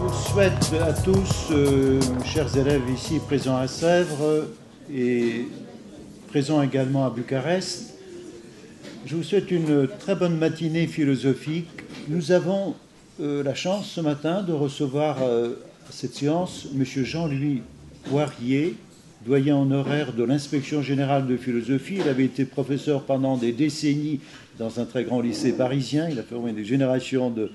vous 0.00 0.14
souhaite 0.14 0.72
à 0.80 0.94
tous, 0.94 1.50
euh, 1.50 2.00
chers 2.24 2.56
élèves 2.56 2.88
ici 2.90 3.18
présents 3.18 3.58
à 3.58 3.68
Sèvres 3.68 4.46
et 4.90 5.46
présents 6.28 6.62
également 6.62 7.04
à 7.04 7.10
Bucarest, 7.10 7.98
je 9.04 9.14
vous 9.14 9.22
souhaite 9.22 9.50
une 9.50 9.86
très 9.98 10.14
bonne 10.14 10.38
matinée 10.38 10.86
philosophique. 10.86 11.68
Nous 12.08 12.32
avons 12.32 12.76
euh, 13.20 13.42
la 13.42 13.54
chance 13.54 13.90
ce 13.90 14.00
matin 14.00 14.42
de 14.42 14.54
recevoir 14.54 15.18
euh, 15.22 15.56
à 15.86 15.92
cette 15.92 16.14
séance 16.14 16.68
M. 16.74 16.82
Jean-Louis 17.04 17.60
Poirier, 18.04 18.76
doyen 19.26 19.56
honoraire 19.56 20.14
de 20.14 20.24
l'inspection 20.24 20.80
générale 20.80 21.26
de 21.26 21.36
philosophie. 21.36 21.98
Il 22.00 22.08
avait 22.08 22.24
été 22.24 22.46
professeur 22.46 23.02
pendant 23.02 23.36
des 23.36 23.52
décennies 23.52 24.20
dans 24.58 24.80
un 24.80 24.86
très 24.86 25.04
grand 25.04 25.20
lycée 25.20 25.52
parisien. 25.52 26.08
Il 26.08 26.18
a 26.18 26.22
formé 26.22 26.52
des 26.52 26.64
générations 26.64 27.28
de 27.28 27.50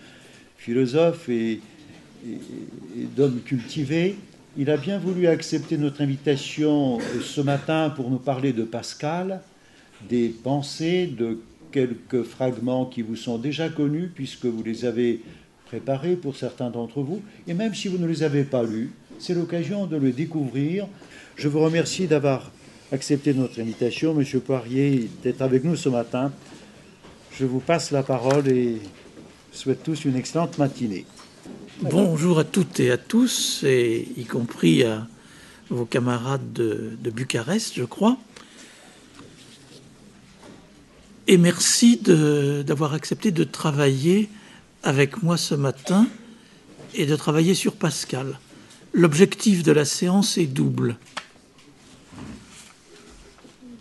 philosophes 0.57 1.27
et, 1.27 1.59
d'hommes 3.15 3.41
cultivés. 3.45 4.15
Il 4.57 4.69
a 4.69 4.77
bien 4.77 4.97
voulu 4.99 5.27
accepter 5.27 5.77
notre 5.77 6.01
invitation 6.01 6.99
ce 7.21 7.41
matin 7.41 7.91
pour 7.93 8.09
nous 8.09 8.19
parler 8.19 8.53
de 8.53 8.63
Pascal, 8.63 9.41
des 10.09 10.29
pensées, 10.29 11.07
de 11.07 11.39
quelques 11.71 12.23
fragments 12.23 12.85
qui 12.85 13.01
vous 13.01 13.17
sont 13.17 13.37
déjà 13.37 13.67
connus 13.67 14.09
puisque 14.13 14.45
vous 14.45 14.63
les 14.63 14.85
avez 14.85 15.21
préparés 15.65 16.15
pour 16.15 16.37
certains 16.37 16.69
d'entre 16.69 17.01
vous. 17.01 17.21
Et 17.47 17.53
même 17.53 17.75
si 17.75 17.89
vous 17.89 17.97
ne 17.97 18.07
les 18.07 18.23
avez 18.23 18.43
pas 18.43 18.63
lus, 18.63 18.91
c'est 19.19 19.33
l'occasion 19.33 19.85
de 19.85 19.97
le 19.97 20.11
découvrir. 20.11 20.87
Je 21.35 21.49
vous 21.49 21.59
remercie 21.59 22.07
d'avoir 22.07 22.51
accepté 22.91 23.33
notre 23.33 23.59
invitation, 23.59 24.13
Monsieur 24.13 24.39
Poirier, 24.39 25.09
d'être 25.21 25.41
avec 25.41 25.63
nous 25.65 25.75
ce 25.75 25.89
matin. 25.89 26.31
Je 27.37 27.45
vous 27.45 27.59
passe 27.59 27.91
la 27.91 28.03
parole 28.03 28.47
et 28.47 28.77
souhaite 29.51 29.83
tous 29.83 30.05
une 30.05 30.15
excellente 30.15 30.57
matinée. 30.57 31.05
Bonjour 31.81 32.39
à 32.39 32.45
toutes 32.45 32.79
et 32.79 32.89
à 32.89 32.97
tous, 32.97 33.63
y 33.63 34.23
compris 34.23 34.83
à 34.83 35.05
vos 35.69 35.83
camarades 35.83 36.53
de, 36.53 36.97
de 36.97 37.09
Bucarest, 37.09 37.73
je 37.75 37.83
crois. 37.83 38.17
Et 41.27 41.37
merci 41.37 41.97
d'avoir 41.97 42.93
accepté 42.93 43.31
de 43.31 43.43
travailler 43.43 44.29
avec 44.83 45.21
moi 45.21 45.35
ce 45.35 45.53
matin 45.53 46.07
et 46.93 47.05
de 47.05 47.15
travailler 47.17 47.55
sur 47.55 47.75
Pascal. 47.75 48.39
L'objectif 48.93 49.61
de 49.61 49.73
la 49.73 49.83
séance 49.83 50.37
est 50.37 50.47
double. 50.47 50.95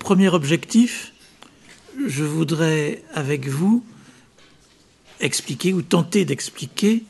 Premier 0.00 0.30
objectif, 0.30 1.12
je 2.04 2.24
voudrais 2.24 3.04
avec 3.14 3.46
vous 3.46 3.84
expliquer 5.20 5.72
ou 5.72 5.80
tenter 5.80 6.24
d'expliquer 6.24 7.04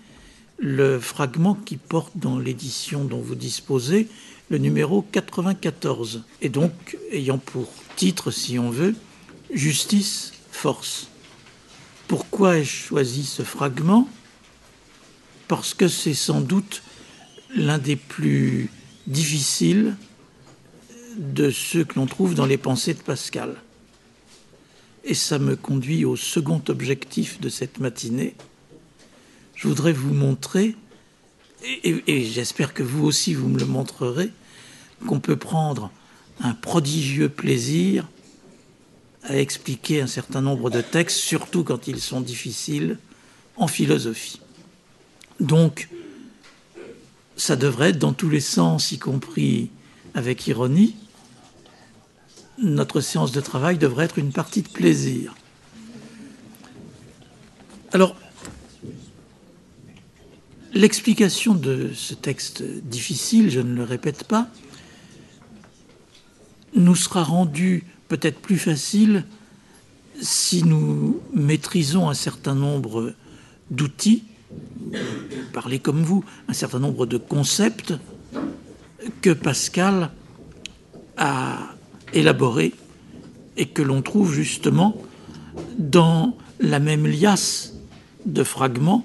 le 0.58 1.00
fragment 1.00 1.55
qui 1.55 1.77
porte 1.77 2.12
dans 2.16 2.38
l'édition 2.38 3.05
dont 3.05 3.20
vous 3.20 3.34
disposez 3.34 4.08
le 4.50 4.58
numéro 4.58 5.02
94, 5.02 6.22
et 6.42 6.48
donc 6.48 6.98
ayant 7.10 7.38
pour 7.38 7.72
titre, 7.97 8.30
si 8.30 8.58
on 8.58 8.70
veut, 8.70 8.94
Justice, 9.52 10.32
force. 10.50 11.08
Pourquoi 12.08 12.58
ai-je 12.58 12.70
choisi 12.70 13.25
ce 13.25 13.42
fragment? 13.42 14.08
Parce 15.48 15.75
que 15.75 15.88
c'est 15.88 16.14
sans 16.14 16.41
doute 16.41 16.82
l'un 17.55 17.78
des 17.78 17.97
plus 17.97 18.70
difficiles 19.06 19.97
de 21.16 21.50
ceux 21.50 21.84
que 21.84 21.94
l'on 21.94 22.06
trouve 22.06 22.34
dans 22.34 22.47
les 22.47 22.58
pensées 22.58 22.94
de 22.94 23.00
Pascal. 23.00 23.56
Et 25.05 25.14
ça 25.14 25.38
me 25.38 25.55
conduit 25.55 26.05
au 26.05 26.16
second 26.16 26.62
objectif 26.69 27.41
de 27.41 27.48
cette 27.48 27.78
matinée. 27.78 28.34
Je 29.65 29.69
voudrais 29.70 29.95
vous 29.95 30.12
montrer, 30.12 30.77
et, 31.84 32.25
j'espère 32.27 32.75
que 32.75 32.83
vous 32.83 33.07
aussi 33.07 33.33
vous 33.33 33.48
me 33.48 33.59
le 33.59 33.65
montrerez, 33.65 34.31
qu'on 35.06 35.21
peut 35.21 35.37
prendre 35.37 35.91
un 36.41 36.53
prodigieux 36.53 37.31
plaisir 37.31 38.06
à 39.22 39.38
expliquer 39.38 40.03
un 40.03 40.06
certain 40.06 40.43
nombre 40.43 40.69
de 40.69 40.83
textes, 40.83 41.16
surtout 41.16 41.65
quand 41.65 41.88
ils 41.88 42.03
sont 42.03 42.21
difficiles, 42.21 42.99
en 43.56 43.66
philosophie. 43.66 44.38
Donc, 45.41 45.88
ça 47.38 47.56
devrait 47.56 47.88
être 47.88 47.99
dans 47.99 48.12
tous 48.12 48.28
les 48.28 48.41
sens, 48.41 48.93
y 48.93 48.99
compris 48.99 49.71
avec 50.12 50.47
ironie, 50.47 50.94
notre 52.59 53.00
séance 53.00 53.33
de 53.33 53.41
travail 53.41 53.78
devrait 53.78 54.05
être 54.05 54.19
une 54.19 54.31
partie 54.31 54.61
de 54.61 54.69
plaisir. 54.69 55.34
Alors, 57.93 58.15
l'explication 60.75 61.55
de 61.55 61.91
ce 61.95 62.15
texte 62.15 62.62
difficile, 62.62 63.51
je 63.51 63.61
ne 63.61 63.75
le 63.75 63.85
répète 63.85 64.25
pas, 64.25 64.49
nous 66.75 66.97
sera 66.97 67.23
rendue 67.23 67.85
peut-être 68.09 68.41
plus 68.41 68.59
facile 68.59 69.25
si 70.21 70.65
nous 70.65 71.21
maîtrisons 71.33 72.09
un 72.09 72.15
certain 72.15 72.55
nombre 72.55 73.15
d'outils, 73.71 74.25
parlez 75.53 75.79
comme 75.79 76.03
vous, 76.03 76.25
un 76.49 76.53
certain 76.53 76.81
nombre 76.81 77.06
de 77.06 77.17
concepts 77.17 77.95
que 79.23 79.31
Pascal 79.31 80.11
a 81.17 81.75
élaboré 82.12 82.75
et 83.56 83.67
que 83.67 83.83
l'on 83.83 84.03
trouve 84.03 84.33
justement 84.33 85.01
dans 85.79 86.37
la 86.61 86.81
même 86.81 87.06
liasse 87.06 87.75
de 88.27 88.43
fragments 88.43 89.05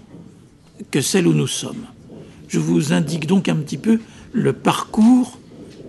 que 0.92 1.02
celle 1.02 1.28
où 1.28 1.34
nous 1.34 1.48
sommes. 1.48 1.86
Je 2.48 2.60
vous 2.60 2.94
indique 2.94 3.28
donc 3.28 3.48
un 3.48 3.56
petit 3.56 3.78
peu 3.78 4.00
le 4.34 4.54
parcours 4.54 5.40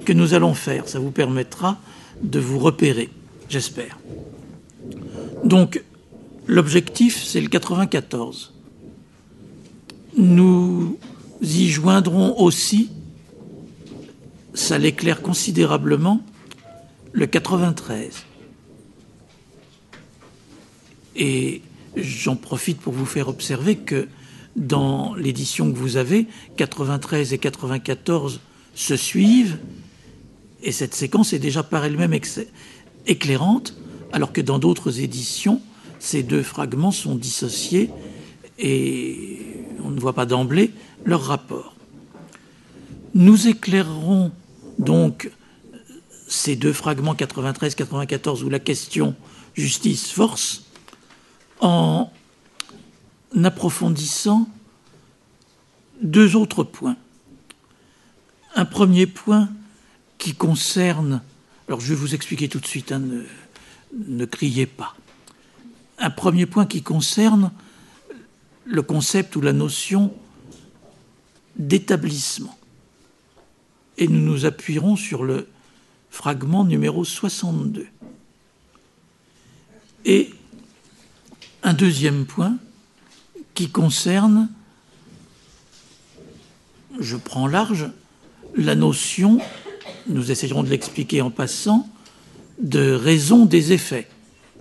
que 0.04 0.12
nous 0.12 0.34
allons 0.34 0.54
faire. 0.54 0.88
Ça 0.88 0.98
vous 0.98 1.10
permettra 1.10 1.80
de 2.22 2.38
vous 2.38 2.58
repérer, 2.58 3.08
j'espère. 3.48 3.98
Donc, 5.44 5.82
l'objectif, 6.46 7.22
c'est 7.22 7.40
le 7.40 7.48
94. 7.48 8.52
Nous 10.16 10.98
y 11.40 11.68
joindrons 11.68 12.38
aussi, 12.38 12.90
ça 14.54 14.76
l'éclaire 14.78 15.22
considérablement, 15.22 16.20
le 17.12 17.26
93. 17.26 18.24
Et 21.16 21.62
j'en 21.96 22.36
profite 22.36 22.80
pour 22.80 22.92
vous 22.92 23.06
faire 23.06 23.28
observer 23.28 23.76
que 23.76 24.08
dans 24.56 25.14
l'édition 25.14 25.70
que 25.72 25.76
vous 25.76 25.96
avez, 25.96 26.26
93 26.56 27.32
et 27.32 27.38
94 27.38 28.40
se 28.74 28.96
suivent, 28.96 29.58
et 30.62 30.72
cette 30.72 30.94
séquence 30.94 31.32
est 31.32 31.38
déjà 31.38 31.62
par 31.62 31.84
elle-même 31.84 32.18
éclairante, 33.06 33.76
alors 34.12 34.32
que 34.32 34.40
dans 34.40 34.58
d'autres 34.58 35.00
éditions, 35.00 35.60
ces 35.98 36.22
deux 36.22 36.42
fragments 36.42 36.90
sont 36.90 37.14
dissociés 37.14 37.90
et 38.58 39.38
on 39.82 39.90
ne 39.90 40.00
voit 40.00 40.12
pas 40.12 40.26
d'emblée 40.26 40.70
leur 41.04 41.22
rapport. 41.22 41.74
Nous 43.14 43.48
éclairerons 43.48 44.32
donc 44.78 45.30
ces 46.28 46.56
deux 46.56 46.72
fragments 46.72 47.14
93-94 47.14 48.42
où 48.44 48.48
la 48.48 48.58
question 48.58 49.14
justice-force 49.54 50.64
en 51.60 52.10
approfondissant 53.42 54.48
deux 56.02 56.36
autres 56.36 56.64
points. 56.64 56.96
Un 58.54 58.64
premier 58.64 59.06
point 59.06 59.48
qui 60.18 60.34
concerne, 60.34 61.22
alors 61.68 61.80
je 61.80 61.88
vais 61.88 61.94
vous 61.94 62.14
expliquer 62.14 62.48
tout 62.48 62.60
de 62.60 62.66
suite, 62.66 62.92
hein, 62.92 62.98
ne, 62.98 63.24
ne 63.94 64.24
criez 64.24 64.66
pas. 64.66 64.96
Un 65.98 66.10
premier 66.10 66.46
point 66.46 66.66
qui 66.66 66.82
concerne 66.82 67.52
le 68.64 68.82
concept 68.82 69.36
ou 69.36 69.40
la 69.40 69.52
notion 69.52 70.14
d'établissement. 71.56 72.56
Et 73.98 74.08
nous 74.08 74.20
nous 74.20 74.46
appuierons 74.46 74.96
sur 74.96 75.24
le 75.24 75.48
fragment 76.10 76.64
numéro 76.64 77.04
62. 77.04 77.86
Et 80.06 80.30
un 81.62 81.74
deuxième 81.74 82.24
point 82.24 82.56
qui 83.60 83.68
concerne, 83.68 84.48
je 86.98 87.14
prends 87.18 87.46
large, 87.46 87.90
la 88.56 88.74
notion, 88.74 89.38
nous 90.06 90.30
essayerons 90.30 90.62
de 90.62 90.70
l'expliquer 90.70 91.20
en 91.20 91.30
passant, 91.30 91.86
de 92.58 92.92
raison 92.92 93.44
des 93.44 93.72
effets, 93.72 94.08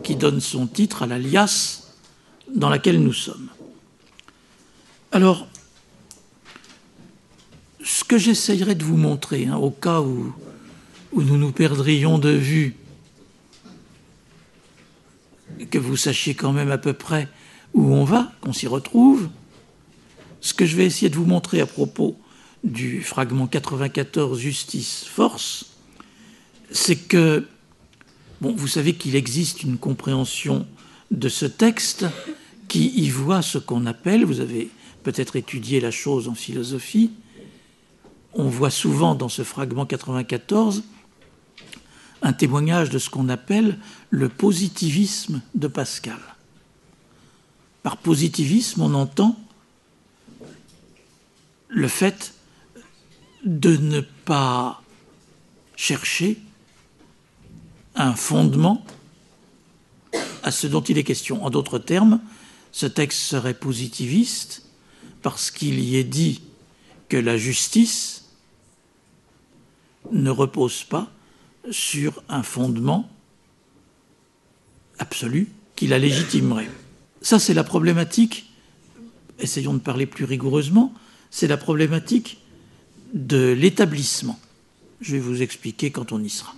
qui 0.03 0.17
donne 0.17 0.41
son 0.41 0.67
titre 0.67 1.03
à 1.03 1.07
la 1.07 1.17
liasse 1.17 1.93
dans 2.53 2.67
laquelle 2.67 3.01
nous 3.01 3.13
sommes. 3.13 3.47
Alors, 5.13 5.47
ce 7.81 8.03
que 8.03 8.17
j'essayerai 8.17 8.75
de 8.75 8.83
vous 8.83 8.97
montrer, 8.97 9.45
hein, 9.45 9.55
au 9.55 9.71
cas 9.71 10.01
où 10.01 10.33
où 11.13 11.21
nous 11.23 11.37
nous 11.37 11.53
perdrions 11.53 12.19
de 12.19 12.31
vue, 12.31 12.75
que 15.71 15.77
vous 15.77 15.95
sachiez 15.95 16.35
quand 16.35 16.51
même 16.51 16.69
à 16.69 16.77
peu 16.77 16.91
près 16.91 17.29
où 17.73 17.93
on 17.93 18.03
va, 18.03 18.31
qu'on 18.41 18.53
s'y 18.53 18.67
retrouve, 18.67 19.29
ce 20.41 20.53
que 20.53 20.65
je 20.65 20.75
vais 20.75 20.85
essayer 20.85 21.09
de 21.09 21.15
vous 21.15 21.25
montrer 21.25 21.61
à 21.61 21.65
propos 21.65 22.17
du 22.63 23.01
fragment 23.01 23.47
94 23.47 24.39
Justice 24.39 25.05
Force, 25.05 25.65
c'est 26.71 26.95
que, 26.95 27.47
vous 28.41 28.67
savez 28.67 28.93
qu'il 28.93 29.15
existe 29.15 29.63
une 29.63 29.77
compréhension 29.77 30.65
de 31.11 31.29
ce 31.29 31.45
texte 31.45 32.05
qui 32.67 32.87
y 32.89 33.09
voit 33.09 33.41
ce 33.41 33.57
qu'on 33.57 33.85
appelle, 33.85 34.23
vous 34.23 34.39
avez 34.39 34.69
peut-être 35.03 35.35
étudié 35.35 35.79
la 35.79 35.91
chose 35.91 36.27
en 36.27 36.35
philosophie, 36.35 37.11
on 38.33 38.47
voit 38.47 38.69
souvent 38.69 39.15
dans 39.15 39.29
ce 39.29 39.43
fragment 39.43 39.85
94 39.85 40.83
un 42.21 42.33
témoignage 42.33 42.89
de 42.89 42.99
ce 42.99 43.09
qu'on 43.09 43.29
appelle 43.29 43.79
le 44.09 44.29
positivisme 44.29 45.41
de 45.55 45.67
Pascal. 45.67 46.19
Par 47.83 47.97
positivisme, 47.97 48.81
on 48.81 48.93
entend 48.93 49.37
le 51.69 51.87
fait 51.87 52.33
de 53.45 53.77
ne 53.77 54.01
pas 54.01 54.81
chercher 55.75 56.39
un 57.95 58.13
fondement 58.13 58.85
à 60.43 60.51
ce 60.51 60.67
dont 60.67 60.81
il 60.81 60.97
est 60.97 61.03
question. 61.03 61.43
En 61.45 61.49
d'autres 61.49 61.79
termes, 61.79 62.19
ce 62.71 62.85
texte 62.85 63.19
serait 63.19 63.53
positiviste 63.53 64.63
parce 65.21 65.51
qu'il 65.51 65.79
y 65.79 65.97
est 65.97 66.03
dit 66.03 66.41
que 67.07 67.17
la 67.17 67.37
justice 67.37 68.25
ne 70.11 70.29
repose 70.29 70.83
pas 70.83 71.11
sur 71.71 72.23
un 72.29 72.43
fondement 72.43 73.09
absolu 74.97 75.49
qui 75.75 75.87
la 75.87 75.99
légitimerait. 75.99 76.69
Ça, 77.21 77.39
c'est 77.39 77.53
la 77.53 77.63
problématique, 77.63 78.51
essayons 79.39 79.73
de 79.73 79.79
parler 79.79 80.05
plus 80.05 80.25
rigoureusement, 80.25 80.93
c'est 81.31 81.47
la 81.47 81.57
problématique 81.57 82.39
de 83.13 83.51
l'établissement. 83.51 84.39
Je 85.01 85.13
vais 85.13 85.19
vous 85.19 85.41
expliquer 85.41 85.91
quand 85.91 86.11
on 86.11 86.23
y 86.23 86.29
sera. 86.29 86.55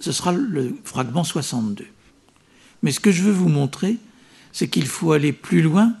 Ce 0.00 0.12
sera 0.12 0.32
le 0.32 0.76
fragment 0.84 1.24
62. 1.24 1.86
Mais 2.82 2.92
ce 2.92 3.00
que 3.00 3.10
je 3.10 3.22
veux 3.22 3.32
vous 3.32 3.48
montrer, 3.48 3.96
c'est 4.52 4.68
qu'il 4.68 4.86
faut 4.86 5.12
aller 5.12 5.32
plus 5.32 5.62
loin 5.62 5.94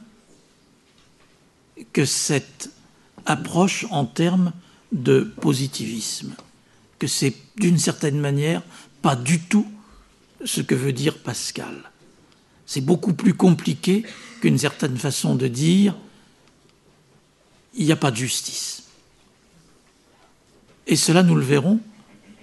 que 1.92 2.04
cette 2.04 2.70
approche 3.26 3.86
en 3.90 4.04
termes 4.04 4.52
de 4.92 5.20
positivisme, 5.40 6.34
que 6.98 7.06
c'est 7.06 7.34
d'une 7.56 7.78
certaine 7.78 8.18
manière 8.18 8.62
pas 9.02 9.16
du 9.16 9.40
tout 9.40 9.66
ce 10.44 10.60
que 10.60 10.74
veut 10.74 10.92
dire 10.92 11.18
Pascal. 11.18 11.90
C'est 12.68 12.82
beaucoup 12.82 13.14
plus 13.14 13.32
compliqué 13.32 14.04
qu'une 14.42 14.58
certaine 14.58 14.98
façon 14.98 15.34
de 15.34 15.48
dire 15.48 15.96
il 17.74 17.86
n'y 17.86 17.92
a 17.92 17.96
pas 17.96 18.10
de 18.10 18.16
justice. 18.16 18.82
Et 20.86 20.94
cela, 20.94 21.22
nous 21.22 21.34
le 21.34 21.44
verrons 21.44 21.80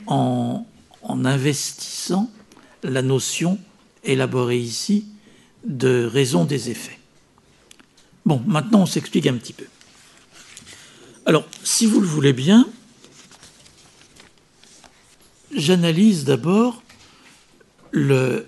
en, 0.07 0.65
en 1.03 1.25
investissant 1.25 2.31
la 2.81 3.03
notion 3.03 3.59
élaborée 4.03 4.57
ici 4.57 5.05
de 5.63 6.09
raison 6.11 6.43
des 6.43 6.71
effets. 6.71 6.99
Bon, 8.25 8.41
maintenant 8.47 8.81
on 8.81 8.85
s'explique 8.87 9.27
un 9.27 9.35
petit 9.35 9.53
peu. 9.53 9.65
Alors, 11.27 11.45
si 11.63 11.85
vous 11.85 12.01
le 12.01 12.07
voulez 12.07 12.33
bien, 12.33 12.67
j'analyse 15.55 16.23
d'abord 16.23 16.81
le 17.91 18.47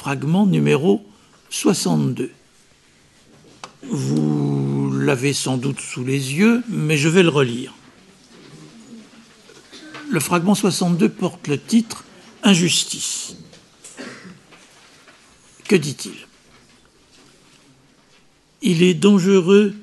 fragment 0.00 0.46
numéro 0.46 1.04
62. 1.50 2.30
Vous 3.82 4.90
l'avez 4.94 5.34
sans 5.34 5.58
doute 5.58 5.78
sous 5.78 6.02
les 6.02 6.32
yeux, 6.32 6.62
mais 6.70 6.96
je 6.96 7.10
vais 7.10 7.22
le 7.22 7.28
relire. 7.28 7.74
Le 10.08 10.18
fragment 10.18 10.54
62 10.54 11.10
porte 11.10 11.48
le 11.48 11.60
titre 11.60 12.06
Injustice. 12.42 13.36
Que 15.68 15.76
dit-il? 15.76 16.16
Il 18.62 18.82
est 18.82 18.94
dangereux 18.94 19.74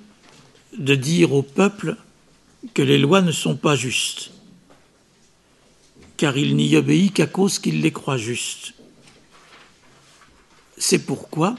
de 0.76 0.96
dire 0.96 1.32
au 1.32 1.44
peuple 1.44 1.96
que 2.74 2.82
les 2.82 2.98
lois 2.98 3.22
ne 3.22 3.32
sont 3.32 3.56
pas 3.56 3.76
justes, 3.76 4.32
car 6.18 6.40
il 6.40 6.56
n'y 6.56 6.76
obéit 6.76 7.14
qu'à 7.14 7.28
cause 7.28 7.60
qu'il 7.60 7.82
les 7.82 7.92
croit 7.92 8.18
justes. 8.18 8.74
C'est 10.78 11.00
pourquoi 11.00 11.56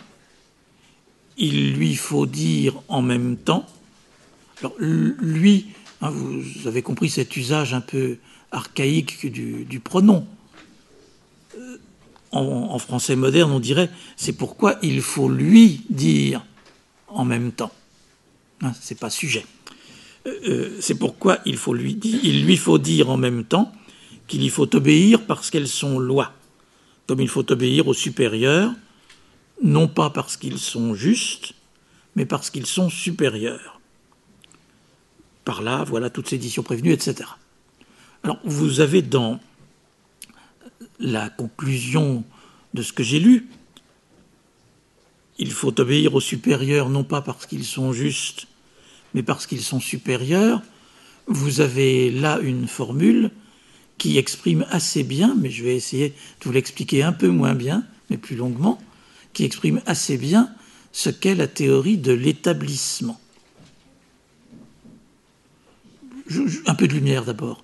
il 1.37 1.75
lui 1.75 1.95
faut 1.95 2.27
dire 2.27 2.75
en 2.89 3.03
même 3.03 3.37
temps, 3.37 3.67
alors 4.61 4.75
lui, 4.79 5.67
hein, 6.01 6.11
vous 6.11 6.67
avez 6.67 6.83
compris 6.83 7.11
cet 7.11 7.37
usage 7.37 7.75
un 7.75 7.81
peu 7.81 8.19
archaïque 8.51 9.31
du, 9.31 9.81
pronom. 9.81 10.27
Euh, 11.57 11.79
en, 12.33 12.79
français 12.79 13.17
moderne, 13.17 13.51
on 13.53 13.61
dirait 13.61 13.91
c'est 14.17 14.33
pourquoi 14.33 14.79
il 14.83 15.01
faut 15.01 15.29
lui 15.29 15.83
dire 15.91 16.45
en 17.07 17.25
même 17.25 17.53
temps. 17.53 17.73
Hein, 18.61 18.73
c'est 18.81 18.99
pas 18.99 19.11
sujet. 19.11 19.47
Euh, 20.27 20.35
euh, 20.49 20.79
c'est 20.81 20.97
pourquoi 20.97 21.39
il, 21.47 21.57
lui 21.73 21.99
il 22.23 22.45
lui 22.45 22.57
faut 22.57 22.79
dire 22.79 23.11
en 23.11 23.17
même 23.17 23.45
temps 23.45 23.73
qu'il 24.27 24.43
y 24.43 24.49
faut 24.49 24.75
obéir 24.75 25.25
parce 25.27 25.51
qu'elles 25.51 25.69
sont 25.69 25.99
lois, 25.99 26.33
comme 27.07 27.21
il 27.21 27.29
faut 27.29 27.51
obéir 27.51 27.89
aux 27.89 27.95
supérieurs, 27.95 28.73
non 29.63 29.89
pas 29.89 30.11
parce 30.11 30.37
qu'ils 30.37 30.59
sont 30.59 30.95
justes, 30.95 31.55
mais 32.17 32.27
parce 32.27 32.51
qu'ils 32.51 32.67
sont 32.67 32.91
supérieurs. 32.91 33.81
Par 35.45 35.63
là, 35.63 35.85
voilà 35.85 36.11
toutes 36.11 36.29
ces 36.29 36.37
éditions 36.37 36.63
prévenues, 36.63 36.93
etc. 36.93 37.31
Alors, 38.23 38.39
vous 38.45 38.81
avez 38.81 39.03
dans 39.03 39.41
la 40.99 41.31
conclusion 41.31 42.25
de 42.75 42.83
ce 42.83 42.93
que 42.93 43.03
j'ai 43.03 43.21
lu, 43.21 43.49
il 45.39 45.53
faut 45.53 45.81
obéir 45.81 46.15
aux 46.15 46.21
supérieurs 46.21 46.89
non 46.89 47.05
pas 47.05 47.23
parce 47.23 47.47
qu'ils 47.47 47.65
sont 47.65 47.93
justes, 47.93 48.47
mais 49.15 49.23
parce 49.23 49.47
qu'ils 49.47 49.63
sont 49.63 49.81
supérieurs. 49.81 50.63
Vous 51.27 51.61
avez 51.61 52.11
là 52.11 52.41
une 52.41 52.67
formule 52.67 53.31
qui 53.99 54.19
exprime 54.19 54.67
assez 54.71 55.05
bien, 55.05 55.37
mais 55.39 55.51
je 55.51 55.65
vais 55.65 55.77
essayer 55.77 56.11
de 56.11 56.45
vous 56.45 56.53
l'expliquer 56.53 57.03
un 57.03 57.13
peu 57.13 57.29
moins 57.29 57.55
bien, 57.55 57.85
mais 58.11 58.17
plus 58.17 58.37
longuement, 58.37 58.79
qui 59.39 59.45
exprime 59.45 59.81
assez 59.87 60.17
bien 60.17 60.53
ce 60.91 61.11
qu'est 61.11 61.37
la 61.37 61.47
théorie 61.47 61.97
de 61.97 62.11
l'établissement. 62.11 63.21
Un 66.67 66.75
peu 66.75 66.89
de 66.89 66.93
lumière 66.95 67.25
d'abord. 67.25 67.63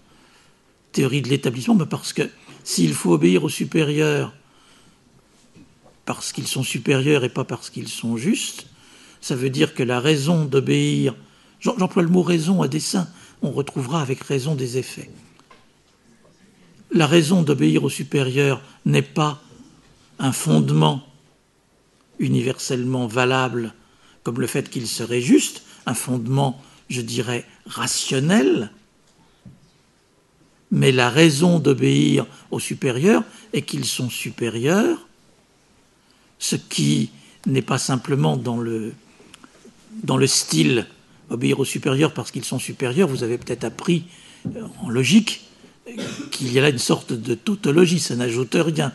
Théorie 0.92 1.20
de 1.20 1.28
l'établissement, 1.28 1.76
parce 1.78 2.12
que 2.12 2.30
s'il 2.62 2.94
faut 2.94 3.14
obéir 3.14 3.42
aux 3.42 3.48
supérieurs 3.48 4.32
parce 6.04 6.32
qu'ils 6.32 6.46
sont 6.46 6.62
supérieurs 6.62 7.24
et 7.24 7.28
pas 7.28 7.42
parce 7.42 7.70
qu'ils 7.70 7.88
sont 7.88 8.16
justes, 8.16 8.66
ça 9.20 9.34
veut 9.34 9.50
dire 9.50 9.74
que 9.74 9.82
la 9.82 9.98
raison 9.98 10.44
d'obéir, 10.44 11.16
j'emploie 11.58 12.04
le 12.04 12.08
mot 12.08 12.22
raison 12.22 12.62
à 12.62 12.68
dessein, 12.68 13.08
on 13.42 13.50
retrouvera 13.50 14.00
avec 14.00 14.22
raison 14.22 14.54
des 14.54 14.78
effets. 14.78 15.10
La 16.92 17.08
raison 17.08 17.42
d'obéir 17.42 17.82
aux 17.82 17.90
supérieurs 17.90 18.62
n'est 18.84 19.02
pas 19.02 19.42
un 20.20 20.30
fondement 20.30 21.04
universellement 22.24 23.06
valable 23.06 23.74
comme 24.24 24.40
le 24.40 24.46
fait 24.46 24.70
qu'il 24.70 24.88
serait 24.88 25.20
juste, 25.20 25.62
un 25.86 25.94
fondement, 25.94 26.60
je 26.88 27.02
dirais, 27.02 27.44
rationnel, 27.66 28.70
mais 30.70 30.90
la 30.90 31.10
raison 31.10 31.58
d'obéir 31.58 32.26
aux 32.50 32.58
supérieurs 32.58 33.22
est 33.52 33.62
qu'ils 33.62 33.84
sont 33.84 34.10
supérieurs, 34.10 35.06
ce 36.38 36.56
qui 36.56 37.10
n'est 37.46 37.62
pas 37.62 37.78
simplement 37.78 38.36
dans 38.36 38.56
le, 38.56 38.94
dans 40.02 40.16
le 40.16 40.26
style 40.26 40.86
obéir 41.30 41.60
aux 41.60 41.64
supérieurs 41.64 42.12
parce 42.12 42.30
qu'ils 42.30 42.44
sont 42.44 42.58
supérieurs, 42.58 43.08
vous 43.08 43.22
avez 43.22 43.38
peut-être 43.38 43.64
appris 43.64 44.04
euh, 44.56 44.66
en 44.82 44.88
logique 44.88 45.42
qu'il 46.30 46.50
y 46.52 46.58
a 46.58 46.62
là 46.62 46.70
une 46.70 46.78
sorte 46.78 47.12
de 47.12 47.34
tautologie, 47.34 48.00
ça 48.00 48.16
n'ajoute 48.16 48.56
rien 48.58 48.92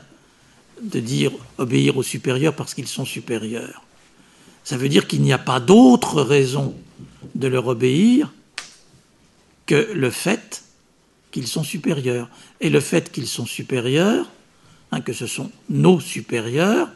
de 0.81 0.99
dire 0.99 1.31
obéir 1.57 1.97
aux 1.97 2.03
supérieurs 2.03 2.55
parce 2.55 2.73
qu'ils 2.73 2.87
sont 2.87 3.05
supérieurs. 3.05 3.83
Ça 4.63 4.77
veut 4.77 4.89
dire 4.89 5.07
qu'il 5.07 5.21
n'y 5.21 5.33
a 5.33 5.37
pas 5.37 5.59
d'autre 5.59 6.21
raison 6.21 6.75
de 7.35 7.47
leur 7.47 7.67
obéir 7.67 8.31
que 9.65 9.91
le 9.93 10.09
fait 10.09 10.63
qu'ils 11.31 11.47
sont 11.47 11.63
supérieurs. 11.63 12.29
Et 12.59 12.69
le 12.69 12.79
fait 12.79 13.11
qu'ils 13.11 13.27
sont 13.27 13.45
supérieurs, 13.45 14.29
hein, 14.91 15.01
que 15.01 15.13
ce 15.13 15.27
sont 15.27 15.51
nos 15.69 15.99
supérieurs, 15.99 16.89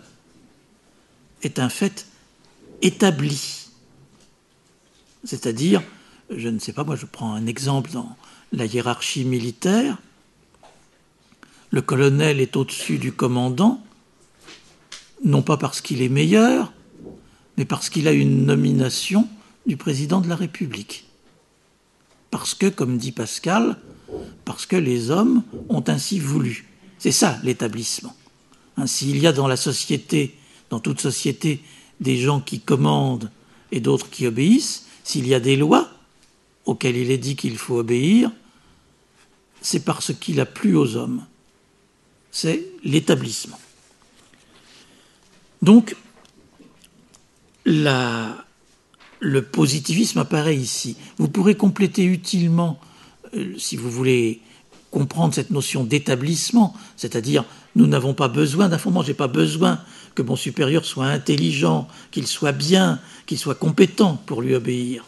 est 1.43 1.59
un 1.59 1.69
fait 1.69 2.07
établi. 2.81 3.69
C'est-à-dire, 5.23 5.81
je 6.35 6.49
ne 6.49 6.59
sais 6.59 6.73
pas, 6.73 6.83
moi 6.83 6.95
je 6.95 7.05
prends 7.05 7.33
un 7.33 7.45
exemple 7.47 7.91
dans 7.91 8.15
la 8.51 8.65
hiérarchie 8.65 9.25
militaire, 9.25 9.97
le 11.73 11.81
colonel 11.81 12.39
est 12.39 12.55
au-dessus 12.55 12.99
du 12.99 13.11
commandant, 13.11 13.81
non 15.25 15.41
pas 15.41 15.57
parce 15.57 15.81
qu'il 15.81 16.03
est 16.03 16.09
meilleur, 16.09 16.71
mais 17.57 17.65
parce 17.65 17.89
qu'il 17.89 18.07
a 18.07 18.11
une 18.11 18.45
nomination 18.45 19.27
du 19.65 19.75
président 19.75 20.21
de 20.21 20.29
la 20.29 20.35
République. 20.35 21.05
Parce 22.29 22.53
que, 22.53 22.67
comme 22.67 22.99
dit 22.99 23.11
Pascal, 23.11 23.77
parce 24.45 24.67
que 24.67 24.75
les 24.75 25.09
hommes 25.09 25.41
ont 25.67 25.83
ainsi 25.87 26.19
voulu. 26.19 26.69
C'est 26.99 27.11
ça 27.11 27.39
l'établissement. 27.41 28.15
Ainsi, 28.77 29.09
il 29.09 29.17
y 29.17 29.25
a 29.25 29.33
dans 29.33 29.47
la 29.47 29.57
société, 29.57 30.37
dans 30.69 30.79
toute 30.79 31.01
société, 31.01 31.59
des 31.99 32.17
gens 32.17 32.39
qui 32.39 32.59
commandent 32.59 33.31
et 33.71 33.79
d'autres 33.79 34.11
qui 34.11 34.27
obéissent, 34.27 34.85
s'il 35.03 35.27
y 35.27 35.33
a 35.33 35.39
des 35.39 35.55
lois 35.55 35.89
auxquelles 36.65 36.97
il 36.97 37.09
est 37.09 37.17
dit 37.17 37.35
qu'il 37.35 37.57
faut 37.57 37.79
obéir, 37.79 38.29
c'est 39.61 39.83
parce 39.83 40.13
qu'il 40.13 40.39
a 40.39 40.45
plu 40.45 40.75
aux 40.75 40.97
hommes. 40.97 41.25
C'est 42.33 42.65
l'établissement. 42.83 43.59
Donc, 45.61 45.95
le 47.65 49.41
positivisme 49.41 50.19
apparaît 50.19 50.57
ici. 50.57 50.97
Vous 51.17 51.29
pourrez 51.29 51.55
compléter 51.55 52.03
utilement, 52.03 52.81
euh, 53.35 53.53
si 53.57 53.77
vous 53.77 53.89
voulez 53.89 54.41
comprendre 54.89 55.33
cette 55.33 55.51
notion 55.51 55.83
d'établissement, 55.83 56.75
c'est-à-dire 56.97 57.45
nous 57.75 57.87
n'avons 57.87 58.15
pas 58.15 58.27
besoin 58.27 58.67
d'un 58.67 58.79
fondement, 58.79 59.03
j'ai 59.03 59.13
pas 59.13 59.27
besoin 59.27 59.79
que 60.15 60.23
mon 60.23 60.35
supérieur 60.35 60.85
soit 60.85 61.07
intelligent, 61.07 61.87
qu'il 62.11 62.27
soit 62.27 62.51
bien, 62.51 62.99
qu'il 63.27 63.37
soit 63.37 63.55
compétent 63.55 64.21
pour 64.25 64.41
lui 64.41 64.55
obéir. 64.55 65.05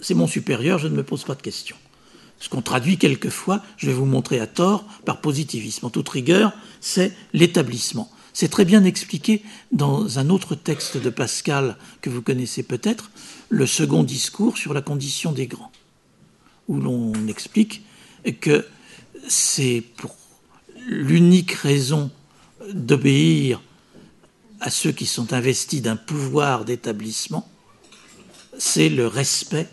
C'est 0.00 0.14
mon 0.14 0.26
supérieur, 0.26 0.78
je 0.78 0.88
ne 0.88 0.96
me 0.96 1.02
pose 1.02 1.24
pas 1.24 1.34
de 1.34 1.42
questions. 1.42 1.76
Ce 2.38 2.48
qu'on 2.48 2.62
traduit 2.62 2.98
quelquefois, 2.98 3.62
je 3.76 3.86
vais 3.86 3.94
vous 3.94 4.04
montrer 4.04 4.40
à 4.40 4.46
tort, 4.46 4.84
par 5.04 5.20
positivisme. 5.20 5.86
En 5.86 5.90
toute 5.90 6.08
rigueur, 6.08 6.52
c'est 6.80 7.12
l'établissement. 7.32 8.10
C'est 8.32 8.48
très 8.48 8.66
bien 8.66 8.84
expliqué 8.84 9.42
dans 9.72 10.18
un 10.18 10.28
autre 10.28 10.54
texte 10.54 10.98
de 10.98 11.08
Pascal 11.08 11.78
que 12.02 12.10
vous 12.10 12.20
connaissez 12.20 12.62
peut-être, 12.62 13.10
le 13.48 13.66
second 13.66 14.02
discours 14.02 14.58
sur 14.58 14.74
la 14.74 14.82
condition 14.82 15.32
des 15.32 15.46
grands, 15.46 15.72
où 16.68 16.78
l'on 16.78 17.14
explique 17.28 17.82
que 18.40 18.66
c'est 19.26 19.82
pour 19.96 20.14
l'unique 20.86 21.52
raison 21.52 22.10
d'obéir 22.72 23.62
à 24.60 24.70
ceux 24.70 24.92
qui 24.92 25.06
sont 25.06 25.32
investis 25.32 25.80
d'un 25.80 25.96
pouvoir 25.96 26.64
d'établissement, 26.64 27.48
c'est 28.58 28.88
le 28.88 29.06
respect 29.06 29.68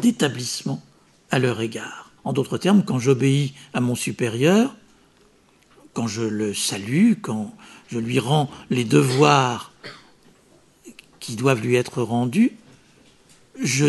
d'établissement 0.00 0.82
à 1.30 1.38
leur 1.38 1.60
égard. 1.60 2.10
En 2.24 2.32
d'autres 2.32 2.58
termes, 2.58 2.84
quand 2.84 2.98
j'obéis 2.98 3.54
à 3.72 3.80
mon 3.80 3.94
supérieur, 3.94 4.76
quand 5.92 6.06
je 6.06 6.22
le 6.22 6.54
salue, 6.54 7.14
quand 7.20 7.54
je 7.88 7.98
lui 7.98 8.18
rends 8.18 8.50
les 8.68 8.84
devoirs 8.84 9.72
qui 11.18 11.36
doivent 11.36 11.62
lui 11.62 11.76
être 11.76 12.02
rendus, 12.02 12.52
je, 13.60 13.86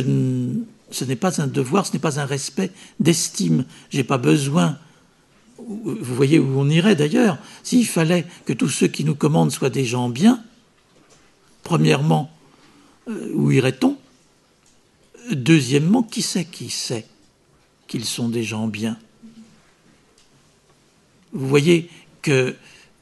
ce 0.90 1.06
n'est 1.06 1.16
pas 1.16 1.42
un 1.42 1.48
devoir, 1.48 1.86
ce 1.86 1.94
n'est 1.94 2.00
pas 2.00 2.20
un 2.20 2.26
respect 2.26 2.72
d'estime. 3.00 3.66
Je 3.90 3.98
n'ai 3.98 4.04
pas 4.04 4.18
besoin 4.18 4.78
vous 5.68 6.16
voyez 6.16 6.40
où 6.40 6.60
on 6.60 6.70
irait 6.70 6.96
d'ailleurs, 6.96 7.38
s'il 7.64 7.88
fallait 7.88 8.26
que 8.46 8.54
tous 8.54 8.70
ceux 8.70 8.88
qui 8.88 9.04
nous 9.04 9.16
commandent 9.16 9.52
soient 9.52 9.70
des 9.70 9.86
gens 9.86 10.10
bien, 10.10 10.44
premièrement, 11.64 12.32
euh, 13.08 13.32
où 13.34 13.52
irait-on? 13.52 13.98
Deuxièmement, 15.32 16.04
qui 16.04 16.22
sait 16.22 16.46
qui 16.46 16.70
sait? 16.70 17.06
Qu'ils 17.92 18.06
sont 18.06 18.30
des 18.30 18.46
gens 18.46 18.70
bien. 18.70 18.98
Vous 21.34 21.46
voyez 21.46 21.90
qu'il 22.22 22.56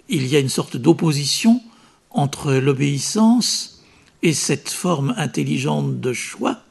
y 0.10 0.36
a 0.36 0.40
une 0.40 0.50
sorte 0.50 0.78
d'opposition 0.78 1.62
entre 2.10 2.54
l'obéissance 2.54 3.84
et 4.24 4.34
cette 4.34 4.70
forme 4.70 5.14
intelligente 5.16 6.02
de 6.02 6.12
choix 6.12 6.64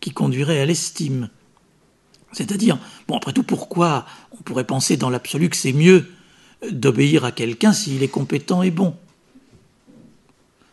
qui 0.00 0.10
conduirait 0.10 0.58
à 0.58 0.66
l'estime. 0.66 1.30
C'est-à-dire, 2.32 2.80
bon, 3.06 3.16
après 3.16 3.32
tout, 3.32 3.44
pourquoi 3.44 4.06
on 4.32 4.42
pourrait 4.42 4.66
penser 4.66 4.96
dans 4.96 5.08
l'absolu 5.08 5.48
que 5.48 5.56
c'est 5.56 5.72
mieux 5.72 6.10
d'obéir 6.68 7.24
à 7.24 7.30
quelqu'un 7.30 7.72
s'il 7.72 8.02
est 8.02 8.08
compétent 8.08 8.64
et 8.64 8.72
bon? 8.72 8.96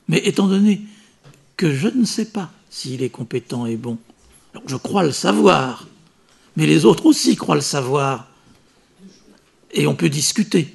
Mais 0.08 0.18
étant 0.26 0.48
donné 0.48 0.82
que 1.56 1.72
je 1.72 1.88
ne 1.88 2.04
sais 2.04 2.26
pas 2.26 2.52
s'il 2.72 3.04
est 3.04 3.12
compétent 3.12 3.68
et 3.68 3.76
bon, 3.76 4.00
je 4.66 4.76
crois 4.76 5.04
le 5.04 5.12
savoir, 5.12 5.86
mais 6.56 6.66
les 6.66 6.86
autres 6.86 7.06
aussi 7.06 7.36
croient 7.36 7.56
le 7.56 7.62
savoir, 7.62 8.28
et 9.74 9.88
on 9.88 9.96
peut 9.96 10.10
discuter. 10.10 10.74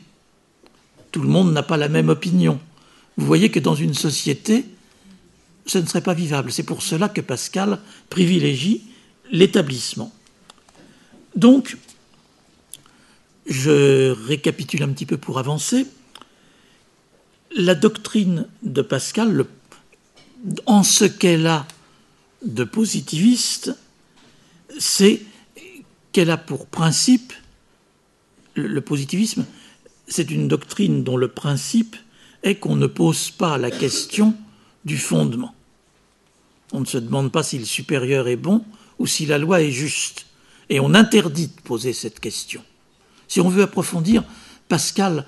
Tout 1.12 1.22
le 1.22 1.28
monde 1.28 1.52
n'a 1.52 1.62
pas 1.62 1.76
la 1.76 1.88
même 1.88 2.08
opinion. 2.08 2.58
Vous 3.16 3.26
voyez 3.26 3.50
que 3.50 3.60
dans 3.60 3.74
une 3.74 3.94
société, 3.94 4.64
ce 5.66 5.78
ne 5.78 5.86
serait 5.86 6.02
pas 6.02 6.14
vivable. 6.14 6.52
C'est 6.52 6.62
pour 6.62 6.82
cela 6.82 7.08
que 7.08 7.20
Pascal 7.20 7.78
privilégie 8.08 8.84
l'établissement. 9.30 10.12
Donc, 11.34 11.76
je 13.46 14.10
récapitule 14.26 14.82
un 14.82 14.88
petit 14.88 15.06
peu 15.06 15.16
pour 15.16 15.38
avancer. 15.38 15.86
La 17.56 17.74
doctrine 17.74 18.46
de 18.62 18.82
Pascal, 18.82 19.46
en 20.66 20.82
ce 20.82 21.04
qu'elle 21.04 21.46
a 21.46 21.66
de 22.44 22.64
positiviste, 22.64 23.74
c'est 24.78 25.22
qu'elle 26.16 26.30
a 26.30 26.38
pour 26.38 26.64
principe, 26.64 27.34
le 28.54 28.80
positivisme, 28.80 29.44
c'est 30.08 30.30
une 30.30 30.48
doctrine 30.48 31.04
dont 31.04 31.18
le 31.18 31.28
principe 31.28 31.94
est 32.42 32.54
qu'on 32.54 32.74
ne 32.74 32.86
pose 32.86 33.30
pas 33.30 33.58
la 33.58 33.70
question 33.70 34.34
du 34.86 34.96
fondement. 34.96 35.54
On 36.72 36.80
ne 36.80 36.86
se 36.86 36.96
demande 36.96 37.30
pas 37.30 37.42
si 37.42 37.58
le 37.58 37.66
supérieur 37.66 38.28
est 38.28 38.36
bon 38.36 38.64
ou 38.98 39.06
si 39.06 39.26
la 39.26 39.36
loi 39.36 39.60
est 39.60 39.70
juste. 39.70 40.24
Et 40.70 40.80
on 40.80 40.94
interdit 40.94 41.48
de 41.48 41.60
poser 41.60 41.92
cette 41.92 42.18
question. 42.18 42.62
Si 43.28 43.42
on 43.42 43.50
veut 43.50 43.64
approfondir, 43.64 44.24
Pascal, 44.70 45.26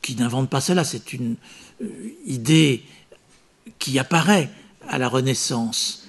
qui 0.00 0.14
n'invente 0.14 0.48
pas 0.48 0.60
cela, 0.60 0.84
c'est 0.84 1.12
une 1.12 1.34
euh, 1.82 1.88
idée 2.24 2.84
qui 3.80 3.98
apparaît 3.98 4.48
à 4.86 4.96
la 4.98 5.08
Renaissance. 5.08 6.06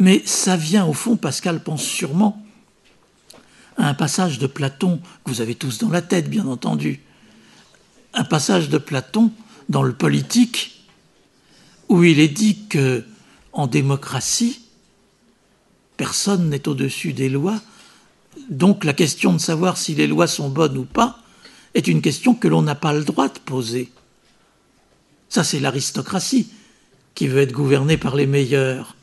Mais 0.00 0.22
ça 0.26 0.56
vient, 0.56 0.86
au 0.86 0.92
fond, 0.92 1.14
Pascal 1.14 1.62
pense 1.62 1.84
sûrement 1.84 2.43
un 3.76 3.94
passage 3.94 4.38
de 4.38 4.46
Platon 4.46 5.00
que 5.24 5.30
vous 5.30 5.40
avez 5.40 5.54
tous 5.54 5.78
dans 5.78 5.90
la 5.90 6.02
tête, 6.02 6.30
bien 6.30 6.46
entendu. 6.46 7.00
Un 8.12 8.24
passage 8.24 8.68
de 8.68 8.78
Platon 8.78 9.32
dans 9.68 9.82
le 9.82 9.92
politique 9.92 10.86
où 11.88 12.04
il 12.04 12.20
est 12.20 12.28
dit 12.28 12.66
que 12.68 13.04
en 13.52 13.66
démocratie, 13.66 14.64
Personne 15.96 16.48
n'est 16.48 16.68
au-dessus 16.68 17.12
des 17.12 17.28
lois. 17.28 17.60
Donc 18.50 18.84
la 18.84 18.92
question 18.92 19.32
de 19.32 19.38
savoir 19.38 19.76
si 19.76 19.94
les 19.94 20.06
lois 20.06 20.26
sont 20.26 20.48
bonnes 20.48 20.76
ou 20.76 20.84
pas 20.84 21.18
est 21.74 21.86
une 21.86 22.02
question 22.02 22.34
que 22.34 22.48
l'on 22.48 22.62
n'a 22.62 22.74
pas 22.74 22.92
le 22.92 23.04
droit 23.04 23.28
de 23.28 23.38
poser. 23.38 23.92
Ça, 25.28 25.44
c'est 25.44 25.60
l'aristocratie 25.60 26.48
qui 27.14 27.28
veut 27.28 27.42
être 27.42 27.52
gouvernée 27.52 27.96
par 27.96 28.16
les 28.16 28.26
meilleurs. 28.26 28.96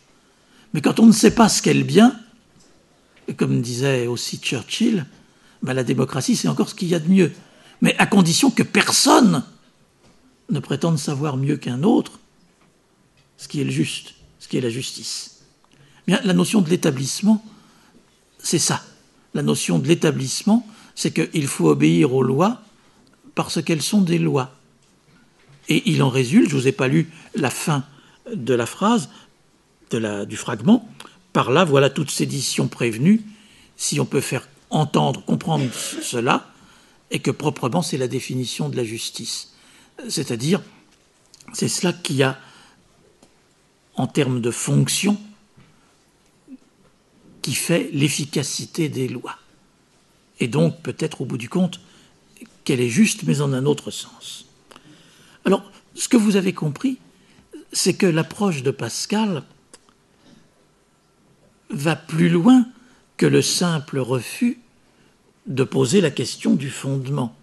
Mais 0.74 0.82
quand 0.82 1.00
on 1.00 1.06
ne 1.06 1.12
sait 1.12 1.36
pas 1.36 1.50
ce 1.50 1.62
qu'est 1.62 1.74
le 1.74 1.84
bien, 1.84 2.18
comme 3.32 3.62
disait 3.62 4.08
aussi 4.08 4.38
Churchill, 4.38 5.06
ben 5.62 5.74
la 5.74 5.84
démocratie, 5.84 6.36
c'est 6.36 6.48
encore 6.48 6.70
ce 6.70 6.76
qu'il 6.76 6.88
y 6.88 6.96
a 6.96 7.00
de 7.00 7.10
mieux. 7.10 7.32
Mais 7.82 7.96
à 7.98 8.06
condition 8.06 8.52
que 8.52 8.64
personne 8.64 9.44
ne 10.50 10.60
prétende 10.60 10.98
savoir 10.98 11.38
mieux 11.38 11.58
qu'un 11.58 11.84
autre 11.84 12.20
ce 13.38 13.48
qui 13.48 13.60
est 13.62 13.64
le 13.64 13.72
juste, 13.72 14.14
ce 14.40 14.48
qui 14.48 14.58
est 14.58 14.62
la 14.62 14.70
justice 14.70 15.32
la 16.08 16.34
notion 16.34 16.62
de 16.62 16.70
l'établissement, 16.70 17.44
c'est 18.40 18.60
ça. 18.60 18.84
La 19.34 19.42
notion 19.42 19.80
de 19.80 19.88
l'établissement, 19.88 20.66
c'est 20.96 21.12
qu'il 21.12 21.48
faut 21.48 21.70
obéir 21.70 22.14
aux 22.14 22.24
lois 22.24 22.62
parce 23.36 23.62
qu'elles 23.62 23.82
sont 23.82 24.02
des 24.02 24.18
lois. 24.18 24.56
Et 25.70 25.90
il 25.90 26.04
en 26.04 26.10
résulte, 26.10 26.50
je 26.50 26.56
ne 26.56 26.62
vous 26.62 26.68
ai 26.68 26.72
pas 26.72 26.88
lu 26.88 27.10
la 27.36 27.50
fin 27.50 27.86
de 28.34 28.54
la 28.54 28.66
phrase, 28.66 29.10
du 29.92 30.38
fragment, 30.38 30.88
par 31.34 31.52
là, 31.52 31.64
voilà 31.64 31.90
toute 31.90 32.12
sédition 32.12 32.68
prévenue, 32.68 33.22
si 33.78 34.00
on 34.00 34.06
peut 34.06 34.22
faire 34.22 34.48
entendre, 34.70 35.24
comprendre 35.26 35.66
cela, 35.74 36.52
et 37.10 37.20
que 37.20 37.32
proprement 37.32 37.82
c'est 37.82 37.98
la 37.98 38.08
définition 38.08 38.70
de 38.70 38.78
la 38.78 38.84
justice. 38.84 39.54
C'est-à-dire, 40.10 40.62
c'est 41.54 41.68
cela 41.68 41.94
qui 41.94 42.24
a, 42.24 42.40
en 43.96 44.08
termes 44.08 44.42
de 44.42 44.52
fonction, 44.52 45.18
qui 47.42 47.54
fait 47.54 47.90
l'efficacité 47.92 48.90
des 48.90 49.08
lois. 49.08 49.38
Et 50.40 50.48
donc, 50.48 50.82
peut-être 50.82 51.22
au 51.22 51.26
bout 51.26 51.38
du 51.38 51.50
compte, 51.50 51.80
qu'elle 52.64 52.82
est 52.82 52.90
juste, 52.90 53.24
mais 53.24 53.42
en 53.42 53.54
un 53.54 53.66
autre 53.66 53.92
sens. 53.92 54.46
Alors, 55.46 55.64
ce 55.96 56.08
que 56.08 56.18
vous 56.18 56.36
avez 56.36 56.54
compris, 56.54 56.98
c'est 57.74 57.94
que 57.94 58.06
l'approche 58.06 58.64
de 58.64 58.72
Pascal 58.72 59.44
va 61.72 61.96
plus 61.96 62.30
loin 62.30 62.66
que 63.18 63.26
le 63.26 63.42
simple 63.42 64.00
refus 64.00 64.60
de 65.48 65.64
poser 65.64 66.02
la 66.02 66.12
question 66.12 66.56
du 66.56 66.70
fondement. 66.70 67.36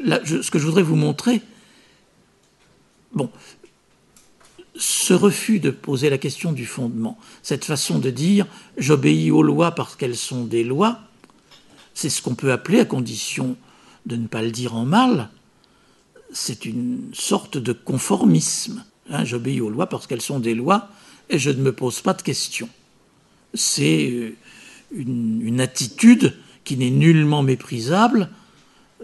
Ce 0.00 0.50
que 0.50 0.58
je 0.58 0.66
voudrais 0.66 0.82
vous 0.82 0.96
montrer, 0.96 1.42
Bon, 3.12 3.30
ce 4.76 5.14
refus 5.14 5.60
de 5.60 5.70
poser 5.70 6.10
la 6.10 6.18
question 6.18 6.52
du 6.52 6.66
fondement, 6.66 7.18
cette 7.42 7.64
façon 7.64 7.98
de 7.98 8.10
dire 8.10 8.46
j'obéis 8.76 9.30
aux 9.30 9.42
lois 9.42 9.72
parce 9.72 9.96
qu'elles 9.96 10.16
sont 10.16 10.44
des 10.44 10.64
lois, 10.64 11.00
c'est 11.94 12.10
ce 12.10 12.22
qu'on 12.22 12.34
peut 12.34 12.52
appeler, 12.52 12.80
à 12.80 12.84
condition 12.84 13.56
de 14.06 14.16
ne 14.16 14.26
pas 14.26 14.42
le 14.42 14.50
dire 14.50 14.74
en 14.74 14.84
mal, 14.84 15.30
c'est 16.32 16.64
une 16.64 17.10
sorte 17.12 17.56
de 17.56 17.72
conformisme. 17.72 18.84
Hein, 19.10 19.24
j'obéis 19.24 19.60
aux 19.60 19.70
lois 19.70 19.88
parce 19.88 20.06
qu'elles 20.06 20.20
sont 20.20 20.38
des 20.38 20.54
lois 20.54 20.88
et 21.30 21.38
je 21.38 21.50
ne 21.50 21.62
me 21.62 21.72
pose 21.72 22.00
pas 22.02 22.12
de 22.12 22.22
questions. 22.22 22.68
C'est 23.54 24.10
euh, 24.10 24.36
une, 24.92 25.60
attitude 25.60 26.36
qui 26.64 26.76
n'est 26.76 26.90
nullement 26.90 27.42
méprisable 27.42 28.30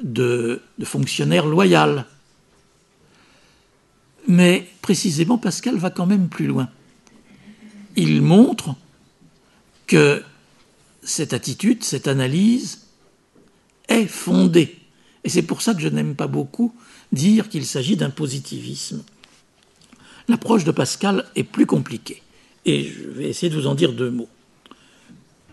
de, 0.02 0.60
de 0.78 0.84
fonctionnaire 0.84 1.46
loyal. 1.46 2.06
Mais 4.28 4.68
précisément, 4.82 5.38
Pascal 5.38 5.76
va 5.76 5.90
quand 5.90 6.06
même 6.06 6.28
plus 6.28 6.46
loin. 6.46 6.68
Il 7.96 8.22
montre 8.22 8.74
que 9.86 10.22
cette 11.02 11.32
attitude, 11.32 11.84
cette 11.84 12.08
analyse 12.08 12.86
est 13.88 14.06
fondée. 14.06 14.76
Et 15.24 15.28
c'est 15.28 15.42
pour 15.42 15.62
ça 15.62 15.74
que 15.74 15.80
je 15.80 15.88
n'aime 15.88 16.14
pas 16.14 16.26
beaucoup 16.26 16.74
dire 17.12 17.48
qu'il 17.48 17.66
s'agit 17.66 17.96
d'un 17.96 18.10
positivisme. 18.10 19.04
L'approche 20.28 20.64
de 20.64 20.70
Pascal 20.70 21.24
est 21.36 21.44
plus 21.44 21.66
compliquée. 21.66 22.22
Et 22.64 22.84
je 22.84 23.08
vais 23.08 23.28
essayer 23.28 23.50
de 23.50 23.54
vous 23.54 23.66
en 23.66 23.74
dire 23.74 23.92
deux 23.92 24.10
mots. 24.10 24.28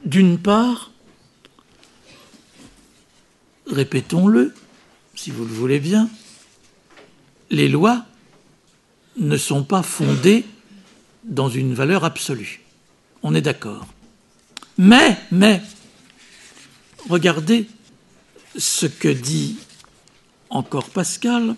D'une 0.05 0.39
part, 0.39 0.91
répétons-le, 3.67 4.53
si 5.15 5.31
vous 5.31 5.45
le 5.45 5.53
voulez 5.53 5.79
bien, 5.79 6.09
les 7.49 7.69
lois 7.69 8.05
ne 9.17 9.37
sont 9.37 9.63
pas 9.63 9.83
fondées 9.83 10.45
dans 11.23 11.49
une 11.49 11.73
valeur 11.73 12.03
absolue. 12.03 12.61
On 13.23 13.35
est 13.35 13.41
d'accord. 13.41 13.85
Mais, 14.77 15.17
mais, 15.31 15.61
regardez 17.09 17.67
ce 18.57 18.87
que 18.87 19.07
dit 19.07 19.57
encore 20.49 20.89
Pascal. 20.89 21.55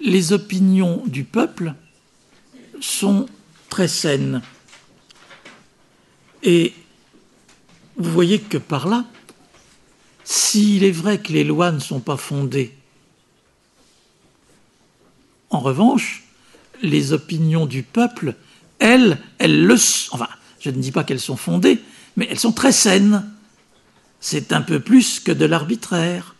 Les 0.00 0.32
opinions 0.32 1.02
du 1.06 1.24
peuple 1.24 1.74
sont 2.80 3.26
très 3.68 3.88
saines. 3.88 4.42
Et 6.42 6.74
vous 7.96 8.10
voyez 8.10 8.40
que 8.40 8.58
par 8.58 8.88
là, 8.88 9.04
s'il 10.24 10.84
est 10.84 10.92
vrai 10.92 11.20
que 11.20 11.32
les 11.32 11.44
lois 11.44 11.72
ne 11.72 11.80
sont 11.80 12.00
pas 12.00 12.16
fondées 12.16 12.78
en 15.50 15.60
revanche, 15.60 16.24
les 16.82 17.12
opinions 17.12 17.66
du 17.66 17.82
peuple, 17.82 18.34
elles, 18.78 19.18
elles 19.38 19.64
le 19.64 19.76
sont. 19.76 20.14
Enfin, 20.14 20.28
je 20.60 20.70
ne 20.70 20.80
dis 20.80 20.92
pas 20.92 21.04
qu'elles 21.04 21.20
sont 21.20 21.36
fondées, 21.36 21.80
mais 22.16 22.28
elles 22.30 22.38
sont 22.38 22.52
très 22.52 22.72
saines. 22.72 23.24
C'est 24.20 24.52
un 24.52 24.62
peu 24.62 24.80
plus 24.80 25.20
que 25.20 25.32
de 25.32 25.44
l'arbitraire. 25.44 26.34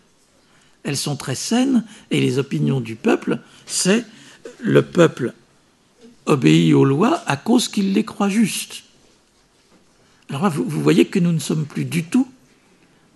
Elles 0.85 0.97
sont 0.97 1.17
très 1.17 1.35
saines 1.35 1.85
et 2.11 2.21
les 2.21 2.39
opinions 2.39 2.81
du 2.81 2.95
peuple, 2.95 3.41
c'est 3.67 4.05
le 4.61 4.83
peuple 4.83 5.35
obéit 6.29 6.75
aux 6.75 6.85
lois 6.85 7.23
à 7.27 7.37
cause 7.37 7.69
qu'il 7.69 7.93
les 7.93 8.05
croit 8.05 8.29
justes. 8.29 8.85
Alors 10.29 10.43
là, 10.43 10.49
vous, 10.51 10.81
voyez 10.83 11.07
que 11.07 11.19
nous 11.19 11.33
ne 11.33 11.39
sommes 11.39 11.65
plus 11.65 11.85
du 11.85 12.05
tout 12.05 12.29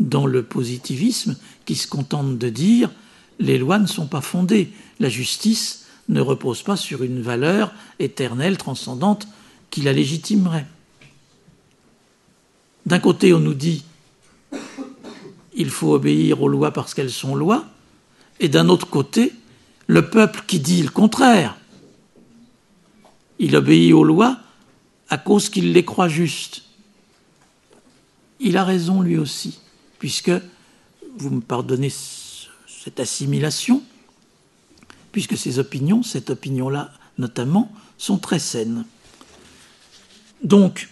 dans 0.00 0.26
le 0.26 0.42
positivisme 0.42 1.36
qui 1.64 1.76
se 1.76 1.86
contente 1.86 2.38
de 2.38 2.48
dire 2.48 2.90
les 3.38 3.58
lois 3.58 3.78
ne 3.78 3.86
sont 3.86 4.06
pas 4.06 4.20
fondées. 4.20 4.72
La 4.98 5.08
justice 5.08 5.86
ne 6.08 6.20
repose 6.20 6.62
pas 6.62 6.76
sur 6.76 7.02
une 7.02 7.20
valeur 7.20 7.72
éternelle, 7.98 8.56
transcendante, 8.56 9.28
qui 9.70 9.82
la 9.82 9.92
légitimerait. 9.92 10.66
D'un 12.86 12.98
côté, 12.98 13.32
on 13.32 13.40
nous 13.40 13.54
dit 13.54 13.84
il 15.54 15.70
faut 15.70 15.94
obéir 15.94 16.42
aux 16.42 16.48
lois 16.48 16.72
parce 16.72 16.94
qu'elles 16.94 17.10
sont 17.10 17.34
lois, 17.34 17.66
et 18.40 18.48
d'un 18.48 18.68
autre 18.68 18.88
côté, 18.88 19.32
le 19.86 20.08
peuple 20.08 20.44
qui 20.46 20.60
dit 20.60 20.82
le 20.82 20.88
contraire. 20.88 21.56
Il 23.38 23.56
obéit 23.56 23.92
aux 23.92 24.04
lois 24.04 24.38
à 25.08 25.18
cause 25.18 25.48
qu'il 25.48 25.72
les 25.72 25.84
croit 25.84 26.08
justes. 26.08 26.62
Il 28.40 28.56
a 28.56 28.64
raison 28.64 29.02
lui 29.02 29.18
aussi, 29.18 29.60
puisque, 29.98 30.32
vous 31.16 31.30
me 31.30 31.40
pardonnez 31.40 31.92
cette 32.66 32.98
assimilation, 32.98 33.82
puisque 35.12 35.36
ces 35.36 35.58
opinions, 35.58 36.02
cette 36.02 36.30
opinion-là 36.30 36.92
notamment, 37.18 37.70
sont 37.98 38.18
très 38.18 38.38
saines. 38.38 38.84
Donc, 40.42 40.88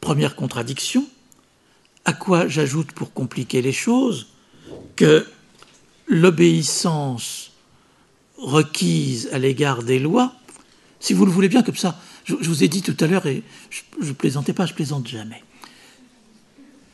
première 0.00 0.34
contradiction, 0.34 1.06
à 2.04 2.12
quoi 2.12 2.48
j'ajoute 2.48 2.92
pour 2.92 3.12
compliquer 3.12 3.62
les 3.62 3.72
choses 3.72 4.28
que 4.96 5.26
l'obéissance 6.08 7.45
requise 8.38 9.28
à 9.32 9.38
l'égard 9.38 9.82
des 9.82 9.98
lois, 9.98 10.34
si 11.00 11.14
vous 11.14 11.26
le 11.26 11.32
voulez 11.32 11.48
bien 11.48 11.62
comme 11.62 11.76
ça, 11.76 12.00
je, 12.24 12.34
vous 12.34 12.64
ai 12.64 12.68
dit 12.68 12.82
tout 12.82 12.96
à 13.00 13.06
l'heure, 13.06 13.26
et 13.26 13.42
je 13.70 13.82
ne 14.00 14.12
plaisantais 14.12 14.52
pas, 14.52 14.66
je 14.66 14.74
plaisante 14.74 15.06
jamais, 15.06 15.42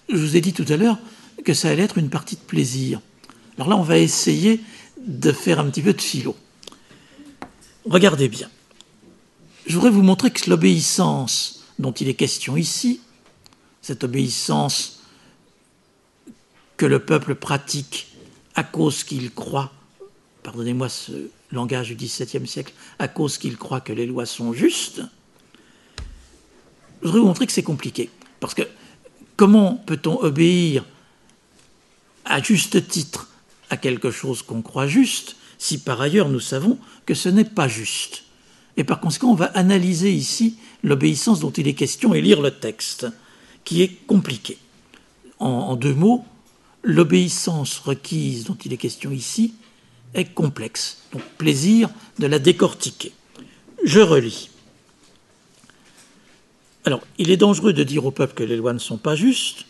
je 0.09 0.17
vous 0.17 0.37
ai 0.37 0.41
dit 0.41 0.53
tout 0.53 0.67
à 0.69 0.77
l'heure 0.77 0.99
que 1.45 1.55
ça 1.55 1.71
allait 1.71 1.83
être 1.83 1.99
une 1.99 2.11
partie 2.11 2.37
de 2.37 2.41
plaisir. 2.41 3.01
Alors 3.57 3.69
là, 3.69 3.77
on 3.77 3.83
va 3.83 3.99
essayer 3.99 4.61
de 4.99 5.33
faire 5.33 5.59
un 5.59 5.69
petit 5.71 5.83
peu 5.83 5.93
de 5.93 6.01
philo. 6.01 6.37
Regardez 7.85 8.29
bien. 8.29 8.49
Je 9.67 9.75
voudrais 9.75 9.91
vous 9.91 10.03
montrer 10.03 10.31
que 10.31 10.49
l'obéissance 10.49 11.65
dont 11.79 11.93
il 11.93 12.09
est 12.09 12.15
question 12.15 12.57
ici, 12.57 13.01
cette 13.81 14.05
obéissance 14.05 15.01
que 16.77 16.87
le 16.87 17.01
peuple 17.01 17.35
pratique 17.35 18.09
à 18.55 18.65
cause 18.65 19.05
qu'il 19.05 19.33
croit, 19.33 19.73
pardonnez-moi 20.43 20.89
ce 20.89 21.13
langage 21.51 21.89
du 21.89 21.95
XVIIe 21.95 22.47
siècle, 22.47 22.73
à 22.99 23.09
cause 23.09 23.39
qu'il 23.39 23.57
croit 23.57 23.81
que 23.81 23.93
les 23.93 24.07
lois 24.07 24.27
sont 24.27 24.53
justes, 24.53 25.03
je 27.03 27.09
voudrais 27.09 27.21
vous 27.21 27.27
montrer 27.27 27.47
que 27.47 27.53
c'est 27.53 27.63
compliqué. 27.63 28.11
Parce 28.41 28.55
que 28.55 28.63
comment 29.37 29.75
peut-on 29.87 30.21
obéir 30.21 30.85
à 32.25 32.41
juste 32.41 32.87
titre 32.89 33.29
à 33.71 33.77
quelque 33.77 34.11
chose 34.11 34.43
qu'on 34.43 34.63
croit 34.63 34.87
juste, 34.87 35.37
si 35.59 35.79
par 35.79 36.01
ailleurs 36.01 36.29
nous 36.29 36.41
savons 36.41 36.79
que 37.07 37.15
ce 37.15 37.29
n'est 37.29 37.45
pas 37.45 37.69
juste? 37.69 38.25
Et 38.77 38.85
par 38.85 39.01
conséquent, 39.01 39.31
on 39.31 39.35
va 39.35 39.47
analyser 39.47 40.13
ici 40.13 40.57
l'obéissance 40.83 41.41
dont 41.41 41.51
il 41.51 41.69
est 41.69 41.75
question 41.75 42.15
et 42.15 42.23
lire 42.23 42.41
le 42.41 42.51
texte, 42.51 43.07
qui 43.65 43.83
est 43.83 44.07
compliqué. 44.07 44.59
En, 45.39 45.77
deux 45.77 45.95
mots, 45.95 46.25
l'obéissance 46.83 47.79
requise 47.79 48.45
dont 48.45 48.57
il 48.65 48.73
est 48.73 48.79
question 48.79 49.11
ici 49.11 49.55
est 50.15 50.27
complexe. 50.27 51.03
Donc 51.13 51.23
plaisir 51.39 51.89
de 52.19 52.27
la 52.27 52.39
décortiquer. 52.39 53.13
Je 53.85 54.01
relis. 54.01 54.51
Alors, 56.85 57.01
il 57.19 57.31
est 57.31 57.37
dangereux 57.37 57.73
de 57.73 57.85
dire 57.85 58.05
au 58.05 58.11
peuple 58.11 58.35
que 58.35 58.43
les 58.43 58.57
lois 58.57 58.73
ne 58.73 58.79
sont 58.79 58.99
pas 58.99 59.15
justes. 59.15 59.67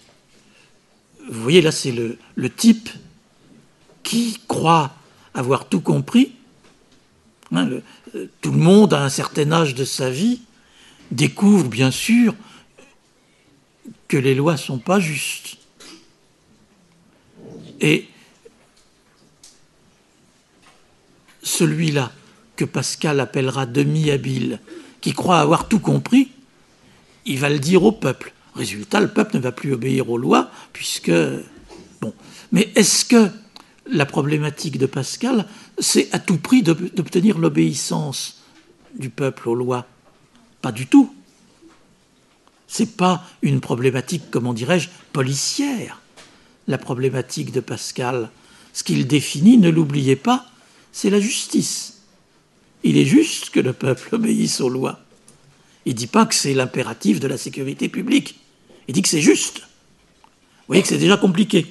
Vous 1.30 1.42
voyez, 1.42 1.60
là, 1.60 1.70
c'est 1.70 1.92
le, 1.92 2.18
type 2.50 2.88
qui 4.02 4.38
croit 4.48 4.92
avoir 5.34 5.68
tout 5.68 5.80
compris, 5.80 6.32
hein, 7.52 7.68
euh, 8.14 8.26
tout 8.40 8.50
le 8.50 8.58
monde 8.58 8.92
à 8.92 9.04
un 9.04 9.08
certain 9.08 9.50
âge 9.52 9.74
de 9.74 9.84
sa 9.84 10.10
vie 10.10 10.40
découvre 11.10 11.68
bien 11.68 11.90
sûr 11.90 12.34
que 14.08 14.16
les 14.16 14.34
lois 14.34 14.52
ne 14.52 14.58
sont 14.58 14.78
pas 14.78 15.00
justes. 15.00 15.58
Et 17.80 18.08
celui-là 21.42 22.12
que 22.56 22.64
Pascal 22.64 23.20
appellera 23.20 23.66
demi-habile, 23.66 24.60
qui 25.00 25.12
croit 25.12 25.40
avoir 25.40 25.68
tout 25.68 25.80
compris, 25.80 26.30
il 27.24 27.38
va 27.38 27.50
le 27.50 27.58
dire 27.58 27.82
au 27.84 27.92
peuple. 27.92 28.32
Résultat, 28.54 29.00
le 29.00 29.08
peuple 29.08 29.36
ne 29.36 29.42
va 29.42 29.52
plus 29.52 29.72
obéir 29.72 30.10
aux 30.10 30.18
lois, 30.18 30.50
puisque... 30.72 31.12
Bon. 32.00 32.12
Mais 32.50 32.70
est-ce 32.74 33.04
que 33.04 33.30
la 33.86 34.06
problématique 34.06 34.78
de 34.78 34.86
Pascal, 34.86 35.46
c'est 35.78 36.12
à 36.12 36.18
tout 36.18 36.36
prix 36.36 36.62
d'obtenir 36.62 37.38
l'obéissance 37.38 38.42
du 38.94 39.10
peuple 39.10 39.48
aux 39.48 39.54
lois? 39.54 39.86
Pas 40.60 40.72
du 40.72 40.86
tout. 40.86 41.14
C'est 42.68 42.96
pas 42.96 43.24
une 43.42 43.60
problématique, 43.60 44.24
comment 44.30 44.54
dirais-je, 44.54 44.88
policière. 45.12 46.00
La 46.68 46.78
problématique 46.78 47.52
de 47.52 47.60
Pascal, 47.60 48.30
ce 48.72 48.84
qu'il 48.84 49.06
définit, 49.06 49.58
ne 49.58 49.70
l'oubliez 49.70 50.16
pas, 50.16 50.46
c'est 50.92 51.10
la 51.10 51.20
justice. 51.20 52.02
Il 52.84 52.96
est 52.96 53.04
juste 53.04 53.50
que 53.50 53.60
le 53.60 53.72
peuple 53.72 54.14
obéisse 54.14 54.60
aux 54.60 54.68
lois. 54.68 55.00
Il 55.86 55.94
ne 55.94 55.98
dit 55.98 56.06
pas 56.06 56.26
que 56.26 56.34
c'est 56.34 56.54
l'impératif 56.54 57.18
de 57.18 57.26
la 57.26 57.38
sécurité 57.38 57.88
publique. 57.88 58.38
Il 58.86 58.94
dit 58.94 59.02
que 59.02 59.08
c'est 59.08 59.20
juste. 59.20 59.60
Vous 59.60 60.68
voyez 60.68 60.82
que 60.82 60.88
c'est 60.88 60.98
déjà 60.98 61.16
compliqué. 61.16 61.66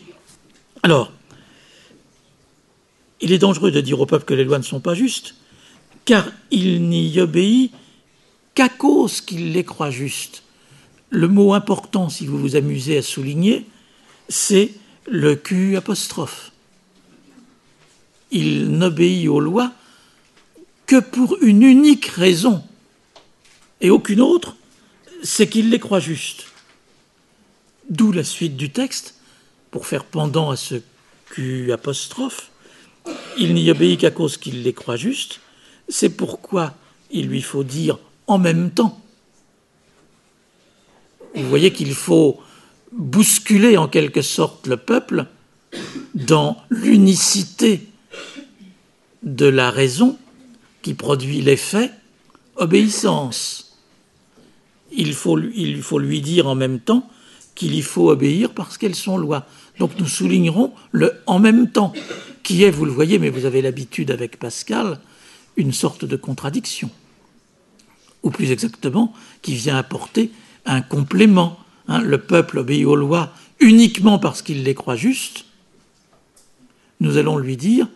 Alors, 0.83 1.11
il 3.21 3.31
est 3.31 3.37
dangereux 3.37 3.71
de 3.71 3.81
dire 3.81 3.99
au 3.99 4.05
peuple 4.05 4.25
que 4.25 4.33
les 4.33 4.43
lois 4.43 4.57
ne 4.57 4.63
sont 4.63 4.79
pas 4.79 4.95
justes, 4.95 5.35
car 6.05 6.27
il 6.49 6.89
n'y 6.89 7.19
obéit 7.19 7.71
qu'à 8.55 8.69
cause 8.69 9.21
qu'il 9.21 9.53
les 9.53 9.63
croit 9.63 9.91
justes. 9.91 10.43
Le 11.09 11.27
mot 11.27 11.53
important, 11.53 12.09
si 12.09 12.25
vous 12.25 12.39
vous 12.39 12.55
amusez 12.55 12.97
à 12.97 13.01
souligner, 13.01 13.65
c'est 14.27 14.71
le 15.07 15.35
Q 15.35 15.75
apostrophe. 15.77 16.50
Il 18.31 18.71
n'obéit 18.71 19.27
aux 19.27 19.39
lois 19.39 19.73
que 20.85 20.99
pour 20.99 21.37
une 21.41 21.63
unique 21.63 22.07
raison, 22.07 22.63
et 23.79 23.89
aucune 23.89 24.21
autre, 24.21 24.55
c'est 25.23 25.47
qu'il 25.47 25.69
les 25.69 25.79
croit 25.79 25.99
justes. 25.99 26.45
D'où 27.89 28.11
la 28.11 28.23
suite 28.23 28.57
du 28.57 28.71
texte, 28.71 29.15
pour 29.69 29.87
faire 29.87 30.05
pendant 30.05 30.49
à 30.49 30.55
ce 30.55 30.75
Q 31.29 31.71
apostrophe, 31.71 32.51
il 33.37 33.53
n'y 33.53 33.71
obéit 33.71 34.01
qu'à 34.01 34.11
cause 34.11 34.37
qu'il 34.37 34.63
les 34.63 34.73
croit 34.73 34.97
justes, 34.97 35.39
c'est 35.89 36.09
pourquoi 36.09 36.73
il 37.09 37.27
lui 37.27 37.41
faut 37.41 37.63
dire 37.63 37.97
en 38.27 38.37
même 38.37 38.71
temps. 38.71 39.01
Vous 41.35 41.47
voyez 41.47 41.71
qu'il 41.71 41.93
faut 41.93 42.39
bousculer 42.91 43.77
en 43.77 43.87
quelque 43.87 44.21
sorte 44.21 44.67
le 44.67 44.77
peuple 44.77 45.25
dans 46.13 46.57
l'unicité 46.69 47.87
de 49.23 49.45
la 49.45 49.69
raison 49.69 50.17
qui 50.81 50.93
produit 50.93 51.41
l'effet 51.41 51.91
obéissance. 52.55 53.77
Il 54.91 55.13
faut, 55.13 55.39
faut 55.81 55.99
lui 55.99 56.21
dire 56.21 56.47
en 56.47 56.55
même 56.55 56.79
temps 56.79 57.09
qu'il 57.55 57.75
y 57.75 57.81
faut 57.81 58.09
obéir 58.09 58.53
parce 58.53 58.77
qu'elles 58.77 58.95
sont 58.95 59.17
lois. 59.17 59.45
Donc 59.79 59.91
nous 59.99 60.07
soulignerons 60.07 60.73
le 60.91 61.13
en 61.27 61.39
même 61.39 61.69
temps, 61.69 61.93
qui 62.43 62.63
est, 62.63 62.71
vous 62.71 62.85
le 62.85 62.91
voyez, 62.91 63.19
mais 63.19 63.29
vous 63.29 63.45
avez 63.45 63.61
l'habitude 63.61 64.11
avec 64.11 64.37
Pascal, 64.37 64.99
une 65.57 65.73
sorte 65.73 66.05
de 66.05 66.15
contradiction. 66.15 66.89
Ou 68.23 68.29
plus 68.29 68.51
exactement, 68.51 69.13
qui 69.41 69.55
vient 69.55 69.77
apporter 69.77 70.31
un 70.65 70.81
complément. 70.81 71.57
Hein. 71.87 72.01
le 72.01 72.19
peuple 72.19 72.59
obéit 72.59 72.85
aux 72.85 72.95
lois 72.95 73.33
uniquement 73.59 74.19
parce 74.19 74.41
qu'il 74.41 74.63
les 74.63 74.75
croit 74.75 74.95
justes. 74.95 75.45
Nous 76.99 77.17
allons 77.17 77.37
lui 77.37 77.57
dire 77.57 77.87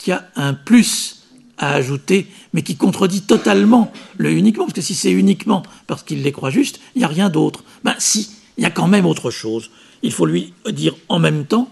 qu'il 0.00 0.12
y 0.12 0.14
a 0.14 0.28
un 0.36 0.54
plus 0.54 1.26
à 1.58 1.74
ajouter, 1.74 2.26
mais 2.54 2.62
qui 2.62 2.76
contredit 2.76 3.22
totalement 3.22 3.92
le 4.16 4.32
uniquement, 4.32 4.64
parce 4.64 4.74
que 4.74 4.80
si 4.80 4.94
c'est 4.94 5.10
uniquement 5.12 5.62
parce 5.86 6.02
qu'il 6.02 6.22
les 6.22 6.32
croit 6.32 6.50
justes, 6.50 6.80
il 6.94 7.00
n'y 7.00 7.04
a 7.04 7.08
rien 7.08 7.28
d'autre. 7.28 7.64
Ben 7.84 7.94
si, 7.98 8.30
il 8.56 8.62
y 8.62 8.66
a 8.66 8.70
quand 8.70 8.88
même 8.88 9.04
autre 9.04 9.30
chose. 9.30 9.70
Il 10.02 10.12
faut 10.12 10.24
lui 10.24 10.54
dire 10.70 10.94
en 11.08 11.18
même 11.18 11.44
temps, 11.44 11.70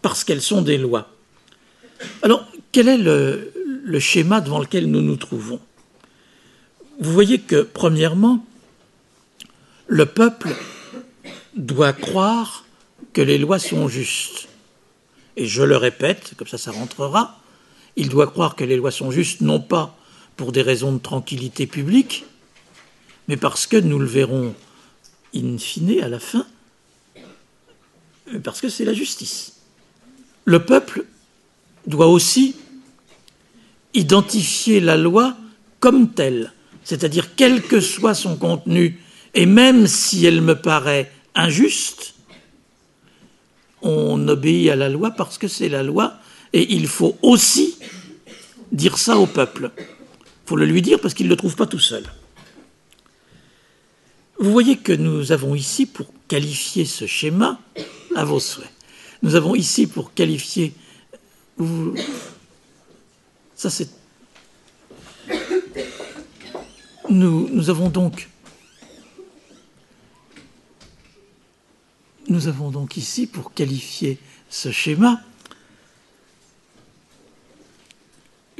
parce 0.00 0.22
qu'elles 0.22 0.42
sont 0.42 0.62
des 0.62 0.78
lois. 0.78 1.10
Alors, 2.22 2.46
quel 2.72 2.88
est 2.88 2.98
le, 2.98 3.98
schéma 3.98 4.40
devant 4.40 4.60
lequel 4.60 4.86
nous 4.86 5.02
nous 5.02 5.16
trouvons? 5.16 5.60
Vous 7.00 7.12
voyez 7.12 7.40
que, 7.40 7.62
premièrement, 7.62 8.44
le 9.88 10.06
peuple 10.06 10.54
doit 11.56 11.92
croire 11.92 12.64
que 13.12 13.20
les 13.20 13.38
lois 13.38 13.58
sont 13.58 13.88
justes. 13.88 14.48
Et 15.36 15.46
je 15.46 15.62
le 15.62 15.76
répète, 15.76 16.34
comme 16.36 16.46
ça 16.46 16.58
ça 16.58 16.70
rentrera, 16.70 17.39
il 17.96 18.08
doit 18.08 18.26
croire 18.26 18.56
que 18.56 18.64
les 18.64 18.76
lois 18.76 18.90
sont 18.90 19.10
justes 19.10 19.40
non 19.40 19.60
pas 19.60 19.96
pour 20.36 20.52
des 20.52 20.62
raisons 20.62 20.92
de 20.92 20.98
tranquillité 20.98 21.66
publique, 21.66 22.24
mais 23.28 23.36
parce 23.36 23.66
que 23.66 23.76
nous 23.76 23.98
le 23.98 24.06
verrons 24.06 24.54
in 25.34 25.58
fine, 25.58 26.00
à 26.02 26.08
la 26.08 26.18
fin, 26.18 26.46
parce 28.42 28.60
que 28.60 28.68
c'est 28.68 28.84
la 28.84 28.94
justice. 28.94 29.60
Le 30.44 30.64
peuple 30.64 31.04
doit 31.86 32.08
aussi 32.08 32.56
identifier 33.94 34.80
la 34.80 34.96
loi 34.96 35.36
comme 35.80 36.10
telle, 36.10 36.52
c'est-à-dire 36.84 37.34
quel 37.34 37.62
que 37.62 37.80
soit 37.80 38.14
son 38.14 38.36
contenu, 38.36 39.00
et 39.34 39.46
même 39.46 39.86
si 39.86 40.26
elle 40.26 40.42
me 40.42 40.54
paraît 40.54 41.10
injuste, 41.34 42.14
on 43.82 44.28
obéit 44.28 44.70
à 44.70 44.76
la 44.76 44.88
loi 44.88 45.10
parce 45.12 45.38
que 45.38 45.48
c'est 45.48 45.68
la 45.68 45.82
loi, 45.82 46.14
et 46.52 46.74
il 46.74 46.86
faut 46.86 47.16
aussi 47.22 47.76
dire 48.72 48.98
ça 48.98 49.18
au 49.18 49.26
peuple. 49.26 49.70
Il 49.78 50.48
faut 50.48 50.56
le 50.56 50.66
lui 50.66 50.82
dire 50.82 51.00
parce 51.00 51.14
qu'il 51.14 51.26
ne 51.26 51.30
le 51.30 51.36
trouve 51.36 51.56
pas 51.56 51.66
tout 51.66 51.78
seul. 51.78 52.04
Vous 54.38 54.50
voyez 54.50 54.78
que 54.78 54.92
nous 54.92 55.32
avons 55.32 55.54
ici, 55.54 55.86
pour 55.86 56.06
qualifier 56.26 56.84
ce 56.86 57.06
schéma, 57.06 57.60
à 58.16 58.24
vos 58.24 58.40
souhaits, 58.40 58.72
nous 59.22 59.34
avons 59.34 59.54
ici 59.54 59.86
pour 59.86 60.14
qualifier. 60.14 60.72
Ça, 63.54 63.68
c'est. 63.68 63.90
Nous, 67.10 67.48
nous 67.52 67.68
avons 67.68 67.90
donc. 67.90 68.28
Nous 72.28 72.48
avons 72.48 72.70
donc 72.70 72.96
ici 72.96 73.26
pour 73.26 73.52
qualifier 73.52 74.18
ce 74.48 74.70
schéma 74.70 75.20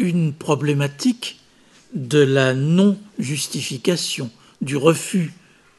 une 0.00 0.32
problématique 0.32 1.38
de 1.94 2.18
la 2.18 2.54
non-justification, 2.54 4.30
du 4.60 4.76
refus 4.76 5.32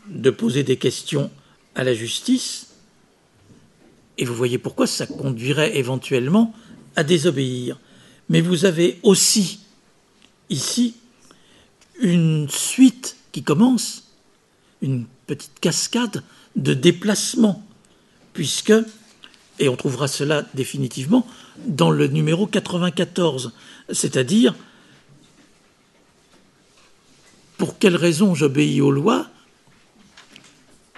de 0.07 0.29
poser 0.29 0.63
des 0.63 0.77
questions 0.77 1.31
à 1.75 1.83
la 1.83 1.93
justice, 1.93 2.67
et 4.17 4.25
vous 4.25 4.35
voyez 4.35 4.57
pourquoi 4.57 4.87
ça 4.87 5.07
conduirait 5.07 5.77
éventuellement 5.77 6.53
à 6.95 7.03
désobéir. 7.03 7.79
Mais 8.29 8.41
vous 8.41 8.65
avez 8.65 8.99
aussi 9.03 9.61
ici 10.49 10.95
une 11.99 12.47
suite 12.49 13.15
qui 13.31 13.41
commence, 13.41 14.03
une 14.81 15.05
petite 15.25 15.59
cascade 15.59 16.23
de 16.55 16.73
déplacements, 16.73 17.65
puisque, 18.33 18.73
et 19.59 19.69
on 19.69 19.75
trouvera 19.75 20.07
cela 20.07 20.45
définitivement 20.53 21.25
dans 21.65 21.91
le 21.91 22.07
numéro 22.07 22.47
94, 22.47 23.53
c'est-à-dire 23.91 24.55
pour 27.57 27.77
quelle 27.77 27.95
raison 27.95 28.33
j'obéis 28.33 28.81
aux 28.81 28.91
lois 28.91 29.27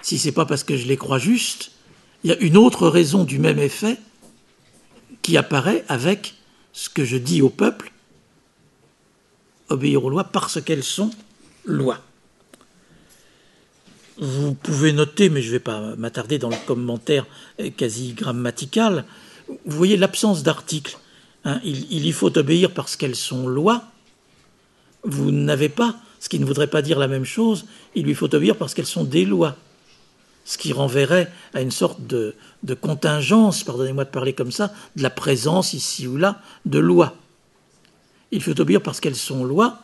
si 0.04 0.18
ce 0.18 0.26
n'est 0.26 0.32
pas 0.32 0.44
parce 0.44 0.64
que 0.64 0.76
je 0.76 0.86
les 0.86 0.98
crois 0.98 1.18
justes, 1.18 1.70
il 2.22 2.30
y 2.30 2.32
a 2.34 2.36
une 2.36 2.58
autre 2.58 2.88
raison 2.88 3.24
du 3.24 3.38
même 3.38 3.58
effet 3.58 3.98
qui 5.22 5.38
apparaît 5.38 5.82
avec 5.88 6.34
ce 6.74 6.90
que 6.90 7.06
je 7.06 7.16
dis 7.16 7.40
au 7.40 7.48
peuple, 7.48 7.90
obéir 9.70 10.04
aux 10.04 10.10
lois 10.10 10.24
parce 10.24 10.60
qu'elles 10.60 10.84
sont 10.84 11.10
lois. 11.64 12.02
Vous 14.18 14.52
pouvez 14.52 14.92
noter, 14.92 15.30
mais 15.30 15.40
je 15.40 15.48
ne 15.48 15.52
vais 15.52 15.60
pas 15.60 15.96
m'attarder 15.96 16.38
dans 16.38 16.50
le 16.50 16.66
commentaire 16.66 17.26
quasi 17.78 18.12
grammatical, 18.12 19.06
vous 19.48 19.76
voyez 19.76 19.96
l'absence 19.96 20.42
d'article. 20.42 20.98
Hein. 21.44 21.60
il, 21.64 21.92
il, 21.92 22.06
y 22.06 22.12
faut 22.12 22.36
obéir 22.38 22.72
parce 22.72 22.96
qu'elles 22.96 23.16
sont 23.16 23.46
lois. 23.46 23.84
Vous 25.02 25.30
n'avez 25.30 25.68
pas, 25.68 25.96
ce 26.20 26.28
qui 26.28 26.38
ne 26.38 26.44
voudrait 26.44 26.68
pas 26.68 26.82
dire 26.82 26.98
la 26.98 27.08
même 27.08 27.24
chose, 27.24 27.66
il 27.94 28.04
lui 28.04 28.14
faut 28.14 28.34
obéir 28.34 28.56
parce 28.56 28.72
qu'elles 28.74 28.86
sont 28.86 29.04
des 29.04 29.24
lois 29.24 29.56
ce 30.44 30.58
qui 30.58 30.72
renverrait 30.72 31.30
à 31.54 31.62
une 31.62 31.70
sorte 31.70 32.06
de, 32.06 32.34
contingence, 32.80 33.64
pardonnez-moi 33.64 34.04
de 34.04 34.10
parler 34.10 34.34
comme 34.34 34.52
ça, 34.52 34.72
de 34.96 35.02
la 35.02 35.10
présence 35.10 35.72
ici 35.72 36.06
ou 36.06 36.16
là 36.16 36.40
de 36.66 36.78
lois. 36.78 37.14
Il 38.30 38.42
faut 38.42 38.58
obéir 38.60 38.82
parce 38.82 39.00
qu'elles 39.00 39.16
sont 39.16 39.44
lois, 39.44 39.80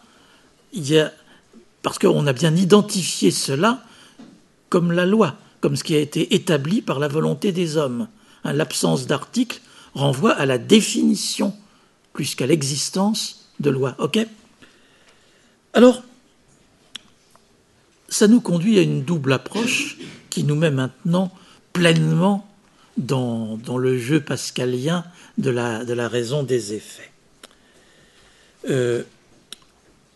parce 1.82 1.98
qu'on 1.98 2.26
a 2.26 2.32
bien 2.32 2.54
identifié 2.54 3.30
cela 3.30 3.82
comme 4.68 4.92
la 4.92 5.06
loi, 5.06 5.36
comme 5.60 5.76
ce 5.76 5.84
qui 5.84 5.94
a 5.94 5.98
été 5.98 6.34
établi 6.34 6.82
par 6.82 6.98
la 6.98 7.08
volonté 7.08 7.52
des 7.52 7.76
hommes. 7.76 8.08
Hein, 8.44 8.52
l'absence 8.52 9.06
d'article 9.06 9.60
renvoie 9.94 10.32
à 10.32 10.46
la 10.46 10.58
définition 10.58 11.54
plus 12.12 12.34
qu'à 12.34 12.46
l'existence 12.46 13.46
de 13.60 13.70
loi. 13.70 13.94
Ok? 13.98 14.18
Alors, 15.72 16.02
ça 18.08 18.26
nous 18.26 18.40
conduit 18.40 18.78
à 18.78 18.82
une 18.82 19.04
double 19.04 19.32
approche 19.32 19.96
qui 20.30 20.44
nous 20.44 20.56
met 20.56 20.70
maintenant 20.70 21.32
pleinement 21.72 22.46
dans, 22.96 23.58
le 23.78 23.98
jeu 23.98 24.20
pascalien 24.20 25.04
de 25.38 25.50
la, 25.50 26.08
raison 26.08 26.42
des 26.42 26.74
effets. 26.74 27.10
Euh, 28.68 29.04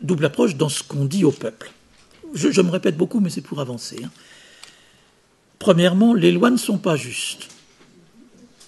double 0.01 0.27
approche 0.27 0.57
dans 0.57 0.69
ce 0.69 0.83
qu'on 0.83 1.05
dit 1.05 1.25
au 1.25 1.31
peuple. 1.31 1.71
Je, 2.35 2.61
me 2.61 2.71
répète 2.71 2.97
beaucoup, 2.97 3.21
mais 3.21 3.31
c'est 3.31 3.41
pour 3.41 3.61
avancer. 3.61 4.03
Hein. 4.05 4.11
Premièrement, 5.59 6.15
les 6.15 6.33
lois 6.33 6.51
ne 6.51 6.57
sont 6.57 6.79
pas 6.79 6.97
justes. 6.97 7.49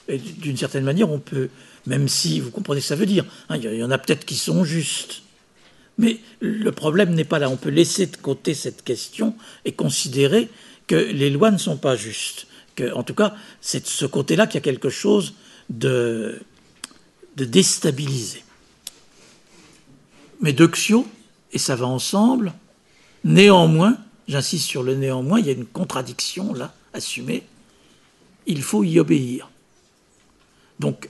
Et 0.09 0.19
d'une 0.19 0.57
certaine 0.57 0.85
manière, 0.85 1.11
on 1.11 1.19
peut, 1.19 1.49
même 1.87 2.09
si 2.09 2.41
vous 2.41 2.51
comprenez 2.51 2.81
ce 2.81 2.87
que 2.87 2.89
ça 2.89 2.97
veut 2.97 3.07
dire, 3.07 3.25
hein, 3.49 3.57
il 3.57 3.75
y 3.75 3.83
en 3.83 3.91
a 3.91 3.99
peut-être 3.99 4.25
qui 4.25 4.37
sont 4.37 4.65
justes. 4.65 5.23
Mais 5.99 6.21
le 6.41 6.71
problème 6.73 7.15
n'est 7.15 7.25
pas 7.25 7.39
là. 7.39 7.49
On 7.49 7.57
peut 7.57 7.71
laisser 7.71 8.07
de 8.07 8.17
côté 8.17 8.55
cette 8.55 8.85
question 8.85 9.35
et 9.65 9.73
considérer 9.73 10.49
que 10.87 10.95
les 10.95 11.31
lois 11.31 11.51
ne 11.51 11.59
sont 11.59 11.77
pas 11.77 11.97
justes. 11.97 12.47
Que, 12.75 12.93
en 12.93 13.03
tout 13.03 13.15
cas, 13.15 13.35
c'est 13.61 13.85
de 13.85 13.89
ce 13.89 14.05
côté-là 14.05 14.47
qu'il 14.47 14.57
y 14.57 14.59
a 14.59 14.61
quelque 14.61 14.91
chose 14.91 15.35
de, 15.71 16.41
déstabiliser. 17.37 18.45
Mais 20.41 20.53
Dexio, 20.53 21.07
et 21.53 21.59
ça 21.59 21.77
va 21.77 21.87
ensemble, 21.87 22.53
néanmoins, 23.25 23.97
j'insiste 24.29 24.67
sur 24.67 24.83
le 24.83 24.95
néanmoins, 24.95 25.41
il 25.41 25.47
y 25.47 25.51
a 25.51 25.53
une 25.53 25.67
contradiction 25.67 26.53
là, 26.53 26.75
assumée, 26.93 27.43
il 28.47 28.63
faut 28.63 28.85
y 28.85 29.01
obéir. 29.01 29.49
Donc, 30.79 31.09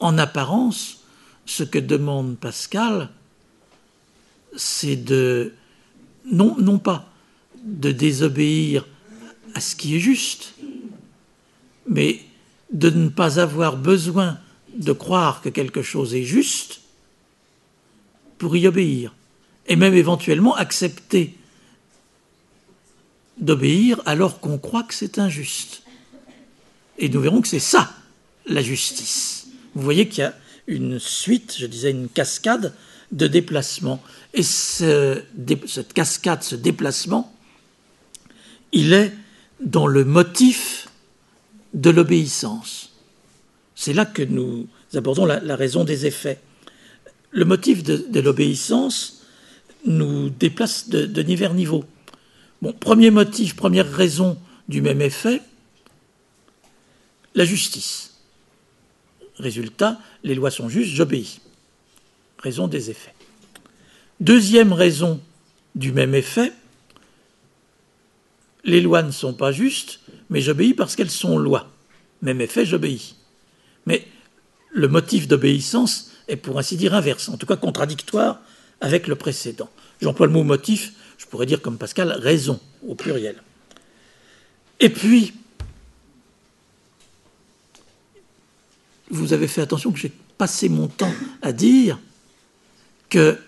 en 0.00 0.18
apparence, 0.18 1.04
ce 1.46 1.62
que 1.62 1.78
demande 1.78 2.36
Pascal, 2.36 3.10
c'est 4.56 4.96
de, 4.96 5.54
non, 6.30 6.78
pas 6.78 7.08
de 7.62 7.92
désobéir 7.92 8.86
à 9.54 9.60
ce 9.60 9.76
qui 9.76 9.96
est 9.96 10.00
juste, 10.00 10.54
mais 11.88 12.20
de 12.72 12.90
ne 12.90 13.08
pas 13.08 13.38
avoir 13.40 13.76
besoin 13.76 14.38
de 14.74 14.92
croire 14.92 15.40
que 15.40 15.48
quelque 15.48 15.82
chose 15.82 16.14
est 16.14 16.24
juste 16.24 16.80
pour 18.38 18.56
y 18.56 18.66
obéir, 18.66 19.14
et 19.66 19.76
même 19.76 19.94
éventuellement 19.94 20.54
accepter 20.54 21.34
d'obéir 23.38 24.00
alors 24.04 24.40
qu'on 24.40 24.58
croit 24.58 24.82
que 24.82 24.94
c'est 24.94 25.18
injuste. 25.18 25.82
Et 26.98 27.08
nous 27.08 27.20
verrons 27.20 27.40
que 27.40 27.48
c'est 27.48 27.58
ça, 27.58 27.94
la 28.46 28.62
justice. 28.62 29.48
Vous 29.74 29.82
voyez 29.82 30.08
qu'il 30.08 30.20
y 30.20 30.26
a 30.26 30.34
une 30.66 30.98
suite, 30.98 31.56
je 31.58 31.66
disais 31.66 31.90
une 31.90 32.08
cascade 32.08 32.74
de 33.12 33.26
déplacements. 33.26 34.02
Et 34.34 34.42
cette 34.42 35.92
cascade, 35.94 36.42
ce 36.42 36.56
déplacement, 36.56 37.32
il 38.72 38.92
est 38.92 39.12
dans 39.60 39.86
le 39.86 40.04
motif 40.04 40.88
de 41.74 41.90
l'obéissance. 41.90 42.90
C'est 43.74 43.92
là 43.92 44.06
que 44.06 44.22
nous 44.22 44.66
abordons 44.94 45.26
la, 45.26 45.56
raison 45.56 45.84
des 45.84 46.06
effets. 46.06 46.40
Le 47.30 47.44
motif 47.44 47.82
de, 47.82 48.20
l'obéissance 48.20 49.22
nous 49.84 50.30
déplace 50.30 50.88
de, 50.88 51.06
de 51.06 51.22
niveau 51.22 51.52
niveau. 51.52 51.84
Bon, 52.62 52.72
premier 52.72 53.10
motif, 53.10 53.54
première 53.54 53.90
raison 53.90 54.38
du 54.68 54.80
même 54.80 55.02
effet, 55.02 55.42
la 57.34 57.44
justice. 57.44 58.15
Résultat, 59.38 59.98
les 60.24 60.34
lois 60.34 60.50
sont 60.50 60.68
justes, 60.68 60.94
j'obéis. 60.94 61.40
Raison 62.38 62.68
des 62.68 62.90
effets. 62.90 63.14
Deuxième 64.20 64.72
raison 64.72 65.20
du 65.74 65.92
même 65.92 66.14
effet, 66.14 66.52
les 68.64 68.80
lois 68.80 69.02
ne 69.02 69.10
sont 69.10 69.34
pas 69.34 69.52
justes, 69.52 70.00
mais 70.30 70.40
j'obéis 70.40 70.74
parce 70.74 70.96
qu'elles 70.96 71.10
sont 71.10 71.38
lois. 71.38 71.70
Même 72.22 72.40
effet, 72.40 72.64
j'obéis. 72.64 73.16
Mais 73.86 74.06
le 74.72 74.88
motif 74.88 75.28
d'obéissance 75.28 76.10
est 76.28 76.36
pour 76.36 76.58
ainsi 76.58 76.76
dire 76.76 76.94
inverse, 76.94 77.28
en 77.28 77.36
tout 77.36 77.46
cas 77.46 77.56
contradictoire 77.56 78.40
avec 78.80 79.06
le 79.06 79.16
précédent. 79.16 79.70
J'emploie 80.00 80.26
le 80.26 80.32
mot 80.32 80.44
motif, 80.44 80.92
je 81.18 81.26
pourrais 81.26 81.46
dire 81.46 81.62
comme 81.62 81.78
Pascal, 81.78 82.12
raison 82.12 82.60
au 82.86 82.94
pluriel. 82.94 83.42
Et 84.80 84.90
puis, 84.90 85.32
vous 89.10 89.32
avez 89.32 89.48
fait 89.48 89.60
attention 89.60 89.92
que 89.92 89.98
j'ai 89.98 90.12
passé 90.38 90.68
mon 90.68 90.88
temps 90.88 91.12
à 91.42 91.52
dire 91.52 91.98
que 93.08 93.38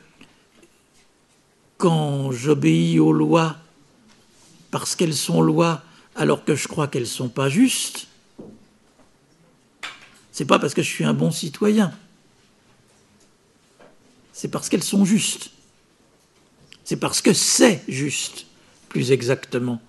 quand 1.77 2.33
j'obéis 2.33 2.99
aux 2.99 3.13
lois 3.13 3.57
parce 4.71 4.97
qu'elles 4.97 5.15
sont 5.15 5.41
lois 5.41 5.83
alors 6.17 6.45
que 6.45 6.55
je 6.55 6.69
crois 6.69 6.89
qu'elles 6.89 7.03
ne 7.03 7.07
sont 7.07 7.29
pas 7.29 7.49
justes, 7.49 8.09
c'est 10.33 10.45
pas 10.45 10.59
parce 10.59 10.75
que 10.75 10.83
je 10.83 10.89
suis 10.89 11.05
un 11.05 11.15
bon 11.15 11.31
citoyen. 11.31 11.93
C'est 14.33 14.49
parce 14.49 14.69
qu'elles 14.69 14.85
sont 14.85 15.05
justes. 15.05 15.51
C'est 16.85 16.97
parce 16.97 17.21
que 17.21 17.33
c'est 17.33 17.83
juste, 17.89 18.47
plus 18.89 19.11
exactement. 19.13 19.81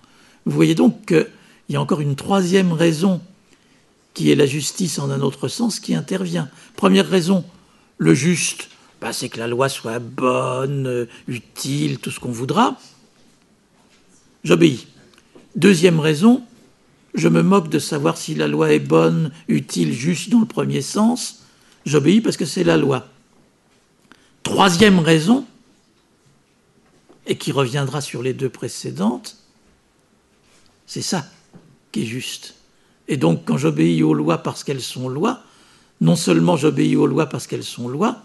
Vous 0.44 0.52
voyez 0.52 0.74
donc 0.74 1.06
qu'il 1.06 1.28
y 1.68 1.76
a 1.76 1.80
encore 1.80 2.00
une 2.00 2.16
troisième 2.16 2.72
raison 2.72 3.20
qui 4.14 4.30
est 4.30 4.34
la 4.34 4.46
justice 4.46 4.98
en 4.98 5.10
un 5.10 5.20
autre 5.20 5.48
sens, 5.48 5.80
qui 5.80 5.94
intervient. 5.94 6.48
Première 6.76 7.08
raison, 7.08 7.44
le 7.98 8.14
juste, 8.14 8.68
bah, 9.00 9.12
c'est 9.12 9.28
que 9.28 9.38
la 9.38 9.46
loi 9.46 9.68
soit 9.68 9.98
bonne, 9.98 10.86
euh, 10.86 11.06
utile, 11.28 11.98
tout 11.98 12.10
ce 12.10 12.20
qu'on 12.20 12.32
voudra. 12.32 12.78
J'obéis. 14.44 14.86
Deuxième 15.56 16.00
raison, 16.00 16.42
je 17.14 17.28
me 17.28 17.42
moque 17.42 17.68
de 17.68 17.78
savoir 17.78 18.16
si 18.16 18.34
la 18.34 18.48
loi 18.48 18.72
est 18.72 18.78
bonne, 18.78 19.32
utile, 19.48 19.92
juste 19.92 20.30
dans 20.30 20.40
le 20.40 20.46
premier 20.46 20.82
sens. 20.82 21.42
J'obéis 21.86 22.20
parce 22.20 22.36
que 22.36 22.44
c'est 22.44 22.64
la 22.64 22.76
loi. 22.76 23.08
Troisième 24.42 24.98
raison, 24.98 25.46
et 27.26 27.36
qui 27.36 27.52
reviendra 27.52 28.00
sur 28.00 28.22
les 28.22 28.34
deux 28.34 28.48
précédentes, 28.48 29.36
c'est 30.86 31.02
ça 31.02 31.26
qui 31.92 32.02
est 32.02 32.06
juste. 32.06 32.54
Et 33.10 33.16
donc, 33.16 33.44
quand 33.44 33.58
j'obéis 33.58 34.04
aux 34.04 34.14
lois 34.14 34.38
parce 34.38 34.62
qu'elles 34.62 34.80
sont 34.80 35.08
lois, 35.08 35.42
non 36.00 36.14
seulement 36.14 36.56
j'obéis 36.56 36.94
aux 36.94 37.08
lois 37.08 37.26
parce 37.26 37.48
qu'elles 37.48 37.64
sont 37.64 37.88
lois, 37.88 38.22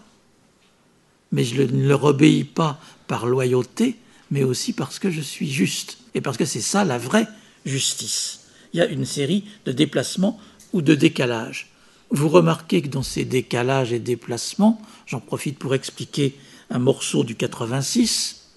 mais 1.32 1.42
je 1.42 1.60
ne 1.60 1.88
leur 1.88 2.04
obéis 2.04 2.44
pas 2.44 2.78
par 3.08 3.26
loyauté, 3.26 3.96
mais 4.30 4.44
aussi 4.44 4.72
parce 4.72 5.00
que 5.00 5.10
je 5.10 5.20
suis 5.20 5.50
juste. 5.50 5.98
Et 6.14 6.20
parce 6.20 6.36
que 6.36 6.44
c'est 6.44 6.60
ça 6.60 6.84
la 6.84 6.98
vraie 6.98 7.26
justice. 7.64 8.46
Il 8.72 8.78
y 8.78 8.80
a 8.80 8.86
une 8.86 9.04
série 9.04 9.44
de 9.64 9.72
déplacements 9.72 10.38
ou 10.72 10.82
de 10.82 10.94
décalages. 10.94 11.68
Vous 12.10 12.28
remarquez 12.28 12.80
que 12.80 12.88
dans 12.88 13.02
ces 13.02 13.24
décalages 13.24 13.92
et 13.92 13.98
déplacements, 13.98 14.80
j'en 15.04 15.18
profite 15.18 15.58
pour 15.58 15.74
expliquer 15.74 16.38
un 16.70 16.78
morceau 16.78 17.24
du 17.24 17.34
86, 17.34 18.52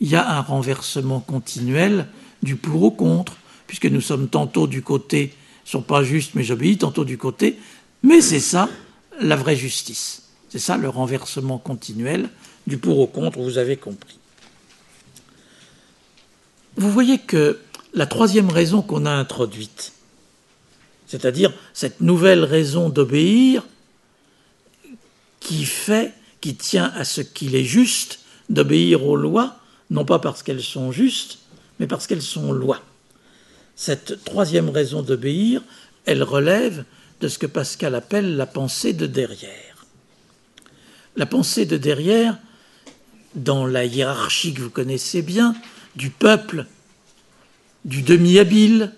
il 0.00 0.08
y 0.08 0.16
a 0.16 0.26
un 0.38 0.40
renversement 0.40 1.20
continuel 1.20 2.08
du 2.42 2.56
pour 2.56 2.82
au 2.82 2.90
contre 2.90 3.36
puisque 3.66 3.86
nous 3.86 4.00
sommes 4.00 4.28
tantôt 4.28 4.66
du 4.66 4.82
côté, 4.82 5.32
sont 5.64 5.82
pas 5.82 6.02
justes 6.02 6.34
mais 6.34 6.44
j'obéis, 6.44 6.78
tantôt 6.78 7.04
du 7.04 7.18
côté, 7.18 7.58
mais 8.02 8.20
c'est 8.20 8.40
ça 8.40 8.68
la 9.20 9.36
vraie 9.36 9.56
justice. 9.56 10.22
C'est 10.48 10.58
ça 10.58 10.76
le 10.76 10.88
renversement 10.88 11.58
continuel 11.58 12.28
du 12.66 12.78
pour 12.78 12.98
au 12.98 13.06
contre, 13.06 13.40
vous 13.40 13.58
avez 13.58 13.76
compris. 13.76 14.18
Vous 16.76 16.90
voyez 16.90 17.18
que 17.18 17.58
la 17.94 18.06
troisième 18.06 18.50
raison 18.50 18.82
qu'on 18.82 19.06
a 19.06 19.10
introduite, 19.10 19.92
c'est-à-dire 21.06 21.52
cette 21.72 22.00
nouvelle 22.00 22.44
raison 22.44 22.88
d'obéir, 22.88 23.64
qui 25.40 25.64
fait, 25.64 26.12
qui 26.40 26.56
tient 26.56 26.92
à 26.96 27.04
ce 27.04 27.20
qu'il 27.20 27.54
est 27.54 27.64
juste 27.64 28.20
d'obéir 28.50 29.04
aux 29.04 29.16
lois, 29.16 29.56
non 29.90 30.04
pas 30.04 30.18
parce 30.18 30.42
qu'elles 30.42 30.62
sont 30.62 30.92
justes, 30.92 31.38
mais 31.78 31.86
parce 31.86 32.06
qu'elles 32.06 32.22
sont 32.22 32.52
lois. 32.52 32.82
Cette 33.76 34.24
troisième 34.24 34.70
raison 34.70 35.02
d'obéir, 35.02 35.62
elle 36.06 36.22
relève 36.22 36.84
de 37.20 37.28
ce 37.28 37.38
que 37.38 37.46
Pascal 37.46 37.94
appelle 37.94 38.36
la 38.36 38.46
pensée 38.46 38.94
de 38.94 39.06
derrière. 39.06 39.86
La 41.14 41.26
pensée 41.26 41.66
de 41.66 41.76
derrière, 41.76 42.38
dans 43.34 43.66
la 43.66 43.84
hiérarchie 43.84 44.54
que 44.54 44.62
vous 44.62 44.70
connaissez 44.70 45.20
bien, 45.20 45.54
du 45.94 46.08
peuple, 46.08 46.64
du 47.84 48.00
demi-habile, 48.00 48.92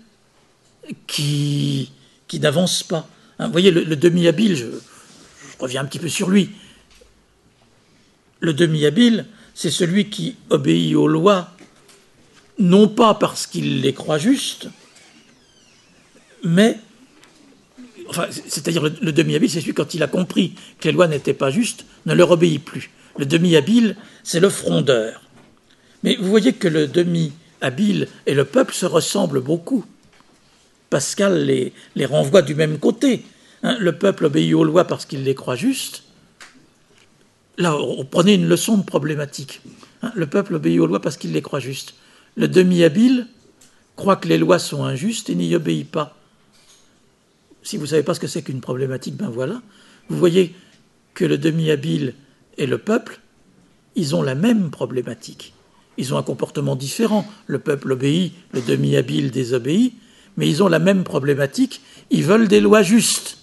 qui, 1.07 1.91
qui 2.29 2.39
n'avance 2.39 2.83
pas. 2.85 3.09
Hein, 3.39 3.47
vous 3.47 3.53
voyez, 3.53 3.73
le, 3.73 3.97
demi-habile, 3.97 4.57
je, 4.57 4.67
je 4.67 5.59
reviens 5.59 5.83
un 5.83 5.85
petit 5.85 5.99
peu 5.99 6.09
sur 6.09 6.31
lui. 6.31 6.51
Le 8.41 8.55
demi-habile, 8.55 9.27
c'est 9.55 9.71
celui 9.71 10.09
qui 10.09 10.37
obéit 10.51 10.95
aux 10.95 11.09
lois 11.09 11.51
non 12.59 12.89
pas 12.89 13.15
parce 13.15 13.47
qu'il 13.47 13.81
les 13.81 13.93
croit 13.93 14.19
justes, 14.19 14.69
mais, 16.45 16.79
enfin, 18.09 18.27
c'est-à-dire 18.31 18.83
le, 18.83 19.13
demi-habile, 19.13 19.51
c'est 19.51 19.61
celui 19.61 19.75
quand 19.75 19.95
il 19.95 20.03
a 20.03 20.09
compris 20.09 20.55
que 20.81 20.89
les 20.89 20.93
lois 20.93 21.09
n'étaient 21.09 21.35
pas 21.35 21.51
justes, 21.51 21.85
ne 22.07 22.15
leur 22.15 22.31
obéit 22.31 22.65
plus. 22.65 22.91
Le 23.19 23.27
demi-habile, 23.27 23.97
c'est 24.23 24.41
le 24.41 24.49
frondeur. 24.49 25.23
Mais 26.03 26.17
vous 26.17 26.29
voyez 26.29 26.53
que 26.53 26.69
le 26.69 26.87
demi-habile 26.87 28.09
et 28.27 28.35
le 28.35 28.45
peuple 28.45 28.75
se 28.75 28.87
ressemblent 28.87 29.41
beaucoup. 29.41 29.85
Pascal 30.91 31.45
les, 31.45 32.07
renvoie 32.07 32.43
du 32.43 32.55
même 32.55 32.79
côté. 32.79 33.25
Hein. 33.65 33.77
le 33.81 33.99
peuple 33.99 34.27
obéit 34.27 34.55
aux 34.55 34.63
lois 34.63 34.85
parce 34.85 35.05
qu'il 35.05 35.25
les 35.25 35.35
croit 35.35 35.57
justes. 35.57 36.05
Là, 37.57 37.77
on 37.77 38.07
une 38.27 38.47
leçon 38.47 38.79
de 38.79 38.85
problématique. 38.85 39.61
Hein. 40.03 40.13
le 40.15 40.29
peuple 40.29 40.55
obéit 40.55 40.79
aux 40.79 40.87
lois 40.87 41.01
parce 41.01 41.17
qu'il 41.17 41.33
les 41.33 41.43
croit 41.43 41.59
justes. 41.59 41.95
Le 42.37 42.49
demi-habile 42.49 43.27
croit 43.97 44.17
que 44.17 44.29
les 44.29 44.39
lois 44.39 44.59
sont 44.59 44.85
injustes 44.85 45.31
et 45.31 45.35
n'y 45.35 45.55
obéit 45.55 45.91
pas. 45.91 46.17
Si 47.63 47.77
vous 47.77 47.83
ne 47.83 47.89
savez 47.89 48.03
pas 48.03 48.15
ce 48.15 48.21
que 48.21 48.27
c'est 48.27 48.43
qu'une 48.43 48.61
problématique, 48.61 49.17
ben 49.17 49.29
voilà. 49.29 49.61
Vous 50.09 50.17
voyez 50.17 50.55
que 51.15 51.25
le 51.25 51.37
demi-habile 51.37 52.15
et 52.57 52.67
le 52.67 52.79
peuple, 52.79 53.21
ils 53.97 54.15
ont 54.15 54.23
la 54.23 54.35
même 54.35 54.71
problématique. 54.71 55.53
Ils 55.97 56.15
ont 56.15 56.19
un 56.19 56.23
comportement 56.23 56.77
différent. 56.77 57.27
Le 57.47 57.59
peuple 57.59 57.93
obéit, 57.93 58.33
le 58.53 58.63
demi-habile 58.63 59.33
désobéit, 59.33 59.95
mais 60.37 60.49
ils 60.49 60.63
ont 60.63 60.69
la 60.69 60.79
même 60.79 61.03
problématique. 61.03 61.83
Ils 62.11 62.25
veulent 62.25 62.47
des 62.47 62.61
lois 62.61 62.83
justes. 62.83 63.39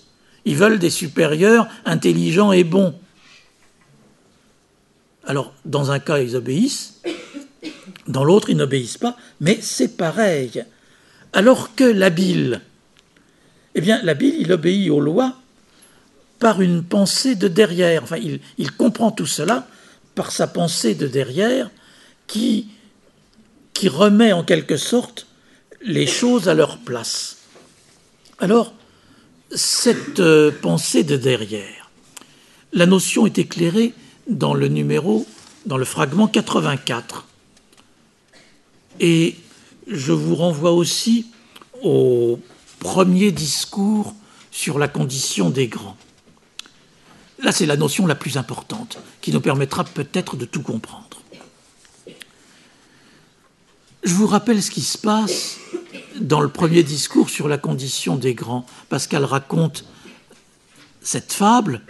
Ils 0.46 0.56
veulent 0.56 0.80
des 0.80 0.90
supérieurs 0.90 1.68
intelligents 1.84 2.54
et 2.54 2.64
bons. 2.64 2.96
Alors, 5.26 5.54
dans 5.66 5.92
un 5.92 6.00
cas, 6.00 6.20
ils 6.20 6.36
obéissent, 6.36 7.02
dans 8.08 8.24
l'autre, 8.24 8.50
ils 8.50 8.58
n'obéissent 8.58 8.98
pas, 8.98 9.18
mais 9.40 9.60
c'est 9.62 9.98
pareil. 9.98 10.64
Alors 11.34 11.76
que 11.76 11.84
l'habile, 11.84 12.62
eh 13.74 13.82
bien, 13.82 14.02
l'habile, 14.04 14.36
il 14.40 14.52
obéit 14.52 14.90
aux 14.90 15.02
lois 15.02 15.36
par 16.40 16.62
une 16.62 16.84
pensée 16.84 17.36
de 17.36 17.48
derrière. 17.48 18.04
Enfin, 18.04 18.18
il, 18.58 18.72
comprend 18.72 19.12
tout 19.12 19.26
cela 19.26 19.68
par 20.16 20.32
sa 20.32 20.48
pensée 20.48 20.96
de 20.96 21.08
derrière 21.08 21.70
qui, 22.28 22.70
qui 23.74 23.90
remet 23.90 24.32
en 24.32 24.44
quelque 24.44 24.78
sorte 24.78 25.28
les 25.82 26.08
choses 26.08 26.48
à 26.48 26.54
leur 26.54 26.78
place. 26.80 27.38
Alors, 28.40 28.74
cette 29.52 30.20
euh, 30.20 30.52
pensée 30.52 31.04
de 31.04 31.18
derrière, 31.18 31.90
la 32.74 32.86
notion 32.86 33.26
est 33.26 33.38
éclairée 33.38 33.94
dans 34.28 34.54
le 34.54 34.68
numéro, 34.68 35.26
dans 35.66 35.78
le 35.78 35.86
fragment 35.86 36.28
84. 36.28 37.25
Et 39.00 39.36
je 39.88 40.12
vous 40.12 40.36
renvoie 40.36 40.72
aussi 40.72 41.28
au 41.84 42.40
premier 42.80 43.32
discours 43.32 44.14
sur 44.52 44.80
la 44.80 44.88
condition 44.88 45.50
des 45.50 45.68
grands. 45.68 45.98
Là, 47.40 47.52
c'est 47.52 47.66
la 47.66 47.76
notion 47.76 48.08
la 48.08 48.16
plus 48.16 48.38
importante, 48.38 48.98
qui 49.22 49.32
nous 49.32 49.42
permettra 49.42 49.84
peut-être 49.84 50.38
de 50.38 50.46
tout 50.46 50.62
comprendre. 50.62 51.22
Je 54.04 54.14
vous 54.14 54.28
rappelle 54.28 54.64
ce 54.64 54.72
qui 54.72 54.82
se 54.82 54.98
passe 54.98 55.58
dans 56.20 56.40
le 56.40 56.50
premier 56.50 56.84
discours 56.84 57.30
sur 57.30 57.48
la 57.48 57.58
condition 57.58 58.16
des 58.16 58.34
grands. 58.34 58.66
Pascal 58.88 59.26
raconte 59.26 59.84
cette 61.02 61.34
fable 61.34 61.82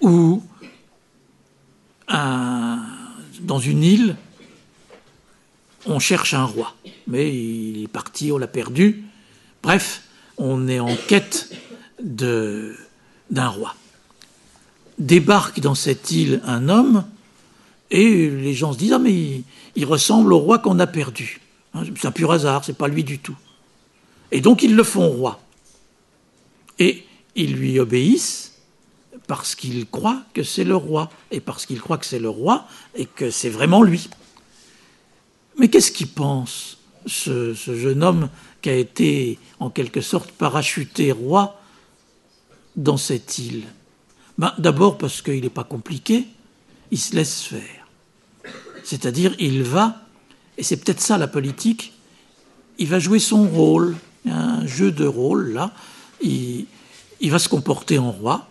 où, 0.00 0.42
dans 2.08 3.58
une 3.60 3.82
île, 3.82 4.16
on 5.86 5.98
cherche 5.98 6.34
un 6.34 6.44
roi, 6.44 6.74
mais 7.06 7.34
il 7.34 7.84
est 7.84 7.88
parti, 7.88 8.32
on 8.32 8.38
l'a 8.38 8.46
perdu. 8.46 9.04
Bref, 9.62 10.02
on 10.38 10.68
est 10.68 10.80
en 10.80 10.94
quête 11.08 11.50
d'un 12.00 13.48
roi. 13.48 13.74
Débarque 14.98 15.60
dans 15.60 15.74
cette 15.74 16.10
île 16.10 16.40
un 16.44 16.68
homme, 16.68 17.04
et 17.90 18.28
les 18.28 18.54
gens 18.54 18.72
se 18.72 18.78
disent 18.78 18.92
Ah, 18.92 18.98
mais 18.98 19.42
il, 19.76 19.84
ressemble 19.84 20.32
au 20.32 20.38
roi 20.38 20.58
qu'on 20.58 20.78
a 20.78 20.86
perdu. 20.86 21.40
Hein, 21.74 21.84
c'est 21.96 22.06
un 22.06 22.12
pur 22.12 22.32
hasard, 22.32 22.64
c'est 22.64 22.76
pas 22.76 22.88
lui 22.88 23.04
du 23.04 23.18
tout. 23.18 23.36
Et 24.32 24.40
donc 24.40 24.62
ils 24.62 24.74
le 24.74 24.82
font 24.82 25.08
roi. 25.08 25.40
Et 26.78 27.04
ils 27.34 27.54
lui 27.54 27.78
obéissent 27.78 28.54
parce 29.26 29.54
qu'ils 29.54 29.86
croient 29.86 30.22
que 30.34 30.42
c'est 30.42 30.64
le 30.64 30.76
roi, 30.76 31.10
et 31.30 31.40
parce 31.40 31.66
qu'ils 31.66 31.80
croient 31.80 31.98
que 31.98 32.06
c'est 32.06 32.18
le 32.18 32.28
roi, 32.28 32.66
et 32.94 33.06
que 33.06 33.30
c'est 33.30 33.48
vraiment 33.48 33.82
lui. 33.82 34.08
Mais 35.58 35.68
qu'est-ce 35.68 35.90
qu'il 35.90 36.08
pense, 36.08 36.78
ce, 37.06 37.54
jeune 37.54 38.02
homme 38.02 38.28
qui 38.60 38.70
a 38.70 38.74
été 38.74 39.38
en 39.58 39.70
quelque 39.70 40.00
sorte 40.00 40.30
parachuté 40.32 41.12
roi 41.12 41.60
dans 42.76 42.96
cette 42.96 43.38
île? 43.38 43.64
Ben, 44.38 44.52
D'abord 44.58 44.98
parce 44.98 45.22
qu'il 45.22 45.40
n'est 45.40 45.50
pas 45.50 45.64
compliqué, 45.64 46.26
il 46.90 46.98
se 46.98 47.14
laisse 47.14 47.42
faire. 47.42 47.88
C'est-à-dire, 48.84 49.34
il 49.38 49.62
va, 49.62 50.02
et 50.58 50.62
c'est 50.62 50.76
peut-être 50.76 51.00
ça 51.00 51.18
la 51.18 51.26
politique, 51.26 51.94
il 52.78 52.86
va 52.86 52.98
jouer 52.98 53.18
son 53.18 53.48
rôle, 53.48 53.96
un 54.26 54.66
jeu 54.66 54.92
de 54.92 55.06
rôle, 55.06 55.52
là, 55.52 55.72
il, 56.20 56.66
il 57.20 57.30
va 57.30 57.38
se 57.38 57.48
comporter 57.48 57.98
en 57.98 58.12
roi 58.12 58.46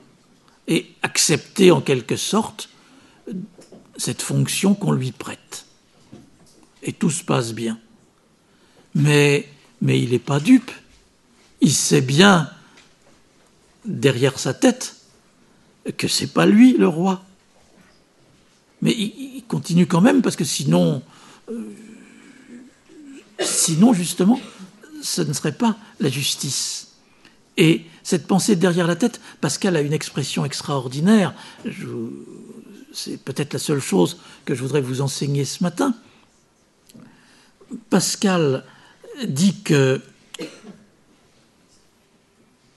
et 0.68 0.88
accepter 1.04 1.72
en 1.72 1.82
quelque 1.82 2.16
sorte 2.16 2.70
cette 3.98 4.22
fonction 4.22 4.74
qu'on 4.74 4.92
lui 4.92 5.12
prête 5.12 5.65
et 6.86 6.94
tout 6.94 7.10
se 7.10 7.24
passe 7.24 7.54
bien. 7.54 7.78
Mais, 8.94 9.50
il 9.82 10.12
n'est 10.12 10.20
pas 10.20 10.40
dupe. 10.40 10.72
Il 11.60 11.74
sait 11.74 12.02
bien, 12.02 12.50
derrière 13.84 14.40
sa 14.40 14.54
tête, 14.54 14.96
que 15.98 16.08
c'est 16.08 16.32
pas 16.32 16.46
lui 16.46 16.78
le 16.78 16.88
roi. 16.88 17.24
Mais 18.82 18.92
il, 18.92 19.44
continue 19.48 19.88
quand 19.88 20.02
même 20.02 20.22
parce 20.22 20.36
que 20.36 20.44
sinon, 20.44 21.02
euh, 21.50 21.72
sinon 23.40 23.94
justement, 23.94 24.40
ce 25.02 25.22
ne 25.22 25.34
serait 25.34 25.56
pas 25.56 25.78
la 26.00 26.10
justice. 26.10 26.90
Et 27.58 27.84
cette 28.04 28.28
pensée 28.28 28.56
derrière 28.56 28.88
la 28.88 28.96
tête, 28.96 29.22
Pascal 29.42 29.76
a 29.76 29.82
une 29.82 29.94
expression 29.94 30.46
extraordinaire. 30.46 31.34
C'est 32.92 33.18
peut-être 33.18 33.54
la 33.54 33.60
seule 33.60 33.80
chose 33.80 34.20
que 34.46 34.56
je 34.56 34.62
voudrais 34.62 34.82
vous 34.82 35.02
enseigner 35.02 35.46
ce 35.46 35.64
matin. 35.64 35.96
Pascal 37.90 38.64
dit 39.28 39.62
que 39.62 40.02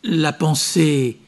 la 0.05 0.33
pensée, 0.33 1.19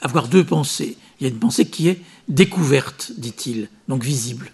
avoir 0.00 0.28
deux 0.28 0.44
pensées, 0.44 0.96
il 1.18 1.26
y 1.26 1.30
a 1.30 1.32
une 1.32 1.38
pensée 1.38 1.68
qui 1.68 1.88
est 1.88 2.00
découverte, 2.28 3.12
dit-il, 3.16 3.68
donc 3.88 4.02
visible. 4.02 4.52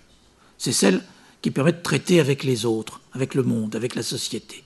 C'est 0.59 0.73
celle 0.73 1.03
qui 1.41 1.51
permet 1.51 1.73
de 1.73 1.83
traiter 1.83 2.21
avec 2.21 2.45
les 2.45 2.65
autres, 2.65 3.01
avec 3.13 3.35
le 3.35 3.43
monde, 3.43 3.75
avec 3.75 3.95
la 3.95 4.03
société. 4.03 4.63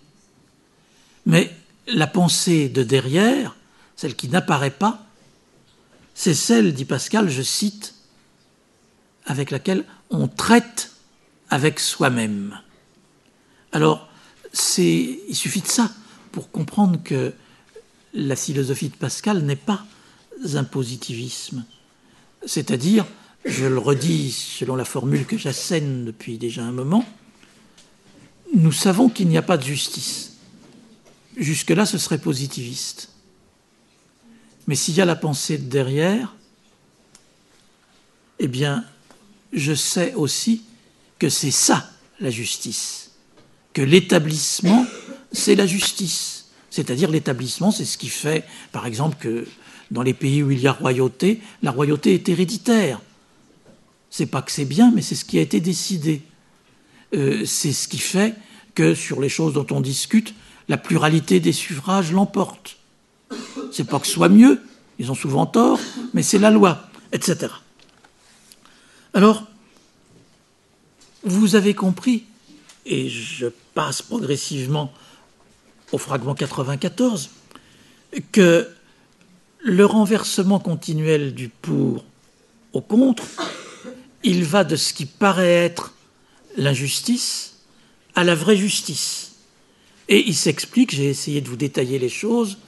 Mais 1.24 1.54
la 1.86 2.06
pensée 2.06 2.68
de 2.68 2.82
derrière, 2.82 3.56
celle 3.96 4.14
qui 4.14 4.28
n'apparaît 4.28 4.70
pas, 4.70 5.06
c'est 6.14 6.34
celle, 6.34 6.74
dit 6.74 6.84
Pascal, 6.84 7.28
je 7.28 7.42
cite, 7.42 7.94
avec 9.24 9.50
laquelle 9.50 9.84
on 10.10 10.28
traite 10.28 10.92
avec 11.50 11.80
soi-même. 11.80 12.58
Alors, 13.76 14.08
il 14.78 15.34
suffit 15.34 15.60
de 15.60 15.66
ça 15.66 15.92
pour 16.32 16.50
comprendre 16.50 16.98
que 17.04 17.34
la 18.14 18.34
philosophie 18.34 18.88
de 18.88 18.96
Pascal 18.96 19.42
n'est 19.42 19.54
pas 19.54 19.84
un 20.54 20.64
positivisme. 20.64 21.62
C'est-à-dire, 22.46 23.04
je 23.44 23.66
le 23.66 23.76
redis 23.76 24.32
selon 24.32 24.76
la 24.76 24.86
formule 24.86 25.26
que 25.26 25.36
j'assène 25.36 26.06
depuis 26.06 26.38
déjà 26.38 26.62
un 26.62 26.72
moment, 26.72 27.04
nous 28.54 28.72
savons 28.72 29.10
qu'il 29.10 29.28
n'y 29.28 29.36
a 29.36 29.42
pas 29.42 29.58
de 29.58 29.64
justice. 29.64 30.38
Jusque-là, 31.36 31.84
ce 31.84 31.98
serait 31.98 32.16
positiviste. 32.16 33.10
Mais 34.68 34.74
s'il 34.74 34.94
y 34.94 35.02
a 35.02 35.04
la 35.04 35.16
pensée 35.16 35.58
derrière, 35.58 36.34
eh 38.38 38.48
bien, 38.48 38.86
je 39.52 39.74
sais 39.74 40.14
aussi 40.14 40.62
que 41.18 41.28
c'est 41.28 41.50
ça 41.50 41.90
la 42.20 42.30
justice 42.30 43.05
que 43.76 43.82
l'établissement, 43.82 44.86
c'est 45.32 45.54
la 45.54 45.66
justice. 45.66 46.46
C'est-à-dire 46.70 47.10
l'établissement, 47.10 47.70
c'est 47.70 47.84
ce 47.84 47.98
qui 47.98 48.08
fait, 48.08 48.42
par 48.72 48.86
exemple, 48.86 49.18
que 49.20 49.46
dans 49.90 50.00
les 50.00 50.14
pays 50.14 50.42
où 50.42 50.50
il 50.50 50.60
y 50.60 50.66
a 50.66 50.72
royauté, 50.72 51.42
la 51.62 51.72
royauté 51.72 52.14
est 52.14 52.26
héréditaire. 52.30 53.02
C'est 54.08 54.24
pas 54.24 54.40
que 54.40 54.50
c'est 54.50 54.64
bien, 54.64 54.92
mais 54.94 55.02
c'est 55.02 55.14
ce 55.14 55.26
qui 55.26 55.38
a 55.38 55.42
été 55.42 55.60
décidé. 55.60 56.22
Euh, 57.14 57.44
c'est 57.44 57.74
ce 57.74 57.86
qui 57.86 57.98
fait 57.98 58.34
que 58.74 58.94
sur 58.94 59.20
les 59.20 59.28
choses 59.28 59.52
dont 59.52 59.66
on 59.70 59.82
discute, 59.82 60.32
la 60.70 60.78
pluralité 60.78 61.38
des 61.38 61.52
suffrages 61.52 62.12
l'emporte. 62.12 62.78
C'est 63.72 63.84
pas 63.84 64.00
que 64.00 64.06
ce 64.06 64.14
soit 64.14 64.30
mieux, 64.30 64.62
ils 64.98 65.10
ont 65.10 65.14
souvent 65.14 65.44
tort, 65.44 65.78
mais 66.14 66.22
c'est 66.22 66.38
la 66.38 66.50
loi, 66.50 66.88
etc. 67.12 67.48
Alors, 69.12 69.44
vous 71.24 71.56
avez 71.56 71.74
compris 71.74 72.24
et 72.86 73.08
je 73.08 73.48
passe 73.74 74.00
progressivement 74.00 74.92
au 75.92 75.98
fragment 75.98 76.34
94, 76.34 77.30
que 78.32 78.68
le 79.60 79.84
renversement 79.84 80.60
continuel 80.60 81.34
du 81.34 81.48
pour 81.48 82.04
au 82.72 82.80
contre, 82.80 83.24
il 84.22 84.44
va 84.44 84.64
de 84.64 84.76
ce 84.76 84.92
qui 84.92 85.06
paraît 85.06 85.64
être 85.64 85.94
l'injustice 86.56 87.56
à 88.14 88.24
la 88.24 88.34
vraie 88.34 88.56
justice. 88.56 89.32
Et 90.08 90.26
il 90.26 90.34
s'explique, 90.34 90.94
j'ai 90.94 91.08
essayé 91.08 91.40
de 91.40 91.48
vous 91.48 91.56
détailler 91.56 91.98
les 91.98 92.08
choses, 92.08 92.58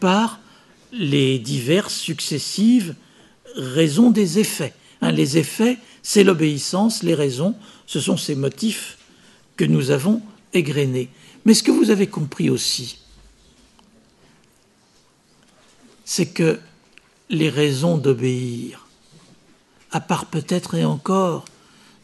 par 0.00 0.40
les 0.92 1.38
diverses 1.38 1.96
successives 1.96 2.94
raisons 3.54 4.10
des 4.10 4.38
effets. 4.38 4.72
Les 5.02 5.38
effets, 5.38 5.78
c'est 6.02 6.24
l'obéissance, 6.24 7.02
les 7.02 7.14
raisons, 7.14 7.54
ce 7.86 8.00
sont 8.00 8.16
ces 8.16 8.34
motifs 8.34 8.95
que 9.56 9.64
nous 9.64 9.90
avons 9.90 10.22
égrené. 10.52 11.08
Mais 11.44 11.54
ce 11.54 11.62
que 11.62 11.70
vous 11.70 11.90
avez 11.90 12.06
compris 12.06 12.50
aussi, 12.50 12.98
c'est 16.04 16.26
que 16.26 16.58
les 17.30 17.48
raisons 17.48 17.98
d'obéir, 17.98 18.86
à 19.90 20.00
part 20.00 20.26
peut-être 20.26 20.74
et 20.74 20.84
encore 20.84 21.44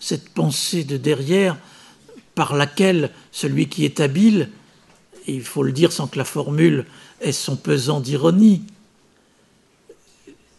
cette 0.00 0.28
pensée 0.30 0.84
de 0.84 0.96
derrière 0.96 1.56
par 2.34 2.56
laquelle 2.56 3.10
celui 3.30 3.68
qui 3.68 3.84
est 3.84 4.00
habile, 4.00 4.50
il 5.26 5.42
faut 5.42 5.62
le 5.62 5.72
dire 5.72 5.92
sans 5.92 6.08
que 6.08 6.18
la 6.18 6.24
formule 6.24 6.86
ait 7.20 7.32
son 7.32 7.56
pesant 7.56 8.00
d'ironie, 8.00 8.64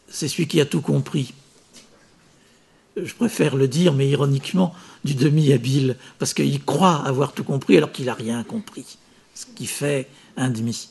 c'est 0.08 0.28
celui 0.28 0.48
qui 0.48 0.62
a 0.62 0.66
tout 0.66 0.82
compris. 0.82 1.34
Je 2.96 3.14
préfère 3.14 3.56
le 3.56 3.68
dire, 3.68 3.94
mais 3.94 4.08
ironiquement, 4.08 4.74
du 5.04 5.16
demi-habile, 5.16 5.98
parce 6.20 6.34
qu'il 6.34 6.64
croit 6.64 7.04
avoir 7.06 7.34
tout 7.34 7.44
compris 7.44 7.78
alors 7.78 7.92
qu'il 7.92 8.06
n'a 8.06 8.14
rien 8.14 8.44
compris, 8.44 8.98
ce 9.34 9.46
qui 9.56 9.66
fait 9.66 10.08
un 10.38 10.50
demi. 10.50 10.90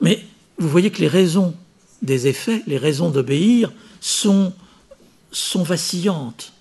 Mais 0.00 0.24
vous 0.58 0.68
voyez 0.68 0.90
que 0.90 1.00
les 1.00 1.08
raisons 1.08 1.54
des 2.02 2.26
effets, 2.26 2.62
les 2.66 2.78
raisons 2.78 3.10
d'obéir, 3.10 3.72
sont, 4.00 4.52
vacillantes. 5.54 6.52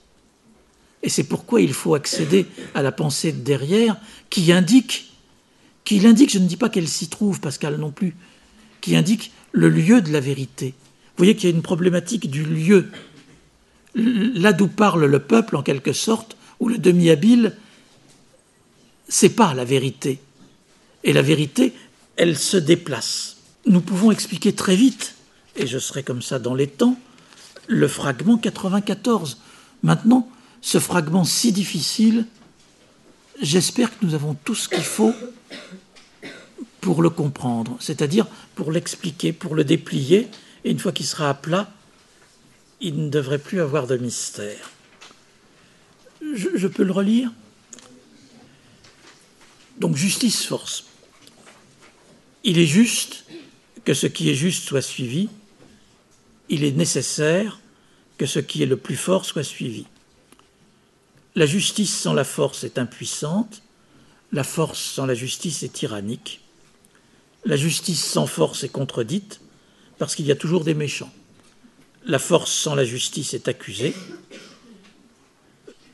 Et 1.03 1.09
c'est 1.09 1.23
pourquoi 1.23 1.61
il 1.61 1.73
faut 1.73 1.95
accéder 1.95 2.45
à 2.73 2.81
la 2.81 2.91
pensée 2.91 3.31
de 3.31 3.39
derrière 3.39 3.97
qui 4.29 4.51
indique, 4.51 5.11
qui 5.83 6.05
indique, 6.05 6.31
je 6.31 6.39
ne 6.39 6.47
dis 6.47 6.57
pas 6.57 6.69
qu'elle 6.69 6.87
s'y 6.87 7.07
trouve, 7.07 7.39
Pascal 7.39 7.77
non 7.77 7.91
plus, 7.91 8.15
qui 8.81 8.95
indique 8.95 9.31
le 9.51 9.69
lieu 9.69 10.01
de 10.01 10.11
la 10.11 10.19
vérité. 10.19 10.73
Vous 11.15 11.23
voyez 11.23 11.35
qu'il 11.35 11.49
y 11.49 11.53
a 11.53 11.55
une 11.55 11.61
problématique 11.61 12.29
du 12.29 12.43
lieu. 12.43 12.89
Là 13.95 14.51
d'où 14.51 14.67
parle 14.67 15.05
le 15.05 15.19
peuple, 15.19 15.55
en 15.55 15.63
quelque 15.63 15.93
sorte, 15.93 16.35
où 16.59 16.67
le 16.67 16.77
demi-habile, 16.77 17.55
c'est 19.07 19.29
pas 19.29 19.53
la 19.53 19.65
vérité. 19.65 20.19
Et 21.03 21.13
la 21.13 21.21
vérité, 21.21 21.73
elle 22.17 22.37
se 22.37 22.57
déplace. 22.57 23.37
Nous 23.65 23.81
pouvons 23.81 24.11
expliquer 24.11 24.53
très 24.53 24.75
vite, 24.75 25.15
et 25.55 25.67
je 25.67 25.79
serai 25.79 26.03
comme 26.03 26.21
ça 26.21 26.39
dans 26.39 26.55
les 26.55 26.67
temps, 26.67 26.99
le 27.67 27.87
fragment 27.87 28.37
94. 28.37 29.37
Maintenant, 29.83 30.29
ce 30.61 30.79
fragment 30.79 31.23
si 31.23 31.51
difficile, 31.51 32.25
j'espère 33.41 33.97
que 33.97 34.05
nous 34.05 34.13
avons 34.13 34.33
tout 34.33 34.55
ce 34.55 34.67
qu'il 34.67 34.83
faut 34.83 35.13
pour 36.81 37.01
le 37.01 37.09
comprendre, 37.09 37.77
c'est-à-dire 37.79 38.27
pour 38.55 38.71
l'expliquer, 38.71 39.31
pour 39.33 39.55
le 39.55 39.63
déplier, 39.63 40.27
et 40.63 40.71
une 40.71 40.79
fois 40.79 40.91
qu'il 40.91 41.05
sera 41.05 41.29
à 41.29 41.33
plat, 41.33 41.71
il 42.81 43.05
ne 43.05 43.09
devrait 43.09 43.39
plus 43.39 43.61
avoir 43.61 43.87
de 43.87 43.97
mystère. 43.97 44.71
Je, 46.21 46.49
je 46.55 46.67
peux 46.67 46.83
le 46.83 46.91
relire? 46.91 47.31
Donc 49.77 49.95
justice 49.95 50.45
force. 50.45 50.85
Il 52.43 52.59
est 52.59 52.65
juste 52.65 53.25
que 53.83 53.93
ce 53.93 54.07
qui 54.07 54.29
est 54.29 54.35
juste 54.35 54.63
soit 54.63 54.81
suivi, 54.81 55.29
il 56.49 56.63
est 56.63 56.71
nécessaire 56.71 57.59
que 58.17 58.25
ce 58.25 58.39
qui 58.39 58.63
est 58.63 58.67
le 58.67 58.77
plus 58.77 58.95
fort 58.95 59.25
soit 59.25 59.43
suivi. 59.43 59.85
La 61.35 61.45
justice 61.45 61.95
sans 61.95 62.13
la 62.13 62.23
force 62.23 62.63
est 62.63 62.77
impuissante, 62.77 63.61
la 64.31 64.43
force 64.43 64.79
sans 64.79 65.05
la 65.05 65.13
justice 65.13 65.63
est 65.63 65.73
tyrannique, 65.73 66.41
la 67.45 67.57
justice 67.57 68.03
sans 68.03 68.25
force 68.25 68.63
est 68.63 68.69
contredite, 68.69 69.41
parce 69.97 70.15
qu'il 70.15 70.25
y 70.25 70.31
a 70.31 70.35
toujours 70.35 70.63
des 70.63 70.73
méchants. 70.73 71.11
La 72.05 72.19
force 72.19 72.51
sans 72.51 72.75
la 72.75 72.85
justice 72.85 73.33
est 73.33 73.47
accusée. 73.47 73.95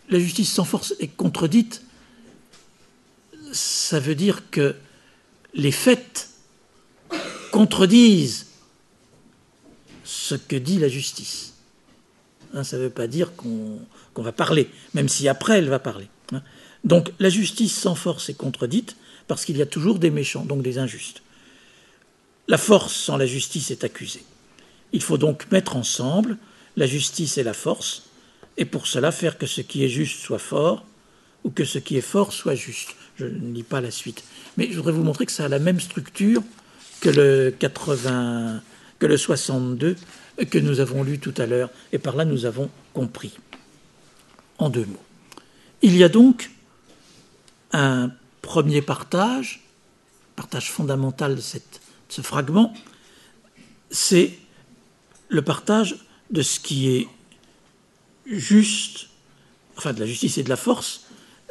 La 0.09 0.19
justice 0.19 0.51
sans 0.51 0.65
force 0.65 0.93
est 0.99 1.07
contredite. 1.07 1.83
Ça 3.53 3.99
veut 3.99 4.15
dire 4.15 4.49
que 4.51 4.75
les 5.53 5.71
faits 5.71 6.29
contredisent 7.51 8.47
ce 10.03 10.35
que 10.35 10.55
dit 10.55 10.79
la 10.79 10.89
justice. 10.89 11.53
Hein, 12.53 12.63
ça 12.63 12.77
ne 12.77 12.83
veut 12.83 12.89
pas 12.89 13.07
dire 13.07 13.33
qu'on 13.35 13.79
va 14.17 14.31
parler, 14.33 14.69
même 14.93 15.07
si 15.07 15.27
après 15.29 15.59
elle 15.59 15.69
va 15.69 15.79
parler. 15.79 16.09
Hein. 16.33 16.41
Donc 16.83 17.11
la 17.19 17.29
justice 17.29 17.73
sans 17.73 17.95
force 17.95 18.29
est 18.29 18.33
contredite 18.33 18.97
parce 19.27 19.45
qu'il 19.45 19.57
y 19.57 19.61
a 19.61 19.65
toujours 19.65 19.99
des 19.99 20.11
méchants, 20.11 20.43
donc 20.43 20.61
des 20.61 20.77
injustes. 20.77 21.21
La 22.47 22.57
force 22.57 22.93
sans 22.93 23.15
la 23.15 23.25
justice 23.25 23.71
est 23.71 23.85
accusée. 23.85 24.23
Il 24.93 25.01
faut 25.01 25.17
donc 25.17 25.51
mettre 25.51 25.75
ensemble 25.75 26.37
la 26.77 26.85
justice 26.85 27.37
et 27.37 27.43
la 27.43 27.53
force, 27.53 28.03
et 28.57 28.65
pour 28.65 28.87
cela 28.87 29.11
faire 29.11 29.37
que 29.37 29.45
ce 29.45 29.61
qui 29.61 29.83
est 29.83 29.89
juste 29.89 30.19
soit 30.19 30.39
fort, 30.39 30.85
ou 31.43 31.49
que 31.49 31.65
ce 31.65 31.79
qui 31.79 31.97
est 31.97 32.01
fort 32.01 32.33
soit 32.33 32.55
juste. 32.55 32.95
Je 33.17 33.25
ne 33.25 33.53
lis 33.53 33.63
pas 33.63 33.81
la 33.81 33.91
suite. 33.91 34.23
Mais 34.57 34.69
je 34.71 34.77
voudrais 34.77 34.91
vous 34.91 35.03
montrer 35.03 35.25
que 35.25 35.31
ça 35.31 35.45
a 35.45 35.47
la 35.47 35.59
même 35.59 35.79
structure 35.79 36.43
que 37.01 37.09
le 37.09 37.55
80, 37.57 38.61
que 38.99 39.05
le 39.05 39.17
62 39.17 39.95
que 40.49 40.57
nous 40.57 40.79
avons 40.79 41.03
lu 41.03 41.19
tout 41.19 41.33
à 41.37 41.45
l'heure, 41.45 41.69
et 41.91 41.97
par 41.97 42.15
là 42.15 42.25
nous 42.25 42.45
avons 42.45 42.69
compris 42.93 43.33
en 44.57 44.69
deux 44.69 44.85
mots. 44.85 45.03
Il 45.81 45.95
y 45.95 46.03
a 46.03 46.09
donc 46.09 46.51
un 47.73 48.11
premier 48.41 48.81
partage, 48.81 49.61
partage 50.35 50.71
fondamental 50.71 51.35
de, 51.35 51.41
ce 51.41 52.21
fragment, 52.21 52.73
c'est 53.89 54.37
le 55.31 55.41
partage 55.41 55.95
de 56.29 56.41
ce 56.41 56.59
qui 56.59 56.89
est 56.89 57.07
juste, 58.25 59.07
enfin 59.77 59.93
de 59.93 59.99
la 59.99 60.05
justice 60.05 60.37
et 60.37 60.43
de 60.43 60.49
la 60.49 60.57
force, 60.57 61.07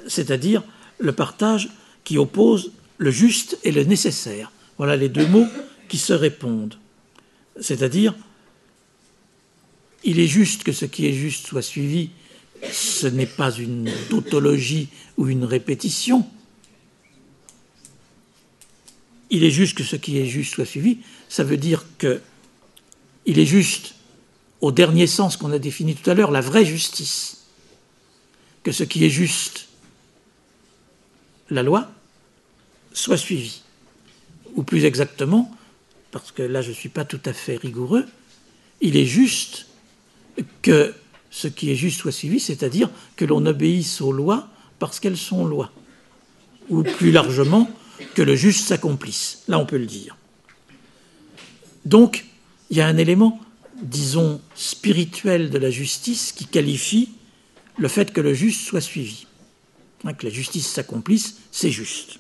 c'est-à-dire 0.07 0.63
le 0.99 1.13
partage 1.13 1.71
qui 2.05 2.19
oppose 2.19 2.73
le 2.99 3.11
juste 3.11 3.59
et 3.65 3.73
le 3.73 3.85
nécessaire. 3.85 4.53
Voilà 4.77 4.97
les 4.97 5.09
deux 5.09 5.27
mots 5.27 5.47
qui 5.89 5.99
se 5.99 6.13
répondent. 6.13 6.77
C'est-à-dire, 7.61 8.15
il 10.05 10.21
est 10.21 10.27
juste 10.29 10.63
que 10.63 10.73
ce 10.73 10.85
qui 10.85 11.07
est 11.07 11.13
juste 11.13 11.47
soit 11.47 11.63
suivi 11.63 12.11
ce 12.71 13.07
n'est 13.07 13.27
pas 13.27 13.53
une 13.53 13.91
tautologie 14.09 14.89
ou 15.17 15.29
une 15.29 15.45
répétition. 15.45 16.27
Il 19.31 19.45
est 19.45 19.51
juste 19.51 19.77
que 19.77 19.85
ce 19.85 19.97
qui 19.97 20.19
est 20.19 20.27
juste 20.27 20.55
soit 20.55 20.67
suivi. 20.67 20.99
Ça 21.29 21.45
veut 21.45 21.57
dire 21.57 21.85
que 21.99 22.21
il 23.27 23.39
est 23.39 23.47
juste, 23.47 23.95
au 24.61 24.73
dernier 24.73 25.07
sens 25.07 25.37
qu'on 25.37 25.53
a 25.53 25.59
défini 25.59 25.95
tout 25.95 26.09
à 26.11 26.15
l'heure, 26.15 26.31
la 26.31 26.41
vraie 26.41 26.65
justice. 26.65 27.45
Que 28.63 28.73
ce 28.73 28.85
qui 28.85 29.05
est 29.05 29.11
juste, 29.11 29.69
la 31.49 31.63
loi, 31.63 31.91
soit 32.93 33.17
suivi. 33.17 33.63
Ou 34.55 34.63
plus 34.63 34.85
exactement, 34.85 35.51
parce 36.11 36.33
que 36.33 36.43
là 36.43 36.61
je 36.61 36.71
ne 36.71 36.75
suis 36.75 36.89
pas 36.89 37.05
tout 37.05 37.21
à 37.25 37.33
fait 37.33 37.57
rigoureux, 37.57 38.05
il 38.81 38.97
est 38.97 39.07
juste 39.07 39.67
que 40.63 40.95
ce 41.31 41.49
qui 41.49 41.71
est 41.71 41.77
juste 41.77 42.01
soit 42.01 42.13
suivi, 42.13 42.41
c'est-à-dire 42.41 42.91
que 43.17 43.25
l'on 43.25 43.47
obéisse 43.47 44.01
aux 44.01 44.13
lois 44.13 44.49
parce 44.79 44.99
qu'elles 44.99 45.17
sont 45.17 45.45
lois, 45.45 45.71
ou 46.69 46.83
plus 46.83 47.13
largement, 47.13 47.71
que 48.15 48.23
le 48.23 48.35
juste 48.35 48.67
s'accomplisse. 48.67 49.43
Là, 49.47 49.59
on 49.59 49.67
peut 49.67 49.77
le 49.77 49.87
dire. 49.87 50.17
Donc, 51.85 52.25
il 52.71 52.77
y 52.77 52.81
a 52.81 52.87
un 52.87 52.97
élément, 52.97 53.41
disons, 53.83 54.41
spirituel 54.55 55.51
de 55.51 55.59
la 55.59 55.71
justice 55.71 56.33
qui 56.33 56.47
qualifie 56.47 57.11
le 57.79 57.89
fait 57.89 58.13
que 58.13 58.21
le 58.21 58.35
juste 58.35 58.63
soit 58.63 58.81
suivi. 58.81 59.27
Hein, 60.05 60.15
que 60.15 60.27
la 60.27 60.33
justice 60.33 60.69
s'accomplisse, 60.69 61.37
c'est 61.51 61.71
juste. 61.71 62.19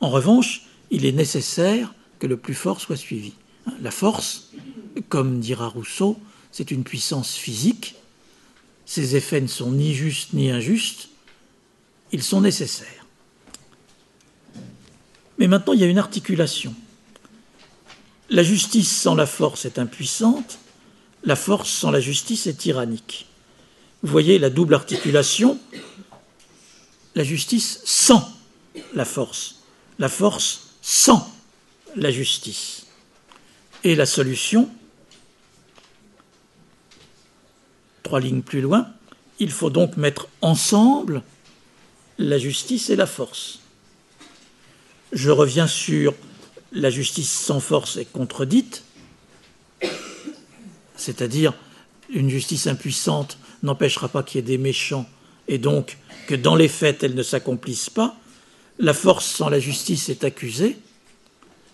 En 0.00 0.10
revanche, 0.10 0.66
il 0.90 1.06
est 1.06 1.12
nécessaire 1.12 1.94
que 2.18 2.26
le 2.26 2.36
plus 2.36 2.54
fort 2.54 2.80
soit 2.80 2.96
suivi. 2.96 3.32
La 3.80 3.90
force, 3.90 4.50
comme 5.08 5.40
dira 5.40 5.68
Rousseau, 5.68 6.18
c'est 6.50 6.70
une 6.70 6.84
puissance 6.84 7.34
physique. 7.34 7.94
Ces 8.86 9.16
effets 9.16 9.40
ne 9.40 9.46
sont 9.46 9.72
ni 9.72 9.94
justes 9.94 10.34
ni 10.34 10.50
injustes, 10.50 11.08
ils 12.12 12.22
sont 12.22 12.40
nécessaires. 12.40 13.06
Mais 15.38 15.48
maintenant, 15.48 15.72
il 15.72 15.80
y 15.80 15.84
a 15.84 15.88
une 15.88 15.98
articulation. 15.98 16.74
La 18.30 18.42
justice 18.42 18.90
sans 18.90 19.14
la 19.14 19.26
force 19.26 19.64
est 19.64 19.78
impuissante, 19.78 20.58
la 21.24 21.36
force 21.36 21.70
sans 21.70 21.90
la 21.90 22.00
justice 22.00 22.46
est 22.46 22.54
tyrannique. 22.54 23.26
Vous 24.02 24.10
voyez 24.10 24.38
la 24.38 24.50
double 24.50 24.74
articulation, 24.74 25.58
la 27.14 27.24
justice 27.24 27.80
sans 27.84 28.30
la 28.94 29.04
force, 29.04 29.62
la 29.98 30.08
force 30.08 30.70
sans 30.82 31.30
la 31.96 32.10
justice. 32.10 32.86
Et 33.84 33.94
la 33.94 34.06
solution, 34.06 34.68
Trois 38.04 38.20
lignes 38.20 38.42
plus 38.42 38.60
loin, 38.60 38.86
il 39.40 39.50
faut 39.50 39.70
donc 39.70 39.96
mettre 39.96 40.28
ensemble 40.42 41.22
la 42.18 42.36
justice 42.38 42.90
et 42.90 42.96
la 42.96 43.06
force. 43.06 43.60
Je 45.12 45.30
reviens 45.30 45.66
sur 45.66 46.14
la 46.74 46.90
justice 46.90 47.30
sans 47.30 47.60
force 47.60 47.96
est 47.96 48.10
contredite, 48.10 48.82
c'est-à-dire 50.96 51.54
une 52.10 52.28
justice 52.28 52.66
impuissante 52.66 53.38
n'empêchera 53.62 54.08
pas 54.08 54.22
qu'il 54.22 54.36
y 54.36 54.38
ait 54.40 54.46
des 54.46 54.58
méchants 54.58 55.08
et 55.48 55.58
donc 55.58 55.98
que 56.26 56.34
dans 56.34 56.56
les 56.56 56.68
faits 56.68 57.02
elles 57.02 57.14
ne 57.14 57.22
s'accomplissent 57.22 57.90
pas. 57.90 58.16
La 58.78 58.92
force 58.92 59.26
sans 59.26 59.48
la 59.48 59.60
justice 59.60 60.08
est 60.08 60.24
accusée, 60.24 60.76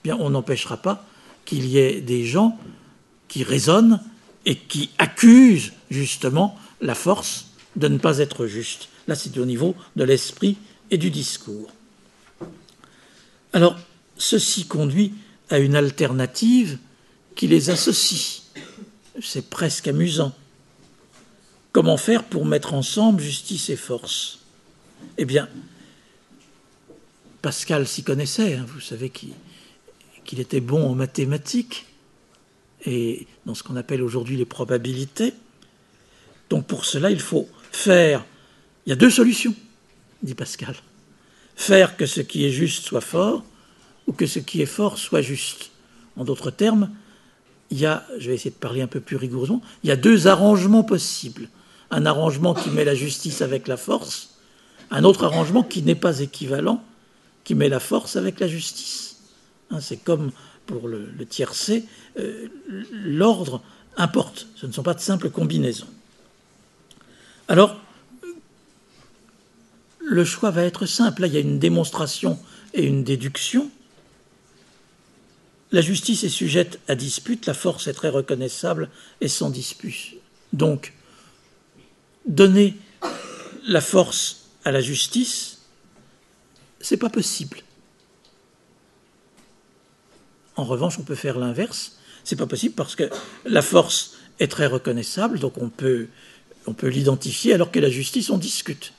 bien 0.05 0.17
on 0.21 0.31
n'empêchera 0.31 0.77
pas 0.77 1.05
qu'il 1.45 1.67
y 1.67 1.79
ait 1.79 2.01
des 2.01 2.25
gens 2.25 2.59
qui 3.29 3.43
raisonnent 3.43 4.01
et 4.45 4.57
qui 4.57 4.91
accuse 4.99 5.73
justement 5.91 6.57
la 6.81 6.95
force 6.95 7.47
de 7.77 7.89
ne 7.89 7.99
pas 7.99 8.19
être 8.19 8.47
juste. 8.47 8.89
Là, 9.07 9.15
c'est 9.15 9.37
au 9.39 9.45
niveau 9.45 9.75
de 9.97 10.05
l'esprit 10.05 10.57
et 10.91 10.99
du 10.99 11.11
discours. 11.11 11.71
Alors, 13.53 13.77
ceci 14.21 14.67
conduit 14.67 15.15
à 15.49 15.59
une 15.59 15.75
alternative 15.75 16.79
qui 17.35 17.49
les 17.49 17.71
associe. 17.71 18.43
C'est 19.21 19.49
presque 19.49 19.89
amusant. 19.89 20.33
Comment 21.73 21.97
faire 21.97 22.25
pour 22.25 22.45
mettre 22.45 22.75
ensemble 22.75 23.23
justice 23.23 23.71
et 23.71 23.77
force? 23.77 24.41
Eh 25.17 25.25
bien, 25.25 25.49
Pascal 27.43 27.89
s'y 27.89 28.03
connaissait, 28.03 28.55
hein. 28.55 28.67
vous 28.69 28.81
savez 28.81 29.11
qu'il 29.11 30.41
était 30.41 30.61
bon 30.61 30.91
en 30.91 30.95
mathématiques 30.95 31.87
et 32.85 33.27
dans 33.47 33.55
ce 33.55 33.63
qu'on 33.63 33.77
appelle 33.77 34.03
aujourd'hui 34.03 34.37
les 34.37 34.45
probabilités. 34.45 35.33
Donc 36.51 36.67
pour 36.67 36.85
cela, 36.85 37.11
il 37.11 37.21
faut 37.21 37.49
faire... 37.73 38.25
Il 38.87 38.91
y 38.91 38.93
a 38.93 38.97
deux 38.97 39.11
solutions, 39.11 39.55
dit 40.23 40.35
Pascal. 40.35 40.75
Faire 41.55 41.97
que 41.97 42.07
ce 42.07 42.21
qui 42.21 42.45
est 42.45 42.51
juste 42.51 42.85
soit 42.85 43.01
fort 43.01 43.45
ou 44.11 44.13
que 44.13 44.27
ce 44.27 44.41
qui 44.41 44.61
est 44.61 44.67
fort 44.67 44.99
soit 44.99 45.23
juste. 45.23 45.71
En 46.17 46.25
d'autres 46.25 46.51
termes, 46.51 46.91
il 47.71 47.79
y 47.79 47.87
a, 47.87 48.05
je 48.19 48.29
vais 48.29 48.35
essayer 48.35 48.51
de 48.51 48.57
parler 48.57 48.83
un 48.83 48.89
peu 48.89 48.99
plus 48.99 49.15
rigoureusement, 49.15 49.63
il 49.85 49.89
y 49.89 49.93
a 49.93 49.97
deux 49.97 50.27
arrangements 50.27 50.83
possibles. 50.83 51.49
Un 51.93 52.07
arrangement 52.07 52.53
qui 52.53 52.71
met 52.71 52.85
la 52.85 52.97
justice 52.97 53.41
avec 53.41 53.69
la 53.69 53.77
force, 53.77 54.35
un 54.91 55.05
autre 55.05 55.23
arrangement 55.23 55.63
qui 55.63 55.83
n'est 55.83 55.95
pas 55.95 56.19
équivalent, 56.19 56.83
qui 57.45 57.55
met 57.55 57.69
la 57.69 57.79
force 57.79 58.17
avec 58.17 58.41
la 58.41 58.49
justice. 58.49 59.19
Hein, 59.71 59.79
c'est 59.81 59.99
comme 59.99 60.33
pour 60.67 60.89
le, 60.89 61.07
tiercé, 61.29 61.85
euh, 62.19 62.49
l'ordre 62.91 63.63
importe, 63.97 64.49
ce 64.57 64.67
ne 64.67 64.73
sont 64.73 64.83
pas 64.83 64.95
de 64.95 65.01
simples 65.01 65.31
combinaisons. 65.31 65.89
Alors, 67.47 67.81
le 70.01 70.25
choix 70.25 70.51
va 70.51 70.65
être 70.65 70.87
simple. 70.87 71.23
Là, 71.23 71.27
il 71.29 71.35
y 71.35 71.37
a 71.37 71.41
une 71.41 71.61
démonstration 71.61 72.41
et 72.75 72.85
une 72.85 73.05
déduction. 73.05 73.71
La 75.73 75.83
justice 75.83 76.25
est 76.25 76.29
sujette 76.29 76.81
à 76.89 76.95
dispute, 76.97 77.47
la 77.47 77.55
force 77.55 77.87
est 77.87 77.93
très 77.93 78.09
reconnaissable 78.09 78.91
et 79.21 79.29
sans 79.29 79.51
dispute. 79.51 80.17
Donc, 80.53 80.95
donner 82.27 82.75
la 83.67 83.81
force 83.81 84.49
à 84.65 84.73
la 84.73 84.81
justice, 84.81 85.59
c'est 86.81 86.97
pas 86.97 87.11
possible. 87.11 87.63
En 90.57 90.65
revanche, 90.65 90.99
on 90.99 91.03
peut 91.03 91.15
faire 91.15 91.39
l'inverse. 91.39 91.97
C'est 92.25 92.37
pas 92.37 92.47
possible 92.47 92.75
parce 92.75 92.97
que 92.97 93.09
la 93.45 93.63
force 93.63 94.17
est 94.41 94.49
très 94.49 94.67
reconnaissable, 94.67 95.39
donc 95.39 95.57
on 95.59 95.69
peut, 95.69 96.09
on 96.67 96.75
peut 96.75 96.89
l'identifier, 96.89 97.55
alors 97.55 97.71
que 97.71 97.79
la 97.79 97.91
justice, 97.91 98.31
on 98.31 98.39
discute. 98.39 98.93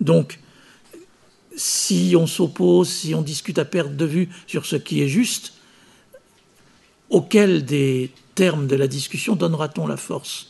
Donc, 0.00 0.40
si 1.56 2.14
on 2.16 2.26
s'oppose, 2.26 2.88
si 2.88 3.14
on 3.14 3.22
discute 3.22 3.58
à 3.58 3.64
perte 3.64 3.96
de 3.96 4.04
vue 4.04 4.28
sur 4.46 4.66
ce 4.66 4.76
qui 4.76 5.02
est 5.02 5.08
juste, 5.08 5.54
auquel 7.10 7.64
des 7.64 8.10
termes 8.34 8.66
de 8.66 8.76
la 8.76 8.88
discussion 8.88 9.36
donnera-t-on 9.36 9.86
la 9.86 9.96
force? 9.96 10.48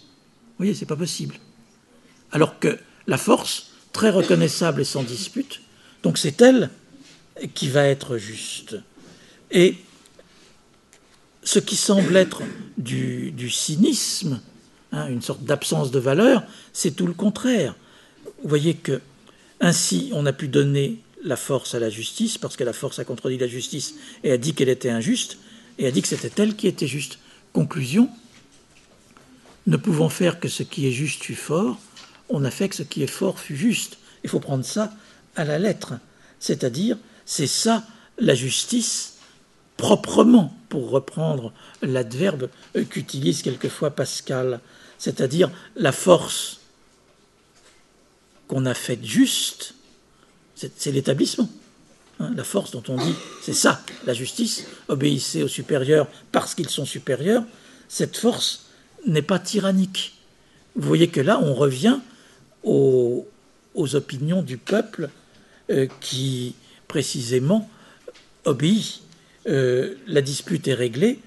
Vous 0.48 0.64
voyez, 0.64 0.74
c'est 0.74 0.86
pas 0.86 0.96
possible. 0.96 1.36
Alors 2.32 2.58
que 2.58 2.78
la 3.06 3.18
force, 3.18 3.70
très 3.92 4.10
reconnaissable 4.10 4.82
et 4.82 4.84
sans 4.84 5.02
dispute, 5.02 5.60
donc 6.02 6.18
c'est 6.18 6.40
elle 6.40 6.70
qui 7.54 7.68
va 7.68 7.84
être 7.86 8.18
juste. 8.18 8.76
Et 9.50 9.76
ce 11.42 11.58
qui 11.58 11.76
semble 11.76 12.16
être 12.16 12.42
du, 12.76 13.50
cynisme, 13.50 14.40
hein, 14.92 15.08
une 15.08 15.22
sorte 15.22 15.44
d'absence 15.44 15.90
de 15.90 15.98
valeur, 15.98 16.42
c'est 16.72 16.90
tout 16.90 17.06
le 17.06 17.12
contraire. 17.12 17.74
Vous 18.42 18.48
voyez 18.48 18.74
que 18.74 19.00
ainsi 19.60 20.10
on 20.12 20.26
a 20.26 20.32
pu 20.32 20.48
donner 20.48 20.98
la 21.22 21.36
force 21.36 21.74
à 21.74 21.78
la 21.78 21.90
justice, 21.90 22.38
parce 22.38 22.56
que 22.56 22.64
la 22.64 22.72
force 22.72 22.98
a 22.98 23.04
contredit 23.04 23.38
la 23.38 23.46
justice 23.46 23.94
et 24.24 24.32
a 24.32 24.38
dit 24.38 24.54
qu'elle 24.54 24.68
était 24.68 24.90
injuste, 24.90 25.38
et 25.78 25.86
a 25.86 25.90
dit 25.90 26.02
que 26.02 26.08
c'était 26.08 26.42
elle 26.42 26.56
qui 26.56 26.66
était 26.66 26.86
juste. 26.86 27.18
Conclusion, 27.52 28.10
ne 29.66 29.76
pouvant 29.76 30.08
faire 30.08 30.40
que 30.40 30.48
ce 30.48 30.62
qui 30.62 30.86
est 30.86 30.92
juste 30.92 31.24
fût 31.24 31.34
fort, 31.34 31.78
on 32.28 32.44
a 32.44 32.50
fait 32.50 32.68
que 32.68 32.76
ce 32.76 32.82
qui 32.82 33.02
est 33.02 33.08
fort 33.08 33.38
fût 33.38 33.56
juste. 33.56 33.98
Il 34.24 34.30
faut 34.30 34.40
prendre 34.40 34.64
ça 34.64 34.92
à 35.36 35.44
la 35.44 35.58
lettre. 35.58 35.94
C'est-à-dire, 36.40 36.98
c'est 37.24 37.46
ça 37.46 37.84
la 38.18 38.34
justice 38.34 39.14
proprement, 39.76 40.56
pour 40.68 40.90
reprendre 40.90 41.52
l'adverbe 41.82 42.48
qu'utilise 42.90 43.42
quelquefois 43.42 43.90
Pascal, 43.90 44.60
c'est-à-dire 44.98 45.50
la 45.76 45.92
force 45.92 46.60
qu'on 48.48 48.64
a 48.66 48.74
faite 48.74 49.04
juste, 49.04 49.74
c'est 50.54 50.92
l'établissement. 50.92 51.48
Hein, 52.18 52.32
la 52.34 52.44
force 52.44 52.70
dont 52.70 52.82
on 52.88 52.96
dit, 52.96 53.14
c'est 53.42 53.52
ça, 53.52 53.82
la 54.06 54.14
justice, 54.14 54.66
obéissez 54.88 55.42
aux 55.42 55.48
supérieurs 55.48 56.08
parce 56.32 56.54
qu'ils 56.54 56.70
sont 56.70 56.86
supérieurs, 56.86 57.44
cette 57.88 58.16
force 58.16 58.66
n'est 59.06 59.22
pas 59.22 59.38
tyrannique. 59.38 60.14
Vous 60.76 60.88
voyez 60.88 61.08
que 61.08 61.20
là, 61.20 61.38
on 61.42 61.54
revient 61.54 61.98
aux, 62.64 63.26
opinions 63.92 64.42
du 64.42 64.56
peuple 64.56 65.10
euh, 65.70 65.86
qui, 66.00 66.54
précisément, 66.88 67.68
obéit. 68.44 69.02
Euh, 69.46 69.94
la 70.06 70.22
dispute 70.22 70.66
est 70.66 70.74
réglée, 70.74 71.20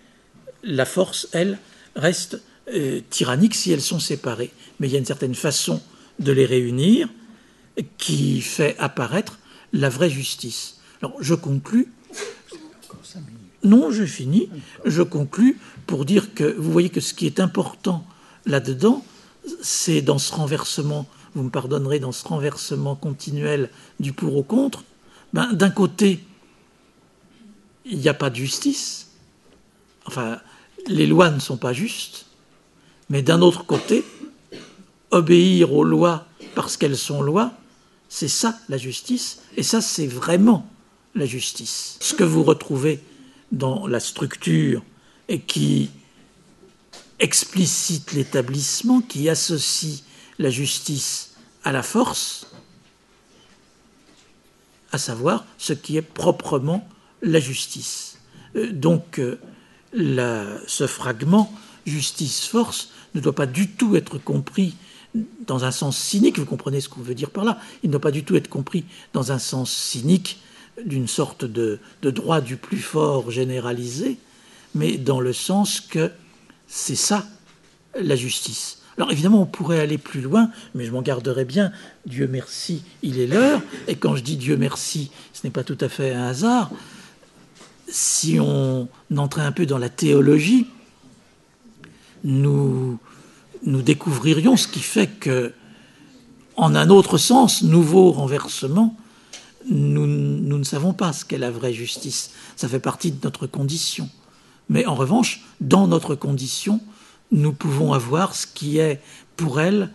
la 0.64 0.86
force, 0.86 1.30
elle, 1.32 1.58
reste 1.96 2.42
euh, 2.74 3.00
tyrannique 3.10 3.56
si 3.56 3.72
elles 3.72 3.82
sont 3.82 4.00
séparées. 4.00 4.52
Mais 4.80 4.88
il 4.88 4.94
y 4.94 4.96
a 4.96 5.00
une 5.00 5.06
certaine 5.06 5.36
façon 5.36 5.82
de 6.18 6.32
les 6.32 6.46
réunir 6.46 7.08
qui 7.98 8.42
fait 8.42 8.76
apparaître 8.78 9.40
la 9.72 9.90
vraie 9.90 10.10
justice. 10.10 10.79
Alors, 11.02 11.16
je 11.20 11.36
conclus. 11.36 11.92
Non, 13.64 13.92
je 13.92 14.06
finis. 14.06 14.50
Je 14.86 15.02
conclus 15.02 15.60
pour 15.88 16.06
dire 16.06 16.34
que 16.34 16.44
vous 16.44 16.72
voyez 16.72 16.90
que 16.90 17.02
ce 17.02 17.14
qui 17.14 17.26
est 17.26 17.40
important 17.40 18.06
là-dedans, 18.46 19.04
c'est 19.62 20.02
dans 20.02 20.18
ce 20.18 20.34
renversement, 20.34 21.08
vous 21.36 21.44
me 21.44 21.50
pardonnerez, 21.50 22.00
dans 22.00 22.12
ce 22.12 22.28
renversement 22.28 22.96
continuel 22.96 23.70
du 24.00 24.14
pour 24.14 24.36
au 24.36 24.44
contre, 24.44 24.84
ben, 25.34 25.54
d'un 25.54 25.70
côté, 25.70 26.24
il 27.86 28.00
n'y 28.00 28.10
a 28.10 28.14
pas 28.14 28.30
de 28.30 28.36
justice, 28.36 29.10
enfin, 30.06 30.40
les 30.88 31.08
lois 31.08 31.30
ne 31.30 31.40
sont 31.40 31.58
pas 31.58 31.74
justes, 31.74 32.26
mais 33.10 33.22
d'un 33.22 33.42
autre 33.42 33.66
côté, 33.66 34.04
obéir 35.12 35.74
aux 35.74 35.84
lois 35.84 36.26
parce 36.56 36.78
qu'elles 36.78 36.98
sont 36.98 37.22
lois, 37.22 37.54
c'est 38.10 38.28
ça 38.28 38.58
la 38.70 38.78
justice, 38.78 39.42
et 39.58 39.64
ça 39.64 39.82
c'est 39.82 40.08
vraiment 40.08 40.68
la 41.20 41.26
justice. 41.26 41.98
Ce 42.00 42.14
que 42.14 42.24
vous 42.24 42.44
retrouvez 42.44 43.00
dans 43.52 43.86
la 43.86 44.00
structure 44.00 44.84
qui 45.48 45.92
explicite 47.20 48.14
l'établissement, 48.14 49.02
qui 49.02 49.30
associe 49.30 50.04
la 50.40 50.50
justice 50.50 51.36
à 51.64 51.72
la 51.72 51.84
force, 51.84 52.48
à 54.92 54.98
savoir 54.98 55.46
ce 55.58 55.74
qui 55.74 55.98
est 55.98 56.02
proprement 56.02 56.88
la 57.22 57.40
justice. 57.40 58.18
Euh, 58.56 58.72
donc 58.72 59.20
euh, 59.20 59.38
ce 60.66 60.88
fragment 60.88 61.54
justice-force 61.86 62.90
ne 63.14 63.20
doit 63.20 63.36
pas 63.36 63.46
du 63.46 63.70
tout 63.70 63.96
être 63.96 64.18
compris 64.18 64.76
dans 65.46 65.66
un 65.66 65.72
sens 65.72 65.98
cynique, 65.98 66.38
vous 66.38 66.46
comprenez 66.46 66.82
ce 66.82 66.88
qu'on 66.88 67.02
veut 67.02 67.16
dire 67.16 67.32
par 67.32 67.44
là, 67.44 67.60
il 67.84 67.88
ne 67.88 67.92
doit 67.94 68.02
pas 68.02 68.12
du 68.12 68.24
tout 68.24 68.36
être 68.36 68.48
compris 68.48 68.86
dans 69.14 69.32
un 69.32 69.40
sens 69.40 69.72
cynique 69.72 70.40
d'une 70.86 71.08
sorte 71.08 71.46
de, 71.46 71.80
droit 72.02 72.42
du 72.42 72.58
plus 72.58 72.80
fort 72.80 73.32
généralisé, 73.32 74.18
mais 74.76 74.98
dans 74.98 75.20
le 75.20 75.34
sens 75.34 75.82
que 75.82 76.12
c'est 76.68 76.96
ça 76.96 77.26
la 78.00 78.16
justice. 78.16 78.80
Alors 78.98 79.12
évidemment, 79.12 79.42
on 79.42 79.46
pourrait 79.46 79.80
aller 79.80 79.98
plus 79.98 80.22
loin, 80.22 80.52
mais 80.76 80.86
je 80.86 80.92
m'en 80.92 81.02
garderai 81.02 81.46
bien. 81.46 81.72
Dieu 82.06 82.28
merci, 82.30 82.84
il 83.02 83.20
est 83.20 83.28
l'heure. 83.28 83.62
Et 83.88 83.96
quand 83.96 84.16
je 84.16 84.24
dis 84.24 84.36
Dieu 84.36 84.58
merci, 84.58 85.10
ce 85.34 85.48
n'est 85.48 85.52
pas 85.52 85.64
tout 85.64 85.78
à 85.80 85.88
fait 85.88 86.14
un 86.14 86.28
hasard. 86.28 86.70
Si 87.88 88.40
on 88.40 88.88
entrait 89.16 89.42
un 89.42 89.52
peu 89.52 89.66
dans 89.66 89.78
la 89.78 89.90
théologie, 89.90 90.68
nous, 92.24 93.00
nous 93.64 93.82
découvririons 93.82 94.58
ce 94.58 94.68
qui 94.68 94.82
fait 94.82 95.08
que, 95.08 95.54
en 96.58 96.76
un 96.76 96.90
autre 96.90 97.18
sens, 97.18 97.64
nouveau 97.64 98.12
renversement, 98.12 98.96
nous, 99.70 100.08
ne 100.58 100.64
savons 100.64 100.94
pas 100.94 101.14
ce 101.14 101.26
qu'est 101.26 101.38
la 101.38 101.52
vraie 101.52 101.74
justice. 101.74 102.32
Ça 102.56 102.68
fait 102.68 102.80
partie 102.80 103.12
de 103.12 103.20
notre 103.24 103.48
condition. 103.48 104.10
Mais 104.70 104.86
en 104.86 104.96
revanche, 104.96 105.42
dans 105.62 105.88
notre 105.88 106.16
condition, 106.16 106.82
nous 107.32 107.54
pouvons 107.54 107.94
avoir 107.94 108.36
ce 108.36 108.48
qui 108.48 108.78
est 108.78 109.02
pour 109.36 109.62
elle 109.62 109.92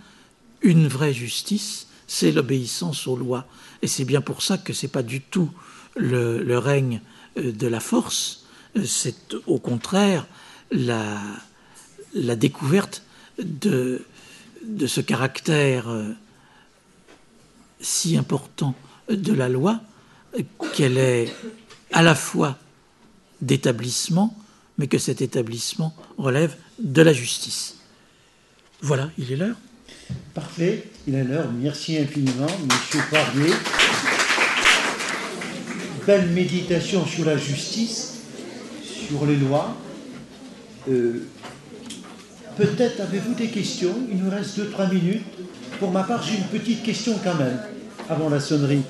une 0.62 0.88
vraie 0.88 1.12
justice, 1.12 1.88
c'est 2.06 2.32
l'obéissance 2.32 3.06
aux 3.06 3.16
lois. 3.16 3.46
Et 3.82 3.86
c'est 3.86 4.04
bien 4.04 4.20
pour 4.20 4.42
ça 4.42 4.56
que 4.56 4.72
ce 4.72 4.86
n'est 4.86 4.92
pas 4.92 5.02
du 5.02 5.20
tout 5.20 5.50
le, 5.96 6.56
règne 6.56 7.00
euh, 7.36 7.52
de 7.52 7.66
la 7.66 7.80
force, 7.80 8.44
c'est 8.84 9.34
au 9.46 9.58
contraire 9.58 10.26
la, 10.72 11.20
la 12.14 12.34
découverte 12.34 13.02
de, 13.38 14.04
de 14.64 14.86
ce 14.86 15.00
caractère 15.00 15.88
euh, 15.88 16.12
si 17.80 18.16
important 18.16 18.74
de 19.09 19.32
la 19.32 19.48
loi 19.48 19.80
qu'elle 20.74 20.98
est 20.98 21.32
à 21.92 22.02
la 22.02 22.14
fois 22.14 22.59
d'établissement, 23.40 24.36
mais 24.78 24.86
que 24.86 24.98
cet 24.98 25.22
établissement 25.22 25.94
relève 26.18 26.55
de 26.78 27.02
la 27.02 27.12
justice. 27.12 27.76
Voilà, 28.80 29.11
il 29.18 29.32
est 29.32 29.36
l'heure. 29.36 29.57
Parfait, 30.34 30.88
il 31.07 31.14
est 31.14 31.24
l'heure. 31.24 31.50
Merci 31.52 31.98
infiniment, 31.98 32.46
Monsieur 32.46 33.00
Poirier. 33.09 33.55
Belle 36.07 36.30
méditation 36.30 37.07
sur 37.07 37.24
la 37.24 37.36
justice, 37.36 38.14
sur 38.82 39.24
les 39.24 39.36
lois. 39.36 39.76
Euh, 40.88 41.26
peut-être 42.57 43.00
avez-vous 43.00 43.34
des 43.34 43.48
questions? 43.48 43.94
Il 44.11 44.18
nous 44.18 44.30
reste 44.30 44.59
2-3 44.59 44.92
minutes. 44.92 45.24
Pour 45.78 45.90
ma 45.90 46.02
part, 46.02 46.22
j'ai 46.22 46.36
une 46.36 46.44
petite 46.44 46.82
question 46.82 47.18
quand 47.24 47.34
même, 47.36 47.59
avant 48.09 48.28
la 48.28 48.40
sonnerie. 48.40 48.82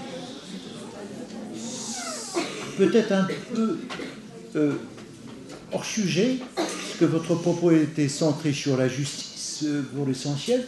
Peut-être 2.77 3.13
un 3.13 3.27
peu 3.55 3.79
euh, 4.57 4.75
hors 5.73 5.85
sujet, 5.85 6.37
parce 6.57 6.97
que 6.99 7.05
votre 7.05 7.35
propos 7.35 7.71
était 7.71 8.09
centré 8.09 8.53
sur 8.53 8.77
la 8.77 8.89
justice 8.89 9.65
euh, 9.65 9.83
pour 9.95 10.07
l'essentiel. 10.07 10.65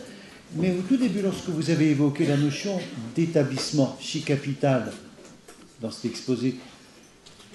Mais 0.55 0.71
au 0.71 0.83
tout 0.83 0.97
début, 0.97 1.23
lorsque 1.23 1.49
vous 1.49 1.71
avez 1.71 1.91
évoqué 1.91 2.27
la 2.27 2.37
notion 2.37 2.79
d'établissement 3.17 3.97
chez 4.01 4.21
Capital 4.21 4.93
dans 5.81 5.91
cet 5.91 6.07
exposé, 6.07 6.57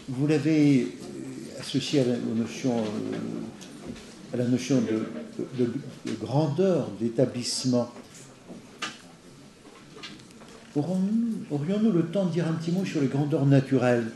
vous 0.09 0.27
l'avez 0.27 0.81
euh, 0.81 1.61
associé 1.61 2.01
à 2.01 2.05
la 2.05 2.17
notion, 2.17 2.83
à 4.33 4.37
la 4.37 4.45
notion 4.45 4.81
de, 4.81 5.71
grandeur 6.19 6.89
d'établissement. 6.99 7.89
Aurions-nous 10.75 11.91
le 11.91 12.03
temps 12.03 12.25
de 12.25 12.31
dire 12.31 12.47
un 12.47 12.53
petit 12.53 12.71
mot 12.71 12.85
sur 12.85 13.01
les 13.01 13.07
grandeurs 13.07 13.45
naturelles? 13.45 14.11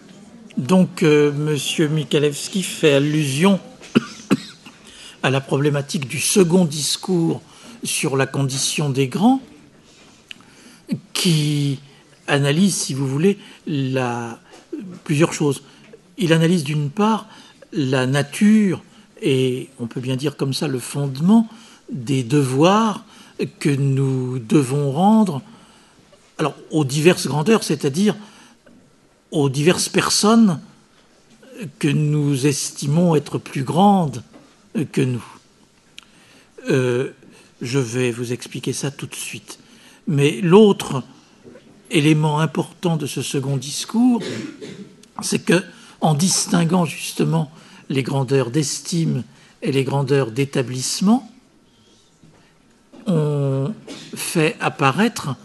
Donc, 0.57 1.03
euh, 1.03 1.31
M. 1.31 1.93
Michalewski 1.93 2.63
fait 2.63 2.93
allusion 2.93 3.59
à 5.23 5.29
la 5.29 5.41
problématique 5.41 6.07
du 6.07 6.19
second 6.19 6.63
discours 6.63 7.41
sur 7.83 8.15
la 8.15 8.25
condition 8.25 8.89
des 8.89 9.07
grands, 9.07 9.41
qui 11.13 11.79
analyse, 12.27 12.75
si 12.75 12.93
vous 12.93 13.07
voulez, 13.07 13.37
plusieurs 15.03 15.33
choses. 15.33 15.63
Il 16.17 16.31
analyse 16.31 16.63
d'une 16.63 16.89
part 16.89 17.27
la 17.73 18.07
nature 18.07 18.81
et, 19.21 19.69
on 19.79 19.87
peut 19.87 19.99
bien 19.99 20.15
dire 20.15 20.37
comme 20.37 20.53
ça, 20.53 20.67
le 20.67 20.79
fondement 20.79 21.49
des 21.91 22.23
devoirs 22.23 23.03
que 23.59 23.69
nous 23.69 24.39
devons 24.39 24.91
rendre 24.91 25.41
alors, 26.37 26.55
aux 26.71 26.85
diverses 26.85 27.27
grandeurs, 27.27 27.63
c'est-à-dire 27.63 28.15
aux 29.31 29.49
diverses 29.49 29.89
personnes 29.89 30.59
que 31.79 31.87
nous 31.87 32.45
estimons 32.45 33.15
être 33.15 33.37
plus 33.37 33.63
grandes 33.63 34.23
que 34.91 35.01
nous. 35.01 35.25
Euh, 36.69 37.11
je 37.61 37.79
vais 37.79 38.11
vous 38.11 38.33
expliquer 38.33 38.73
ça 38.73 38.91
tout 38.91 39.07
de 39.07 39.15
suite. 39.15 39.59
Mais 40.07 40.41
l'autre 40.41 41.03
élément 41.89 42.39
important 42.39 42.97
de 42.97 43.05
ce 43.05 43.21
second 43.21 43.57
discours, 43.57 44.21
c'est 45.21 45.39
que, 45.39 45.63
en 46.01 46.13
distinguant 46.13 46.85
justement 46.85 47.49
les 47.89 48.03
grandeurs 48.03 48.51
d'estime 48.51 49.23
et 49.61 49.71
les 49.71 49.83
grandeurs 49.83 50.31
d'établissement, 50.31 51.29
on 53.07 53.73
fait 54.15 54.57
apparaître 54.59 55.35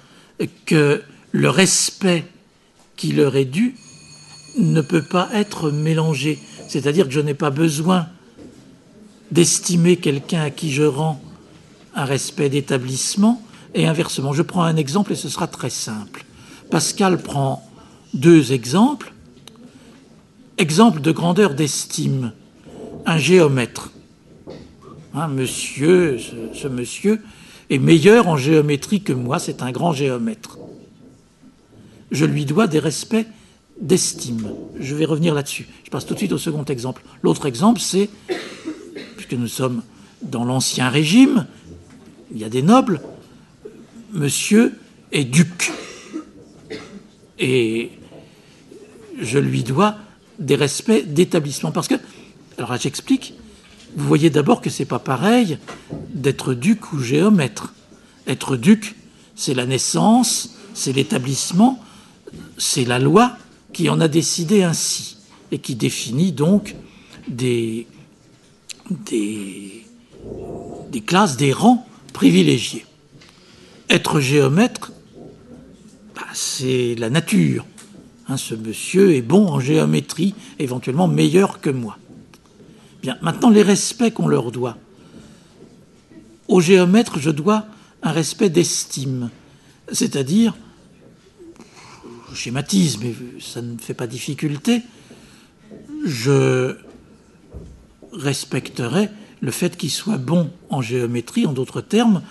que 0.46 1.02
le 1.32 1.50
respect 1.50 2.24
qui 2.96 3.12
leur 3.12 3.36
est 3.36 3.44
dû 3.44 3.74
ne 4.58 4.80
peut 4.80 5.02
pas 5.02 5.28
être 5.32 5.70
mélangé. 5.70 6.38
C'est-à-dire 6.68 7.06
que 7.06 7.12
je 7.12 7.20
n'ai 7.20 7.34
pas 7.34 7.50
besoin 7.50 8.06
d'estimer 9.30 9.96
quelqu'un 9.96 10.42
à 10.42 10.50
qui 10.50 10.70
je 10.72 10.82
rends 10.82 11.20
un 11.94 12.04
respect 12.04 12.48
d'établissement 12.48 13.42
et 13.74 13.86
inversement. 13.86 14.32
Je 14.32 14.42
prends 14.42 14.62
un 14.62 14.76
exemple 14.76 15.12
et 15.12 15.16
ce 15.16 15.28
sera 15.28 15.46
très 15.46 15.70
simple. 15.70 16.24
Pascal 16.70 17.18
prend 17.18 17.68
deux 18.14 18.52
exemples. 18.52 19.12
Exemple 20.58 21.00
de 21.00 21.12
grandeur 21.12 21.54
d'estime. 21.54 22.32
Un 23.06 23.18
géomètre. 23.18 23.90
Hein, 25.14 25.28
monsieur, 25.28 26.18
ce, 26.52 26.68
monsieur 26.68 27.20
est 27.70 27.78
meilleur 27.78 28.28
en 28.28 28.36
géométrie 28.36 29.00
que 29.00 29.12
moi, 29.12 29.38
c'est 29.38 29.62
un 29.62 29.70
grand 29.70 29.92
géomètre. 29.92 30.58
Je 32.10 32.24
lui 32.24 32.44
dois 32.44 32.66
des 32.66 32.80
respects 32.80 33.26
d'estime. 33.80 34.50
Je 34.78 34.94
vais 34.94 35.04
revenir 35.04 35.34
là-dessus. 35.34 35.68
Je 35.84 35.90
passe 35.90 36.04
tout 36.04 36.14
de 36.14 36.18
suite 36.18 36.32
au 36.32 36.38
second 36.38 36.64
exemple. 36.64 37.02
L'autre 37.22 37.46
exemple, 37.46 37.80
c'est, 37.80 38.10
puisque 39.16 39.34
nous 39.34 39.48
sommes 39.48 39.82
dans 40.22 40.44
l'Ancien 40.44 40.88
Régime, 40.88 41.46
il 42.32 42.38
y 42.38 42.44
a 42.44 42.48
des 42.48 42.62
nobles, 42.62 43.00
monsieur 44.12 44.74
est 45.12 45.24
duc. 45.24 45.72
Et 47.38 47.92
je 49.20 49.38
lui 49.38 49.62
dois 49.62 49.96
des 50.40 50.56
respects 50.56 51.06
d'établissement. 51.06 51.70
Parce 51.70 51.88
que, 51.88 51.94
alors 52.58 52.76
j'explique, 52.76 53.34
vous 53.96 54.06
voyez 54.06 54.30
d'abord 54.30 54.60
que 54.60 54.70
c'est 54.70 54.84
pas 54.84 54.98
pareil 54.98 55.58
d'être 56.14 56.54
duc 56.54 56.92
ou 56.92 57.00
géomètre. 57.00 57.74
Être 58.26 58.56
duc, 58.56 58.94
c'est 59.34 59.54
la 59.54 59.66
naissance, 59.66 60.54
c'est 60.74 60.92
l'établissement, 60.92 61.82
c'est 62.58 62.84
la 62.84 62.98
loi 62.98 63.36
qui 63.72 63.88
en 63.88 64.00
a 64.00 64.08
décidé 64.08 64.62
ainsi 64.62 65.16
et 65.52 65.58
qui 65.58 65.74
définit 65.74 66.32
donc 66.32 66.76
des, 67.28 67.86
classes, 71.06 71.36
des 71.36 71.52
rangs 71.52 71.86
privilégié. 72.12 72.84
Être 73.88 74.20
géomètre, 74.20 74.92
bah, 76.14 76.26
c'est 76.32 76.94
la 76.96 77.10
nature. 77.10 77.66
Hein, 78.28 78.36
ce 78.36 78.54
monsieur 78.54 79.14
est 79.14 79.22
bon 79.22 79.48
en 79.48 79.58
géométrie, 79.58 80.34
éventuellement 80.60 81.08
meilleur 81.08 81.60
que 81.60 81.70
moi. 81.70 81.98
Maintenant 83.22 83.50
les 83.50 83.62
respects 83.62 84.12
qu'on 84.12 84.28
leur 84.28 84.50
doit. 84.50 84.76
Au 86.48 86.60
géomètre, 86.60 87.18
je 87.18 87.30
dois 87.30 87.66
un 88.02 88.12
respect 88.12 88.50
d'estime, 88.50 89.30
c'est-à-dire, 89.92 90.56
je 92.30 92.36
schématise, 92.36 92.98
mais 92.98 93.14
ça 93.40 93.62
ne 93.62 93.76
fait 93.78 93.94
pas 93.94 94.06
difficulté, 94.06 94.82
je 96.04 96.76
respecterai 98.12 99.08
le 99.40 99.50
fait 99.50 99.76
qu'il 99.76 99.90
soit 99.90 100.18
bon 100.18 100.50
en 100.70 100.82
géométrie, 100.82 101.46
en 101.46 101.52
d'autres 101.52 101.80
termes, 101.80 102.22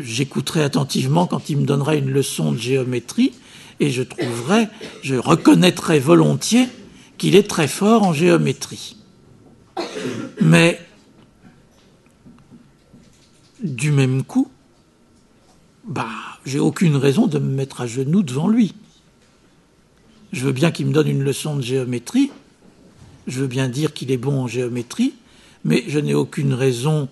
j'écouterai 0.00 0.62
attentivement 0.62 1.26
quand 1.26 1.50
il 1.50 1.58
me 1.58 1.66
donnera 1.66 1.94
une 1.96 2.10
leçon 2.10 2.52
de 2.52 2.58
géométrie 2.58 3.32
et 3.80 3.90
je 3.90 4.02
trouverai, 4.02 4.68
je 5.02 5.14
reconnaîtrai 5.14 5.98
volontiers 5.98 6.68
qu'il 7.18 7.36
est 7.36 7.48
très 7.48 7.68
fort 7.68 8.02
en 8.02 8.12
géométrie. 8.12 8.96
Mais 10.40 10.80
du 13.62 13.92
même 13.92 14.22
coup, 14.22 14.48
bah, 15.86 16.08
j'ai 16.44 16.58
aucune 16.58 16.96
raison 16.96 17.26
de 17.26 17.38
me 17.38 17.54
mettre 17.54 17.80
à 17.80 17.86
genoux 17.86 18.22
devant 18.22 18.48
lui. 18.48 18.74
Je 20.32 20.44
veux 20.44 20.52
bien 20.52 20.70
qu'il 20.70 20.86
me 20.86 20.92
donne 20.92 21.08
une 21.08 21.22
leçon 21.22 21.56
de 21.56 21.62
géométrie, 21.62 22.30
je 23.26 23.40
veux 23.40 23.46
bien 23.46 23.68
dire 23.68 23.92
qu'il 23.92 24.10
est 24.10 24.16
bon 24.16 24.42
en 24.42 24.46
géométrie, 24.48 25.14
mais 25.64 25.84
je 25.88 25.98
n'ai 25.98 26.14
aucune 26.14 26.52
raison 26.52 27.08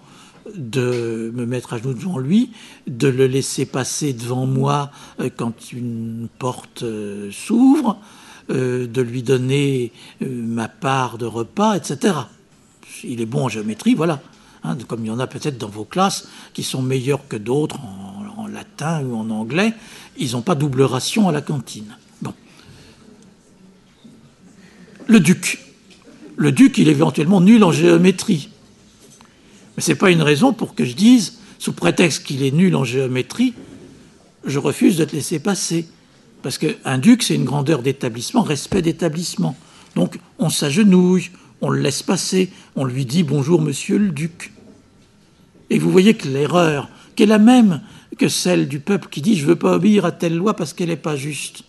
de 0.54 1.30
me 1.34 1.46
mettre 1.46 1.74
à 1.74 1.78
genoux 1.78 1.94
devant 1.94 2.18
lui, 2.18 2.50
de 2.86 3.08
le 3.08 3.26
laisser 3.26 3.64
passer 3.64 4.12
devant 4.12 4.46
moi 4.46 4.90
euh, 5.20 5.30
quand 5.34 5.72
une 5.72 6.28
porte 6.38 6.82
euh, 6.82 7.30
s'ouvre, 7.30 8.00
euh, 8.50 8.86
de 8.86 9.02
lui 9.02 9.22
donner 9.22 9.92
ma 10.20 10.68
part 10.68 11.16
de 11.16 11.26
repas, 11.26 11.76
etc. 11.76 12.14
Il 13.04 13.20
est 13.20 13.26
bon 13.26 13.44
en 13.44 13.48
géométrie, 13.48 13.94
voilà. 13.94 14.20
Hein, 14.64 14.76
comme 14.86 15.04
il 15.04 15.08
y 15.08 15.10
en 15.10 15.18
a 15.18 15.26
peut-être 15.26 15.58
dans 15.58 15.68
vos 15.68 15.84
classes 15.84 16.28
qui 16.52 16.62
sont 16.62 16.82
meilleurs 16.82 17.26
que 17.26 17.36
d'autres 17.36 17.80
en, 17.80 18.46
latin 18.46 19.02
ou 19.04 19.16
en 19.16 19.30
anglais, 19.30 19.72
ils 20.18 20.32
n'ont 20.32 20.42
pas 20.42 20.54
double 20.54 20.82
ration 20.82 21.28
à 21.28 21.32
la 21.32 21.40
cantine. 21.40 21.96
Bon. 22.20 22.34
Le 25.06 25.20
duc 25.20 25.58
le 26.36 26.52
duc, 26.52 26.78
il 26.78 26.88
est 26.88 26.92
éventuellement 26.92 27.40
nul 27.40 27.62
en 27.64 27.72
géométrie. 27.72 28.48
Mais 29.76 29.82
ce 29.82 29.92
n'est 29.92 29.96
pas 29.96 30.10
une 30.10 30.22
raison 30.22 30.52
pour 30.52 30.74
que 30.74 30.84
je 30.84 30.94
dise, 30.94 31.38
sous 31.58 31.72
prétexte 31.72 32.24
qu'il 32.24 32.42
est 32.42 32.50
nul 32.50 32.74
en 32.74 32.84
géométrie, 32.84 33.54
je 34.44 34.58
refuse 34.58 34.96
de 34.96 35.04
te 35.04 35.14
laisser 35.14 35.38
passer. 35.38 35.86
Parce 36.42 36.58
qu'un 36.58 36.98
duc, 36.98 37.22
c'est 37.22 37.36
une 37.36 37.44
grandeur 37.44 37.82
d'établissement, 37.82 38.42
respect 38.42 38.82
d'établissement. 38.82 39.56
Donc 39.94 40.18
on 40.38 40.50
s'agenouille, 40.50 41.30
on 41.62 41.70
le 41.70 41.80
laisse 41.80 42.02
passer, 42.02 42.50
on 42.76 42.84
lui 42.84 43.06
dit 43.06 43.22
bonjour 43.22 43.62
monsieur 43.62 43.96
le 43.96 44.10
duc. 44.10 44.52
Et 45.70 45.78
vous 45.78 45.90
voyez 45.90 46.14
que 46.14 46.28
l'erreur, 46.28 46.90
qui 47.16 47.22
est 47.22 47.26
la 47.26 47.38
même 47.38 47.80
que 48.18 48.28
celle 48.28 48.68
du 48.68 48.80
peuple 48.80 49.08
qui 49.10 49.22
dit 49.22 49.36
je 49.36 49.44
ne 49.44 49.48
veux 49.48 49.56
pas 49.56 49.72
obéir 49.72 50.04
à 50.04 50.12
telle 50.12 50.36
loi 50.36 50.54
parce 50.54 50.74
qu'elle 50.74 50.88
n'est 50.88 50.96
pas 50.96 51.16
juste, 51.16 51.62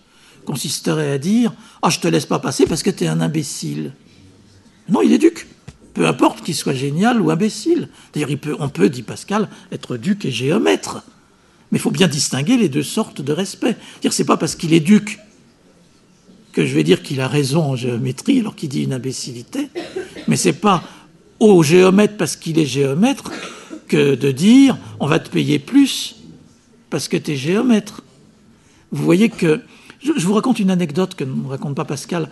consisterait 0.46 1.12
à 1.12 1.18
dire 1.20 1.54
ah 1.82 1.90
je 1.90 2.00
te 2.00 2.08
laisse 2.08 2.26
pas 2.26 2.40
passer 2.40 2.66
parce 2.66 2.84
que 2.84 2.90
tu 2.90 3.06
es 3.06 3.08
un 3.08 3.22
imbécile. 3.22 3.94
Non, 4.90 5.02
il 5.02 5.14
est 5.14 5.20
duc. 5.20 5.48
peu 5.94 6.08
importe 6.08 6.44
qu'il 6.44 6.56
soit 6.56 6.74
génial 6.74 7.22
ou 7.22 7.30
imbécile. 7.30 7.88
D'ailleurs, 8.14 8.32
on 8.60 8.70
peut, 8.70 8.90
dit 8.90 9.04
Pascal, 9.04 9.48
être 9.72 9.96
duc 9.96 10.26
et 10.26 10.32
géomètre. 10.32 11.04
Mais 11.72 11.78
il 11.78 11.82
faut 11.82 11.92
bien 11.92 12.08
distinguer 12.08 12.58
les 12.58 12.68
deux 12.68 12.84
sortes 12.84 13.22
de 13.22 13.32
respect. 13.32 13.78
C'est 14.10 14.26
pas 14.26 14.38
parce 14.38 14.56
qu'il 14.56 14.74
est 14.74 14.82
duc 14.82 15.20
que 16.54 16.66
je 16.66 16.74
vais 16.76 16.84
dire 16.84 17.02
qu'il 17.02 17.20
a 17.20 17.28
raison 17.28 17.64
en 17.64 17.76
géométrie 17.76 18.40
alors 18.40 18.56
qu'il 18.56 18.70
dit 18.70 18.84
une 18.84 18.94
imbécilité, 18.94 19.70
mais 20.28 20.38
c'est 20.38 20.54
pas 20.54 20.84
au 21.40 21.62
géomètre 21.64 22.16
parce 22.16 22.36
qu'il 22.36 22.60
est 22.60 22.66
géomètre 22.66 23.32
que 23.88 24.16
de 24.16 24.32
dire 24.32 24.78
on 25.00 25.08
va 25.08 25.20
te 25.20 25.30
payer 25.30 25.60
plus 25.60 26.16
parce 26.90 27.08
que 27.08 27.18
tu 27.18 27.32
es 27.32 27.36
géomètre. 27.36 28.04
Vous 28.92 29.04
voyez 29.04 29.30
que 29.30 29.62
je, 30.00 30.12
vous 30.12 30.34
raconte 30.34 30.60
une 30.60 30.70
anecdote 30.70 31.16
que 31.16 31.24
ne 31.24 31.48
raconte 31.48 31.76
pas 31.76 31.86
Pascal. 31.86 32.30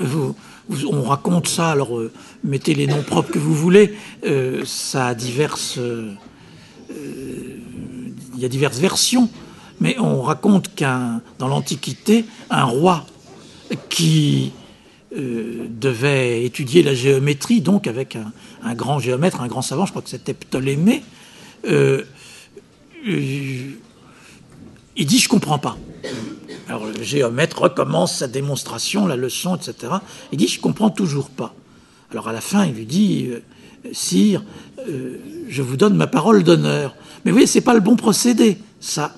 on 0.00 1.02
raconte 1.02 1.48
ça, 1.48 1.70
alors 1.70 1.98
euh, 1.98 2.10
mettez 2.44 2.74
les 2.74 2.86
noms 2.86 3.02
propres 3.02 3.30
que 3.30 3.38
vous 3.38 3.54
voulez. 3.54 3.94
Euh, 4.24 4.62
ça 4.64 5.08
a 5.08 5.14
diverses, 5.14 5.76
euh, 5.78 6.14
il 6.90 8.40
y 8.40 8.44
a 8.46 8.48
diverses 8.48 8.78
versions, 8.78 9.28
mais 9.80 9.98
on 9.98 10.22
raconte 10.22 10.74
qu'un 10.74 11.20
dans 11.38 11.48
l'Antiquité, 11.48 12.24
un 12.48 12.64
roi 12.64 13.04
qui 13.88 14.52
euh, 15.16 15.66
devait 15.70 16.44
étudier 16.44 16.82
la 16.82 16.92
géométrie, 16.92 17.62
donc 17.62 17.86
avec 17.86 18.16
un, 18.62 18.74
grand 18.74 18.98
géomètre, 18.98 19.40
un 19.40 19.48
grand 19.48 19.62
savant, 19.62 19.86
je 19.86 19.90
crois 19.90 20.02
que 20.02 20.10
c'était 20.10 20.34
Ptolémée, 20.34 21.02
euh, 21.66 22.02
euh, 23.06 23.70
il 24.96 25.06
dit 25.06 25.18
Je 25.18 25.30
comprends 25.30 25.58
pas. 25.58 25.78
Alors 26.68 26.84
le 26.84 27.02
géomètre 27.02 27.62
recommence 27.62 28.18
sa 28.18 28.28
démonstration, 28.28 29.06
la 29.06 29.16
leçon, 29.16 29.56
etc. 29.56 29.94
Il 30.30 30.36
dit 30.36 30.48
Je 30.48 30.60
comprends 30.60 30.90
toujours 30.90 31.30
pas. 31.30 31.54
Alors 32.10 32.28
à 32.28 32.32
la 32.32 32.42
fin, 32.42 32.66
il 32.66 32.74
lui 32.74 32.84
dit 32.84 33.30
Sire, 33.92 34.44
je 35.48 35.62
vous 35.62 35.78
donne 35.78 35.94
ma 35.94 36.06
parole 36.06 36.42
d'honneur. 36.42 36.94
Mais 37.24 37.30
vous 37.30 37.36
voyez, 37.36 37.46
c'est 37.46 37.62
pas 37.62 37.74
le 37.74 37.80
bon 37.80 37.96
procédé, 37.96 38.58
ça. 38.78 39.14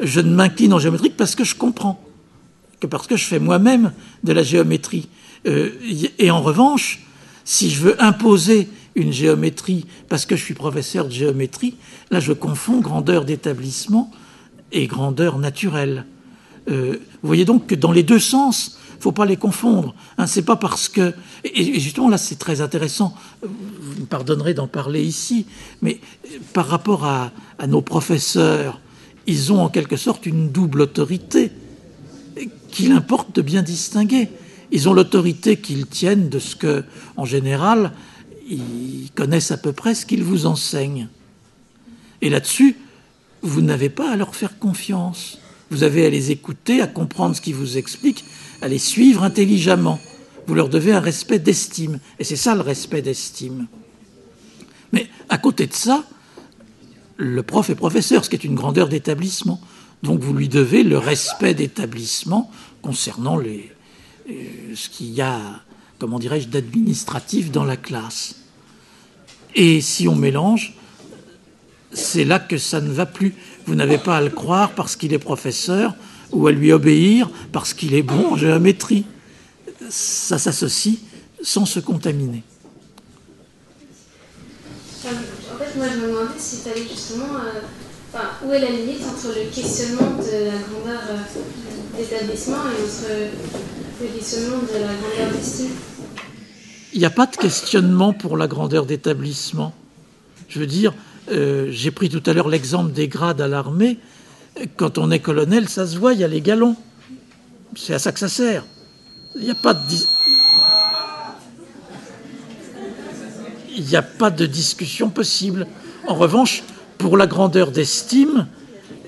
Je 0.00 0.20
ne 0.20 0.34
m'incline 0.34 0.72
en 0.72 0.78
géométrie 0.78 1.10
que 1.10 1.16
parce 1.16 1.34
que 1.34 1.44
je 1.44 1.54
comprends 1.54 2.05
que 2.80 2.86
parce 2.86 3.06
que 3.06 3.16
je 3.16 3.24
fais 3.24 3.38
moi-même 3.38 3.92
de 4.24 4.32
la 4.32 4.42
géométrie. 4.42 5.08
Euh, 5.46 5.70
et 6.18 6.30
en 6.30 6.42
revanche, 6.42 7.00
si 7.44 7.70
je 7.70 7.80
veux 7.80 8.02
imposer 8.02 8.68
une 8.94 9.12
géométrie 9.12 9.86
parce 10.08 10.26
que 10.26 10.36
je 10.36 10.42
suis 10.42 10.54
professeur 10.54 11.06
de 11.06 11.12
géométrie, 11.12 11.76
là 12.10 12.20
je 12.20 12.32
confonds 12.32 12.80
grandeur 12.80 13.24
d'établissement 13.24 14.10
et 14.72 14.86
grandeur 14.86 15.38
naturelle. 15.38 16.06
Euh, 16.68 16.96
vous 17.22 17.26
voyez 17.26 17.44
donc 17.44 17.66
que 17.66 17.74
dans 17.74 17.92
les 17.92 18.02
deux 18.02 18.18
sens, 18.18 18.78
il 18.94 18.96
ne 18.96 19.02
faut 19.02 19.12
pas 19.12 19.26
les 19.26 19.36
confondre. 19.36 19.94
Hein, 20.18 20.26
c'est 20.26 20.42
pas 20.42 20.56
parce 20.56 20.88
que 20.88 21.14
et 21.44 21.78
justement 21.78 22.08
là 22.08 22.18
c'est 22.18 22.36
très 22.36 22.60
intéressant. 22.60 23.14
Vous 23.42 24.00
me 24.00 24.06
pardonnerez 24.06 24.54
d'en 24.54 24.66
parler 24.66 25.02
ici, 25.02 25.46
mais 25.82 26.00
par 26.52 26.66
rapport 26.66 27.04
à 27.04 27.30
nos 27.68 27.82
professeurs, 27.82 28.80
ils 29.26 29.52
ont 29.52 29.60
en 29.60 29.68
quelque 29.68 29.96
sorte 29.96 30.26
une 30.26 30.50
double 30.50 30.82
autorité 30.82 31.52
qu'il 32.76 32.92
importe 32.92 33.34
de 33.34 33.40
bien 33.40 33.62
distinguer. 33.62 34.28
Ils 34.70 34.86
ont 34.86 34.92
l'autorité 34.92 35.56
qu'ils 35.56 35.86
tiennent 35.86 36.28
de 36.28 36.38
ce 36.38 36.54
que, 36.54 36.84
en 37.16 37.24
général, 37.24 37.92
ils 38.46 39.10
connaissent 39.14 39.50
à 39.50 39.56
peu 39.56 39.72
près 39.72 39.94
ce 39.94 40.04
qu'ils 40.04 40.22
vous 40.22 40.44
enseignent. 40.44 41.08
Et 42.20 42.28
là-dessus, 42.28 42.76
vous 43.40 43.62
n'avez 43.62 43.88
pas 43.88 44.10
à 44.10 44.16
leur 44.16 44.36
faire 44.36 44.58
confiance. 44.58 45.38
Vous 45.70 45.84
avez 45.84 46.04
à 46.04 46.10
les 46.10 46.30
écouter, 46.32 46.82
à 46.82 46.86
comprendre 46.86 47.34
ce 47.34 47.40
qu'ils 47.40 47.54
vous 47.54 47.78
expliquent, 47.78 48.26
à 48.60 48.68
les 48.68 48.78
suivre 48.78 49.22
intelligemment. 49.22 49.98
Vous 50.46 50.54
leur 50.54 50.68
devez 50.68 50.92
un 50.92 51.00
respect 51.00 51.38
d'estime. 51.38 51.98
Et 52.18 52.24
c'est 52.24 52.36
ça 52.36 52.54
le 52.54 52.60
respect 52.60 53.00
d'estime. 53.00 53.68
Mais 54.92 55.08
à 55.30 55.38
côté 55.38 55.66
de 55.66 55.72
ça, 55.72 56.04
le 57.16 57.42
prof 57.42 57.70
est 57.70 57.74
professeur, 57.74 58.22
ce 58.22 58.28
qui 58.28 58.36
est 58.36 58.44
une 58.44 58.54
grandeur 58.54 58.90
d'établissement. 58.90 59.62
Donc 60.02 60.20
vous 60.20 60.34
lui 60.34 60.48
devez 60.48 60.82
le 60.82 60.98
respect 60.98 61.54
d'établissement 61.54 62.50
concernant 62.86 63.40
euh, 63.40 63.58
ce 64.74 64.88
qu'il 64.88 65.12
y 65.12 65.20
a, 65.20 65.40
comment 65.98 66.20
dirais-je, 66.20 66.46
d'administratif 66.46 67.50
dans 67.50 67.64
la 67.64 67.76
classe. 67.76 68.36
Et 69.56 69.80
si 69.80 70.06
on 70.06 70.14
mélange, 70.14 70.74
c'est 71.92 72.24
là 72.24 72.38
que 72.38 72.58
ça 72.58 72.80
ne 72.80 72.92
va 72.92 73.06
plus. 73.06 73.34
Vous 73.66 73.74
n'avez 73.74 73.98
pas 73.98 74.18
à 74.18 74.20
le 74.20 74.30
croire 74.30 74.72
parce 74.72 74.94
qu'il 74.94 75.12
est 75.12 75.18
professeur 75.18 75.94
ou 76.30 76.46
à 76.46 76.52
lui 76.52 76.70
obéir 76.70 77.28
parce 77.52 77.74
qu'il 77.74 77.94
est 77.94 78.02
bon 78.02 78.34
en 78.34 78.36
géométrie. 78.36 79.04
Ça 79.88 80.38
s'associe 80.38 80.98
sans 81.42 81.66
se 81.66 81.80
contaminer. 81.80 82.44
En 85.04 85.58
fait, 85.58 85.76
moi, 85.76 85.86
je 85.92 86.00
me 86.00 86.08
demandais 86.08 86.38
si 86.38 86.62
tu 86.62 86.68
avais 86.68 86.82
justement 86.82 87.34
euh, 87.34 87.60
où 88.44 88.52
est 88.52 88.60
la 88.60 88.70
limite 88.70 89.02
entre 89.02 89.28
le 89.28 89.50
questionnement 89.54 90.16
de 90.18 90.46
la 90.46 90.58
grandeur 90.58 91.02
euh, 91.10 91.98
d'établissement 91.98 92.56
et 92.56 92.82
entre 92.82 94.02
le 94.02 94.06
questionnement 94.08 94.58
de 94.58 94.72
la 94.74 94.94
grandeur 94.94 95.32
d'estime 95.36 95.70
Il 96.92 97.00
n'y 97.00 97.04
a 97.04 97.10
pas 97.10 97.26
de 97.26 97.36
questionnement 97.36 98.12
pour 98.12 98.36
la 98.36 98.46
grandeur 98.46 98.86
d'établissement. 98.86 99.74
Je 100.48 100.58
veux 100.58 100.66
dire, 100.66 100.94
euh, 101.30 101.68
j'ai 101.70 101.90
pris 101.90 102.08
tout 102.08 102.22
à 102.26 102.32
l'heure 102.32 102.48
l'exemple 102.48 102.92
des 102.92 103.08
grades 103.08 103.40
à 103.40 103.48
l'armée. 103.48 103.98
Quand 104.76 104.98
on 104.98 105.10
est 105.10 105.20
colonel, 105.20 105.68
ça 105.68 105.86
se 105.86 105.98
voit, 105.98 106.14
il 106.14 106.20
y 106.20 106.24
a 106.24 106.28
les 106.28 106.40
galons. 106.40 106.76
C'est 107.76 107.94
à 107.94 107.98
ça 107.98 108.12
que 108.12 108.18
ça 108.18 108.28
sert. 108.28 108.64
Il 109.34 109.42
n'y 109.42 109.50
a 109.50 109.54
pas 109.54 109.74
de... 109.74 109.80
Il 113.76 113.84
n'y 113.84 113.96
a 113.96 114.02
pas 114.02 114.30
de 114.30 114.46
discussion 114.46 115.10
possible. 115.10 115.66
En 116.06 116.14
revanche, 116.14 116.62
pour 116.98 117.16
la 117.16 117.26
grandeur 117.26 117.70
d'estime, 117.70 118.46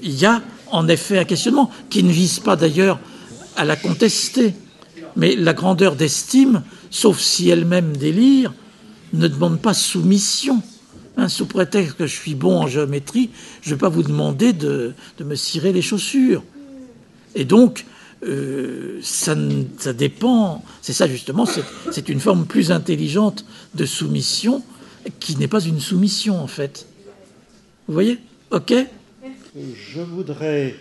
il 0.03 0.19
y 0.19 0.27
a 0.27 0.43
en 0.71 0.89
effet 0.89 1.19
un 1.19 1.25
questionnement 1.25 1.71
qui 1.91 2.03
ne 2.03 2.13
vise 2.13 2.41
pas 2.41 2.57
d'ailleurs 2.57 2.99
à 3.57 3.65
la 3.65 3.77
contester. 3.77 4.55
Mais 5.17 5.35
la 5.35 5.53
grandeur 5.53 5.97
d'estime, 5.97 6.63
sauf 6.91 7.19
si 7.19 7.49
elle-même 7.49 7.97
délire, 7.97 8.53
ne 9.13 9.27
demande 9.27 9.61
pas 9.61 9.75
soumission. 9.75 10.63
Hein, 11.17 11.29
sous 11.29 11.47
prétexte 11.47 11.97
que 11.97 12.07
je 12.07 12.15
suis 12.15 12.37
bon 12.37 12.61
en 12.61 12.69
géométrie, 12.69 13.31
je 13.63 13.71
ne 13.71 13.75
vais 13.75 13.81
pas 13.81 13.89
vous 13.89 14.05
demander 14.05 14.53
de, 14.53 14.95
me 15.19 15.35
cirer 15.35 15.73
les 15.73 15.83
chaussures. 15.83 16.45
Et 17.35 17.45
donc, 17.45 17.87
euh, 18.25 19.01
ça, 19.03 19.35
ça, 19.79 19.93
dépend, 19.93 20.65
c'est 20.81 20.93
ça 20.93 21.09
justement, 21.09 21.45
c'est 21.91 22.09
une 22.09 22.21
forme 22.21 22.47
plus 22.47 22.71
intelligente 22.71 23.45
de 23.75 23.85
soumission 23.85 24.63
qui 25.19 25.37
n'est 25.37 25.49
pas 25.49 25.61
une 25.61 25.81
soumission 25.81 26.41
en 26.41 26.47
fait. 26.47 26.87
Vous 27.89 27.95
voyez 27.95 28.19
OK 28.51 28.75
Je 29.57 30.03
voudrais 30.03 30.75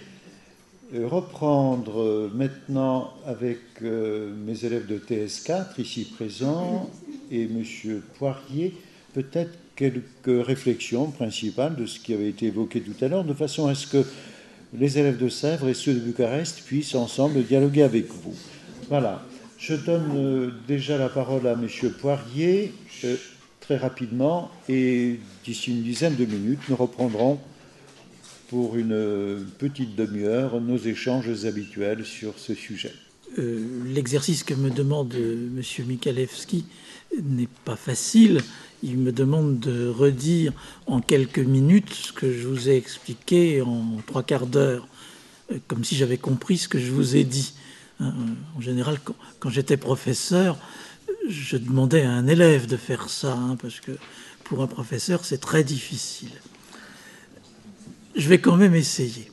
euh, 0.93 1.07
reprendre 1.07 2.01
euh, 2.01 2.29
maintenant 2.35 3.13
avec 3.25 3.59
euh, 3.81 4.33
mes 4.45 4.65
élèves 4.65 4.87
de 4.87 4.97
TS4 4.97 5.79
ici 5.79 6.03
présents 6.13 6.89
et 7.31 7.43
M. 7.43 7.63
Poirier 8.17 8.73
peut-être 9.13 9.51
quelques 9.77 10.45
réflexions 10.45 11.09
principales 11.09 11.77
de 11.77 11.85
ce 11.85 12.01
qui 12.01 12.13
avait 12.13 12.27
été 12.27 12.47
évoqué 12.47 12.81
tout 12.81 13.05
à 13.05 13.07
l'heure, 13.07 13.23
de 13.23 13.33
façon 13.33 13.67
à 13.67 13.75
ce 13.75 13.87
que 13.87 14.05
les 14.73 14.99
élèves 14.99 15.17
de 15.17 15.29
Sèvres 15.29 15.69
et 15.69 15.73
ceux 15.73 15.93
de 15.93 15.99
Bucarest 15.99 16.63
puissent 16.65 16.93
ensemble 16.95 17.41
dialoguer 17.41 17.83
avec 17.83 18.07
vous. 18.07 18.35
Voilà. 18.89 19.23
Je 19.57 19.75
donne 19.75 20.51
déjà 20.67 20.97
la 20.97 21.07
parole 21.07 21.47
à 21.47 21.53
M. 21.53 21.67
Poirier 22.01 22.73
très 23.67 23.75
rapidement 23.75 24.49
et 24.69 25.19
d'ici 25.43 25.71
une 25.71 25.83
dizaine 25.83 26.15
de 26.15 26.23
minutes, 26.23 26.61
nous 26.69 26.77
reprendrons 26.77 27.37
pour 28.49 28.77
une 28.77 29.45
petite 29.57 29.93
demi-heure 29.93 30.61
nos 30.61 30.77
échanges 30.77 31.43
habituels 31.43 32.05
sur 32.05 32.39
ce 32.39 32.53
sujet. 32.53 32.93
Euh, 33.37 33.61
l'exercice 33.93 34.45
que 34.45 34.53
me 34.53 34.69
demande 34.69 35.13
M. 35.15 35.61
Mikalewski 35.85 36.63
n'est 37.21 37.49
pas 37.65 37.75
facile. 37.75 38.39
Il 38.83 38.99
me 38.99 39.11
demande 39.11 39.59
de 39.59 39.89
redire 39.89 40.53
en 40.85 41.01
quelques 41.01 41.39
minutes 41.39 41.93
ce 41.93 42.13
que 42.13 42.31
je 42.31 42.47
vous 42.47 42.69
ai 42.69 42.77
expliqué 42.77 43.61
en 43.61 43.97
trois 44.05 44.23
quarts 44.23 44.47
d'heure, 44.47 44.87
euh, 45.51 45.57
comme 45.67 45.83
si 45.83 45.97
j'avais 45.97 46.17
compris 46.17 46.57
ce 46.57 46.69
que 46.69 46.79
je 46.79 46.91
vous 46.91 47.17
ai 47.17 47.25
dit. 47.25 47.53
Hein, 47.99 48.13
en 48.55 48.61
général, 48.61 48.97
quand 49.39 49.49
j'étais 49.49 49.75
professeur, 49.75 50.57
je 51.29 51.57
demandais 51.57 52.03
à 52.03 52.11
un 52.11 52.27
élève 52.27 52.67
de 52.67 52.77
faire 52.77 53.09
ça, 53.09 53.33
hein, 53.33 53.57
parce 53.61 53.79
que 53.79 53.91
pour 54.43 54.61
un 54.61 54.67
professeur, 54.67 55.25
c'est 55.25 55.39
très 55.39 55.63
difficile. 55.63 56.31
Je 58.15 58.29
vais 58.29 58.39
quand 58.39 58.55
même 58.55 58.75
essayer. 58.75 59.31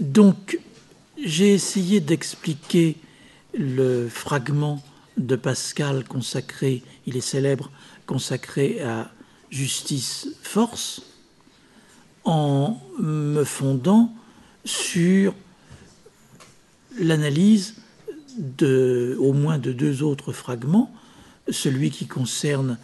Donc, 0.00 0.58
j'ai 1.22 1.52
essayé 1.52 2.00
d'expliquer 2.00 2.96
le 3.54 4.08
fragment 4.08 4.82
de 5.16 5.36
Pascal 5.36 6.04
consacré, 6.04 6.82
il 7.06 7.16
est 7.16 7.20
célèbre, 7.20 7.70
consacré 8.06 8.80
à 8.82 9.10
justice 9.50 10.28
force, 10.42 11.02
en 12.24 12.80
me 12.98 13.44
fondant 13.44 14.14
sur 14.64 15.34
l'analyse 16.98 17.79
au 19.18 19.32
moins 19.32 19.58
de 19.58 19.72
deux 19.72 20.02
autres 20.02 20.32
fragments 20.32 20.92
celui 21.52 21.90
qui 21.90 22.06
concerne 22.06 22.78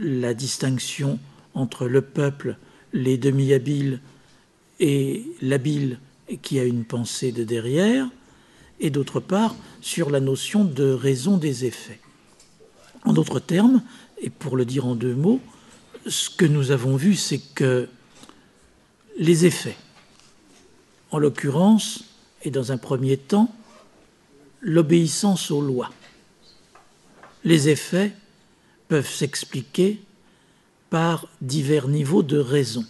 la 0.00 0.34
distinction 0.34 1.18
entre 1.54 1.86
le 1.86 2.02
peuple, 2.02 2.56
les 2.92 3.18
demi-habiles 3.18 4.00
et 4.80 5.24
l'habile 5.40 5.98
qui 6.42 6.58
a 6.58 6.64
une 6.64 6.84
pensée 6.84 7.32
de 7.32 7.44
derrière, 7.44 8.08
et 8.80 8.90
d'autre 8.90 9.20
part 9.20 9.54
sur 9.80 10.10
la 10.10 10.20
notion 10.20 10.64
de 10.64 10.90
raison 10.90 11.36
des 11.36 11.64
effets. 11.64 12.00
En 13.04 13.12
d'autres 13.12 13.40
termes, 13.40 13.82
et 14.20 14.30
pour 14.30 14.56
le 14.56 14.64
dire 14.64 14.86
en 14.86 14.94
deux 14.94 15.14
mots, 15.14 15.40
ce 16.06 16.30
que 16.30 16.46
nous 16.46 16.70
avons 16.70 16.96
vu, 16.96 17.14
c'est 17.14 17.40
que 17.54 17.88
les 19.18 19.44
effets, 19.44 19.76
en 21.10 21.18
l'occurrence, 21.18 22.04
et 22.44 22.50
dans 22.50 22.72
un 22.72 22.78
premier 22.78 23.16
temps, 23.16 23.54
l'obéissance 24.62 25.50
aux 25.50 25.60
lois. 25.60 25.90
Les 27.44 27.68
effets 27.68 28.12
peuvent 28.88 29.10
s'expliquer 29.10 30.00
par 30.88 31.26
divers 31.40 31.88
niveaux 31.88 32.22
de 32.22 32.38
raison. 32.38 32.84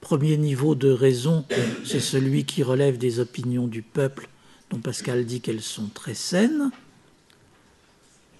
Premier 0.00 0.36
niveau 0.36 0.74
de 0.74 0.90
raison, 0.90 1.44
c'est 1.84 2.00
celui 2.00 2.44
qui 2.44 2.62
relève 2.62 2.98
des 2.98 3.20
opinions 3.20 3.66
du 3.66 3.82
peuple, 3.82 4.28
dont 4.70 4.78
Pascal 4.78 5.26
dit 5.26 5.40
qu'elles 5.40 5.62
sont 5.62 5.88
très 5.88 6.14
saines. 6.14 6.70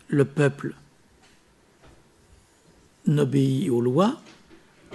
Le 0.09 0.25
peuple 0.25 0.75
n'obéit 3.07 3.69
aux 3.71 3.81
lois 3.81 4.21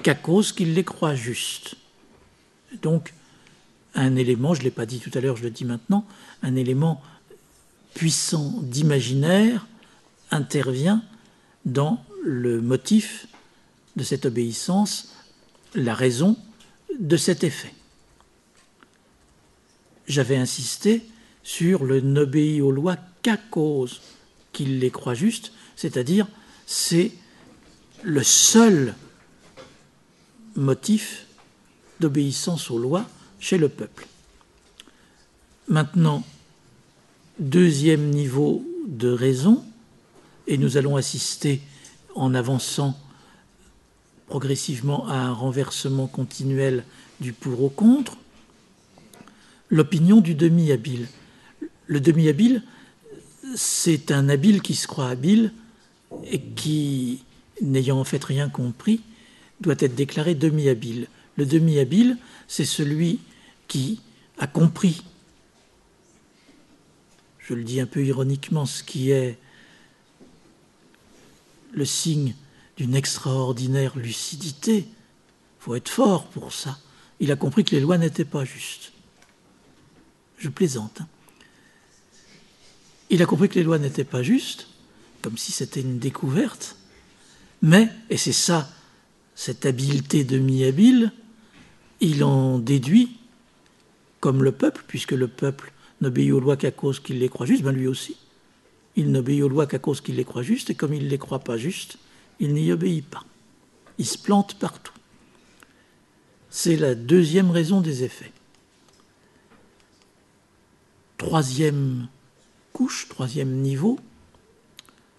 qu'à 0.01 0.15
cause 0.15 0.51
qu'il 0.51 0.73
les 0.73 0.83
croit 0.83 1.15
justes. 1.15 1.75
Donc, 2.81 3.13
un 3.95 4.15
élément, 4.15 4.53
je 4.53 4.59
ne 4.59 4.65
l'ai 4.65 4.71
pas 4.71 4.85
dit 4.85 4.99
tout 4.99 5.11
à 5.13 5.21
l'heure, 5.21 5.37
je 5.37 5.43
le 5.43 5.49
dis 5.49 5.65
maintenant, 5.65 6.05
un 6.41 6.55
élément 6.55 7.01
puissant 7.93 8.59
d'imaginaire 8.61 9.67
intervient 10.31 11.03
dans 11.65 12.03
le 12.23 12.61
motif 12.61 13.27
de 13.95 14.03
cette 14.03 14.25
obéissance, 14.25 15.13
la 15.75 15.93
raison 15.93 16.37
de 16.99 17.17
cet 17.17 17.43
effet. 17.43 17.73
J'avais 20.07 20.37
insisté 20.37 21.03
sur 21.43 21.83
le 21.83 22.01
n'obéit 22.01 22.61
aux 22.61 22.71
lois 22.71 22.97
qu'à 23.21 23.37
cause 23.37 24.01
qu'il 24.51 24.79
les 24.79 24.91
croit 24.91 25.13
justes, 25.13 25.51
c'est-à-dire 25.75 26.27
c'est 26.65 27.11
le 28.03 28.23
seul 28.23 28.95
motif 30.55 31.25
d'obéissance 31.99 32.69
aux 32.69 32.77
lois 32.77 33.05
chez 33.43 33.57
le 33.57 33.67
peuple. 33.67 34.07
Maintenant, 35.67 36.23
deuxième 37.39 38.09
niveau 38.09 38.65
de 38.87 39.09
raison, 39.09 39.65
et 40.47 40.57
nous 40.57 40.77
allons 40.77 40.95
assister 40.95 41.61
en 42.15 42.35
avançant 42.35 42.97
progressivement 44.27 45.05
à 45.09 45.15
un 45.15 45.33
renversement 45.33 46.07
continuel 46.07 46.85
du 47.19 47.33
pour 47.33 47.61
au 47.61 47.69
contre, 47.69 48.17
l'opinion 49.69 50.21
du 50.21 50.35
demi-habile. 50.35 51.09
Le 51.87 51.99
demi-habile, 51.99 52.63
c'est 53.55 54.13
un 54.13 54.29
habile 54.29 54.61
qui 54.61 54.73
se 54.73 54.87
croit 54.87 55.09
habile 55.09 55.51
et 56.31 56.39
qui, 56.39 57.23
n'ayant 57.61 57.99
en 57.99 58.05
fait 58.05 58.23
rien 58.23 58.47
compris, 58.47 59.01
doit 59.59 59.75
être 59.79 59.95
déclaré 59.95 60.33
demi-habile. 60.33 61.07
Le 61.35 61.45
demi-habile, 61.45 62.17
c'est 62.47 62.65
celui 62.65 63.19
qui 63.67 64.01
a 64.37 64.47
compris, 64.47 65.03
je 67.39 67.53
le 67.53 67.63
dis 67.63 67.79
un 67.79 67.85
peu 67.85 68.03
ironiquement, 68.03 68.65
ce 68.65 68.83
qui 68.83 69.11
est 69.11 69.37
le 71.73 71.85
signe 71.85 72.35
d'une 72.77 72.95
extraordinaire 72.95 73.97
lucidité. 73.97 74.77
Il 74.77 75.63
faut 75.63 75.75
être 75.75 75.89
fort 75.89 76.27
pour 76.27 76.53
ça. 76.53 76.77
Il 77.19 77.31
a 77.31 77.35
compris 77.35 77.63
que 77.63 77.75
les 77.75 77.81
lois 77.81 77.97
n'étaient 77.97 78.25
pas 78.25 78.45
justes. 78.45 78.91
Je 80.37 80.49
plaisante. 80.49 81.01
Hein. 81.01 81.07
Il 83.09 83.21
a 83.21 83.25
compris 83.25 83.49
que 83.49 83.55
les 83.55 83.63
lois 83.63 83.79
n'étaient 83.79 84.03
pas 84.03 84.23
justes, 84.23 84.67
comme 85.21 85.37
si 85.37 85.51
c'était 85.51 85.81
une 85.81 85.99
découverte. 85.99 86.75
Mais, 87.61 87.89
et 88.09 88.17
c'est 88.17 88.33
ça, 88.33 88.69
cette 89.35 89.65
habileté 89.65 90.23
demi-habile, 90.23 91.11
il 92.01 92.23
en 92.23 92.59
déduit 92.59 93.17
comme 94.23 94.41
le 94.41 94.53
peuple, 94.53 94.85
puisque 94.87 95.11
le 95.11 95.27
peuple 95.27 95.73
n'obéit 95.99 96.31
aux 96.31 96.39
lois 96.39 96.55
qu'à 96.55 96.71
cause 96.71 97.01
qu'il 97.01 97.19
les 97.19 97.27
croit 97.27 97.45
justes, 97.45 97.61
ben 97.61 97.73
lui 97.73 97.87
aussi. 97.87 98.15
Il 98.95 99.11
n'obéit 99.11 99.43
aux 99.43 99.49
lois 99.49 99.67
qu'à 99.67 99.79
cause 99.79 99.99
qu'il 99.99 100.15
les 100.15 100.23
croit 100.23 100.43
justes, 100.43 100.69
et 100.69 100.75
comme 100.75 100.93
il 100.93 101.03
ne 101.03 101.09
les 101.09 101.17
croit 101.17 101.39
pas 101.39 101.57
justes, 101.57 101.97
il 102.39 102.53
n'y 102.53 102.71
obéit 102.71 103.05
pas. 103.05 103.25
Il 103.97 104.05
se 104.05 104.17
plante 104.17 104.57
partout. 104.57 104.93
C'est 106.49 106.77
la 106.77 106.95
deuxième 106.95 107.51
raison 107.51 107.81
des 107.81 108.05
effets. 108.05 108.31
Troisième 111.17 112.07
couche, 112.71 113.09
troisième 113.09 113.51
niveau, 113.51 113.99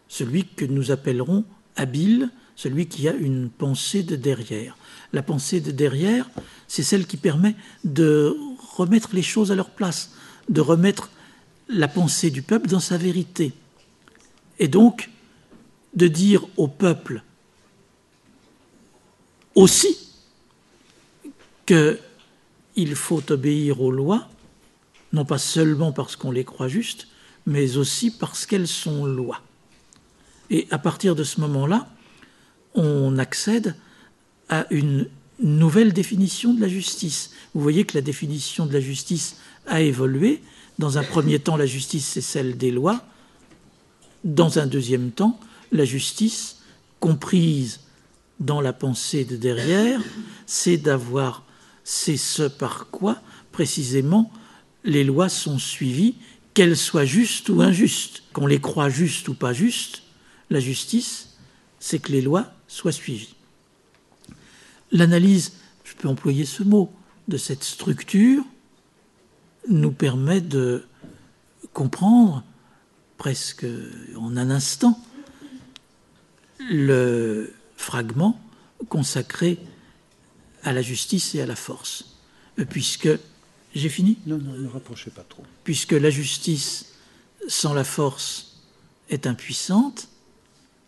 celui 0.08 0.46
que 0.46 0.64
nous 0.64 0.92
appellerons 0.92 1.44
habile, 1.76 2.30
celui 2.56 2.86
qui 2.86 3.06
a 3.06 3.12
une 3.12 3.50
pensée 3.50 4.02
de 4.02 4.16
derrière. 4.16 4.78
La 5.12 5.22
pensée 5.22 5.60
de 5.60 5.72
derrière, 5.72 6.30
c'est 6.68 6.82
celle 6.82 7.06
qui 7.06 7.18
permet 7.18 7.54
de 7.84 8.34
remettre 8.76 9.10
les 9.14 9.22
choses 9.22 9.52
à 9.52 9.54
leur 9.54 9.70
place, 9.70 10.12
de 10.48 10.60
remettre 10.60 11.10
la 11.68 11.88
pensée 11.88 12.30
du 12.30 12.42
peuple 12.42 12.68
dans 12.68 12.80
sa 12.80 12.96
vérité. 12.96 13.52
Et 14.58 14.68
donc, 14.68 15.10
de 15.94 16.08
dire 16.08 16.46
au 16.56 16.68
peuple 16.68 17.22
aussi 19.54 19.96
qu'il 21.66 22.94
faut 22.94 23.22
obéir 23.30 23.80
aux 23.80 23.92
lois, 23.92 24.28
non 25.12 25.24
pas 25.24 25.38
seulement 25.38 25.92
parce 25.92 26.16
qu'on 26.16 26.32
les 26.32 26.44
croit 26.44 26.68
justes, 26.68 27.06
mais 27.46 27.76
aussi 27.76 28.10
parce 28.10 28.46
qu'elles 28.46 28.68
sont 28.68 29.04
lois. 29.04 29.40
Et 30.50 30.66
à 30.70 30.78
partir 30.78 31.14
de 31.14 31.24
ce 31.24 31.40
moment-là, 31.40 31.88
on 32.74 33.18
accède 33.18 33.76
à 34.48 34.66
une 34.70 35.08
nouvelle 35.42 35.92
définition 35.92 36.54
de 36.54 36.60
la 36.60 36.68
justice. 36.68 37.30
Vous 37.54 37.60
voyez 37.60 37.84
que 37.84 37.96
la 37.96 38.02
définition 38.02 38.66
de 38.66 38.72
la 38.72 38.80
justice 38.80 39.36
a 39.66 39.80
évolué. 39.80 40.42
Dans 40.78 40.98
un 40.98 41.04
premier 41.04 41.38
temps, 41.38 41.56
la 41.56 41.66
justice, 41.66 42.06
c'est 42.06 42.20
celle 42.20 42.56
des 42.56 42.70
lois. 42.70 43.04
Dans 44.24 44.58
un 44.58 44.66
deuxième 44.66 45.10
temps, 45.10 45.38
la 45.72 45.84
justice, 45.84 46.58
comprise 47.00 47.80
dans 48.40 48.60
la 48.60 48.72
pensée 48.72 49.24
de 49.24 49.36
derrière, 49.36 50.00
c'est 50.46 50.76
d'avoir, 50.76 51.44
c'est 51.84 52.16
ce 52.16 52.44
par 52.44 52.88
quoi, 52.90 53.20
précisément, 53.52 54.32
les 54.84 55.04
lois 55.04 55.28
sont 55.28 55.58
suivies, 55.58 56.16
qu'elles 56.54 56.76
soient 56.76 57.04
justes 57.04 57.48
ou 57.48 57.60
injustes. 57.60 58.22
Qu'on 58.32 58.46
les 58.46 58.60
croit 58.60 58.88
justes 58.88 59.28
ou 59.28 59.34
pas 59.34 59.52
justes, 59.52 60.02
la 60.50 60.60
justice, 60.60 61.36
c'est 61.78 61.98
que 61.98 62.12
les 62.12 62.22
lois 62.22 62.52
soient 62.68 62.92
suivies. 62.92 63.33
L'analyse, 64.94 65.54
je 65.82 65.92
peux 65.94 66.08
employer 66.08 66.44
ce 66.44 66.62
mot, 66.62 66.90
de 67.26 67.36
cette 67.36 67.64
structure 67.64 68.44
nous 69.68 69.90
permet 69.90 70.40
de 70.40 70.86
comprendre 71.72 72.44
presque 73.18 73.66
en 74.16 74.36
un 74.36 74.50
instant 74.50 75.00
le 76.60 77.52
fragment 77.76 78.40
consacré 78.88 79.58
à 80.62 80.72
la 80.72 80.80
justice 80.80 81.34
et 81.34 81.40
à 81.40 81.46
la 81.46 81.56
force. 81.56 82.16
Puisque. 82.70 83.08
J'ai 83.74 83.88
fini 83.88 84.18
Non, 84.26 84.38
non, 84.38 84.52
ne 84.52 84.68
rapprochez 84.68 85.10
pas 85.10 85.24
trop. 85.28 85.42
Puisque 85.64 85.92
la 85.92 86.10
justice 86.10 86.92
sans 87.48 87.74
la 87.74 87.82
force 87.82 88.60
est 89.10 89.26
impuissante, 89.26 90.08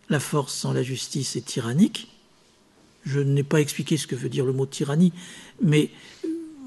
la 0.07 0.21
force 0.21 0.53
sans 0.53 0.71
la 0.71 0.83
justice 0.83 1.35
est 1.35 1.41
tyrannique, 1.41 2.09
je 3.07 3.19
n'ai 3.19 3.43
pas 3.43 3.61
expliqué 3.61 3.97
ce 3.97 4.07
que 4.07 4.15
veut 4.15 4.29
dire 4.29 4.45
le 4.45 4.53
mot 4.53 4.65
tyrannie, 4.65 5.13
mais 5.61 5.89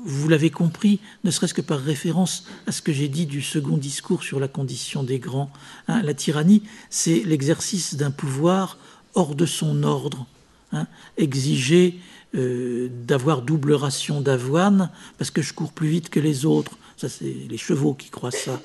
vous 0.05 0.28
l'avez 0.28 0.51
compris, 0.51 0.99
ne 1.24 1.30
serait-ce 1.30 1.55
que 1.55 1.61
par 1.61 1.78
référence 1.78 2.47
à 2.66 2.72
ce 2.72 2.80
que 2.80 2.93
j'ai 2.93 3.09
dit 3.09 3.26
du 3.26 3.43
second 3.43 3.76
discours 3.76 4.22
sur 4.22 4.41
la 4.41 4.49
condition 4.49 5.03
des 5.03 5.18
grands. 5.18 5.53
Hein, 5.88 6.03
la 6.03 6.14
tyrannie, 6.14 6.62
c'est 6.88 7.22
l'exercice 7.24 7.95
d'un 7.95 8.11
pouvoir 8.11 8.78
hors 9.14 9.34
de 9.34 9.47
son 9.47 9.82
ordre. 9.82 10.26
Hein, 10.72 10.86
exiger 11.16 11.99
euh, 12.36 12.88
d'avoir 13.05 13.43
double 13.43 13.72
ration 13.72 14.20
d'avoine 14.20 14.88
parce 15.18 15.32
que 15.32 15.43
je 15.43 15.53
cours 15.53 15.72
plus 15.72 15.88
vite 15.88 16.11
que 16.11 16.20
les 16.20 16.47
autres. 16.47 16.78
Ça, 16.97 17.09
c'est 17.09 17.34
les 17.49 17.59
chevaux 17.59 17.93
qui 17.93 18.09
croient 18.09 18.30
ça. 18.30 18.62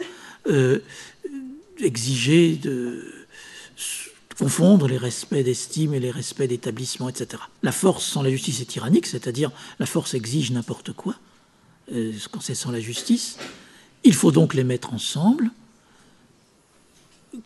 Euh, 0.47 0.79
exiger 1.79 2.55
de 2.55 3.03
confondre 4.37 4.87
les 4.87 4.97
respects 4.97 5.43
d'estime 5.43 5.93
et 5.93 5.99
les 5.99 6.11
respects 6.11 6.43
d'établissement, 6.43 7.09
etc. 7.09 7.41
La 7.63 7.71
force 7.71 8.05
sans 8.05 8.21
la 8.21 8.29
justice 8.29 8.61
est 8.61 8.65
tyrannique, 8.65 9.07
c'est-à-dire 9.07 9.51
la 9.79 9.85
force 9.85 10.13
exige 10.13 10.51
n'importe 10.51 10.93
quoi, 10.93 11.15
euh, 11.91 12.11
quand 12.31 12.41
c'est 12.41 12.55
sans 12.55 12.71
la 12.71 12.79
justice. 12.79 13.37
Il 14.03 14.13
faut 14.13 14.31
donc 14.31 14.53
les 14.53 14.63
mettre 14.63 14.93
ensemble, 14.93 15.49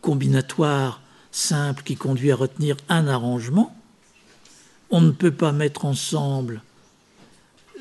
combinatoire 0.02 1.02
simple 1.32 1.84
qui 1.84 1.96
conduit 1.96 2.32
à 2.32 2.36
retenir 2.36 2.76
un 2.90 3.08
arrangement. 3.08 3.76
On 4.90 5.02
ne 5.02 5.12
peut 5.12 5.34
pas 5.34 5.52
mettre 5.52 5.86
ensemble 5.86 6.64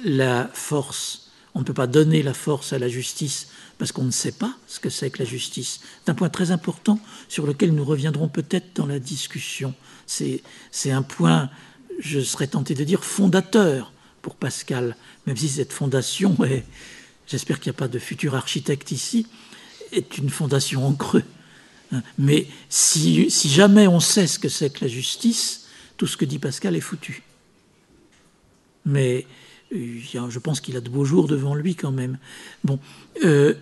la 0.05 0.49
force, 0.53 1.31
on 1.55 1.61
ne 1.61 1.65
peut 1.65 1.75
pas 1.75 1.87
donner 1.87 2.23
la 2.23 2.35
force 2.35 2.73
à 2.73 2.79
la 2.79 2.89
justice 2.89 3.49
parce 3.79 3.93
qu'on 3.93 4.05
ne 4.05 4.11
sait 4.11 4.33
pas 4.33 4.55
ce 4.67 4.81
que 4.81 4.91
c'est 4.91 5.11
que 5.11 5.21
la 5.21 5.25
justice. 5.25 5.81
C'est 6.05 6.11
un 6.11 6.15
point 6.15 6.29
très 6.29 6.51
important 6.51 6.99
sur 7.29 7.47
lequel 7.47 7.73
nous 7.73 7.85
reviendrons 7.85 8.29
peut-être 8.29 8.75
dans 8.75 8.87
la 8.87 8.99
discussion. 8.99 9.73
C'est 10.07 10.43
un 10.91 11.03
point, 11.03 11.49
je 12.01 12.21
serais 12.21 12.49
tenté 12.49 12.75
de 12.75 12.85
dire, 12.85 13.05
fondateur 13.05 13.93
pour 14.21 14.35
Pascal, 14.35 14.97
même 15.27 15.37
si 15.37 15.49
cette 15.49 15.73
fondation 15.73 16.37
est, 16.45 16.65
j'espère 17.29 17.61
qu'il 17.61 17.71
n'y 17.71 17.77
a 17.77 17.79
pas 17.79 17.89
de 17.89 18.01
futur 18.01 18.35
architecte 18.35 18.91
ici, 18.91 19.27
est 19.93 20.19
une 20.19 20.29
fondation 20.29 20.87
en 20.87 20.93
creux. 20.93 21.25
Mais 22.19 22.47
si, 22.69 23.31
jamais 23.31 23.87
on 23.87 24.01
sait 24.01 24.27
ce 24.27 24.39
que 24.39 24.49
c'est 24.49 24.71
que 24.71 24.85
la 24.85 24.89
justice, 24.91 25.67
tout 25.97 26.07
ce 26.07 26.17
que 26.17 26.25
dit 26.25 26.39
Pascal 26.39 26.77
est 26.77 26.81
foutu. 26.81 27.23
Mais 28.85 29.27
je 29.71 30.39
pense 30.39 30.61
qu'il 30.61 30.77
a 30.77 30.81
de 30.81 30.89
beaux 30.89 31.05
jours 31.05 31.27
devant 31.27 31.55
lui 31.55 31.75
quand 31.75 31.93
même. 31.93 32.19
Bon, 32.65 32.79
euh, 33.25 33.55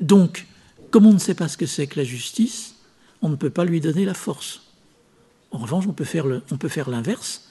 donc, 0.00 0.46
comme 0.90 1.06
on 1.06 1.12
ne 1.12 1.18
sait 1.18 1.34
pas 1.34 1.48
ce 1.48 1.56
que 1.56 1.66
c'est 1.66 1.86
que 1.86 1.98
la 1.98 2.04
justice, 2.04 2.76
on 3.22 3.28
ne 3.28 3.36
peut 3.36 3.50
pas 3.50 3.64
lui 3.64 3.80
donner 3.80 4.04
la 4.04 4.14
force. 4.14 4.62
En 5.50 5.58
revanche, 5.58 5.84
on 5.88 5.92
peut 5.92 6.04
faire 6.04 6.90
l'inverse, 6.90 7.48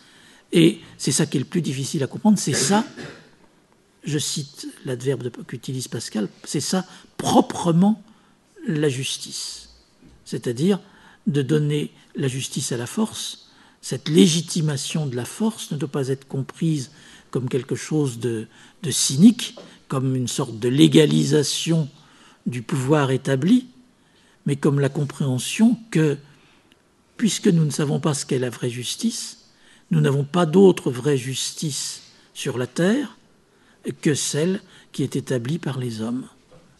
et 0.51 0.79
c'est 0.97 1.11
ça 1.11 1.25
qui 1.25 1.37
est 1.37 1.41
le 1.41 1.45
plus 1.45 1.61
difficile 1.61 2.03
à 2.03 2.07
comprendre, 2.07 2.39
c'est 2.39 2.53
ça, 2.53 2.85
je 4.03 4.17
cite 4.17 4.67
l'adverbe 4.85 5.29
qu'utilise 5.45 5.87
Pascal, 5.87 6.29
c'est 6.43 6.61
ça 6.61 6.85
proprement 7.17 8.01
la 8.67 8.89
justice. 8.89 9.69
C'est-à-dire 10.25 10.79
de 11.27 11.41
donner 11.41 11.91
la 12.15 12.27
justice 12.27 12.71
à 12.71 12.77
la 12.77 12.87
force. 12.87 13.48
Cette 13.81 14.09
légitimation 14.09 15.05
de 15.05 15.15
la 15.15 15.25
force 15.25 15.71
ne 15.71 15.77
doit 15.77 15.89
pas 15.89 16.09
être 16.09 16.27
comprise 16.27 16.91
comme 17.31 17.49
quelque 17.49 17.75
chose 17.75 18.19
de, 18.19 18.47
cynique, 18.89 19.55
comme 19.87 20.15
une 20.15 20.27
sorte 20.27 20.59
de 20.59 20.69
légalisation 20.69 21.89
du 22.45 22.61
pouvoir 22.61 23.11
établi, 23.11 23.67
mais 24.45 24.55
comme 24.55 24.79
la 24.79 24.89
compréhension 24.89 25.77
que, 25.91 26.17
puisque 27.17 27.47
nous 27.47 27.65
ne 27.65 27.69
savons 27.69 27.99
pas 27.99 28.13
ce 28.13 28.25
qu'est 28.25 28.39
la 28.39 28.49
vraie 28.49 28.69
justice, 28.69 29.45
nous 29.91 30.01
n'avons 30.01 30.23
pas 30.23 30.45
d'autre 30.45 30.91
vraie 30.91 31.17
justice 31.17 32.03
sur 32.33 32.57
la 32.57 32.67
terre 32.67 33.17
que 34.01 34.13
celle 34.13 34.61
qui 34.91 35.03
est 35.03 35.15
établie 35.15 35.59
par 35.59 35.79
les 35.79 36.01
hommes, 36.01 36.27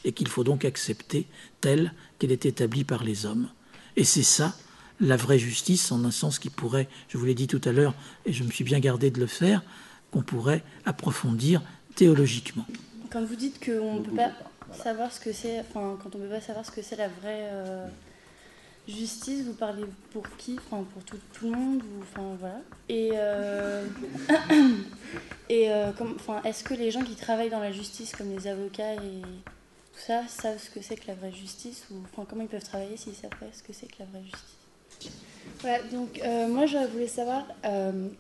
et 0.06 0.12
qu'il 0.14 0.28
faut 0.28 0.44
donc 0.44 0.66
accepter 0.66 1.28
telle 1.62 1.94
qu'elle 2.18 2.32
est 2.32 2.46
établie 2.46 2.84
par 2.84 3.04
les 3.04 3.26
hommes. 3.26 3.50
Et 3.96 4.04
c'est 4.04 4.24
ça, 4.24 4.56
la 5.00 5.16
vraie 5.16 5.40
justice, 5.40 5.92
en 5.92 6.04
un 6.06 6.12
sens 6.12 6.40
qui 6.40 6.50
pourrait, 6.50 6.88
je 7.08 7.18
vous 7.18 7.26
l'ai 7.26 7.36
dit 7.36 7.48
tout 7.48 7.62
à 7.66 7.72
l'heure, 7.72 7.94
et 8.26 8.34
je 8.34 8.44
me 8.44 8.52
suis 8.52 8.64
bien 8.64 8.80
gardé 8.80 9.12
de 9.12 9.20
le 9.20 9.28
faire, 9.28 9.64
qu'on 10.12 10.22
pourrait 10.22 10.64
approfondir 10.86 11.62
théologiquement. 11.96 12.66
Quand 13.12 13.24
vous 13.24 13.36
dites 13.36 13.64
qu'on 13.64 13.96
ne 13.96 14.00
peut 14.02 14.16
pas 14.16 14.32
savoir 14.74 15.12
ce 15.12 15.20
que 15.20 15.34
c'est, 15.34 15.60
enfin, 15.60 15.98
quand 16.02 16.16
on 16.16 16.20
peut 16.20 16.30
pas 16.30 16.42
savoir 16.42 16.66
ce 16.66 16.72
que 16.72 16.82
c'est 16.82 16.96
la 16.96 17.08
vraie 17.08 17.48
euh, 17.52 17.88
justice, 18.88 19.46
vous 19.46 19.54
parlez 19.54 19.84
pour 20.12 20.24
qui? 20.38 20.58
Enfin, 20.70 20.84
pour 20.94 21.04
tout, 21.04 21.18
le 21.44 21.52
monde 21.52 21.82
Enfin, 22.02 22.36
voilà. 22.40 22.62
Et, 22.88 23.12
euh, 23.14 23.86
et 25.50 25.72
euh, 25.72 25.92
enfin, 26.16 26.42
est-ce 26.44 26.64
que 26.64 26.74
les 26.74 26.92
gens 26.92 27.04
qui 27.04 27.16
travaillent 27.16 27.50
dans 27.50 27.60
la 27.60 27.72
justice, 27.72 28.16
comme 28.16 28.32
les 28.32 28.48
avocats 28.48 28.94
et 28.96 29.22
tout 29.22 30.00
ça, 30.06 30.22
savent 30.28 30.60
ce 30.60 30.70
que 30.70 30.82
c'est 30.82 30.96
que 30.96 31.08
la 31.08 31.16
vraie 31.16 31.34
justice? 31.34 31.86
Ou 31.92 31.96
enfin, 32.12 32.26
comment 32.30 32.44
ils 32.44 32.48
peuvent 32.48 32.64
travailler 32.64 32.98
s'ils 32.98 33.16
savent 33.16 33.30
pas 33.40 33.48
ce 33.54 33.64
que 33.64 33.74
c'est 33.74 33.88
que 33.88 34.00
la 34.00 34.06
vraie 34.06 34.24
justice? 34.24 34.59
Ouais, 35.64 35.82
donc 35.92 36.22
moi 36.50 36.66
je 36.66 36.78
voulais 36.92 37.08
savoir 37.08 37.46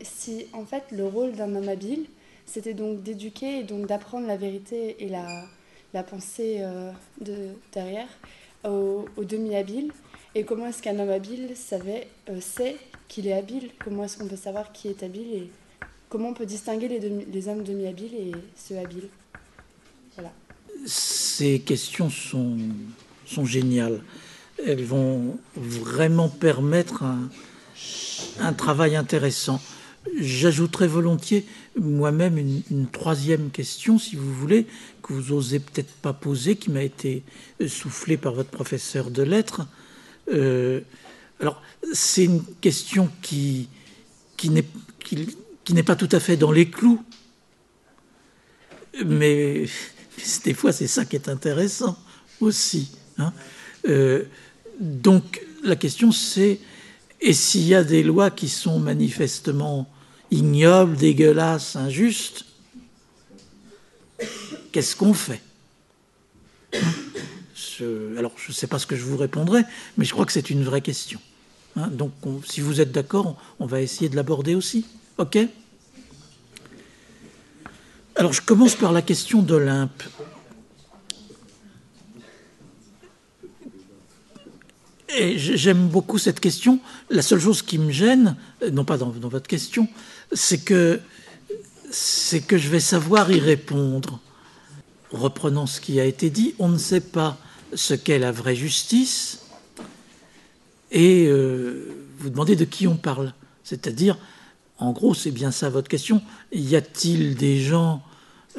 si 0.01 0.47
en 0.53 0.65
fait 0.65 0.83
le 0.91 1.05
rôle 1.05 1.31
d'un 1.33 1.55
homme 1.55 1.69
habile, 1.69 2.05
c'était 2.45 2.73
donc 2.73 3.03
d'éduquer 3.03 3.59
et 3.59 3.63
donc 3.63 3.87
d'apprendre 3.87 4.27
la 4.27 4.35
vérité 4.35 4.97
et 4.99 5.07
la, 5.07 5.45
la 5.93 6.03
pensée 6.03 6.57
euh, 6.59 6.91
de, 7.21 7.35
derrière 7.71 8.07
au, 8.65 9.05
demi-habile 9.17 9.91
et 10.35 10.43
comment 10.43 10.67
est-ce 10.67 10.81
qu'un 10.81 10.99
homme 10.99 11.09
habile 11.09 11.55
savait, 11.55 12.07
euh, 12.29 12.41
sait 12.41 12.75
qu'il 13.07 13.27
est 13.27 13.33
habile, 13.33 13.69
comment 13.83 14.03
est-ce 14.03 14.17
qu'on 14.17 14.27
peut 14.27 14.35
savoir 14.35 14.71
qui 14.71 14.89
est 14.89 15.01
habile 15.01 15.33
et 15.33 15.49
comment 16.09 16.29
on 16.29 16.33
peut 16.33 16.45
distinguer 16.45 16.87
les, 16.87 16.99
les 16.99 17.47
hommes 17.47 17.63
demi-habiles 17.63 18.13
et 18.13 18.31
ceux 18.55 18.77
habiles? 18.77 19.09
Voilà. 20.15 20.31
Ces 20.85 21.59
questions 21.59 22.09
sont, 22.09 22.57
sont 23.25 23.45
géniales. 23.45 24.01
Elles 24.65 24.83
vont 24.83 25.37
vraiment 25.55 26.29
permettre 26.29 27.03
un, 28.39 28.53
travail 28.53 28.95
intéressant. 28.95 29.61
J'ajouterai 30.17 30.87
volontiers 30.87 31.45
moi-même 31.79 32.37
une, 32.37 32.87
troisième 32.87 33.51
question, 33.51 33.99
si 33.99 34.15
vous 34.15 34.33
voulez, 34.33 34.65
que 35.03 35.13
vous 35.13 35.33
osez 35.33 35.59
peut-être 35.59 35.93
pas 35.93 36.13
poser, 36.13 36.55
qui 36.55 36.71
m'a 36.71 36.83
été 36.83 37.23
soufflée 37.67 38.17
par 38.17 38.33
votre 38.33 38.49
professeur 38.49 39.11
de 39.11 39.23
lettres. 39.23 39.61
Euh, 40.33 40.81
alors, 41.39 41.61
c'est 41.93 42.25
une 42.25 42.43
question 42.61 43.09
qui, 43.21 43.69
qui 44.35 44.49
n'est 44.49 44.65
qui, 45.03 45.83
pas 45.83 45.95
tout 45.95 46.09
à 46.11 46.19
fait 46.19 46.37
dans 46.37 46.51
les 46.51 46.69
clous, 46.69 47.03
mais 49.05 49.65
des 50.43 50.53
fois 50.53 50.71
c'est 50.71 50.87
ça 50.87 51.05
qui 51.05 51.15
est 51.15 51.29
intéressant 51.29 51.97
aussi. 52.41 52.91
Hein. 53.17 53.33
Euh, 53.87 54.23
donc 54.79 55.41
la 55.63 55.75
question 55.75 56.11
c'est 56.11 56.59
et 57.21 57.33
s'il 57.33 57.67
y 57.67 57.75
a 57.75 57.83
des 57.83 58.03
lois 58.03 58.31
qui 58.31 58.47
sont 58.47 58.79
manifestement 58.79 59.89
ignobles, 60.31 60.95
dégueulasses, 60.95 61.75
injustes, 61.75 62.45
qu'est-ce 64.71 64.95
qu'on 64.95 65.13
fait? 65.13 65.41
Alors, 68.17 68.33
je 68.37 68.49
ne 68.49 68.53
sais 68.53 68.67
pas 68.67 68.79
ce 68.79 68.85
que 68.85 68.95
je 68.95 69.03
vous 69.03 69.17
répondrai, 69.17 69.63
mais 69.97 70.05
je 70.05 70.11
crois 70.11 70.25
que 70.25 70.31
c'est 70.31 70.49
une 70.49 70.63
vraie 70.63 70.81
question. 70.81 71.19
Hein. 71.75 71.87
donc, 71.87 72.11
si 72.45 72.61
vous 72.61 72.81
êtes 72.81 72.91
d'accord, 72.91 73.37
on, 73.59 73.65
va 73.65 73.81
essayer 73.81 74.09
de 74.09 74.15
l'aborder 74.15 74.55
aussi. 74.55 74.85
OK? 75.17 75.37
Alors, 78.15 78.33
je 78.33 78.41
commence 78.41 78.75
par 78.75 78.91
la 78.91 79.01
question 79.01 79.41
d'Olympe. 79.41 80.03
Et 85.15 85.39
j'aime 85.39 85.87
beaucoup 85.87 86.17
cette 86.19 86.39
question. 86.39 86.79
La 87.09 87.21
seule 87.21 87.39
chose 87.39 87.61
qui 87.61 87.79
me 87.79 87.91
gêne, 87.91 88.35
euh, 88.63 88.69
non 88.69 88.85
pas 88.85 88.97
dans, 88.97 89.09
votre 89.09 89.47
question, 89.47 89.87
c'est 90.31 90.59
que, 90.59 90.99
c'est 91.89 92.41
que 92.41 92.57
je 92.57 92.69
vais 92.69 92.79
savoir 92.79 93.31
y 93.31 93.39
répondre. 93.39 94.19
Reprenant 95.11 95.65
ce 95.65 95.81
qui 95.81 95.99
a 95.99 96.05
été 96.05 96.29
dit, 96.29 96.53
on 96.59 96.69
ne 96.69 96.77
sait 96.77 97.01
pas 97.01 97.37
ce 97.73 97.95
qu'est 97.95 98.19
la 98.19 98.31
vraie 98.31 98.55
justice 98.55 99.39
et 100.91 101.25
euh, 101.27 101.91
vous 102.19 102.29
demandez 102.29 102.55
de 102.55 102.65
qui 102.65 102.87
on 102.87 102.95
parle. 102.95 103.33
C'est-à-dire, 103.63 104.17
en 104.77 104.91
gros, 104.91 105.15
c'est 105.15 105.31
bien 105.31 105.49
ça 105.49 105.69
votre 105.69 105.87
question. 105.87 106.21
Y 106.51 106.75
a-t-il 106.75 107.35
des 107.35 107.59
gens 107.59 108.03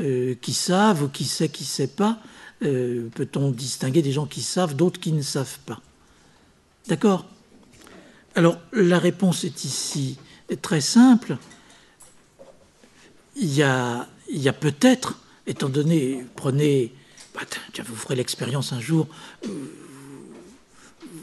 euh, 0.00 0.34
qui 0.40 0.52
savent 0.52 1.04
ou 1.04 1.08
qui 1.08 1.24
sait 1.24 1.48
qui 1.48 1.62
ne 1.62 1.68
sait 1.68 1.86
pas? 1.86 2.18
Peut-on 2.60 3.52
distinguer 3.52 4.02
des 4.02 4.12
gens 4.12 4.26
qui 4.26 4.42
savent, 4.42 4.76
d'autres 4.76 5.00
qui 5.00 5.12
ne 5.12 5.22
savent 5.22 5.58
pas? 5.64 5.80
D'accord 6.88 7.26
Alors, 8.34 8.58
la 8.72 8.98
réponse 8.98 9.44
est 9.44 9.64
ici 9.64 10.18
très 10.56 10.80
simple. 10.80 11.36
Il 13.36 13.52
y 13.54 13.62
a, 13.62 14.06
peut-être, 14.58 15.18
étant 15.46 15.68
donné, 15.68 16.24
prenez, 16.36 16.92
bah, 17.34 17.42
vous 17.84 17.96
ferez 17.96 18.16
l'expérience 18.16 18.72
un 18.72 18.80
jour, 18.80 19.08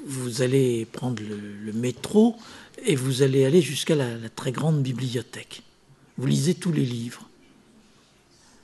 vous 0.05 0.41
allez 0.41 0.85
prendre 0.85 1.21
le, 1.21 1.73
métro 1.73 2.37
et 2.85 2.95
vous 2.95 3.21
allez 3.21 3.45
aller 3.45 3.61
jusqu'à 3.61 3.95
la, 3.95 4.29
très 4.29 4.51
grande 4.51 4.81
bibliothèque. 4.81 5.63
Vous 6.17 6.25
lisez 6.25 6.55
tous 6.55 6.71
les 6.71 6.85
livres. 6.85 7.27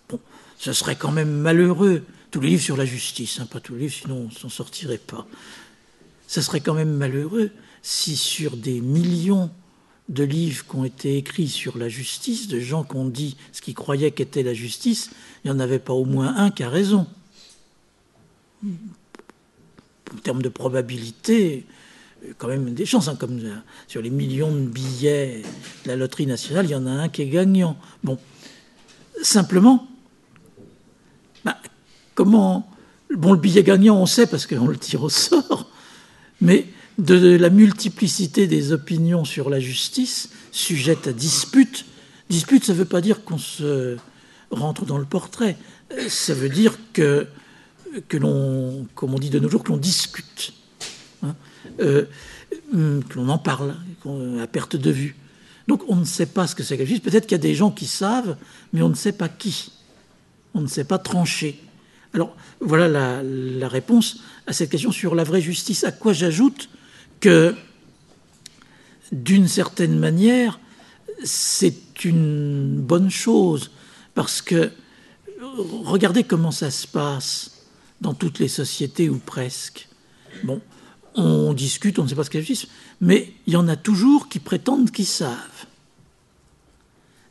Bon, 0.09 0.19
ce 0.57 0.73
serait 0.73 0.95
quand 0.95 1.11
même 1.11 1.31
malheureux, 1.31 2.03
tous 2.31 2.39
les 2.39 2.49
livres 2.49 2.63
sur 2.63 2.77
la 2.77 2.85
justice, 2.85 3.39
hein, 3.39 3.45
pas 3.45 3.59
tous 3.59 3.73
les 3.73 3.81
livres, 3.81 3.93
sinon 3.93 4.27
on 4.27 4.31
s'en 4.31 4.49
sortirait 4.49 4.97
pas. 4.97 5.27
Ce 6.33 6.41
serait 6.41 6.61
quand 6.61 6.73
même 6.73 6.95
malheureux 6.95 7.51
si 7.83 8.15
sur 8.17 8.57
des 8.57 8.81
millions 8.81 9.51
de 10.09 10.23
livres 10.23 10.65
qui 10.65 10.75
ont 10.75 10.83
été 10.83 11.15
écrits 11.15 11.47
sur 11.47 11.77
la 11.77 11.89
justice, 11.89 12.47
de 12.47 12.59
gens 12.59 12.83
qui 12.83 12.95
ont 12.95 13.07
dit 13.07 13.37
ce 13.51 13.61
qu'ils 13.61 13.75
croyaient 13.75 14.09
qu'était 14.09 14.41
la 14.41 14.55
justice, 14.55 15.11
il 15.45 15.51
n'y 15.51 15.55
en 15.55 15.59
avait 15.59 15.77
pas 15.77 15.93
au 15.93 16.05
moins 16.05 16.35
un 16.35 16.49
qui 16.49 16.63
a 16.63 16.69
raison. 16.69 17.05
En 18.65 20.17
termes 20.23 20.41
de 20.41 20.49
probabilité, 20.49 21.67
quand 22.39 22.47
même 22.47 22.73
des 22.73 22.87
chances, 22.87 23.09
hein, 23.09 23.15
comme 23.15 23.39
sur 23.87 24.01
les 24.01 24.09
millions 24.09 24.51
de 24.51 24.65
billets 24.65 25.43
de 25.83 25.87
la 25.87 25.95
loterie 25.95 26.25
nationale, 26.25 26.65
il 26.65 26.71
y 26.71 26.75
en 26.75 26.87
a 26.87 26.91
un 26.93 27.09
qui 27.09 27.21
est 27.21 27.29
gagnant. 27.29 27.77
Bon, 28.03 28.17
simplement, 29.21 29.87
bah, 31.45 31.57
comment 32.15 32.67
Bon, 33.15 33.33
le 33.33 33.39
billet 33.39 33.61
gagnant, 33.61 33.97
on 33.97 34.07
sait 34.07 34.25
parce 34.25 34.47
qu'on 34.47 34.65
le 34.65 34.77
tire 34.77 35.03
au 35.03 35.09
sort, 35.09 35.69
mais 36.43 36.67
de 36.97 37.37
la 37.37 37.49
multiplicité 37.49 38.47
des 38.47 38.73
opinions 38.73 39.23
sur 39.23 39.49
la 39.49 39.59
justice, 39.59 40.29
sujette 40.51 41.07
à 41.07 41.13
dispute. 41.13 41.85
Dispute, 42.29 42.65
ça 42.65 42.73
ne 42.73 42.77
veut 42.77 42.85
pas 42.85 43.01
dire 43.01 43.23
qu'on 43.23 43.37
se 43.37 43.97
rentre 44.51 44.85
dans 44.85 44.97
le 44.97 45.05
portrait. 45.05 45.57
Ça 46.09 46.33
veut 46.33 46.49
dire 46.49 46.77
que, 46.91 47.27
que 48.09 48.17
l'on, 48.17 48.85
comme 48.93 49.13
on 49.13 49.19
dit 49.19 49.29
de 49.29 49.39
nos 49.39 49.49
jours, 49.49 49.63
que 49.63 49.71
l'on 49.71 49.77
discute, 49.77 50.53
hein, 51.23 51.35
euh, 51.79 52.05
que 52.71 53.15
l'on 53.15 53.29
en 53.29 53.39
parle, 53.39 53.75
à 54.41 54.47
perte 54.47 54.75
de 54.75 54.91
vue. 54.91 55.15
Donc 55.69 55.83
on 55.87 55.95
ne 55.95 56.05
sait 56.05 56.25
pas 56.25 56.45
ce 56.45 56.55
que 56.55 56.61
c'est 56.61 56.75
que 56.75 56.81
la 56.81 56.87
justice. 56.87 57.09
Peut-être 57.09 57.25
qu'il 57.25 57.37
y 57.37 57.39
a 57.39 57.41
des 57.41 57.55
gens 57.55 57.71
qui 57.71 57.85
savent, 57.85 58.35
mais 58.73 58.81
on 58.81 58.89
ne 58.89 58.95
sait 58.95 59.13
pas 59.13 59.29
qui. 59.29 59.71
On 60.53 60.59
ne 60.59 60.67
sait 60.67 60.83
pas 60.83 60.97
trancher. 60.97 61.59
Alors 62.13 62.35
voilà 62.59 62.89
la, 62.89 63.23
la 63.23 63.67
réponse 63.69 64.19
à 64.47 64.53
cette 64.53 64.69
question 64.69 64.91
sur 64.91 65.15
la 65.15 65.23
vraie 65.23 65.41
justice. 65.41 65.83
À 65.83 65.91
quoi 65.91 66.13
j'ajoute 66.13 66.69
que, 67.19 67.55
d'une 69.11 69.47
certaine 69.47 69.97
manière, 69.97 70.59
c'est 71.23 72.03
une 72.03 72.81
bonne 72.81 73.09
chose, 73.09 73.71
parce 74.13 74.41
que 74.41 74.71
regardez 75.83 76.23
comment 76.23 76.51
ça 76.51 76.71
se 76.71 76.87
passe 76.87 77.51
dans 78.01 78.13
toutes 78.13 78.39
les 78.39 78.47
sociétés 78.47 79.09
ou 79.09 79.17
presque. 79.19 79.87
Bon, 80.43 80.61
on 81.15 81.53
discute, 81.53 81.99
on 81.99 82.03
ne 82.03 82.09
sait 82.09 82.15
pas 82.15 82.23
ce 82.23 82.29
qu'est 82.29 82.39
la 82.39 82.43
justice, 82.43 82.69
mais 83.01 83.33
il 83.47 83.53
y 83.53 83.55
en 83.55 83.67
a 83.67 83.75
toujours 83.75 84.29
qui 84.29 84.39
prétendent 84.39 84.91
qu'ils 84.91 85.05
savent. 85.05 85.65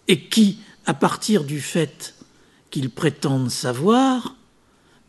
Et 0.09 0.29
qui, 0.29 0.59
à 0.87 0.95
partir 0.95 1.45
du 1.45 1.61
fait 1.61 2.15
qu'ils 2.71 2.91
prétendent 2.91 3.51
savoir, 3.51 4.37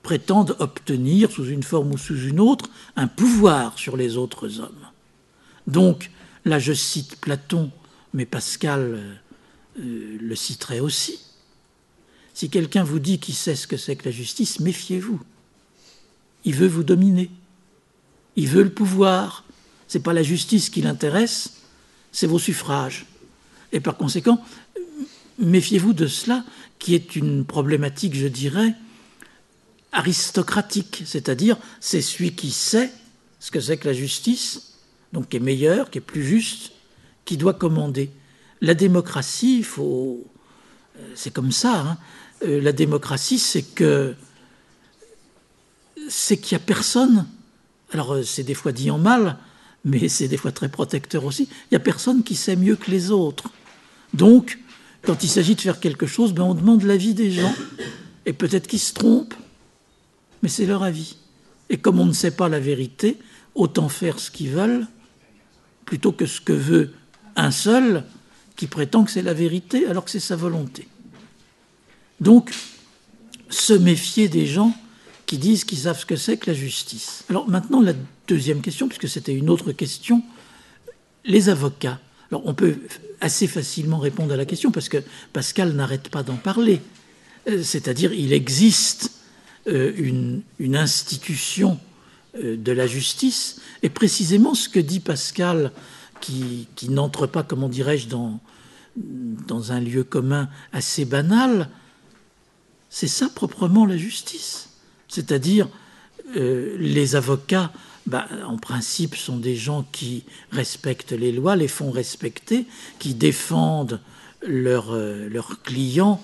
prétendent 0.03 0.55
obtenir, 0.59 1.31
sous 1.31 1.45
une 1.45 1.63
forme 1.63 1.93
ou 1.93 1.97
sous 1.97 2.27
une 2.27 2.39
autre, 2.39 2.69
un 2.95 3.07
pouvoir 3.07 3.79
sur 3.79 3.97
les 3.97 4.17
autres 4.17 4.59
hommes. 4.59 4.87
Donc, 5.65 6.11
là 6.45 6.59
je 6.59 6.73
cite 6.73 7.15
Platon, 7.15 7.71
mais 8.13 8.25
Pascal 8.25 8.99
euh, 9.79 10.17
le 10.21 10.35
citerait 10.35 10.81
aussi. 10.81 11.19
Si 12.33 12.49
quelqu'un 12.49 12.83
vous 12.83 12.99
dit 12.99 13.19
qu'il 13.19 13.33
sait 13.33 13.55
ce 13.55 13.65
que 13.65 13.77
c'est 13.77 13.95
que 13.95 14.05
la 14.05 14.11
justice, 14.11 14.59
méfiez-vous. 14.59 15.19
Il 16.45 16.55
veut 16.55 16.67
vous 16.67 16.83
dominer. 16.83 17.31
Il 18.35 18.47
veut 18.47 18.63
le 18.63 18.71
pouvoir. 18.71 19.45
Ce 19.87 19.97
n'est 19.97 20.03
pas 20.03 20.13
la 20.13 20.23
justice 20.23 20.69
qui 20.69 20.81
l'intéresse, 20.81 21.61
c'est 22.11 22.27
vos 22.27 22.39
suffrages. 22.39 23.05
Et 23.71 23.79
par 23.79 23.95
conséquent, 23.95 24.43
méfiez-vous 25.39 25.93
de 25.93 26.07
cela, 26.07 26.43
qui 26.79 26.95
est 26.95 27.15
une 27.15 27.45
problématique, 27.45 28.15
je 28.15 28.27
dirais, 28.27 28.73
aristocratique, 29.93 31.03
c'est-à-dire 31.05 31.57
c'est 31.79 32.01
celui 32.01 32.33
qui 32.33 32.51
sait 32.51 32.91
ce 33.39 33.51
que 33.51 33.59
c'est 33.59 33.77
que 33.77 33.87
la 33.87 33.93
justice, 33.93 34.73
donc 35.13 35.29
qui 35.29 35.37
est 35.37 35.41
meilleur, 35.41 35.89
qui 35.89 35.99
est 35.99 36.01
plus 36.01 36.23
juste, 36.23 36.71
qui 37.25 37.37
doit 37.37 37.53
commander. 37.53 38.09
La 38.61 38.73
démocratie, 38.73 39.63
faut, 39.63 40.25
euh, 40.97 41.01
c'est 41.15 41.31
comme 41.31 41.51
ça. 41.51 41.79
Hein. 41.81 41.97
Euh, 42.45 42.61
la 42.61 42.71
démocratie, 42.71 43.39
c'est 43.39 43.61
que 43.61 44.15
c'est 46.09 46.37
qu'il 46.37 46.57
n'y 46.57 46.63
a 46.63 46.65
personne. 46.65 47.27
Alors 47.91 48.13
euh, 48.13 48.23
c'est 48.23 48.43
des 48.43 48.53
fois 48.53 48.71
dit 48.71 48.89
en 48.89 48.97
mal, 48.97 49.37
mais 49.85 50.07
c'est 50.09 50.27
des 50.27 50.37
fois 50.37 50.51
très 50.51 50.69
protecteur 50.69 51.25
aussi. 51.25 51.43
Il 51.43 51.73
n'y 51.73 51.77
a 51.77 51.81
personne 51.81 52.23
qui 52.23 52.35
sait 52.35 52.55
mieux 52.55 52.75
que 52.75 52.89
les 52.89 53.11
autres. 53.11 53.49
Donc, 54.13 54.59
quand 55.03 55.23
il 55.23 55.29
s'agit 55.29 55.55
de 55.55 55.61
faire 55.61 55.79
quelque 55.79 56.07
chose, 56.07 56.33
ben 56.33 56.43
on 56.43 56.53
demande 56.53 56.83
l'avis 56.83 57.13
des 57.13 57.31
gens. 57.31 57.53
Et 58.25 58.33
peut-être 58.33 58.67
qu'ils 58.67 58.79
se 58.79 58.93
trompent, 58.93 59.35
mais 60.43 60.49
c'est 60.49 60.67
leur 60.67 60.83
avis. 60.83 61.15
Et 61.69 61.77
comme 61.77 61.99
on 61.99 62.05
ne 62.05 62.13
sait 62.13 62.31
pas 62.31 62.49
la 62.49 62.59
vérité, 62.59 63.17
autant 63.55 63.89
faire 63.89 64.19
ce 64.19 64.29
qu'ils 64.29 64.51
veulent, 64.51 64.85
plutôt 65.85 66.11
que 66.11 66.27
ce 66.27 66.41
que 66.41 66.53
veut 66.53 66.93
un 67.35 67.49
seul 67.49 68.03
qui 68.55 68.67
prétend 68.67 69.05
que 69.05 69.11
c'est 69.11 69.23
la 69.23 69.33
vérité 69.33 69.87
alors 69.87 70.05
que 70.05 70.11
c'est 70.11 70.19
sa 70.19 70.35
volonté. 70.35 70.87
Donc, 72.19 72.53
se 73.49 73.73
méfier 73.73 74.27
des 74.27 74.45
gens 74.45 74.75
qui 75.25 75.37
disent 75.37 75.63
qu'ils 75.63 75.79
savent 75.79 75.99
ce 75.99 76.05
que 76.05 76.15
c'est 76.15 76.37
que 76.37 76.51
la 76.51 76.53
justice. 76.55 77.23
Alors 77.29 77.49
maintenant, 77.49 77.81
la 77.81 77.93
deuxième 78.27 78.61
question, 78.61 78.87
puisque 78.87 79.07
c'était 79.07 79.33
une 79.33 79.49
autre 79.49 79.71
question, 79.71 80.21
les 81.25 81.49
avocats. 81.49 81.99
Alors 82.31 82.45
on 82.45 82.53
peut 82.53 82.79
assez 83.21 83.47
facilement 83.47 83.99
répondre 83.99 84.33
à 84.33 84.37
la 84.37 84.45
question 84.45 84.71
parce 84.71 84.89
que 84.89 84.97
Pascal 85.31 85.73
n'arrête 85.73 86.09
pas 86.09 86.23
d'en 86.23 86.35
parler. 86.35 86.81
Euh, 87.47 87.63
c'est-à-dire, 87.63 88.11
il 88.13 88.33
existe 88.33 89.22
euh, 89.67 89.93
une, 90.59 90.75
institution 90.75 91.79
euh, 92.37 92.57
de 92.57 92.71
la 92.73 92.85
justice. 92.85 93.61
Et 93.81 93.89
précisément 93.89 94.55
ce 94.55 94.67
que 94.67 94.79
dit 94.79 94.99
Pascal, 94.99 95.71
qui, 96.19 96.67
n'entre 96.89 97.27
pas, 97.27 97.43
comment 97.43 97.69
dirais-je, 97.69 98.07
dans, 98.07 98.41
dans 98.97 99.71
un 99.71 99.79
lieu 99.79 100.03
commun 100.03 100.49
assez 100.73 101.05
banal, 101.05 101.69
c'est 102.89 103.07
ça 103.07 103.29
proprement 103.33 103.85
la 103.85 103.95
justice. 103.95 104.69
C'est-à-dire, 105.07 105.69
euh, 106.35 106.75
les 106.77 107.15
avocats, 107.15 107.71
bah, 108.05 108.27
en 108.45 108.57
principe, 108.57 109.15
sont 109.15 109.37
des 109.37 109.55
gens 109.55 109.85
qui 109.93 110.25
respectent 110.51 111.13
les 111.13 111.31
lois, 111.31 111.55
les 111.55 111.69
font 111.69 111.91
respecter, 111.91 112.65
qui 112.99 113.13
défendent 113.13 114.01
leurs 114.45 115.61
clients 115.63 116.21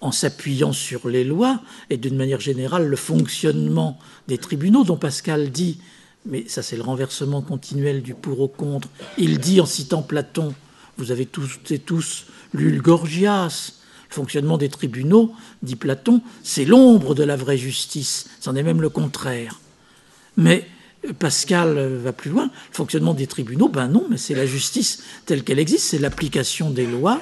en 0.00 0.12
s'appuyant 0.12 0.72
sur 0.72 1.08
les 1.08 1.24
lois 1.24 1.60
et 1.90 1.96
d'une 1.96 2.16
manière 2.16 2.40
générale 2.40 2.86
le 2.86 2.96
fonctionnement 2.96 3.98
des 4.28 4.38
tribunaux 4.38 4.84
dont 4.84 4.96
Pascal 4.96 5.50
dit, 5.50 5.78
mais 6.26 6.44
ça 6.46 6.62
c'est 6.62 6.76
le 6.76 6.82
renversement 6.82 7.42
continuel 7.42 8.02
du 8.02 8.14
pour 8.14 8.40
au 8.40 8.48
contre, 8.48 8.88
il 9.16 9.38
dit 9.38 9.60
en 9.60 9.66
citant 9.66 10.02
Platon, 10.02 10.54
vous 10.96 11.10
avez 11.10 11.26
tous 11.26 11.58
et 11.70 11.78
tous 11.78 12.26
lu 12.54 12.70
le 12.70 12.80
Gorgias, 12.80 13.72
le 14.10 14.14
fonctionnement 14.14 14.56
des 14.56 14.68
tribunaux, 14.68 15.32
dit 15.62 15.76
Platon, 15.76 16.22
c'est 16.42 16.64
l'ombre 16.64 17.14
de 17.14 17.24
la 17.24 17.36
vraie 17.36 17.58
justice, 17.58 18.28
c'en 18.40 18.54
est 18.56 18.62
même 18.62 18.80
le 18.80 18.88
contraire. 18.88 19.60
Mais 20.36 20.66
Pascal 21.18 21.96
va 21.96 22.12
plus 22.12 22.30
loin, 22.30 22.44
le 22.44 22.74
fonctionnement 22.74 23.14
des 23.14 23.26
tribunaux, 23.26 23.68
ben 23.68 23.88
non, 23.88 24.06
mais 24.08 24.16
c'est 24.16 24.34
la 24.34 24.46
justice 24.46 25.02
telle 25.26 25.42
qu'elle 25.42 25.58
existe, 25.58 25.86
c'est 25.86 25.98
l'application 25.98 26.70
des 26.70 26.86
lois 26.86 27.20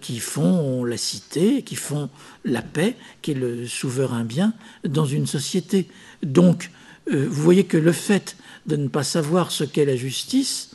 qui 0.00 0.20
font 0.20 0.84
la 0.84 0.96
cité, 0.96 1.62
qui 1.62 1.76
font 1.76 2.08
la 2.44 2.62
paix, 2.62 2.96
qui 3.20 3.32
est 3.32 3.34
le 3.34 3.66
souverain 3.66 4.24
bien 4.24 4.54
dans 4.88 5.04
une 5.04 5.26
société. 5.26 5.88
Donc, 6.22 6.70
euh, 7.12 7.26
vous 7.28 7.42
voyez 7.42 7.64
que 7.64 7.76
le 7.76 7.92
fait 7.92 8.36
de 8.66 8.76
ne 8.76 8.88
pas 8.88 9.04
savoir 9.04 9.50
ce 9.50 9.64
qu'est 9.64 9.84
la 9.84 9.96
justice 9.96 10.70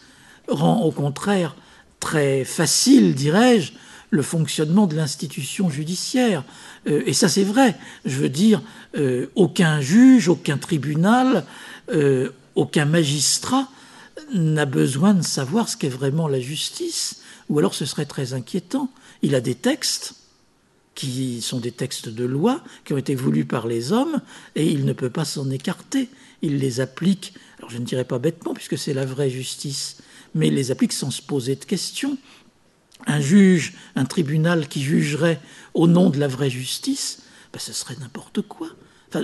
rend 0.48 0.82
au 0.84 0.91
contraire 0.91 1.56
très 1.99 2.44
facile, 2.45 3.15
dirais-je, 3.15 3.73
le 4.11 4.22
fonctionnement 4.22 4.88
de 4.88 4.95
l'institution 4.95 5.69
judiciaire. 5.69 6.44
Euh, 6.88 7.02
et 7.06 7.14
ça, 7.14 7.28
c'est 7.28 7.44
vrai. 7.44 7.78
Je 8.06 8.18
veux 8.18 8.30
dire, 8.30 8.61
aucun 9.36 9.82
juge, 9.82 10.28
aucun 10.28 10.57
tribunal, 10.57 11.45
aucun 12.56 12.86
magistrat 12.86 13.69
n'a 14.34 14.65
besoin 14.65 15.14
de 15.14 15.22
savoir 15.22 15.69
ce 15.69 15.78
qu'est 15.78 15.90
vraiment 15.90 16.28
la 16.28 16.41
justice 16.41 17.20
ou 17.52 17.60
alors 17.60 17.76
ce 17.76 17.86
serait 17.86 18.06
très 18.06 18.34
inquiétant. 18.34 18.90
Il 19.22 19.36
a 19.36 19.41
des 19.41 19.56
textes 19.56 20.15
qui 20.95 21.41
sont 21.41 21.60
des 21.60 21.72
textes 21.72 22.07
de 22.07 22.23
loi, 22.23 22.64
qui 22.86 22.94
ont 22.94 22.98
été 22.98 23.14
voulus 23.14 23.45
par 23.45 23.68
les 23.68 23.91
hommes, 23.91 24.22
et 24.56 24.68
il 24.68 24.86
ne 24.86 24.94
peut 24.94 25.10
pas 25.10 25.26
s'en 25.26 25.49
écarter. 25.52 26.10
Il 26.41 26.57
les 26.57 26.80
applique, 26.80 27.34
alors 27.60 27.69
je 27.69 27.78
ne 27.78 27.86
dirais 27.86 28.06
pas 28.06 28.19
bêtement, 28.19 28.53
puisque 28.53 28.78
c'est 28.78 28.94
la 28.94 29.06
vraie 29.06 29.30
justice, 29.30 29.98
mais 30.34 30.48
il 30.48 30.56
les 30.56 30.72
applique 30.72 30.94
sans 30.94 31.11
se 31.11 31.22
poser 31.22 31.56
de 31.56 31.65
questions. 31.65 32.18
Un 33.06 33.19
juge, 33.19 33.73
un 33.95 34.06
tribunal 34.06 34.68
qui 34.69 34.82
jugerait 34.82 35.41
au 35.73 35.88
nom 35.88 36.10
de 36.10 36.19
la 36.19 36.28
vraie 36.30 36.49
justice, 36.49 37.22
ben, 37.52 37.60
ce 37.60 37.73
serait 37.73 37.98
n'importe 37.99 38.41
quoi. 38.41 38.69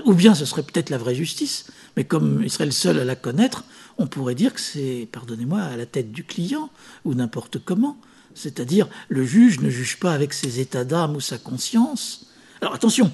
ou 0.04 0.14
bien 0.14 0.36
ce 0.36 0.44
serait 0.44 0.64
peut-être 0.64 0.90
la 0.90 0.98
vraie 0.98 1.16
justice, 1.16 1.68
mais 1.96 2.04
comme 2.04 2.42
il 2.44 2.52
serait 2.52 2.66
le 2.66 2.72
seul 2.72 3.00
à 3.00 3.06
la 3.06 3.16
connaître, 3.16 3.64
on 3.98 4.08
pourrait 4.08 4.36
dire 4.36 4.54
que 4.54 4.60
c'est, 4.60 5.08
pardonnez-moi, 5.14 5.62
à 5.62 5.78
la 5.78 5.86
tête 5.86 6.12
du 6.12 6.26
client, 6.26 6.70
ou 7.06 7.14
n'importe 7.14 7.60
comment. 7.64 7.98
C'est-à-dire, 8.38 8.88
le 9.10 9.26
juge 9.26 9.60
ne 9.60 9.70
juge 9.70 9.98
pas 10.00 10.14
avec 10.14 10.34
ses 10.34 10.60
états 10.60 10.86
d'âme 10.86 11.16
ou 11.16 11.20
sa 11.20 11.38
conscience. 11.38 12.28
Alors 12.62 12.76
attention, 12.76 13.12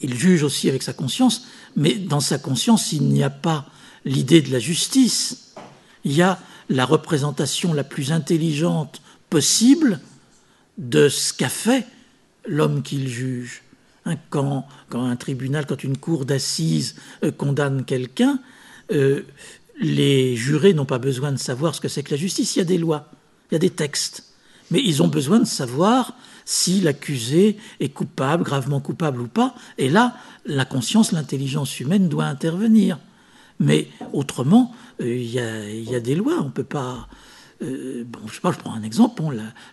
il 0.00 0.14
juge 0.14 0.42
aussi 0.42 0.68
avec 0.68 0.82
sa 0.82 0.92
conscience, 0.92 1.46
mais 1.76 1.94
dans 1.94 2.20
sa 2.20 2.38
conscience, 2.38 2.92
il 2.92 3.04
n'y 3.04 3.22
a 3.22 3.30
pas 3.30 3.66
l'idée 4.04 4.42
de 4.42 4.52
la 4.52 4.58
justice. 4.58 5.54
Il 6.04 6.12
y 6.12 6.22
a 6.22 6.38
la 6.68 6.84
représentation 6.84 7.72
la 7.72 7.84
plus 7.84 8.12
intelligente 8.12 9.02
possible 9.30 10.00
de 10.78 11.08
ce 11.08 11.32
qu'a 11.32 11.48
fait 11.48 11.86
l'homme 12.46 12.82
qu'il 12.82 13.08
juge. 13.08 13.62
Hein, 14.06 14.16
quand, 14.30 14.66
un 14.92 15.16
tribunal, 15.16 15.66
quand 15.66 15.84
une 15.84 15.98
cour 15.98 16.24
d'assises 16.24 16.96
euh, 17.22 17.30
condamne 17.30 17.84
quelqu'un, 17.84 18.40
euh, 18.92 19.22
les 19.78 20.36
jurés 20.36 20.74
n'ont 20.74 20.86
pas 20.86 20.98
besoin 20.98 21.32
de 21.32 21.38
savoir 21.38 21.74
ce 21.74 21.80
que 21.80 21.88
c'est 21.88 22.02
que 22.02 22.10
la 22.10 22.16
justice, 22.16 22.56
il 22.56 22.60
y 22.60 22.62
a 22.62 22.66
des 22.66 22.78
lois 22.78 23.10
il 23.50 23.54
y 23.54 23.56
a 23.56 23.58
des 23.58 23.70
textes. 23.70 24.24
Mais 24.70 24.80
ils 24.84 25.02
ont 25.02 25.08
besoin 25.08 25.40
de 25.40 25.44
savoir 25.44 26.14
si 26.44 26.80
l'accusé 26.80 27.56
est 27.80 27.90
coupable, 27.90 28.44
gravement 28.44 28.80
coupable 28.80 29.20
ou 29.20 29.28
pas. 29.28 29.54
Et 29.78 29.88
là, 29.88 30.16
la 30.46 30.64
conscience, 30.64 31.12
l'intelligence 31.12 31.78
humaine 31.80 32.08
doit 32.08 32.24
intervenir. 32.24 32.98
Mais 33.58 33.88
autrement, 34.12 34.74
euh, 35.00 35.14
il 35.16 35.30
y, 35.30 35.38
a, 35.94 36.00
des 36.00 36.14
lois. 36.14 36.38
On 36.40 36.46
ne 36.46 36.50
peut 36.50 36.64
pas. 36.64 37.08
Euh, 37.62 38.04
bon, 38.06 38.20
je 38.26 38.40
prends 38.40 38.74
un 38.74 38.82
exemple. 38.82 39.22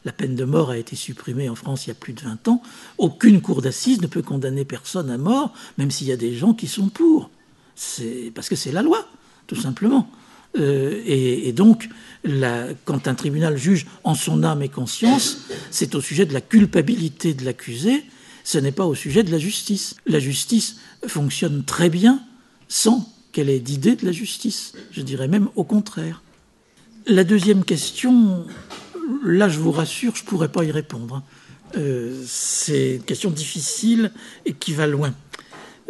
la, 0.03 0.11
peine 0.11 0.35
de 0.35 0.43
mort 0.43 0.71
a 0.71 0.77
été 0.77 0.95
supprimée 0.95 1.47
en 1.47 1.55
France 1.55 1.85
il 1.85 1.89
y 1.89 1.91
a 1.91 1.95
plus 1.95 2.13
de 2.13 2.21
20 2.21 2.47
ans. 2.49 2.61
Aucune 2.97 3.41
cour 3.41 3.61
d'assises 3.61 4.01
ne 4.01 4.07
peut 4.07 4.21
condamner 4.21 4.65
personne 4.65 5.09
à 5.09 5.17
mort, 5.17 5.53
même 5.77 5.89
s'il 5.89 6.07
y 6.07 6.11
a 6.11 6.17
des 6.17 6.33
gens 6.33 6.53
qui 6.53 6.67
sont 6.67 6.89
pour. 6.89 7.29
C'est 7.75 8.31
parce 8.35 8.49
que 8.49 8.55
c'est 8.55 8.71
la 8.71 8.81
loi, 8.81 9.07
tout 9.47 9.55
simplement. 9.55 10.09
Euh, 10.57 11.01
et, 11.05 11.51
donc, 11.51 11.89
quand 12.85 13.07
un 13.07 13.15
tribunal 13.15 13.57
juge 13.57 13.85
en 14.03 14.15
son 14.15 14.43
âme 14.43 14.61
et 14.61 14.69
conscience, 14.69 15.39
c'est 15.71 15.95
au 15.95 16.01
sujet 16.01 16.25
de 16.25 16.33
la 16.33 16.41
culpabilité 16.41 17.33
de 17.33 17.45
l'accusé, 17.45 18.03
ce 18.43 18.57
n'est 18.57 18.71
pas 18.71 18.85
au 18.85 18.95
sujet 18.95 19.23
de 19.23 19.31
la 19.31 19.39
justice. 19.39 19.95
La 20.05 20.19
justice 20.19 20.77
fonctionne 21.05 21.63
très 21.63 21.89
bien 21.89 22.21
sans 22.67 23.11
qu'elle 23.31 23.49
ait 23.49 23.59
d'idée 23.59 23.95
de 23.95 24.05
la 24.05 24.11
justice. 24.11 24.73
Je 24.91 25.01
dirais 25.01 25.27
même 25.27 25.49
au 25.55 25.63
contraire. 25.63 26.23
La 27.05 27.23
deuxième 27.23 27.63
question, 27.63 28.45
là 29.23 29.47
je 29.47 29.59
vous 29.59 29.71
rassure, 29.71 30.15
je 30.15 30.23
ne 30.23 30.27
pourrais 30.27 30.51
pas 30.51 30.63
y 30.63 30.71
répondre. 30.71 31.23
Euh, 31.75 32.23
c'est 32.25 32.95
une 32.95 33.03
question 33.03 33.29
difficile 33.29 34.11
et 34.45 34.53
qui 34.53 34.73
va 34.73 34.87
loin. 34.87 35.13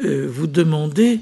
Euh, 0.04 0.28
vous 0.30 0.48
demandez 0.48 1.20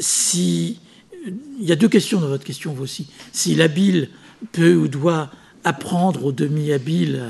si 0.00 0.80
il 1.24 1.64
y 1.64 1.72
a 1.72 1.76
deux 1.76 1.88
questions 1.88 2.20
dans 2.20 2.28
votre 2.28 2.44
question, 2.44 2.72
vous 2.72 2.82
aussi. 2.82 3.08
Si 3.32 3.54
l'habile 3.54 4.08
peut 4.52 4.74
ou 4.74 4.88
doit 4.88 5.30
apprendre 5.64 6.24
au 6.24 6.32
demi-habile 6.32 7.22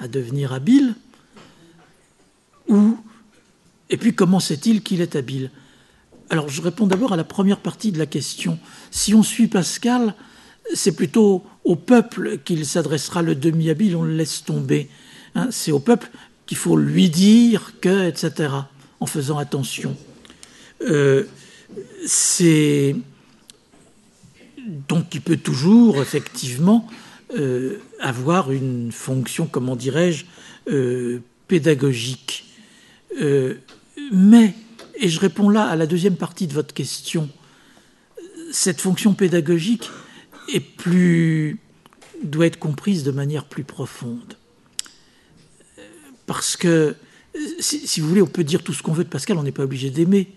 à, 0.00 0.08
devenir 0.08 0.52
habile, 0.52 0.94
ou, 2.68 2.98
et 3.90 3.96
puis 3.96 4.14
comment 4.14 4.40
sait-il 4.40 4.82
qu'il 4.82 5.00
est 5.00 5.16
habile? 5.16 5.50
Alors 6.30 6.48
je 6.48 6.60
réponds 6.60 6.86
d'abord 6.86 7.12
à 7.12 7.16
la 7.16 7.24
première 7.24 7.60
partie 7.60 7.92
de 7.92 7.98
la 7.98 8.06
question. 8.06 8.58
Si 8.90 9.14
on 9.14 9.22
suit 9.22 9.46
Pascal, 9.46 10.14
c'est 10.74 10.92
plutôt 10.92 11.44
au 11.64 11.76
peuple 11.76 12.38
qu'il 12.44 12.66
s'adressera 12.66 13.22
le 13.22 13.34
demi-habile, 13.34 13.96
on 13.96 14.02
le 14.02 14.14
laisse 14.14 14.44
tomber. 14.44 14.88
Hein. 15.34 15.48
c'est 15.50 15.72
au 15.72 15.78
peuple 15.78 16.10
qu'il 16.46 16.56
faut 16.56 16.76
lui 16.76 17.10
dire 17.10 17.74
que, 17.80 18.08
etc., 18.08 18.50
en 19.00 19.06
faisant 19.06 19.38
attention. 19.38 19.96
Euh, 20.82 21.24
c'est 22.06 22.96
donc 24.68 25.14
il 25.14 25.22
peut 25.22 25.36
toujours 25.36 26.00
effectivement 26.00 26.86
euh, 27.36 27.78
avoir 28.00 28.52
une 28.52 28.92
fonction, 28.92 29.46
comment 29.46 29.76
dirais-je, 29.76 30.26
euh, 30.70 31.20
pédagogique. 31.46 32.44
Euh, 33.20 33.54
mais, 34.12 34.54
et 34.96 35.08
je 35.08 35.18
réponds 35.18 35.48
là 35.48 35.64
à 35.64 35.76
la 35.76 35.86
deuxième 35.86 36.16
partie 36.16 36.46
de 36.46 36.52
votre 36.52 36.74
question, 36.74 37.28
cette 38.52 38.80
fonction 38.80 39.14
pédagogique 39.14 39.90
doit 42.22 42.46
être 42.46 42.58
comprise 42.58 43.04
de 43.04 43.10
manière 43.10 43.44
plus 43.44 43.64
profonde. 43.64 44.34
Parce 46.26 46.56
que, 46.56 46.94
si, 47.58 47.86
si 47.86 48.00
vous 48.00 48.08
voulez, 48.08 48.22
on 48.22 48.26
peut 48.26 48.44
dire 48.44 48.62
tout 48.62 48.72
ce 48.72 48.82
qu'on 48.82 48.92
veut 48.92 49.04
de 49.04 49.08
Pascal, 49.08 49.38
on 49.38 49.42
n'est 49.42 49.52
pas 49.52 49.64
obligé 49.64 49.90
d'aimer, 49.90 50.34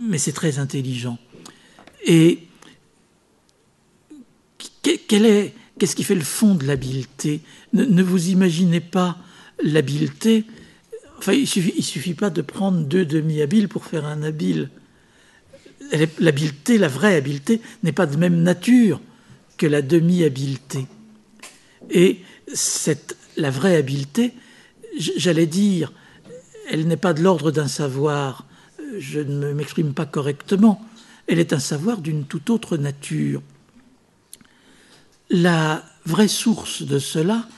mais 0.00 0.18
c'est 0.18 0.32
très 0.32 0.58
intelligent. 0.58 1.18
Et 2.06 2.40
qu'est-ce 4.84 5.96
qui 5.96 6.04
fait 6.04 6.14
le 6.14 6.20
fond 6.20 6.54
de 6.54 6.66
l'habileté 6.66 7.40
ne, 7.72 8.02
vous 8.02 8.28
imaginez 8.28 8.80
pas 8.80 9.18
l'habileté. 9.62 10.44
Enfin, 11.18 11.32
il 11.32 11.46
suffit, 11.46 11.82
suffit 11.82 12.14
pas 12.14 12.30
de 12.30 12.42
prendre 12.42 12.84
deux 12.84 13.04
demi-habiles 13.04 13.68
pour 13.68 13.84
faire 13.84 14.04
un 14.04 14.22
habile. 14.22 14.70
L'habileté, 16.20 16.78
la 16.78 16.88
vraie 16.88 17.16
habileté, 17.16 17.60
n'est 17.82 17.92
pas 17.92 18.06
de 18.06 18.16
même 18.16 18.42
nature 18.42 19.00
que 19.56 19.66
la 19.66 19.82
demi-habileté. 19.82 20.86
Et 21.90 22.18
cette, 22.52 23.16
la 23.36 23.50
vraie 23.50 23.76
habileté, 23.76 24.32
j'allais 24.98 25.46
dire, 25.46 25.92
elle 26.70 26.86
n'est 26.86 26.96
pas 26.96 27.12
de 27.12 27.22
l'ordre 27.22 27.50
d'un 27.50 27.68
savoir, 27.68 28.46
je 28.98 29.20
ne 29.20 29.52
m'exprime 29.52 29.94
pas 29.94 30.06
correctement, 30.06 30.84
elle 31.26 31.38
est 31.38 31.52
un 31.52 31.58
savoir 31.58 31.98
d'une 31.98 32.24
toute 32.24 32.50
autre 32.50 32.76
nature. 32.76 33.42
La 35.30 35.84
vraie 36.04 36.28
source 36.28 36.82
de 36.82 36.98
cela, 36.98 37.48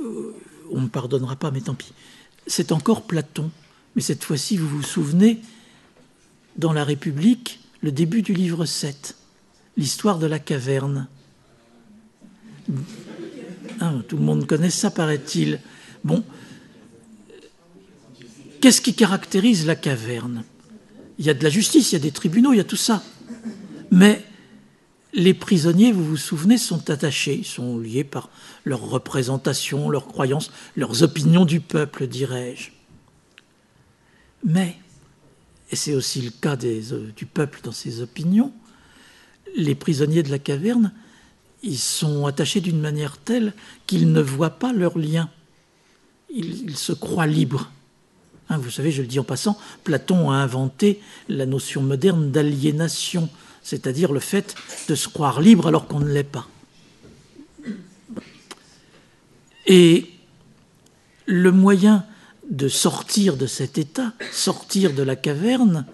euh, 0.00 0.34
on 0.70 0.76
ne 0.78 0.82
me 0.82 0.88
pardonnera 0.88 1.36
pas, 1.36 1.50
mais 1.50 1.60
tant 1.60 1.74
pis, 1.74 1.92
c'est 2.46 2.72
encore 2.72 3.02
Platon. 3.02 3.50
Mais 3.96 4.02
cette 4.02 4.24
fois-ci, 4.24 4.56
vous 4.56 4.68
vous 4.68 4.82
souvenez, 4.82 5.40
dans 6.56 6.72
La 6.72 6.84
République, 6.84 7.60
le 7.82 7.92
début 7.92 8.22
du 8.22 8.34
livre 8.34 8.64
7, 8.64 9.16
l'histoire 9.76 10.18
de 10.18 10.26
la 10.26 10.38
caverne. 10.38 11.08
Ah, 13.80 13.94
tout 14.08 14.16
le 14.16 14.22
monde 14.22 14.46
connaît 14.46 14.70
ça, 14.70 14.90
paraît-il. 14.90 15.60
Bon, 16.04 16.24
qu'est-ce 18.60 18.80
qui 18.80 18.94
caractérise 18.94 19.66
la 19.66 19.76
caverne? 19.76 20.44
Il 21.18 21.26
y 21.26 21.30
a 21.30 21.34
de 21.34 21.42
la 21.42 21.50
justice, 21.50 21.92
il 21.92 21.94
y 21.94 21.96
a 21.96 22.02
des 22.02 22.10
tribunaux, 22.10 22.52
il 22.52 22.58
y 22.58 22.60
a 22.60 22.64
tout 22.64 22.76
ça. 22.76 23.02
Mais 23.90 24.24
les 25.14 25.34
prisonniers, 25.34 25.92
vous 25.92 26.04
vous 26.04 26.16
souvenez, 26.16 26.58
sont 26.58 26.90
attachés, 26.90 27.42
sont 27.42 27.78
liés 27.78 28.04
par 28.04 28.28
leur 28.64 28.80
représentation, 28.80 29.88
leurs 29.88 30.06
croyances, 30.06 30.50
leurs 30.76 31.02
opinions 31.02 31.44
du 31.44 31.60
peuple, 31.60 32.06
dirais-je. 32.06 32.70
Mais, 34.44 34.76
et 35.70 35.76
c'est 35.76 35.94
aussi 35.94 36.20
le 36.20 36.30
cas 36.30 36.56
euh, 36.62 37.10
du 37.16 37.26
peuple 37.26 37.60
dans 37.62 37.72
ses 37.72 38.00
opinions, 38.02 38.52
les 39.56 39.74
prisonniers 39.74 40.22
de 40.22 40.30
la 40.30 40.38
caverne, 40.38 40.92
ils 41.62 41.78
sont 41.78 42.26
attachés 42.26 42.60
d'une 42.60 42.80
manière 42.80 43.18
telle 43.18 43.52
qu'ils 43.86 44.12
ne 44.12 44.20
voient 44.20 44.58
pas 44.58 44.72
leurs 44.72 44.98
liens. 44.98 45.30
Ils, 46.30 46.76
se 46.76 46.92
croient 46.92 47.26
libres. 47.26 47.72
Hein, 48.48 48.58
vous 48.58 48.70
savez, 48.70 48.92
je 48.92 49.02
le 49.02 49.08
dis 49.08 49.18
en 49.18 49.24
passant, 49.24 49.58
Platon 49.82 50.30
a 50.30 50.36
inventé 50.36 51.00
la 51.28 51.46
notion 51.46 51.82
moderne 51.82 52.30
d'aliénation 52.30 53.28
c'est-à-dire 53.68 54.12
le 54.12 54.20
fait 54.20 54.54
de 54.88 54.94
se 54.94 55.08
croire 55.08 55.42
libre 55.42 55.66
alors 55.66 55.86
qu'on 55.86 56.00
ne 56.00 56.10
l'est 56.10 56.24
pas. 56.24 56.48
Et 59.66 60.06
le 61.26 61.52
moyen 61.52 62.06
de 62.48 62.66
sortir 62.68 63.36
de 63.36 63.46
cet 63.46 63.76
état, 63.76 64.14
sortir 64.32 64.94
de 64.94 65.02
la 65.02 65.16
caverne, 65.16 65.84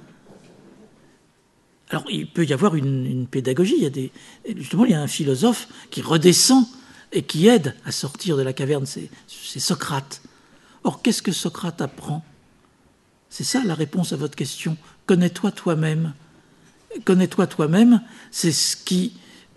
alors 1.91 2.05
il 2.09 2.31
peut 2.31 2.45
y 2.45 2.53
avoir 2.53 2.77
une, 2.77 3.27
pédagogie, 3.27 3.75
il 3.77 3.83
y 3.83 3.87
a 3.87 3.91
des, 3.91 4.13
justement 4.57 4.85
il 4.85 4.93
y 4.93 4.95
a 4.95 5.03
un 5.03 5.09
philosophe 5.09 5.67
qui 5.91 6.01
redescend 6.01 6.65
et 7.11 7.25
qui 7.25 7.49
aide 7.49 7.75
à 7.85 7.91
sortir 7.91 8.37
de 8.37 8.43
la 8.43 8.53
caverne, 8.53 8.87
c'est 8.87 9.11
Socrate. 9.59 10.23
Or 10.85 11.03
qu'est-ce 11.03 11.23
que 11.23 11.33
Socrate 11.33 11.81
apprend? 11.81 12.25
C'est 13.31 13.43
ça 13.43 13.65
la 13.65 13.75
réponse 13.75 14.13
à 14.13 14.17
votre 14.17 14.37
question. 14.37 14.77
Connais-toi 15.07 15.51
toi-même 15.51 16.15
connais-toi 17.05 17.47
toi-même, 17.47 18.03
c'est 18.31 18.53
ce 18.53 18.77
qui 18.77 19.15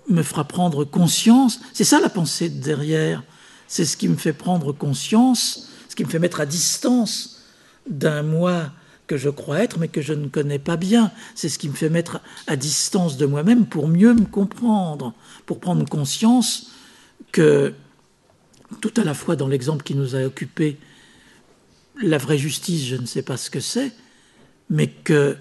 me 0.09 0.23
fera 0.23 0.45
prendre 0.45 0.85
conscience, 0.85 1.59
c'est 1.73 1.83
ça 1.83 1.99
la 1.99 2.09
pensée 2.09 2.49
derrière, 2.49 3.23
c'est 3.67 3.85
ce 3.85 3.97
qui 3.97 4.07
me 4.07 4.15
fait 4.15 4.33
prendre 4.33 4.71
conscience, 4.71 5.69
ce 5.89 5.95
qui 5.95 6.05
me 6.05 6.09
fait 6.09 6.19
mettre 6.19 6.39
à 6.39 6.45
distance 6.45 7.43
d'un 7.89 8.23
moi 8.23 8.71
que 9.07 9.17
je 9.17 9.29
crois 9.29 9.59
être 9.59 9.79
mais 9.79 9.87
que 9.87 10.01
je 10.01 10.13
ne 10.13 10.27
connais 10.27 10.59
pas 10.59 10.77
bien, 10.77 11.11
c'est 11.35 11.49
ce 11.49 11.59
qui 11.59 11.69
me 11.69 11.75
fait 11.75 11.89
mettre 11.89 12.21
à 12.47 12.55
distance 12.55 13.17
de 13.17 13.25
moi-même 13.25 13.65
pour 13.65 13.87
mieux 13.87 14.13
me 14.13 14.25
comprendre, 14.25 15.13
pour 15.45 15.59
prendre 15.59 15.87
conscience 15.87 16.71
que 17.31 17.73
tout 18.81 18.93
à 18.97 19.03
la 19.03 19.13
fois 19.13 19.35
dans 19.35 19.47
l'exemple 19.47 19.83
qui 19.83 19.95
nous 19.95 20.15
a 20.15 20.23
occupé, 20.23 20.77
la 22.01 22.17
vraie 22.17 22.37
justice, 22.37 22.85
je 22.85 22.95
ne 22.95 23.05
sais 23.05 23.21
pas 23.21 23.37
ce 23.37 23.49
que 23.49 23.59
c'est, 23.59 23.91
mais 24.69 24.87
que 24.87 25.37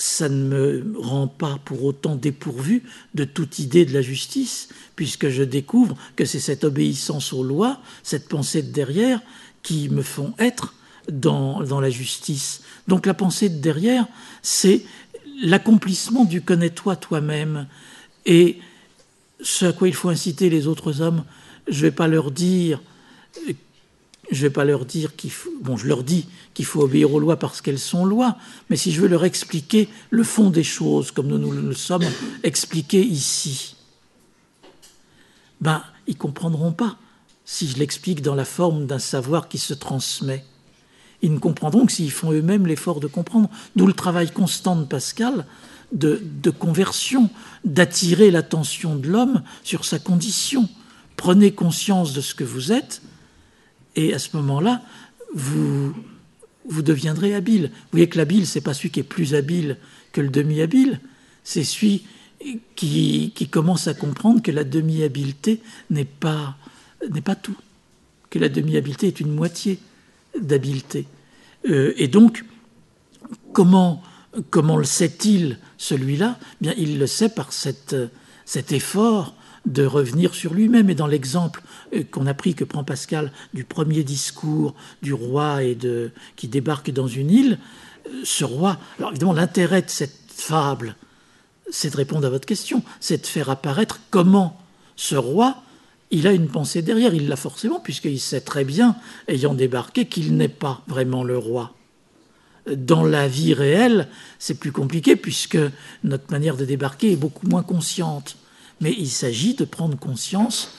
ça 0.00 0.30
ne 0.30 0.44
me 0.44 0.94
rend 0.98 1.26
pas 1.26 1.58
pour 1.66 1.84
autant 1.84 2.16
dépourvu 2.16 2.84
de 3.14 3.24
toute 3.24 3.58
idée 3.58 3.84
de 3.84 3.92
la 3.92 4.00
justice, 4.00 4.70
puisque 4.96 5.28
je 5.28 5.42
découvre 5.42 5.94
que 6.16 6.24
c'est 6.24 6.40
cette 6.40 6.64
obéissance 6.64 7.34
aux 7.34 7.42
lois, 7.42 7.82
cette 8.02 8.26
pensée 8.26 8.62
de 8.62 8.72
derrière, 8.72 9.20
qui 9.62 9.90
me 9.90 10.00
font 10.00 10.32
être 10.38 10.72
dans, 11.12 11.62
dans 11.64 11.82
la 11.82 11.90
justice. 11.90 12.62
Donc 12.88 13.04
la 13.04 13.12
pensée 13.12 13.50
de 13.50 13.58
derrière, 13.58 14.06
c'est 14.40 14.86
l'accomplissement 15.42 16.24
du 16.24 16.40
connais-toi 16.40 16.96
toi-même. 16.96 17.66
Et 18.24 18.58
ce 19.42 19.66
à 19.66 19.74
quoi 19.74 19.86
il 19.86 19.94
faut 19.94 20.08
inciter 20.08 20.48
les 20.48 20.66
autres 20.66 21.02
hommes, 21.02 21.24
je 21.68 21.76
ne 21.76 21.82
vais 21.82 21.90
pas 21.90 22.08
leur 22.08 22.30
dire 22.30 22.80
je 24.30 24.36
ne 24.36 24.42
vais 24.42 24.50
pas 24.50 24.64
leur 24.64 24.84
dire 24.84 25.16
qu'il 25.16 25.30
faut. 25.30 25.50
Bon, 25.60 25.76
je 25.76 25.86
leur 25.86 26.02
dis 26.02 26.26
qu'il 26.54 26.64
faut 26.64 26.82
obéir 26.82 27.12
aux 27.12 27.20
lois 27.20 27.38
parce 27.38 27.60
qu'elles 27.60 27.78
sont 27.78 28.04
lois, 28.04 28.36
mais 28.68 28.76
si 28.76 28.92
je 28.92 29.00
veux 29.00 29.08
leur 29.08 29.24
expliquer 29.24 29.88
le 30.10 30.24
fond 30.24 30.50
des 30.50 30.62
choses, 30.62 31.10
comme 31.10 31.26
nous 31.26 31.38
nous 31.38 31.50
le 31.50 31.74
sommes 31.74 32.06
expliqués 32.42 33.02
ici, 33.02 33.76
ben, 35.60 35.82
ils 36.06 36.16
comprendront 36.16 36.72
pas 36.72 36.96
si 37.44 37.68
je 37.68 37.78
l'explique 37.78 38.22
dans 38.22 38.34
la 38.34 38.44
forme 38.44 38.86
d'un 38.86 38.98
savoir 38.98 39.48
qui 39.48 39.58
se 39.58 39.74
transmet. 39.74 40.44
ils 41.22 41.32
ne 41.32 41.38
comprendront 41.38 41.84
que 41.84 41.92
s'ils 41.92 42.12
font 42.12 42.32
eux-mêmes 42.32 42.66
l'effort 42.66 43.00
de 43.00 43.08
comprendre. 43.08 43.50
D'où 43.76 43.86
le 43.86 43.92
travail 43.92 44.30
constant 44.30 44.76
de 44.76 44.84
Pascal 44.84 45.44
de, 45.92 46.22
de 46.22 46.50
conversion, 46.50 47.30
d'attirer 47.64 48.30
l'attention 48.30 48.96
de 48.96 49.08
l'homme 49.08 49.42
sur 49.64 49.84
sa 49.84 49.98
condition. 49.98 50.68
Prenez 51.16 51.52
conscience 51.52 52.12
de 52.12 52.20
ce 52.20 52.34
que 52.34 52.44
vous 52.44 52.72
êtes, 52.72 53.02
et 54.00 54.14
à 54.14 54.18
ce 54.18 54.36
moment-là, 54.36 54.82
vous, 55.34 55.94
vous 56.68 56.82
deviendrez 56.82 57.34
habile. 57.34 57.70
Vous 57.72 57.88
voyez 57.92 58.08
que 58.08 58.18
l'habile, 58.18 58.46
c'est 58.46 58.60
pas 58.60 58.74
celui 58.74 58.90
qui 58.90 59.00
est 59.00 59.04
plus 59.04 59.34
habile 59.34 59.76
que 60.12 60.20
le 60.20 60.28
demi-habile, 60.28 61.00
c'est 61.44 61.64
celui 61.64 62.04
qui, 62.74 63.48
commence 63.50 63.86
à 63.86 63.94
comprendre 63.94 64.42
que 64.42 64.50
la 64.50 64.64
demi-habileté 64.64 65.60
n'est 65.90 66.04
pas, 66.04 66.56
pas 67.24 67.34
tout, 67.34 67.56
que 68.30 68.38
la 68.38 68.48
demi-habileté 68.48 69.08
est 69.08 69.20
une 69.20 69.32
moitié 69.32 69.78
d'habileté. 70.40 71.06
Euh, 71.68 71.92
et 71.96 72.08
donc, 72.08 72.44
comment, 73.52 74.02
comment 74.50 74.76
le 74.76 74.84
sait-il, 74.84 75.58
celui-là? 75.76 76.38
Bien, 76.60 76.74
il 76.78 76.98
le 76.98 77.06
sait 77.06 77.28
par 77.28 77.52
cette, 77.52 77.96
cet 78.44 78.72
effort 78.72 79.34
de 79.66 79.84
revenir 79.84 80.34
sur 80.34 80.54
lui-même. 80.54 80.90
Et 80.90 80.94
dans 80.94 81.06
l'exemple 81.06 81.62
euh, 81.94 82.02
qu'on 82.10 82.26
a 82.26 82.34
pris, 82.34 82.54
que 82.54 82.64
prend 82.64 82.84
Pascal, 82.84 83.32
du 83.54 83.64
premier 83.64 84.04
discours 84.04 84.74
du 85.02 85.12
roi 85.12 85.62
et 85.62 85.74
de, 85.74 86.10
qui 86.36 86.48
débarque 86.48 86.90
dans 86.90 87.08
une 87.08 87.30
île, 87.30 87.58
euh, 88.06 88.10
ce 88.24 88.44
roi. 88.44 88.78
Alors 88.98 89.10
évidemment, 89.10 89.32
l'intérêt 89.32 89.82
de 89.82 89.90
cette 89.90 90.16
fable, 90.28 90.96
c'est 91.70 91.90
de 91.90 91.96
répondre 91.96 92.26
à 92.26 92.30
votre 92.30 92.46
question, 92.46 92.82
c'est 92.98 93.22
de 93.22 93.26
faire 93.26 93.50
apparaître 93.50 94.00
comment 94.10 94.58
ce 94.96 95.16
roi, 95.16 95.62
il 96.10 96.26
a 96.26 96.32
une 96.32 96.48
pensée 96.48 96.82
derrière, 96.82 97.14
il 97.14 97.28
l'a 97.28 97.36
forcément, 97.36 97.80
puisqu'il 97.80 98.20
sait 98.20 98.40
très 98.40 98.64
bien, 98.64 98.96
ayant 99.28 99.54
débarqué, 99.54 100.06
qu'il 100.06 100.36
n'est 100.36 100.48
pas 100.48 100.82
vraiment 100.88 101.22
le 101.22 101.38
roi. 101.38 101.74
Dans 102.70 103.04
la 103.04 103.28
vie 103.28 103.54
réelle, 103.54 104.08
c'est 104.38 104.58
plus 104.58 104.72
compliqué, 104.72 105.16
puisque 105.16 105.58
notre 106.04 106.30
manière 106.30 106.56
de 106.56 106.64
débarquer 106.64 107.12
est 107.12 107.16
beaucoup 107.16 107.46
moins 107.46 107.62
consciente. 107.62 108.36
Mais 108.80 108.94
il 108.98 109.10
s'agit 109.10 109.54
de 109.54 109.64
prendre 109.64 109.98
conscience 109.98 110.70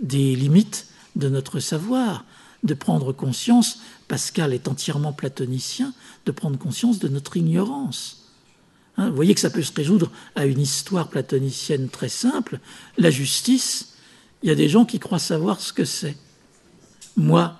des 0.00 0.34
limites 0.34 0.88
de 1.16 1.28
notre 1.28 1.60
savoir, 1.60 2.24
de 2.62 2.74
prendre 2.74 3.12
conscience, 3.12 3.80
Pascal 4.08 4.52
est 4.52 4.68
entièrement 4.68 5.12
platonicien, 5.12 5.94
de 6.26 6.32
prendre 6.32 6.58
conscience 6.58 6.98
de 6.98 7.08
notre 7.08 7.36
ignorance. 7.36 8.32
Hein, 8.96 9.08
vous 9.08 9.16
voyez 9.16 9.34
que 9.34 9.40
ça 9.40 9.50
peut 9.50 9.62
se 9.62 9.72
résoudre 9.72 10.10
à 10.34 10.46
une 10.46 10.60
histoire 10.60 11.08
platonicienne 11.08 11.88
très 11.88 12.08
simple. 12.08 12.60
La 12.98 13.10
justice, 13.10 13.94
il 14.42 14.48
y 14.48 14.52
a 14.52 14.56
des 14.56 14.68
gens 14.68 14.84
qui 14.84 14.98
croient 14.98 15.18
savoir 15.18 15.60
ce 15.60 15.72
que 15.72 15.84
c'est. 15.84 16.16
Moi, 17.16 17.58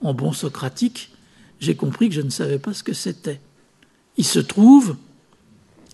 en 0.00 0.14
bon 0.14 0.32
socratique, 0.32 1.10
j'ai 1.60 1.76
compris 1.76 2.08
que 2.08 2.14
je 2.14 2.20
ne 2.20 2.30
savais 2.30 2.58
pas 2.58 2.72
ce 2.72 2.82
que 2.82 2.94
c'était. 2.94 3.40
Il 4.16 4.24
se 4.24 4.38
trouve, 4.38 4.96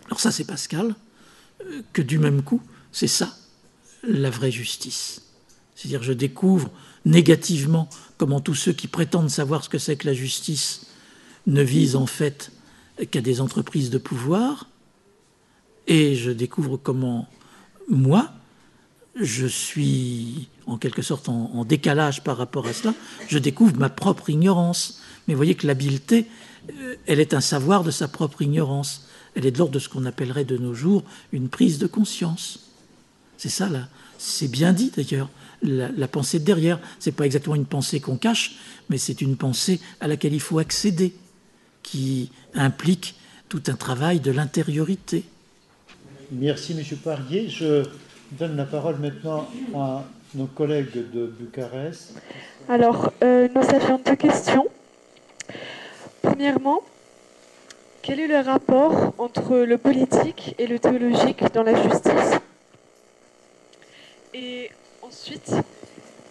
alors 0.06 0.20
ça 0.20 0.30
c'est 0.30 0.44
Pascal, 0.44 0.94
euh, 1.64 1.82
que 1.92 2.02
du 2.02 2.18
même 2.18 2.42
coup, 2.42 2.60
c'est 2.96 3.08
ça, 3.08 3.36
la 4.08 4.30
vraie 4.30 4.50
justice. 4.50 5.20
C'est-à-dire, 5.74 6.02
je 6.02 6.14
découvre 6.14 6.70
négativement 7.04 7.90
comment 8.16 8.40
tous 8.40 8.54
ceux 8.54 8.72
qui 8.72 8.88
prétendent 8.88 9.28
savoir 9.28 9.62
ce 9.62 9.68
que 9.68 9.76
c'est 9.76 9.96
que 9.96 10.06
la 10.06 10.14
justice 10.14 10.86
ne 11.46 11.60
visent 11.60 11.94
en 11.94 12.06
fait 12.06 12.52
qu'à 13.10 13.20
des 13.20 13.42
entreprises 13.42 13.90
de 13.90 13.98
pouvoir, 13.98 14.70
et 15.86 16.14
je 16.14 16.30
découvre 16.30 16.78
comment 16.78 17.28
moi, 17.86 18.32
je 19.14 19.46
suis 19.46 20.48
en 20.64 20.78
quelque 20.78 21.02
sorte 21.02 21.28
en, 21.28 21.66
décalage 21.66 22.24
par 22.24 22.38
rapport 22.38 22.66
à 22.66 22.72
cela, 22.72 22.94
je 23.28 23.36
découvre 23.36 23.76
ma 23.76 23.90
propre 23.90 24.30
ignorance. 24.30 25.02
Mais 25.28 25.34
vous 25.34 25.38
voyez 25.38 25.54
que 25.54 25.66
l'habileté, 25.66 26.28
euh, 26.70 26.96
elle 27.04 27.20
est 27.20 27.34
un 27.34 27.42
savoir 27.42 27.84
de 27.84 27.90
sa 27.90 28.08
propre 28.08 28.40
ignorance. 28.40 29.06
Elle 29.34 29.44
est 29.44 29.50
de 29.50 29.58
l'ordre 29.58 29.74
de 29.74 29.80
ce 29.80 29.90
qu'on 29.90 30.06
appellerait 30.06 30.46
de 30.46 30.56
nos 30.56 30.72
jours 30.72 31.04
une 31.32 31.50
prise 31.50 31.78
de 31.78 31.86
conscience. 31.86 32.65
C'est 33.36 33.48
ça, 33.48 33.68
là. 33.68 33.88
C'est 34.18 34.48
bien 34.48 34.72
dit 34.72 34.92
d'ailleurs. 34.96 35.28
La, 35.62 36.06
pensée 36.06 36.38
de 36.38 36.44
derrière, 36.44 36.78
c'est 36.98 37.12
pas 37.12 37.24
exactement 37.24 37.56
une 37.56 37.66
pensée 37.66 37.98
qu'on 37.98 38.16
cache, 38.16 38.56
mais 38.88 38.98
c'est 38.98 39.20
une 39.20 39.36
pensée 39.36 39.80
à 40.00 40.06
laquelle 40.06 40.34
il 40.34 40.40
faut 40.40 40.58
accéder, 40.58 41.14
qui 41.82 42.30
implique 42.54 43.14
tout 43.48 43.62
un 43.68 43.74
travail 43.74 44.20
de 44.20 44.30
l'intériorité. 44.30 45.24
Merci, 46.30 46.72
M. 46.72 46.84
Parier. 46.98 47.48
Je 47.48 47.84
donne 48.32 48.56
la 48.56 48.64
parole 48.64 48.96
maintenant 48.98 49.48
à 49.74 50.04
nos 50.34 50.46
collègues 50.46 51.10
de 51.12 51.26
Bucarest. 51.26 52.14
Alors, 52.68 53.12
euh, 53.22 53.48
nous 53.54 53.62
avions 53.74 54.00
deux 54.04 54.16
questions. 54.16 54.66
Premièrement, 56.22 56.82
quel 58.02 58.20
est 58.20 58.28
le 58.28 58.40
rapport 58.40 59.14
entre 59.18 59.56
le 59.58 59.78
politique 59.78 60.54
et 60.58 60.66
le 60.66 60.78
théologique 60.78 61.42
dans 61.54 61.62
la 61.62 61.80
justice? 61.82 62.35
Et 64.36 64.70
ensuite, 65.02 65.52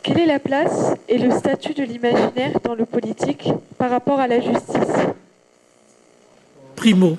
quelle 0.04 0.20
est 0.20 0.26
la 0.26 0.40
place 0.40 0.94
et 1.10 1.18
le 1.18 1.32
statut 1.32 1.74
de 1.74 1.84
l'imaginaire 1.84 2.60
dans 2.64 2.76
le 2.76 2.86
politique 2.86 3.50
par 3.78 3.90
rapport 3.90 4.20
à 4.20 4.28
la 4.28 4.40
justice? 4.40 4.96
Primo, 6.76 7.18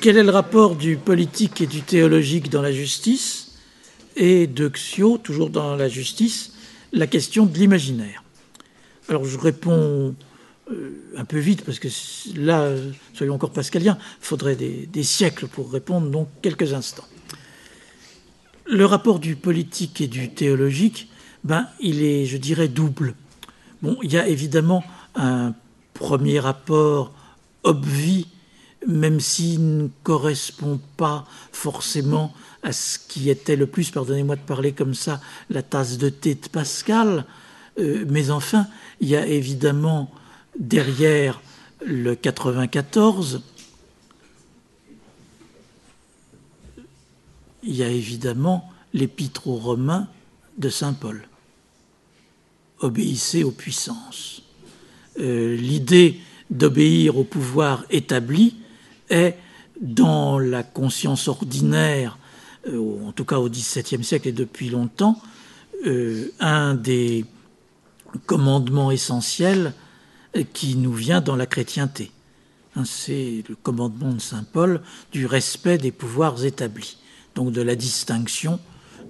quel 0.00 0.16
est 0.16 0.22
le 0.22 0.30
rapport 0.30 0.74
du 0.74 0.96
politique 0.96 1.60
et 1.60 1.66
du 1.66 1.82
théologique 1.82 2.48
dans 2.48 2.62
la 2.62 2.72
justice? 2.72 3.58
Et 4.16 4.46
de 4.46 4.68
Xio, 4.68 5.18
toujours 5.18 5.50
dans 5.50 5.76
la 5.76 5.88
justice, 5.88 6.54
la 6.92 7.06
question 7.06 7.44
de 7.44 7.58
l'imaginaire. 7.58 8.24
Alors 9.10 9.26
je 9.26 9.38
réponds 9.38 10.14
euh, 10.70 10.90
un 11.18 11.24
peu 11.26 11.38
vite 11.38 11.62
parce 11.62 11.78
que 11.78 11.88
là, 12.36 12.70
soyons 13.12 13.34
encore 13.34 13.50
pascaliens, 13.50 13.98
il 14.00 14.24
faudrait 14.24 14.56
des, 14.56 14.86
des 14.86 15.02
siècles 15.02 15.46
pour 15.46 15.70
répondre, 15.70 16.08
donc 16.08 16.28
quelques 16.40 16.72
instants. 16.72 17.04
Le 18.68 18.84
rapport 18.84 19.20
du 19.20 19.36
politique 19.36 20.00
et 20.00 20.08
du 20.08 20.28
théologique, 20.30 21.08
ben, 21.44 21.68
il 21.80 22.02
est, 22.02 22.26
je 22.26 22.36
dirais, 22.36 22.66
double. 22.66 23.14
Bon, 23.80 23.96
il 24.02 24.12
y 24.12 24.18
a 24.18 24.26
évidemment 24.26 24.82
un 25.14 25.54
premier 25.94 26.40
rapport 26.40 27.12
obvi, 27.62 28.26
même 28.86 29.20
s'il 29.20 29.76
ne 29.76 29.88
correspond 30.02 30.80
pas 30.96 31.26
forcément 31.52 32.34
à 32.64 32.72
ce 32.72 32.98
qui 32.98 33.30
était 33.30 33.54
le 33.54 33.68
plus, 33.68 33.90
pardonnez-moi 33.90 34.34
de 34.34 34.40
parler 34.40 34.72
comme 34.72 34.94
ça, 34.94 35.20
la 35.48 35.62
tasse 35.62 35.96
de 35.96 36.08
thé 36.08 36.34
de 36.34 36.48
Pascal, 36.48 37.24
euh, 37.78 38.04
mais 38.08 38.30
enfin, 38.30 38.66
il 39.00 39.08
y 39.08 39.14
a 39.14 39.26
évidemment 39.26 40.10
derrière 40.58 41.40
le 41.84 42.16
94 42.16 43.42
il 47.66 47.74
y 47.74 47.82
a 47.82 47.88
évidemment 47.88 48.70
l'épître 48.94 49.48
aux 49.48 49.56
Romains 49.56 50.08
de 50.56 50.68
Saint 50.68 50.92
Paul. 50.92 51.28
Obéissez 52.80 53.42
aux 53.44 53.50
puissances. 53.50 54.42
Euh, 55.18 55.56
l'idée 55.56 56.20
d'obéir 56.50 57.18
au 57.18 57.24
pouvoir 57.24 57.84
établi 57.90 58.56
est, 59.10 59.36
dans 59.80 60.38
la 60.38 60.62
conscience 60.62 61.28
ordinaire, 61.28 62.18
euh, 62.68 63.06
en 63.06 63.12
tout 63.12 63.24
cas 63.24 63.38
au 63.38 63.50
XVIIe 63.50 64.04
siècle 64.04 64.28
et 64.28 64.32
depuis 64.32 64.70
longtemps, 64.70 65.20
euh, 65.86 66.32
un 66.40 66.74
des 66.74 67.24
commandements 68.26 68.90
essentiels 68.90 69.74
qui 70.52 70.76
nous 70.76 70.92
vient 70.92 71.20
dans 71.20 71.36
la 71.36 71.46
chrétienté. 71.46 72.10
Hein, 72.74 72.84
c'est 72.84 73.42
le 73.48 73.56
commandement 73.56 74.12
de 74.12 74.20
Saint 74.20 74.44
Paul 74.44 74.80
du 75.12 75.26
respect 75.26 75.78
des 75.78 75.92
pouvoirs 75.92 76.44
établis 76.44 76.98
donc 77.36 77.52
de 77.52 77.62
la 77.62 77.76
distinction 77.76 78.58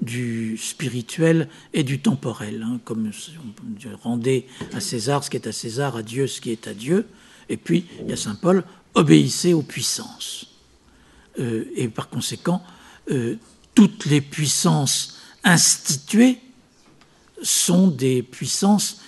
du 0.03 0.59
spirituel 0.59 1.49
et 1.73 1.85
du 1.85 2.01
temporel, 2.01 2.63
hein, 2.63 2.81
comme 2.85 3.11
on 3.11 3.97
rendait 4.03 4.47
à 4.75 4.81
César 4.81 5.25
ce 5.25 5.31
qui 5.31 5.39
est 5.39 5.47
à 5.47 5.53
César, 5.53 5.97
à 5.97 6.03
Dieu 6.03 6.27
ce 6.27 6.43
qui 6.43 6.51
est 6.51 6.67
à 6.67 6.75
Dieu. 6.75 7.07
Et 7.49 7.57
puis, 7.57 7.87
il 8.03 8.11
y 8.11 8.13
a 8.13 8.17
Saint 8.17 8.35
Paul, 8.35 8.65
obéissez 8.95 9.55
aux 9.55 9.63
puissances. 9.63 10.49
Euh, 11.39 11.65
et 11.77 11.89
par 11.89 12.11
conséquent, 12.11 12.63
euh, 13.11 13.37
toutes 13.75 14.07
les 14.07 14.21
puissances 14.21 15.19
instituées 15.45 16.39
sont 17.43 17.87
des 17.87 18.23
puissances 18.23 19.01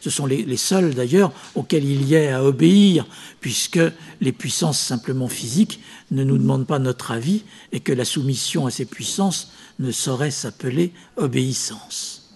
Ce 0.00 0.10
sont 0.10 0.26
les, 0.26 0.56
seuls 0.56 0.94
d'ailleurs 0.94 1.32
auxquels 1.54 1.84
il 1.84 2.04
y 2.04 2.14
ait 2.14 2.30
à 2.30 2.42
obéir, 2.42 3.06
puisque 3.40 3.80
les 4.20 4.32
puissances 4.32 4.80
simplement 4.80 5.28
physiques 5.28 5.80
ne 6.10 6.24
nous 6.24 6.38
demandent 6.38 6.66
pas 6.66 6.78
notre 6.78 7.10
avis 7.10 7.42
et 7.72 7.80
que 7.80 7.92
la 7.92 8.04
soumission 8.04 8.66
à 8.66 8.70
ces 8.70 8.86
puissances 8.86 9.52
ne 9.78 9.92
saurait 9.92 10.30
s'appeler 10.30 10.92
obéissance. 11.16 12.30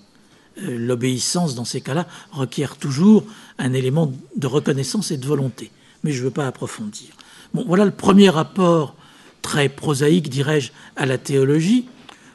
Euh, 0.62 0.78
l'obéissance, 0.78 1.54
dans 1.54 1.64
ces 1.64 1.80
cas-là, 1.80 2.06
requiert 2.30 2.76
toujours 2.76 3.24
un 3.58 3.72
élément 3.72 4.12
de 4.36 4.46
reconnaissance 4.46 5.10
et 5.10 5.16
de 5.16 5.26
volonté. 5.26 5.70
Mais 6.02 6.12
je 6.12 6.20
ne 6.20 6.24
veux 6.24 6.30
pas 6.30 6.46
approfondir. 6.46 7.08
Bon, 7.54 7.64
voilà 7.66 7.84
le 7.84 7.90
premier 7.90 8.28
rapport 8.28 8.94
très 9.42 9.68
prosaïque, 9.68 10.28
dirais-je, 10.28 10.70
à 10.96 11.06
la 11.06 11.18
théologie. 11.18 11.86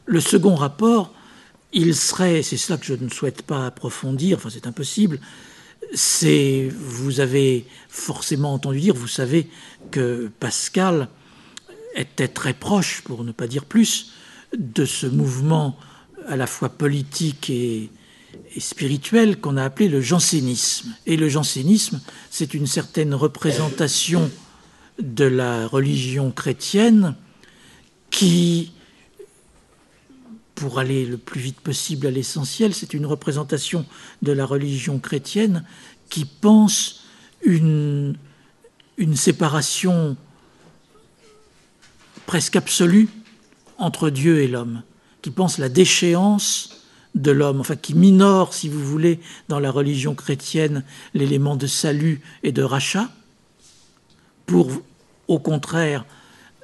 Le 0.05 0.19
second 0.19 0.55
rapport, 0.55 1.13
il 1.73 1.95
serait, 1.95 2.43
c'est 2.43 2.57
cela 2.57 2.77
que 2.77 2.85
je 2.85 2.93
ne 2.93 3.09
souhaite 3.09 3.41
pas 3.43 3.65
approfondir, 3.65 4.37
enfin 4.37 4.49
c'est 4.51 4.67
impossible, 4.67 5.19
c'est, 5.93 6.69
vous 6.75 7.19
avez 7.19 7.65
forcément 7.87 8.53
entendu 8.53 8.79
dire, 8.79 8.95
vous 8.95 9.07
savez 9.07 9.49
que 9.91 10.29
Pascal 10.39 11.09
était 11.95 12.27
très 12.27 12.53
proche, 12.53 13.01
pour 13.01 13.23
ne 13.23 13.31
pas 13.31 13.47
dire 13.47 13.65
plus, 13.65 14.11
de 14.57 14.85
ce 14.85 15.07
mouvement 15.07 15.77
à 16.27 16.35
la 16.35 16.47
fois 16.47 16.69
politique 16.69 17.49
et, 17.49 17.89
et 18.55 18.59
spirituel 18.59 19.39
qu'on 19.39 19.57
a 19.57 19.63
appelé 19.63 19.89
le 19.89 20.01
jansénisme. 20.01 20.93
Et 21.05 21.17
le 21.17 21.29
jansénisme, 21.29 22.01
c'est 22.29 22.53
une 22.53 22.67
certaine 22.67 23.13
représentation 23.13 24.29
de 24.99 25.25
la 25.25 25.67
religion 25.67 26.31
chrétienne 26.31 27.15
qui, 28.11 28.71
pour 30.59 30.77
aller 30.77 31.05
le 31.05 31.17
plus 31.17 31.39
vite 31.39 31.61
possible 31.61 32.05
à 32.05 32.11
l'essentiel, 32.11 32.73
c'est 32.73 32.93
une 32.93 33.05
représentation 33.05 33.85
de 34.21 34.33
la 34.33 34.45
religion 34.45 34.99
chrétienne 34.99 35.63
qui 36.09 36.25
pense 36.25 37.05
une, 37.43 38.17
séparation 39.15 40.17
presque 42.25 42.57
absolue 42.57 43.07
entre 43.77 44.09
Dieu 44.09 44.41
et 44.41 44.49
l'homme, 44.49 44.83
qui 45.21 45.31
pense 45.31 45.59
la 45.59 45.69
déchéance 45.69 46.83
de 47.15 47.31
l'homme, 47.31 47.61
enfin 47.61 47.77
qui 47.77 47.93
minore, 47.93 48.53
si 48.53 48.67
vous 48.67 48.83
voulez, 48.83 49.21
dans 49.47 49.59
la 49.59 49.71
religion 49.71 50.13
chrétienne, 50.13 50.83
l'élément 51.13 51.55
de 51.55 51.67
salut 51.67 52.19
et 52.43 52.51
de 52.51 52.63
rachat, 52.63 53.09
pour 54.45 54.69
au 55.29 55.39
contraire 55.39 56.05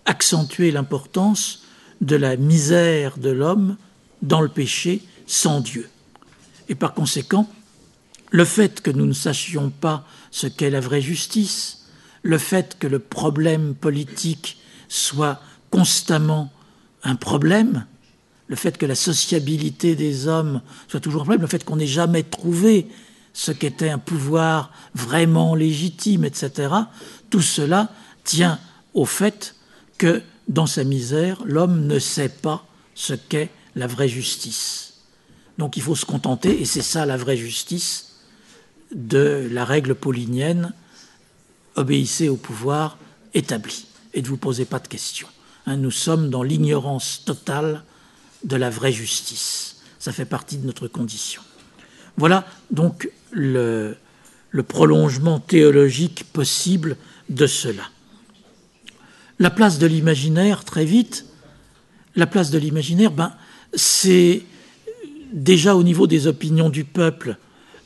accentuer 0.04 0.72
l'importance 0.72 1.64
de 2.02 2.18
la 2.18 2.36
misère 2.36 3.18
de 3.18 3.30
l'homme 3.30 3.78
dans 4.22 4.42
le 4.42 4.50
péché 4.50 5.02
sans 5.28 5.60
Dieu. 5.60 5.90
Et 6.70 6.76
par 6.76 6.94
conséquent, 6.94 7.50
le 8.32 8.46
fait 8.46 8.82
que 8.82 8.92
nous 8.92 9.06
ne 9.06 9.14
sachions 9.14 9.70
pas 9.70 10.06
ce 10.32 10.48
qu'est 10.48 10.70
la 10.70 10.80
vraie 10.80 11.02
justice, 11.02 11.86
le 12.24 12.38
fait 12.38 12.78
que 12.80 12.88
le 12.88 13.00
problème 13.00 13.76
politique 13.76 14.58
soit 14.90 15.40
constamment 15.70 16.52
un 17.04 17.16
problème, 17.16 17.86
le 18.48 18.56
fait 18.56 18.78
que 18.78 18.86
la 18.86 18.96
sociabilité 18.96 19.96
des 19.96 20.28
hommes 20.28 20.62
soit 20.88 21.00
toujours 21.00 21.22
un 21.22 21.26
problème, 21.26 21.42
le 21.42 21.48
fait 21.48 21.64
qu'on 21.64 21.78
n'ait 21.78 21.88
jamais 21.88 22.24
trouvé 22.24 22.88
ce 23.34 23.52
qu'était 23.52 23.90
un 23.90 24.00
pouvoir 24.00 24.72
vraiment 24.94 25.56
légitime, 25.56 26.26
etc., 26.26 26.74
tout 27.30 27.42
cela 27.42 27.90
tient 28.24 28.60
au 28.94 29.06
fait 29.06 29.56
que 29.98 30.22
dans 30.48 30.68
sa 30.68 30.84
misère, 30.84 31.42
l'homme 31.46 31.86
ne 31.86 32.00
sait 32.00 32.30
pas 32.30 32.66
ce 32.94 33.14
qu'est 33.14 33.50
la 33.76 33.88
vraie 33.88 34.08
justice. 34.08 34.94
Donc 35.58 35.78
il 35.78 35.84
faut 35.84 35.96
se 35.96 36.06
contenter, 36.06 36.62
et 36.62 36.66
c'est 36.66 36.82
ça 36.82 37.06
la 37.06 37.18
vraie 37.18 37.38
justice, 37.38 38.16
de 38.94 39.48
la 39.52 39.66
règle 39.66 39.96
paulinienne, 39.96 40.74
obéissez 41.76 42.30
au 42.30 42.38
pouvoir 42.38 42.98
établi 43.34 43.86
et 44.14 44.22
ne 44.22 44.28
vous 44.28 44.38
posez 44.38 44.66
pas 44.66 44.80
de 44.80 44.88
questions. 44.88 45.28
Hein, 45.66 45.78
nous 45.78 45.92
sommes 45.92 46.30
dans 46.30 46.44
l'ignorance 46.44 47.24
totale 47.26 47.84
de 48.44 48.56
la 48.56 48.70
vraie 48.70 48.92
justice. 48.92 49.78
Ça 50.00 50.12
fait 50.12 50.26
partie 50.26 50.58
de 50.58 50.66
notre 50.66 50.88
condition. 50.88 51.42
Voilà 52.18 52.46
donc 52.72 53.10
le, 53.32 53.98
le 54.52 54.64
prolongement 54.64 55.40
théologique 55.40 56.26
possible 56.32 56.96
de 57.30 57.48
cela. 57.48 57.84
La 59.40 59.50
place 59.50 59.80
de 59.80 59.88
l'imaginaire, 59.88 60.64
très 60.64 60.86
vite, 60.86 61.26
la 62.16 62.28
place 62.28 62.52
de 62.52 62.58
l'imaginaire, 62.58 63.12
ben, 63.12 63.34
c'est 63.76 64.44
déjà 65.34 65.76
au 65.76 65.84
niveau 65.84 66.08
des 66.08 66.28
opinions 66.28 66.70
du 66.70 66.84
peuple 66.84 67.38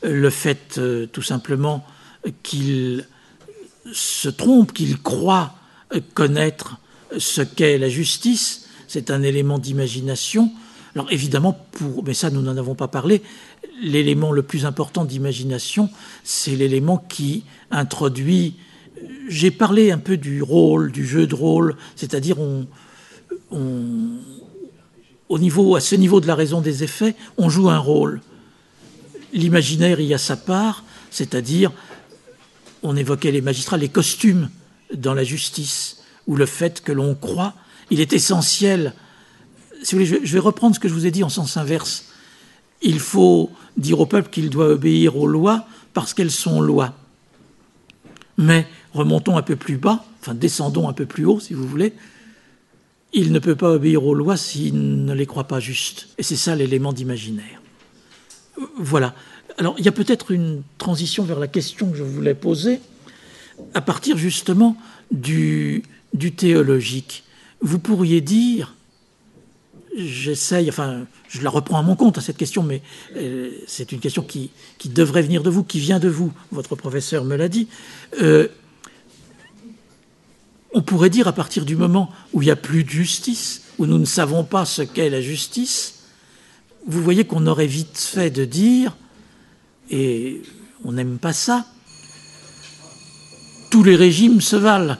le 0.02 0.30
fait 0.30 0.78
euh, 0.78 1.06
tout 1.06 1.22
simplement 1.22 1.84
qu'il 2.42 3.06
se 3.92 4.28
trompe, 4.28 4.72
qu'il 4.72 5.00
croit 5.00 5.54
connaître 6.14 6.78
ce 7.18 7.42
qu'est 7.42 7.78
la 7.78 7.88
justice, 7.88 8.68
c'est 8.86 9.10
un 9.10 9.22
élément 9.22 9.58
d'imagination. 9.58 10.52
Alors 10.94 11.10
évidemment, 11.10 11.52
pour, 11.72 12.04
mais 12.04 12.14
ça 12.14 12.30
nous 12.30 12.42
n'en 12.42 12.56
avons 12.56 12.74
pas 12.74 12.88
parlé, 12.88 13.22
l'élément 13.82 14.30
le 14.30 14.42
plus 14.42 14.64
important 14.64 15.04
d'imagination, 15.04 15.90
c'est 16.22 16.54
l'élément 16.54 16.98
qui 16.98 17.44
introduit 17.70 18.54
j'ai 19.28 19.50
parlé 19.50 19.90
un 19.90 19.98
peu 19.98 20.16
du 20.16 20.42
rôle, 20.42 20.92
du 20.92 21.06
jeu 21.06 21.26
de 21.26 21.34
rôle, 21.34 21.76
c'est-à-dire 21.96 22.36
on, 22.40 22.66
au 25.30 25.38
niveau, 25.38 25.76
à 25.76 25.80
ce 25.80 25.94
niveau 25.94 26.20
de 26.20 26.26
la 26.26 26.34
raison 26.34 26.60
des 26.60 26.82
effets, 26.82 27.14
on 27.38 27.48
joue 27.48 27.70
un 27.70 27.78
rôle. 27.78 28.20
L'imaginaire 29.32 30.00
y 30.00 30.12
a 30.12 30.18
sa 30.18 30.36
part, 30.36 30.82
c'est-à-dire, 31.08 31.70
on 32.82 32.96
évoquait 32.96 33.30
les 33.30 33.40
magistrats, 33.40 33.76
les 33.76 33.88
costumes 33.88 34.50
dans 34.92 35.14
la 35.14 35.22
justice, 35.22 36.02
ou 36.26 36.34
le 36.34 36.46
fait 36.46 36.82
que 36.82 36.90
l'on 36.90 37.14
croit, 37.14 37.54
il 37.90 38.00
est 38.00 38.12
essentiel. 38.12 38.92
Si 39.84 39.94
vous 39.94 40.04
voulez, 40.04 40.20
je 40.24 40.32
vais 40.32 40.40
reprendre 40.40 40.74
ce 40.74 40.80
que 40.80 40.88
je 40.88 40.94
vous 40.94 41.06
ai 41.06 41.12
dit 41.12 41.22
en 41.22 41.28
sens 41.28 41.56
inverse. 41.56 42.06
Il 42.82 42.98
faut 42.98 43.52
dire 43.76 44.00
au 44.00 44.06
peuple 44.06 44.30
qu'il 44.30 44.50
doit 44.50 44.66
obéir 44.66 45.16
aux 45.16 45.28
lois 45.28 45.64
parce 45.94 46.12
qu'elles 46.12 46.32
sont 46.32 46.60
lois. 46.60 46.94
Mais 48.36 48.66
remontons 48.94 49.36
un 49.36 49.42
peu 49.42 49.54
plus 49.54 49.76
bas, 49.76 50.04
enfin 50.20 50.34
descendons 50.34 50.88
un 50.88 50.92
peu 50.92 51.06
plus 51.06 51.24
haut 51.24 51.38
si 51.38 51.54
vous 51.54 51.68
voulez, 51.68 51.92
il 53.12 53.32
ne 53.32 53.38
peut 53.38 53.56
pas 53.56 53.70
obéir 53.70 54.04
aux 54.04 54.14
lois 54.14 54.36
s'il 54.36 55.04
ne 55.04 55.12
les 55.12 55.26
croit 55.26 55.44
pas 55.44 55.60
justes. 55.60 56.08
Et 56.18 56.22
c'est 56.22 56.36
ça 56.36 56.54
l'élément 56.54 56.92
d'imaginaire. 56.92 57.60
Voilà. 58.78 59.14
Alors 59.58 59.74
il 59.78 59.84
y 59.84 59.88
a 59.88 59.92
peut-être 59.92 60.30
une 60.30 60.62
transition 60.78 61.24
vers 61.24 61.38
la 61.38 61.48
question 61.48 61.90
que 61.90 61.96
je 61.96 62.02
voulais 62.02 62.34
poser 62.34 62.80
à 63.74 63.80
partir 63.80 64.16
justement 64.16 64.76
du, 65.10 65.82
théologique. 66.36 67.24
Vous 67.60 67.78
pourriez 67.78 68.20
dire, 68.20 68.74
j'essaye, 69.96 70.68
enfin 70.68 71.06
je 71.28 71.42
la 71.42 71.50
reprends 71.50 71.78
à 71.78 71.82
mon 71.82 71.96
compte, 71.96 72.18
à 72.18 72.20
cette 72.20 72.36
question, 72.36 72.62
mais 72.62 72.80
euh, 73.16 73.50
c'est 73.66 73.92
une 73.92 74.00
question 74.00 74.22
qui, 74.22 74.50
qui, 74.78 74.88
devrait 74.88 75.22
venir 75.22 75.42
de 75.42 75.50
vous, 75.50 75.62
qui 75.62 75.78
vient 75.78 75.98
de 75.98 76.08
vous, 76.08 76.32
votre 76.50 76.74
professeur 76.74 77.24
me 77.24 77.36
l'a 77.36 77.48
dit. 77.48 77.68
Euh, 78.22 78.48
on 80.72 80.82
pourrait 80.82 81.10
dire 81.10 81.28
à 81.28 81.32
partir 81.32 81.64
du 81.64 81.76
moment 81.76 82.10
où 82.32 82.42
il 82.42 82.46
n'y 82.46 82.50
a 82.50 82.56
plus 82.56 82.84
de 82.84 82.90
justice, 82.90 83.62
où 83.78 83.86
nous 83.86 83.98
ne 83.98 84.04
savons 84.04 84.44
pas 84.44 84.64
ce 84.64 84.82
qu'est 84.82 85.10
la 85.10 85.20
justice, 85.20 86.04
vous 86.86 87.02
voyez 87.02 87.24
qu'on 87.24 87.46
aurait 87.46 87.66
vite 87.66 87.98
fait 87.98 88.30
de 88.30 88.44
dire, 88.44 88.96
et 89.90 90.42
on 90.84 90.92
n'aime 90.92 91.18
pas 91.18 91.32
ça, 91.32 91.66
tous 93.70 93.82
les 93.82 93.96
régimes 93.96 94.40
se 94.40 94.56
valent. 94.56 94.96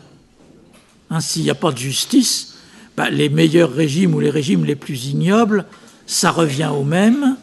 Hein, 1.10 1.20
S'il 1.20 1.42
n'y 1.42 1.51
a 1.51 1.55
pas 1.55 1.72
de 1.72 1.78
justice, 1.78 2.55
bah, 2.97 3.10
les 3.10 3.28
meilleurs 3.28 3.72
régimes 3.72 4.14
ou 4.14 4.20
les 4.20 4.30
régimes 4.30 4.64
les 4.64 4.76
plus 4.76 5.06
ignobles, 5.06 5.64
ça 6.06 6.30
revient 6.30 6.70
au 6.72 6.84
même. 6.84 7.36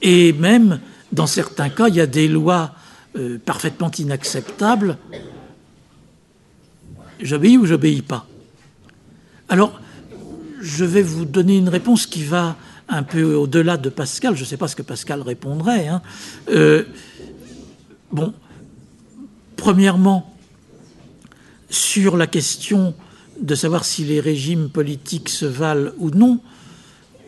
Et 0.00 0.32
même, 0.32 0.80
dans 1.12 1.26
certains 1.26 1.70
cas, 1.70 1.88
il 1.88 1.96
y 1.96 2.00
a 2.00 2.06
des 2.06 2.28
lois 2.28 2.72
euh, 3.16 3.38
parfaitement 3.38 3.90
inacceptables 3.98 4.96
j'obéis 7.20 7.56
ou 7.56 7.66
j'obéis 7.66 8.02
pas 8.02 8.26
Alors, 9.48 9.80
je 10.60 10.84
vais 10.84 11.02
vous 11.02 11.24
donner 11.24 11.56
une 11.56 11.68
réponse 11.68 12.06
qui 12.06 12.24
va 12.24 12.56
un 12.88 13.02
peu 13.02 13.34
au-delà 13.34 13.76
de 13.76 13.90
Pascal. 13.90 14.34
Je 14.34 14.40
ne 14.40 14.46
sais 14.46 14.56
pas 14.56 14.68
ce 14.68 14.76
que 14.76 14.82
Pascal 14.82 15.20
répondrait. 15.22 15.88
Hein. 15.88 16.02
Euh, 16.48 16.84
bon, 18.10 18.32
premièrement, 19.56 20.34
sur 21.70 22.16
la 22.16 22.26
question 22.26 22.94
de 23.40 23.54
savoir 23.54 23.84
si 23.84 24.04
les 24.04 24.20
régimes 24.20 24.70
politiques 24.70 25.28
se 25.28 25.46
valent 25.46 25.92
ou 25.98 26.10
non, 26.10 26.40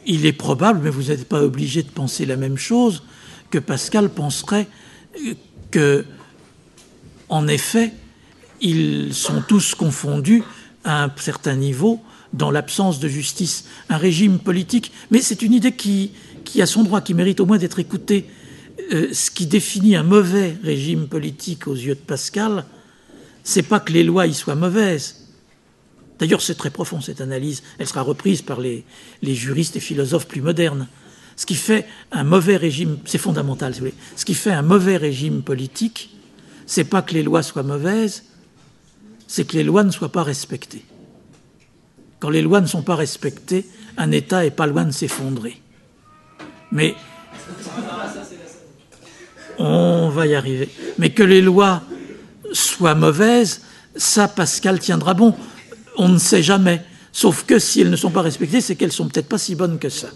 il 0.06 0.26
est 0.26 0.32
probable, 0.32 0.80
mais 0.82 0.90
vous 0.90 1.04
n'êtes 1.04 1.28
pas 1.28 1.42
obligé 1.42 1.82
de 1.82 1.90
penser 1.90 2.26
la 2.26 2.36
même 2.36 2.56
chose, 2.56 3.02
que 3.50 3.58
Pascal 3.58 4.08
penserait 4.08 4.66
que, 5.70 6.04
en 7.28 7.46
effet, 7.48 7.92
ils 8.60 9.14
sont 9.14 9.42
tous 9.46 9.74
confondus 9.74 10.42
à 10.84 11.04
un 11.04 11.12
certain 11.16 11.56
niveau 11.56 12.00
dans 12.32 12.50
l'absence 12.50 13.00
de 13.00 13.08
justice. 13.08 13.64
Un 13.88 13.96
régime 13.96 14.38
politique, 14.38 14.92
mais 15.10 15.20
c'est 15.20 15.42
une 15.42 15.52
idée 15.52 15.72
qui, 15.72 16.12
qui 16.44 16.62
a 16.62 16.66
son 16.66 16.82
droit, 16.82 17.00
qui 17.00 17.14
mérite 17.14 17.40
au 17.40 17.46
moins 17.46 17.58
d'être 17.58 17.78
écoutée. 17.78 18.26
Euh, 18.92 19.08
ce 19.12 19.30
qui 19.30 19.46
définit 19.46 19.96
un 19.96 20.02
mauvais 20.02 20.56
régime 20.62 21.06
politique 21.06 21.66
aux 21.66 21.74
yeux 21.74 21.94
de 21.94 22.00
Pascal, 22.00 22.64
c'est 23.44 23.62
pas 23.62 23.80
que 23.80 23.92
les 23.92 24.04
lois 24.04 24.26
y 24.26 24.34
soient 24.34 24.54
mauvaises. 24.54 25.28
D'ailleurs, 26.18 26.42
c'est 26.42 26.54
très 26.54 26.70
profond 26.70 27.00
cette 27.00 27.20
analyse. 27.20 27.62
Elle 27.78 27.88
sera 27.88 28.02
reprise 28.02 28.42
par 28.42 28.60
les, 28.60 28.84
les 29.22 29.34
juristes 29.34 29.76
et 29.76 29.80
philosophes 29.80 30.28
plus 30.28 30.42
modernes. 30.42 30.86
Ce 31.36 31.46
qui 31.46 31.54
fait 31.54 31.86
un 32.12 32.24
mauvais 32.24 32.56
régime, 32.56 32.98
c'est 33.06 33.16
fondamental, 33.18 33.72
si 33.72 33.80
vous 33.80 33.86
voulez. 33.86 33.96
Ce 34.16 34.26
qui 34.26 34.34
fait 34.34 34.50
un 34.50 34.62
mauvais 34.62 34.98
régime 34.98 35.42
politique, 35.42 36.10
c'est 36.66 36.84
pas 36.84 37.00
que 37.00 37.14
les 37.14 37.22
lois 37.22 37.42
soient 37.42 37.62
mauvaises, 37.62 38.24
c'est 39.30 39.44
que 39.44 39.56
les 39.56 39.62
lois 39.62 39.84
ne 39.84 39.92
soient 39.92 40.10
pas 40.10 40.24
respectées. 40.24 40.84
Quand 42.18 42.30
les 42.30 42.42
lois 42.42 42.60
ne 42.60 42.66
sont 42.66 42.82
pas 42.82 42.96
respectées, 42.96 43.64
un 43.96 44.10
État 44.10 44.44
est 44.44 44.50
pas 44.50 44.66
loin 44.66 44.84
de 44.84 44.90
s'effondrer. 44.90 45.62
Mais 46.72 46.96
on 49.56 50.08
va 50.08 50.26
y 50.26 50.34
arriver. 50.34 50.68
Mais 50.98 51.10
que 51.10 51.22
les 51.22 51.42
lois 51.42 51.84
soient 52.52 52.96
mauvaises, 52.96 53.60
ça, 53.94 54.26
Pascal 54.26 54.80
tiendra 54.80 55.14
bon. 55.14 55.36
On 55.96 56.08
ne 56.08 56.18
sait 56.18 56.42
jamais. 56.42 56.82
Sauf 57.12 57.44
que 57.44 57.60
si 57.60 57.82
elles 57.82 57.90
ne 57.90 57.96
sont 57.96 58.10
pas 58.10 58.22
respectées, 58.22 58.60
c'est 58.60 58.74
qu'elles 58.74 58.90
sont 58.90 59.06
peut-être 59.06 59.28
pas 59.28 59.38
si 59.38 59.54
bonnes 59.54 59.78
que 59.78 59.90
ça. 59.90 60.08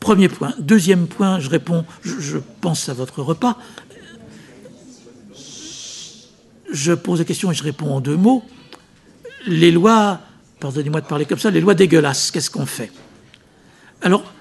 Premier 0.00 0.30
point. 0.30 0.54
Deuxième 0.58 1.06
point, 1.06 1.38
je 1.38 1.50
réponds, 1.50 1.84
je, 2.02 2.38
pense 2.62 2.88
à 2.88 2.94
votre 2.94 3.20
repas. 3.20 3.58
Je 6.70 6.92
pose 6.92 7.20
la 7.20 7.24
question 7.24 7.50
et 7.50 7.54
je 7.54 7.62
réponds 7.62 7.94
en 7.94 8.00
deux 8.00 8.16
mots. 8.16 8.44
Les 9.46 9.70
lois, 9.70 10.20
pardonnez-moi 10.60 11.00
de 11.00 11.06
parler 11.06 11.24
comme 11.24 11.38
ça, 11.38 11.50
les 11.50 11.60
lois 11.60 11.74
dégueulasses, 11.74 12.30
qu'est-ce 12.30 12.50
qu'on 12.50 12.66
fait? 12.66 12.92
Alors, 14.02 14.32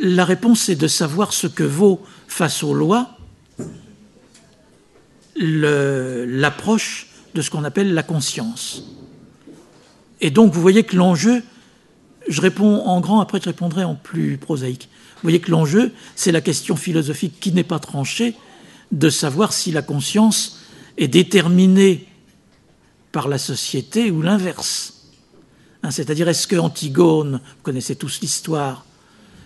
la 0.00 0.24
réponse 0.24 0.68
est 0.68 0.76
de 0.76 0.86
savoir 0.86 1.32
ce 1.32 1.46
que 1.46 1.64
vaut 1.64 2.02
face 2.26 2.62
aux 2.62 2.74
lois 2.74 3.16
l'approche 5.40 7.08
de 7.34 7.42
ce 7.42 7.50
qu'on 7.50 7.64
appelle 7.64 7.94
la 7.94 8.02
conscience. 8.02 8.84
Et 10.20 10.30
donc, 10.30 10.52
vous 10.52 10.60
voyez 10.60 10.82
que 10.82 10.96
l'enjeu, 10.96 11.42
je 12.28 12.40
réponds 12.40 12.82
en 12.86 13.00
grand, 13.00 13.20
après 13.20 13.38
je 13.40 13.44
répondrai 13.44 13.84
en 13.84 13.94
plus 13.94 14.36
prosaïque. 14.36 14.88
Vous 15.16 15.22
voyez 15.22 15.40
que 15.40 15.50
l'enjeu, 15.50 15.92
c'est 16.16 16.32
la 16.32 16.40
question 16.40 16.76
philosophique 16.76 17.38
qui 17.40 17.52
n'est 17.52 17.64
pas 17.64 17.78
tranchée 17.78 18.34
de 18.90 19.10
savoir 19.10 19.52
si 19.52 19.70
la 19.70 19.82
conscience 19.82 20.57
est 20.98 21.08
déterminée 21.08 22.06
par 23.10 23.28
la 23.28 23.38
société 23.38 24.10
ou 24.10 24.20
l'inverse. 24.20 25.06
Hein, 25.82 25.90
c'est-à-dire, 25.90 26.28
est-ce 26.28 26.46
que 26.46 26.56
Antigone, 26.56 27.40
vous 27.42 27.62
connaissez 27.62 27.96
tous 27.96 28.20
l'histoire, 28.20 28.84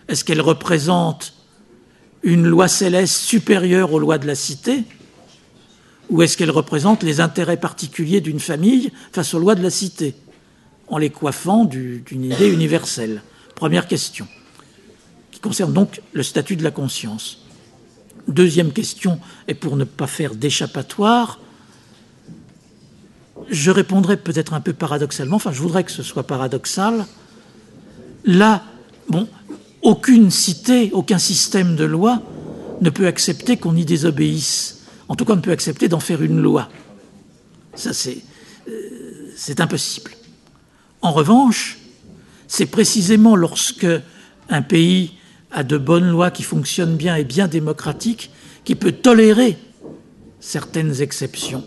est-ce 0.08 0.24
qu'elle 0.24 0.40
représente 0.40 1.34
une 2.22 2.46
loi 2.46 2.68
céleste 2.68 3.22
supérieure 3.22 3.92
aux 3.92 3.98
lois 3.98 4.18
de 4.18 4.26
la 4.26 4.34
cité 4.34 4.84
ou 6.10 6.20
est-ce 6.20 6.36
qu'elle 6.36 6.50
représente 6.50 7.02
les 7.02 7.20
intérêts 7.20 7.56
particuliers 7.56 8.20
d'une 8.20 8.40
famille 8.40 8.92
face 9.12 9.32
aux 9.32 9.38
lois 9.38 9.54
de 9.54 9.62
la 9.62 9.70
cité 9.70 10.14
en 10.88 10.98
les 10.98 11.08
coiffant 11.08 11.64
d'une 11.64 12.24
idée 12.24 12.52
universelle? 12.52 13.22
Première 13.54 13.88
question, 13.88 14.28
qui 15.30 15.40
concerne 15.40 15.72
donc 15.72 16.02
le 16.12 16.22
statut 16.22 16.56
de 16.56 16.64
la 16.64 16.70
conscience. 16.70 17.38
Deuxième 18.28 18.72
question, 18.72 19.20
et 19.48 19.54
pour 19.54 19.76
ne 19.76 19.84
pas 19.84 20.06
faire 20.06 20.34
d'échappatoire, 20.34 21.40
je 23.52 23.70
répondrai 23.70 24.16
peut-être 24.16 24.54
un 24.54 24.60
peu 24.60 24.72
paradoxalement, 24.72 25.36
enfin 25.36 25.52
je 25.52 25.60
voudrais 25.60 25.84
que 25.84 25.92
ce 25.92 26.02
soit 26.02 26.26
paradoxal. 26.26 27.06
Là, 28.24 28.64
bon, 29.08 29.28
aucune 29.82 30.30
cité, 30.30 30.90
aucun 30.92 31.18
système 31.18 31.76
de 31.76 31.84
loi 31.84 32.22
ne 32.80 32.88
peut 32.90 33.06
accepter 33.06 33.58
qu'on 33.58 33.76
y 33.76 33.84
désobéisse. 33.84 34.80
En 35.08 35.16
tout 35.16 35.26
cas, 35.26 35.34
on 35.34 35.36
ne 35.36 35.42
peut 35.42 35.50
accepter 35.52 35.88
d'en 35.88 36.00
faire 36.00 36.22
une 36.22 36.40
loi. 36.40 36.68
Ça, 37.74 37.92
c'est 37.92 38.22
euh, 38.68 39.54
impossible. 39.58 40.12
En 41.02 41.12
revanche, 41.12 41.78
c'est 42.48 42.66
précisément 42.66 43.36
lorsque 43.36 43.86
un 44.48 44.62
pays 44.62 45.12
a 45.50 45.62
de 45.62 45.76
bonnes 45.76 46.08
lois 46.08 46.30
qui 46.30 46.42
fonctionnent 46.42 46.96
bien 46.96 47.16
et 47.16 47.24
bien 47.24 47.48
démocratiques 47.48 48.30
qui 48.64 48.76
peut 48.76 48.92
tolérer 48.92 49.58
certaines 50.40 51.02
exceptions. 51.02 51.64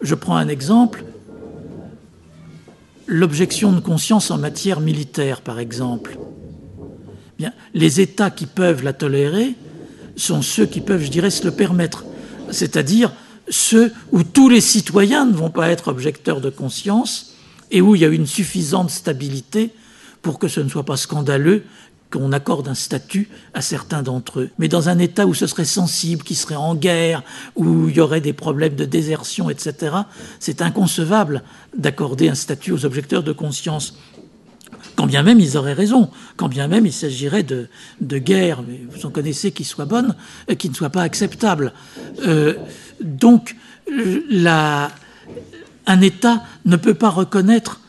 Je 0.00 0.14
prends 0.14 0.36
un 0.36 0.48
exemple. 0.48 1.04
L'objection 3.06 3.72
de 3.72 3.80
conscience 3.80 4.30
en 4.30 4.38
matière 4.38 4.80
militaire, 4.80 5.40
par 5.40 5.58
exemple. 5.58 6.18
Bien, 7.38 7.52
les 7.74 8.00
États 8.00 8.30
qui 8.30 8.46
peuvent 8.46 8.82
la 8.82 8.92
tolérer 8.92 9.54
sont 10.16 10.42
ceux 10.42 10.66
qui 10.66 10.80
peuvent, 10.80 11.02
je 11.02 11.10
dirais, 11.10 11.30
se 11.30 11.44
le 11.44 11.50
permettre. 11.50 12.04
C'est-à-dire 12.50 13.12
ceux 13.48 13.92
où 14.12 14.22
tous 14.22 14.48
les 14.48 14.60
citoyens 14.60 15.26
ne 15.26 15.34
vont 15.34 15.50
pas 15.50 15.68
être 15.68 15.88
objecteurs 15.88 16.40
de 16.40 16.50
conscience, 16.50 17.34
et 17.70 17.80
où 17.80 17.94
il 17.94 18.02
y 18.02 18.04
a 18.04 18.08
une 18.08 18.26
suffisante 18.26 18.90
stabilité 18.90 19.72
pour 20.22 20.38
que 20.38 20.48
ce 20.48 20.60
ne 20.60 20.68
soit 20.68 20.84
pas 20.84 20.96
scandaleux 20.96 21.64
qu'on 22.10 22.32
accorde 22.32 22.68
un 22.68 22.74
statut 22.74 23.28
à 23.54 23.60
certains 23.60 24.02
d'entre 24.02 24.40
eux. 24.40 24.50
Mais 24.58 24.68
dans 24.68 24.88
un 24.88 24.98
État 24.98 25.26
où 25.26 25.34
ce 25.34 25.46
serait 25.46 25.64
sensible, 25.64 26.22
qui 26.22 26.34
serait 26.34 26.56
en 26.56 26.74
guerre, 26.74 27.22
où 27.56 27.88
il 27.88 27.96
y 27.96 28.00
aurait 28.00 28.20
des 28.20 28.32
problèmes 28.32 28.74
de 28.74 28.84
désertion, 28.84 29.50
etc., 29.50 29.96
c'est 30.38 30.62
inconcevable 30.62 31.42
d'accorder 31.76 32.28
un 32.28 32.34
statut 32.34 32.72
aux 32.72 32.84
objecteurs 32.84 33.22
de 33.22 33.32
conscience. 33.32 33.96
Quand 34.94 35.06
bien 35.06 35.22
même 35.22 35.40
ils 35.40 35.56
auraient 35.56 35.72
raison, 35.72 36.10
quand 36.36 36.48
bien 36.48 36.68
même 36.68 36.86
il 36.86 36.92
s'agirait 36.92 37.42
de, 37.42 37.68
guerre, 38.00 38.62
mais 38.66 38.80
vous 38.90 39.04
en 39.04 39.10
connaissez 39.10 39.52
qui 39.52 39.64
soit 39.64 39.84
bonne, 39.84 40.14
et 40.48 40.56
qui 40.56 40.70
ne 40.70 40.74
soit 40.74 40.90
pas 40.90 41.02
acceptable. 41.02 41.72
Euh, 42.26 42.54
donc, 43.00 43.56
la, 44.30 44.90
un 45.86 46.00
État 46.00 46.42
ne 46.64 46.76
peut 46.76 46.94
pas 46.94 47.10
reconnaître 47.10 47.80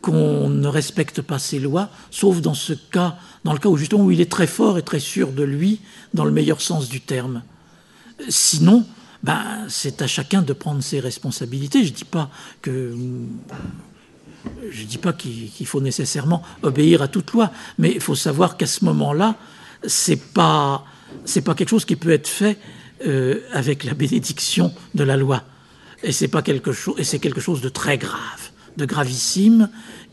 qu'on 0.00 0.48
ne 0.48 0.68
respecte 0.68 1.22
pas 1.22 1.38
ses 1.38 1.58
lois, 1.58 1.88
sauf 2.10 2.40
dans 2.40 2.54
ce 2.54 2.74
cas, 2.74 3.16
dans 3.44 3.52
le 3.52 3.58
cas 3.58 3.68
où 3.68 3.76
justement 3.76 4.04
où 4.04 4.10
il 4.10 4.20
est 4.20 4.30
très 4.30 4.46
fort 4.46 4.78
et 4.78 4.82
très 4.82 5.00
sûr 5.00 5.32
de 5.32 5.42
lui, 5.42 5.80
dans 6.14 6.24
le 6.24 6.30
meilleur 6.30 6.60
sens 6.60 6.88
du 6.88 7.00
terme. 7.00 7.42
Sinon, 8.28 8.84
ben, 9.22 9.66
c'est 9.68 10.02
à 10.02 10.06
chacun 10.06 10.42
de 10.42 10.52
prendre 10.52 10.82
ses 10.82 11.00
responsabilités. 11.00 11.84
Je 11.84 11.92
dis 11.92 12.04
pas 12.04 12.30
que 12.62 12.94
je 14.70 14.84
dis 14.84 14.98
pas 14.98 15.12
qu'il 15.12 15.66
faut 15.66 15.80
nécessairement 15.80 16.42
obéir 16.62 17.02
à 17.02 17.08
toute 17.08 17.32
loi, 17.32 17.50
mais 17.78 17.92
il 17.92 18.00
faut 18.00 18.14
savoir 18.14 18.56
qu'à 18.56 18.66
ce 18.66 18.84
moment-là, 18.86 19.36
c'est 19.86 20.32
pas 20.32 20.84
pas 21.44 21.54
quelque 21.54 21.68
chose 21.68 21.84
qui 21.84 21.96
peut 21.96 22.10
être 22.10 22.28
fait 22.28 22.58
euh, 23.06 23.40
avec 23.52 23.84
la 23.84 23.94
bénédiction 23.94 24.72
de 24.94 25.04
la 25.04 25.16
loi. 25.16 25.42
Et 26.02 26.12
c'est 26.12 26.30
quelque 26.42 26.72
chose, 26.72 26.94
et 26.98 27.04
c'est 27.04 27.18
quelque 27.18 27.40
chose 27.40 27.60
de 27.60 27.68
très 27.68 27.98
grave, 27.98 28.50
de 28.76 28.86
gravissime, 28.86 29.68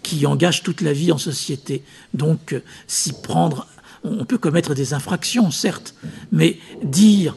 qui 0.07 0.25
engage 0.25 0.63
toute 0.63 0.79
la 0.79 0.93
vie 0.93 1.11
en 1.11 1.17
société. 1.17 1.83
Donc, 2.13 2.53
euh, 2.53 2.63
s'y 2.87 3.11
prendre, 3.11 3.67
on 4.05 4.23
peut 4.23 4.37
commettre 4.37 4.73
des 4.73 4.93
infractions, 4.93 5.51
certes, 5.51 5.95
mais 6.31 6.59
dire 6.81 7.35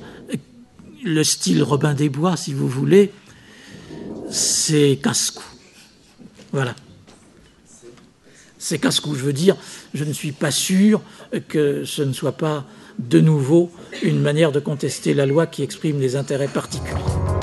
le 1.03 1.25
style 1.25 1.65
Robin 1.65 1.95
des 1.95 2.09
Bois, 2.09 2.37
si 2.37 2.53
vous 2.53 2.69
voulez, 2.69 3.11
c'est 4.31 5.01
casse-cou. 5.03 5.43
Voilà. 6.53 6.77
C'est 8.59 8.79
casse-cou. 8.79 9.17
Je 9.17 9.25
veux 9.25 9.33
dire, 9.33 9.57
je 9.93 10.05
ne 10.05 10.13
suis 10.13 10.33
pas 10.33 10.53
sûr 10.53 11.01
que 11.49 11.85
ce 11.85 12.03
ne 12.03 12.13
soit 12.13 12.37
pas 12.37 12.67
de 13.01 13.19
nouveau 13.21 13.73
une 14.03 14.21
manière 14.21 14.53
de 14.53 14.61
contester 14.61 15.13
la 15.15 15.27
loi 15.27 15.47
qui 15.47 15.65
exprime 15.65 15.99
les 15.99 16.15
intérêts 16.15 16.49
particuliers. 16.49 17.40